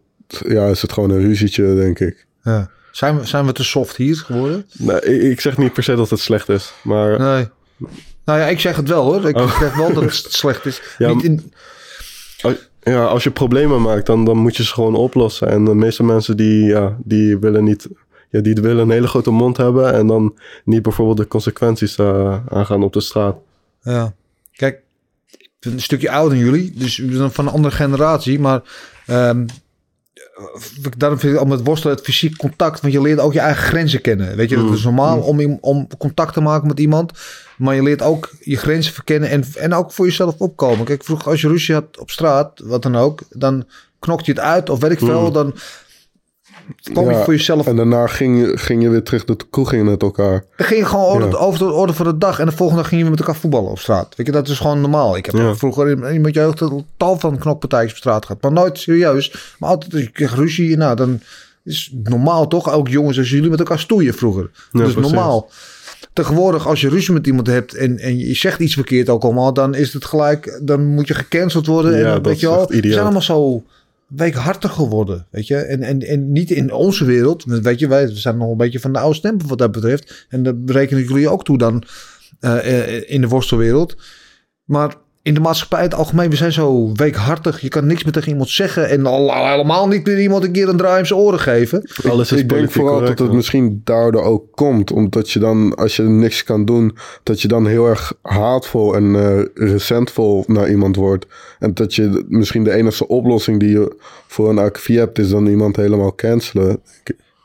ja, 0.48 0.66
is 0.66 0.82
het 0.82 0.92
gewoon 0.92 1.10
een 1.10 1.20
ruzietje, 1.20 1.74
denk 1.74 1.98
ik. 1.98 2.26
ja. 2.42 2.70
Zijn, 2.90 3.18
we, 3.18 3.26
zijn 3.26 3.46
we 3.46 3.52
te 3.52 3.64
soft 3.64 3.96
hier 3.96 4.16
geworden? 4.16 4.66
Nee, 4.78 5.00
ik, 5.00 5.22
ik 5.22 5.40
zeg 5.40 5.56
niet 5.58 5.72
per 5.72 5.82
se 5.82 5.94
dat 5.94 6.10
het 6.10 6.20
slecht 6.20 6.48
is, 6.48 6.72
maar 6.82 7.18
Nee. 7.18 7.48
Nou 8.24 8.38
ja, 8.40 8.46
ik 8.46 8.60
zeg 8.60 8.76
het 8.76 8.88
wel 8.88 9.04
hoor. 9.04 9.28
Ik 9.28 9.36
Oh. 9.36 9.58
zeg 9.58 9.76
wel 9.76 9.92
dat 9.92 10.02
het 10.02 10.14
slecht 10.42 10.66
is. 10.66 10.82
Ja, 10.98 11.14
Niet 11.14 11.22
in, 11.24 11.52
Als- 12.40 12.68
Ja, 12.82 13.04
als 13.04 13.24
je 13.24 13.30
problemen 13.30 13.82
maakt, 13.82 14.06
dan, 14.06 14.24
dan 14.24 14.36
moet 14.36 14.56
je 14.56 14.64
ze 14.64 14.72
gewoon 14.72 14.94
oplossen. 14.94 15.48
En 15.48 15.64
de 15.64 15.74
meeste 15.74 16.02
mensen 16.02 16.36
die, 16.36 16.64
ja, 16.64 16.96
die 17.04 17.38
willen 17.38 17.64
niet... 17.64 17.88
Ja, 18.30 18.40
die 18.40 18.54
willen 18.54 18.82
een 18.82 18.90
hele 18.90 19.06
grote 19.06 19.30
mond 19.30 19.56
hebben... 19.56 19.92
en 19.94 20.06
dan 20.06 20.34
niet 20.64 20.82
bijvoorbeeld 20.82 21.16
de 21.16 21.28
consequenties 21.28 21.96
eh, 21.96 22.36
aangaan 22.48 22.82
op 22.82 22.92
de 22.92 23.00
straat. 23.00 23.36
Ja. 23.82 24.14
Kijk, 24.52 24.80
ik 25.38 25.50
ben 25.60 25.72
een 25.72 25.80
stukje 25.80 26.10
ouder 26.10 26.36
dan 26.38 26.46
jullie, 26.46 26.72
dus 26.74 26.96
jullie 26.96 27.16
zijn 27.16 27.30
van 27.32 27.46
een 27.46 27.52
andere 27.52 27.74
generatie, 27.74 28.38
maar 28.40 28.60
ehm, 29.06 29.46
daarom 30.96 31.18
vind 31.18 31.32
ik 31.32 31.38
al 31.38 31.44
met 31.46 31.64
worstelen 31.64 31.96
het 31.96 32.04
fysiek 32.04 32.36
contact, 32.36 32.80
want 32.80 32.92
je 32.92 33.00
leert 33.00 33.18
ook 33.18 33.32
je 33.32 33.40
eigen 33.40 33.62
grenzen 33.64 34.00
kennen. 34.00 34.36
Weet 34.36 34.48
je, 34.50 34.56
Mm. 34.56 34.64
het 34.66 34.78
is 34.78 34.84
normaal 34.84 35.20
om, 35.20 35.40
im- 35.40 35.58
om 35.60 35.86
contact 35.98 36.32
te 36.32 36.40
maken 36.40 36.68
met 36.68 36.80
iemand, 36.80 37.12
maar 37.58 37.74
je 37.74 37.82
leert 37.82 38.02
ook 38.02 38.30
je 38.40 38.56
grenzen 38.56 38.92
verkennen 38.94 39.30
en, 39.30 39.44
en 39.54 39.74
ook 39.74 39.92
voor 39.92 40.06
jezelf 40.06 40.34
opkomen. 40.38 40.84
Kijk, 40.84 41.04
vroeger 41.04 41.30
als 41.30 41.40
je 41.40 41.48
ruzie 41.48 41.74
had 41.74 41.98
op 41.98 42.10
straat, 42.10 42.60
wat 42.64 42.82
dan 42.82 42.96
ook, 42.96 43.20
dan 43.30 43.64
knokte 43.98 44.24
je 44.32 44.32
het 44.40 44.40
uit 44.48 44.70
of 44.70 44.80
weet 44.80 44.90
ik 44.90 44.98
veel, 44.98 45.26
Mm. 45.26 45.32
dan 45.32 45.54
kwam 46.92 47.04
je 47.04 47.10
Ja, 47.10 47.24
voor 47.24 47.34
jezelf 47.34 47.66
En 47.66 47.76
daarna 47.76 48.06
ging 48.06 48.40
je, 48.40 48.58
ging 48.58 48.82
je 48.82 48.88
weer 48.90 49.02
terug 49.02 49.24
de 49.24 49.36
kroeg 49.50 49.72
in 49.72 49.84
met 49.84 50.02
elkaar. 50.02 50.44
Dan 50.56 50.66
ging 50.66 50.80
je 50.80 50.86
gewoon 50.86 51.22
over, 51.22 51.38
over 51.38 51.58
de 51.58 51.72
orde 51.72 51.92
van 51.92 52.06
de 52.06 52.18
dag. 52.18 52.38
En 52.38 52.46
de 52.46 52.52
volgende 52.52 52.82
dag 52.82 52.90
ging 52.90 53.02
je 53.02 53.10
met 53.10 53.18
elkaar 53.18 53.36
voetballen 53.36 53.70
op 53.70 53.78
straat. 53.78 54.16
Weet 54.16 54.26
je, 54.26 54.32
dat 54.32 54.48
is 54.48 54.58
gewoon 54.58 54.80
normaal. 54.80 55.16
Ik 55.16 55.26
heb 55.26 55.56
vroeger 55.56 55.88
in, 55.88 56.02
in 56.04 56.20
mijn 56.20 56.34
jeugd 56.34 56.62
tal 56.96 57.18
van 57.18 57.38
knokpartijtjes 57.38 57.92
op 57.92 57.98
straat 57.98 58.26
gehad. 58.26 58.42
Maar 58.42 58.52
nooit 58.52 58.78
serieus. 58.78 59.54
Maar 59.58 59.68
altijd 59.68 60.10
ruzie. 60.14 60.76
Nou, 60.76 60.96
dan 60.96 61.20
is 61.64 61.90
het 61.92 62.08
normaal 62.08 62.46
toch? 62.46 62.72
Ook 62.72 62.88
jongens 62.88 63.18
als 63.18 63.30
jullie 63.30 63.50
met 63.50 63.58
elkaar 63.58 63.78
stoeien 63.78 64.14
vroeger. 64.14 64.50
Dus 64.72 64.92
precies. 64.92 65.12
normaal. 65.12 65.50
Tegenwoordig, 66.12 66.66
als 66.66 66.80
je 66.80 66.88
ruzie 66.88 67.14
met 67.14 67.26
iemand 67.26 67.46
hebt 67.46 67.74
en, 67.74 67.98
en 67.98 68.18
je 68.18 68.34
zegt 68.34 68.60
iets 68.60 68.74
verkeerd 68.74 69.08
ook 69.08 69.22
allemaal, 69.22 69.52
dan 69.52 69.74
is 69.74 69.92
het 69.92 70.04
gelijk, 70.04 70.60
dan 70.62 70.86
moet 70.86 71.08
je 71.08 71.14
gecanceld 71.14 71.66
worden. 71.66 71.92
Ja, 71.92 71.98
en 71.98 72.04
dat 72.04 72.24
weet 72.24 72.34
is 72.34 72.40
je 72.40 72.48
wel, 72.48 72.66
we 72.66 72.74
idioot. 72.74 72.92
zijn 72.92 73.04
allemaal 73.04 73.22
zo 73.22 73.64
weekhartig 74.06 74.72
geworden, 74.72 75.26
weet 75.30 75.46
je. 75.46 75.56
En, 75.56 75.82
en, 75.82 76.00
en 76.00 76.32
niet 76.32 76.50
in 76.50 76.72
onze 76.72 77.04
wereld, 77.04 77.44
weet 77.44 77.78
je, 77.78 77.88
wij 77.88 78.08
zijn 78.12 78.36
nog 78.36 78.50
een 78.50 78.56
beetje 78.56 78.80
van 78.80 78.92
de 78.92 78.98
oude 78.98 79.16
stempel 79.16 79.48
wat 79.48 79.58
dat 79.58 79.72
betreft. 79.72 80.26
En 80.28 80.42
dat 80.42 80.64
berekenen 80.64 81.04
jullie 81.04 81.28
ook 81.28 81.44
toe 81.44 81.58
dan 81.58 81.82
eh, 82.40 82.94
eh, 82.96 83.02
in 83.06 83.20
de 83.20 83.28
worstelwereld. 83.28 83.96
Maar 84.64 84.94
in 85.26 85.34
de 85.34 85.40
maatschappij 85.40 85.78
in 85.78 85.84
het 85.84 85.94
algemeen, 85.94 86.30
we 86.30 86.36
zijn 86.36 86.52
zo 86.52 86.92
weekhartig. 86.92 87.60
Je 87.60 87.68
kan 87.68 87.86
niks 87.86 88.04
meer 88.04 88.12
tegen 88.12 88.30
iemand 88.30 88.48
zeggen 88.48 88.88
en 88.88 89.06
al, 89.06 89.32
al 89.32 89.48
helemaal 89.48 89.88
niet 89.88 90.06
meer 90.06 90.20
iemand 90.20 90.44
een 90.44 90.52
keer 90.52 90.68
een 90.68 90.76
draai 90.76 90.98
in 90.98 91.06
zijn 91.06 91.20
oren 91.20 91.40
geven. 91.40 91.90
Alles 92.08 92.32
is 92.32 92.40
ik 92.40 92.48
denk 92.48 92.70
vooral 92.70 92.92
correct, 92.92 93.10
dat 93.10 93.18
het 93.18 93.28
man. 93.28 93.36
misschien 93.36 93.80
daardoor 93.84 94.22
ook 94.22 94.44
komt. 94.54 94.92
Omdat 94.92 95.30
je 95.30 95.38
dan, 95.38 95.74
als 95.74 95.96
je 95.96 96.02
niks 96.02 96.44
kan 96.44 96.64
doen, 96.64 96.96
dat 97.22 97.40
je 97.40 97.48
dan 97.48 97.66
heel 97.66 97.86
erg 97.86 98.12
haatvol 98.22 98.94
en 98.94 99.14
eh 99.14 99.68
recentvol 99.70 100.44
naar 100.46 100.70
iemand 100.70 100.96
wordt. 100.96 101.26
En 101.58 101.74
dat 101.74 101.94
je 101.94 102.24
misschien 102.28 102.64
de 102.64 102.72
enige 102.72 103.08
oplossing 103.08 103.60
die 103.60 103.70
je 103.70 103.96
voor 104.26 104.50
een 104.50 104.58
akkefië 104.58 104.98
hebt, 104.98 105.18
is 105.18 105.30
dan 105.30 105.46
iemand 105.46 105.76
helemaal 105.76 106.14
cancelen. 106.14 106.80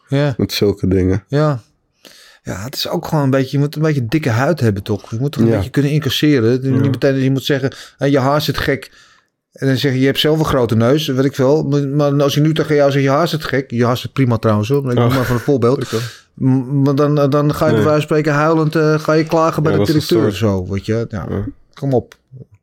Ja. 0.08 0.34
Met 0.38 0.54
zulke 0.54 0.88
dingen. 0.88 1.24
Ja. 1.28 1.62
Ja, 2.44 2.64
het 2.64 2.76
is 2.76 2.88
ook 2.88 3.08
gewoon 3.08 3.24
een 3.24 3.30
beetje, 3.30 3.52
je 3.58 3.64
moet 3.64 3.76
een 3.76 3.82
beetje 3.82 4.06
dikke 4.06 4.30
huid 4.30 4.60
hebben 4.60 4.84
toch? 4.84 5.12
Je 5.12 5.18
moet 5.20 5.32
toch 5.32 5.42
een 5.42 5.48
Ja. 5.50 5.56
beetje 5.56 5.70
kunnen 5.70 5.92
incasseren. 5.92 6.72
Niet 6.72 6.92
meteen 6.92 7.14
dat 7.14 7.24
je 7.24 7.32
moet 7.32 7.44
zeggen, 7.44 7.72
"Hé, 7.98 8.06
je 8.06 8.20
haar 8.20 8.42
zit 8.42 8.58
gek. 8.58 8.92
En 9.52 9.68
dan 9.68 9.78
zeg 9.78 9.94
je, 9.94 10.00
je 10.00 10.06
hebt 10.06 10.20
zelf 10.20 10.40
een 10.40 10.46
grote 10.46 10.76
neus, 10.76 11.08
weet 11.08 11.26
ik 11.26 11.36
veel. 11.36 11.64
Maar- 11.64 12.22
als 12.22 12.34
je 12.34 12.42
nu 12.42 12.54
tegen 12.54 12.76
jou 12.76 12.92
zegt, 12.92 13.04
je 13.04 13.10
haar 13.10 13.28
zit 13.28 13.44
gek. 13.44 13.72
Je 13.72 13.86
haar 13.86 13.98
zit 13.98 14.14
prima 14.14 14.38
trouwens 14.38 14.70
hoor, 14.70 14.82
maar 14.84 14.92
ik 14.92 14.98
noem 14.98 15.08
Oh. 15.08 15.16
maar 15.16 15.26
van 15.26 15.36
een 15.36 15.42
voorbeeld. 15.42 15.92
Maar 16.84 16.96
dan, 16.96 17.16
dan 17.30 17.54
ga 17.54 17.66
je 17.66 17.72
bij 17.72 17.80
Nee. 17.82 17.90
wijze 17.90 17.90
van 17.92 18.02
spreken 18.02 18.34
huilend, 18.34 18.76
eh, 18.76 19.00
ga 19.00 19.14
je 19.14 19.24
klagen 19.26 19.64
bij 19.64 19.72
Ja, 19.72 19.78
de 19.78 19.86
directeur 19.86 20.28
of 20.28 20.36
zo. 20.36 20.68
Weet 20.68 20.86
je, 20.86 21.08
kom 21.74 21.94
op. 21.94 22.16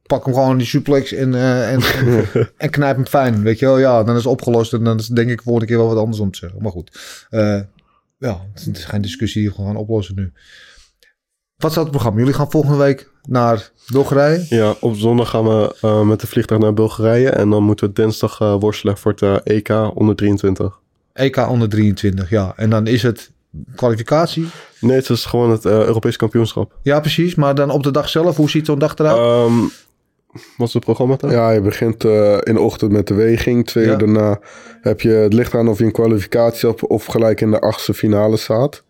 Pak 0.06 0.24
hem 0.24 0.34
gewoon 0.34 0.50
in 0.50 0.56
die 0.58 0.66
suplex 0.66 1.12
en, 1.12 1.34
eh, 1.34 1.72
en, 1.72 1.80
en, 1.80 2.26
en 2.56 2.70
knijp 2.70 2.96
hem 2.96 3.06
fijn. 3.06 3.42
Weet 3.42 3.58
je 3.58 3.66
wel, 3.66 3.78
ja, 3.78 4.02
dan 4.04 4.16
is 4.16 4.22
het 4.22 4.32
opgelost. 4.32 4.72
En 4.72 4.84
dan 4.84 4.98
is 4.98 5.06
denk 5.06 5.30
ik 5.30 5.42
volgende 5.42 5.66
keer 5.68 5.76
wel 5.78 5.88
wat 5.88 5.96
anders 5.98 6.18
om 6.20 6.30
te 6.30 6.38
zeggen. 6.38 6.62
Maar 6.62 6.70
goed, 6.72 6.98
Eh, 7.30 7.60
ja, 8.18 8.46
het 8.54 8.76
is 8.76 8.84
geen 8.84 9.00
discussie, 9.00 9.40
die 9.40 9.50
we 9.50 9.56
gewoon 9.56 9.76
oplossen 9.76 10.14
nu. 10.14 10.32
Wat 11.56 11.70
staat 11.70 11.82
het 11.82 11.92
programma? 11.92 12.18
Jullie 12.18 12.34
gaan 12.34 12.50
volgende 12.50 12.76
week 12.76 13.10
naar 13.22 13.70
Bulgarije. 13.92 14.46
Ja, 14.48 14.74
op 14.80 14.96
zondag 14.96 15.30
gaan 15.30 15.44
we 15.44 15.76
eh, 15.80 16.02
met 16.02 16.20
de 16.20 16.26
vliegtuig 16.26 16.60
naar 16.60 16.74
Bulgarije. 16.74 17.30
En 17.30 17.50
dan 17.50 17.62
moeten 17.62 17.86
we 17.86 17.92
dinsdag 17.92 18.40
eh, 18.40 18.54
worstelen 18.60 18.98
voor 18.98 19.14
het 19.16 19.42
EK 19.42 19.68
onder 19.94 20.16
23. 20.16 20.78
EK 21.12 21.36
onder 21.36 21.68
23, 21.68 22.30
ja. 22.30 22.52
En 22.56 22.70
dan 22.70 22.86
is 22.86 23.02
het 23.02 23.30
kwalificatie. 23.74 24.48
Nee, 24.80 24.96
het 24.96 25.08
is 25.08 25.24
gewoon 25.24 25.50
het 25.50 25.64
eh, 25.64 25.72
Europees 25.72 26.16
kampioenschap. 26.16 26.78
Ja, 26.82 27.00
precies. 27.00 27.34
Maar 27.34 27.54
dan 27.54 27.70
op 27.70 27.82
de 27.82 27.90
dag 27.90 28.08
zelf, 28.08 28.36
hoe 28.36 28.50
ziet 28.50 28.66
zo'n 28.66 28.78
dag 28.78 28.98
eruit? 28.98 29.18
Ehm, 29.18 29.58
wat 30.56 30.66
is 30.68 30.74
het 30.74 30.84
programma 30.84 31.16
dan? 31.16 31.30
Ja, 31.30 31.50
je 31.50 31.60
begint 31.60 32.04
eh, 32.04 32.32
in 32.42 32.54
de 32.54 32.60
ochtend 32.60 32.92
met 32.92 33.06
de 33.06 33.14
weging. 33.14 33.66
Twee 33.66 33.84
Ja. 33.84 33.90
uur 33.90 33.98
daarna 33.98 34.40
heb 34.80 35.00
je 35.00 35.08
het 35.08 35.32
ligt 35.32 35.54
aan 35.54 35.68
of 35.68 35.78
je 35.78 35.84
een 35.84 35.92
kwalificatie 35.92 36.68
hebt 36.68 36.86
of 36.86 37.04
gelijk 37.04 37.40
in 37.40 37.50
de 37.50 37.60
achtste 37.60 37.94
finale 37.94 38.36
staat. 38.36 38.84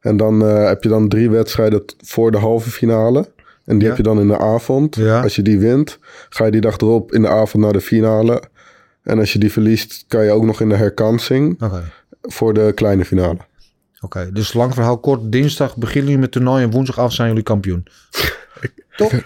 En 0.00 0.16
dan 0.16 0.46
eh, 0.48 0.66
heb 0.66 0.82
je 0.82 0.88
dan 0.88 1.08
drie 1.08 1.30
wedstrijden 1.30 1.82
voor 2.04 2.30
de 2.30 2.38
halve 2.38 2.70
finale. 2.70 3.30
En 3.64 3.74
die 3.78 3.82
Ja. 3.82 3.86
heb 3.88 3.96
je 3.96 4.02
dan 4.02 4.20
in 4.20 4.28
de 4.28 4.38
avond. 4.38 4.96
Ja. 4.96 5.22
Als 5.22 5.36
je 5.36 5.42
die 5.42 5.58
wint, 5.58 5.98
ga 6.28 6.44
je 6.44 6.50
die 6.50 6.60
dag 6.60 6.76
erop 6.78 7.12
in 7.12 7.22
de 7.22 7.28
avond 7.28 7.62
naar 7.64 7.72
de 7.72 7.80
finale. 7.80 8.42
En 9.02 9.18
als 9.18 9.32
je 9.32 9.38
die 9.38 9.52
verliest, 9.52 10.04
kan 10.08 10.24
je 10.24 10.30
ook 10.30 10.44
nog 10.44 10.60
in 10.60 10.68
de 10.68 10.74
herkansing 10.76 11.60
voor 12.22 12.54
de 12.54 12.72
kleine 12.74 13.04
finale. 13.04 13.36
Oké, 14.00 14.30
dus 14.32 14.52
lang 14.52 14.74
verhaal 14.74 14.98
kort. 14.98 15.32
Dinsdag 15.32 15.76
beginnen 15.76 16.04
jullie 16.04 16.18
met 16.20 16.32
toernooi 16.32 16.62
en 16.62 16.70
woensdagavond 16.70 17.12
zijn 17.14 17.28
jullie 17.28 17.42
kampioen. 17.42 17.86
Toch? 18.96 19.12
Oké. 19.12 19.24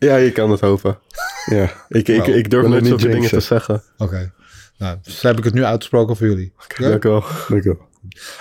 Ja, 0.00 0.16
je 0.16 0.32
kan 0.32 0.50
het 0.50 0.60
hopen. 0.60 0.98
Ja, 1.50 1.70
Ik, 1.88 2.08
ik, 2.08 2.16
Nou, 2.16 2.32
ik 2.32 2.50
durf 2.50 2.66
nooit 2.66 2.80
het 2.80 2.88
zoveel 2.88 3.10
dingen 3.10 3.28
te 3.28 3.40
zeggen. 3.40 3.82
Nou, 4.78 4.96
dus 5.02 5.22
heb 5.22 5.38
ik 5.38 5.44
het 5.44 5.54
nu 5.54 5.64
uitgesproken 5.64 6.16
voor 6.16 6.26
jullie. 6.26 6.52
Ja? 6.76 6.88
Dank 6.88 7.04
u 7.04 7.08
wel. 7.08 7.24
dank 7.48 7.62
je 7.62 7.76
wel. 7.78 7.88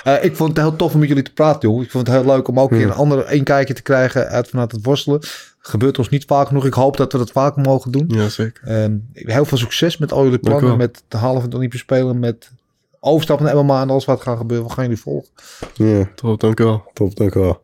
Eh, 0.04 0.24
ik 0.24 0.36
vond 0.36 0.50
het 0.50 0.58
heel 0.58 0.76
tof 0.76 0.94
om 0.94 1.00
met 1.00 1.08
jullie 1.08 1.24
te 1.24 1.34
praten, 1.34 1.70
joh. 1.70 1.84
Ik 1.84 1.92
vond 1.92 2.08
het 2.08 2.16
heel 2.16 2.26
leuk 2.26 2.48
om 2.48 2.60
ook 2.60 2.70
weer 2.70 2.86
een 2.86 2.92
ander 2.94 3.34
een 3.34 3.44
kijkje 3.44 3.74
te 3.74 3.82
krijgen 3.82 4.28
uit 4.28 4.50
vanuit 4.50 4.72
het 4.72 4.86
worstelen. 4.86 5.20
Gebeurt 5.60 5.98
ons 5.98 6.10
niet 6.10 6.26
vaak 6.26 6.48
genoeg. 6.48 6.66
Ik 6.66 6.74
hoop 6.74 6.98
dat 6.98 7.12
we 7.12 7.18
dat 7.18 7.32
vaker 7.32 7.62
mogen 7.62 7.92
doen. 7.92 8.06
Ja, 8.08 8.30
zeker. 8.30 8.64
Ehm, 8.68 8.98
heel 9.14 9.46
veel 9.46 9.58
succes 9.58 9.98
met 9.98 10.12
al 10.12 10.24
jullie 10.24 10.38
u 10.38 10.42
plannen. 10.42 10.78
Met 10.78 11.04
de 11.08 11.18
halve 11.18 11.42
van 11.42 11.50
de 11.50 11.56
Olympische 11.56 11.86
Spelen. 11.86 12.20
Met 12.20 12.52
overstap 13.00 13.40
naar 13.40 13.56
MMA 13.56 13.82
en 13.82 13.90
alles 13.90 14.06
wat 14.06 14.22
gaat 14.22 14.38
gebeuren. 14.38 14.68
We 14.68 14.74
gaan 14.74 14.84
jullie 14.84 15.00
volgen. 15.00 15.30
Ja, 15.74 16.10
Top, 16.16 16.40
dank 16.40 16.60
u 16.60 16.64
wel. 16.64 16.84
top, 16.94 17.16
dank 17.16 17.34
je 17.34 17.40
wel. 17.40 17.62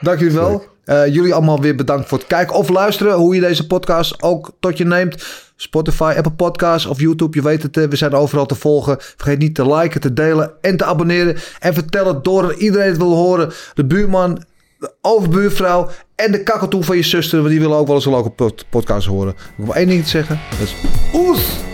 Dank 0.00 0.18
jullie 0.18 0.34
wel. 0.34 0.64
Eh, 0.84 1.06
jullie 1.06 1.34
allemaal 1.34 1.60
weer 1.60 1.74
bedankt 1.74 2.08
voor 2.08 2.18
het 2.18 2.26
kijken 2.26 2.56
of 2.56 2.68
luisteren. 2.68 3.14
Hoe 3.14 3.34
je 3.34 3.40
deze 3.40 3.66
podcast 3.66 4.22
ook 4.22 4.50
tot 4.60 4.78
je 4.78 4.84
neemt. 4.84 5.24
Spotify, 5.56 6.14
Apple 6.16 6.32
Podcasts 6.32 6.86
of 6.86 7.00
YouTube. 7.00 7.36
Je 7.36 7.42
weet 7.42 7.62
het, 7.62 7.76
eh, 7.76 7.84
we 7.84 7.96
zijn 7.96 8.12
overal 8.14 8.46
te 8.46 8.54
volgen. 8.54 8.96
Vergeet 8.98 9.38
niet 9.38 9.54
te 9.54 9.74
liken, 9.74 10.00
te 10.00 10.12
delen 10.12 10.52
en 10.60 10.76
te 10.76 10.84
abonneren. 10.84 11.36
En 11.58 11.74
vertel 11.74 12.06
het 12.06 12.24
door 12.24 12.54
iedereen 12.54 12.88
het 12.88 12.96
wil 12.96 13.14
horen. 13.14 13.52
De 13.74 13.84
buurman, 13.84 14.42
de 14.78 14.92
overbuurvrouw 15.00 15.88
en 16.14 16.32
de 16.32 16.42
kakatoe 16.42 16.82
van 16.84 16.96
je 16.96 17.02
zuster. 17.02 17.38
Want 17.38 17.50
die 17.50 17.60
willen 17.60 17.76
ook 17.76 17.86
wel 17.86 17.96
eens 17.96 18.06
een 18.06 18.12
leuke 18.12 18.30
pod- 18.30 18.64
podcast 18.70 19.06
horen. 19.06 19.34
Ik 19.58 19.66
maar 19.66 19.76
één 19.76 19.88
ding 19.88 20.02
te 20.02 20.08
zeggen. 20.08 20.40
Dat 20.50 20.60
is 20.60 20.74
oes! 21.14 21.73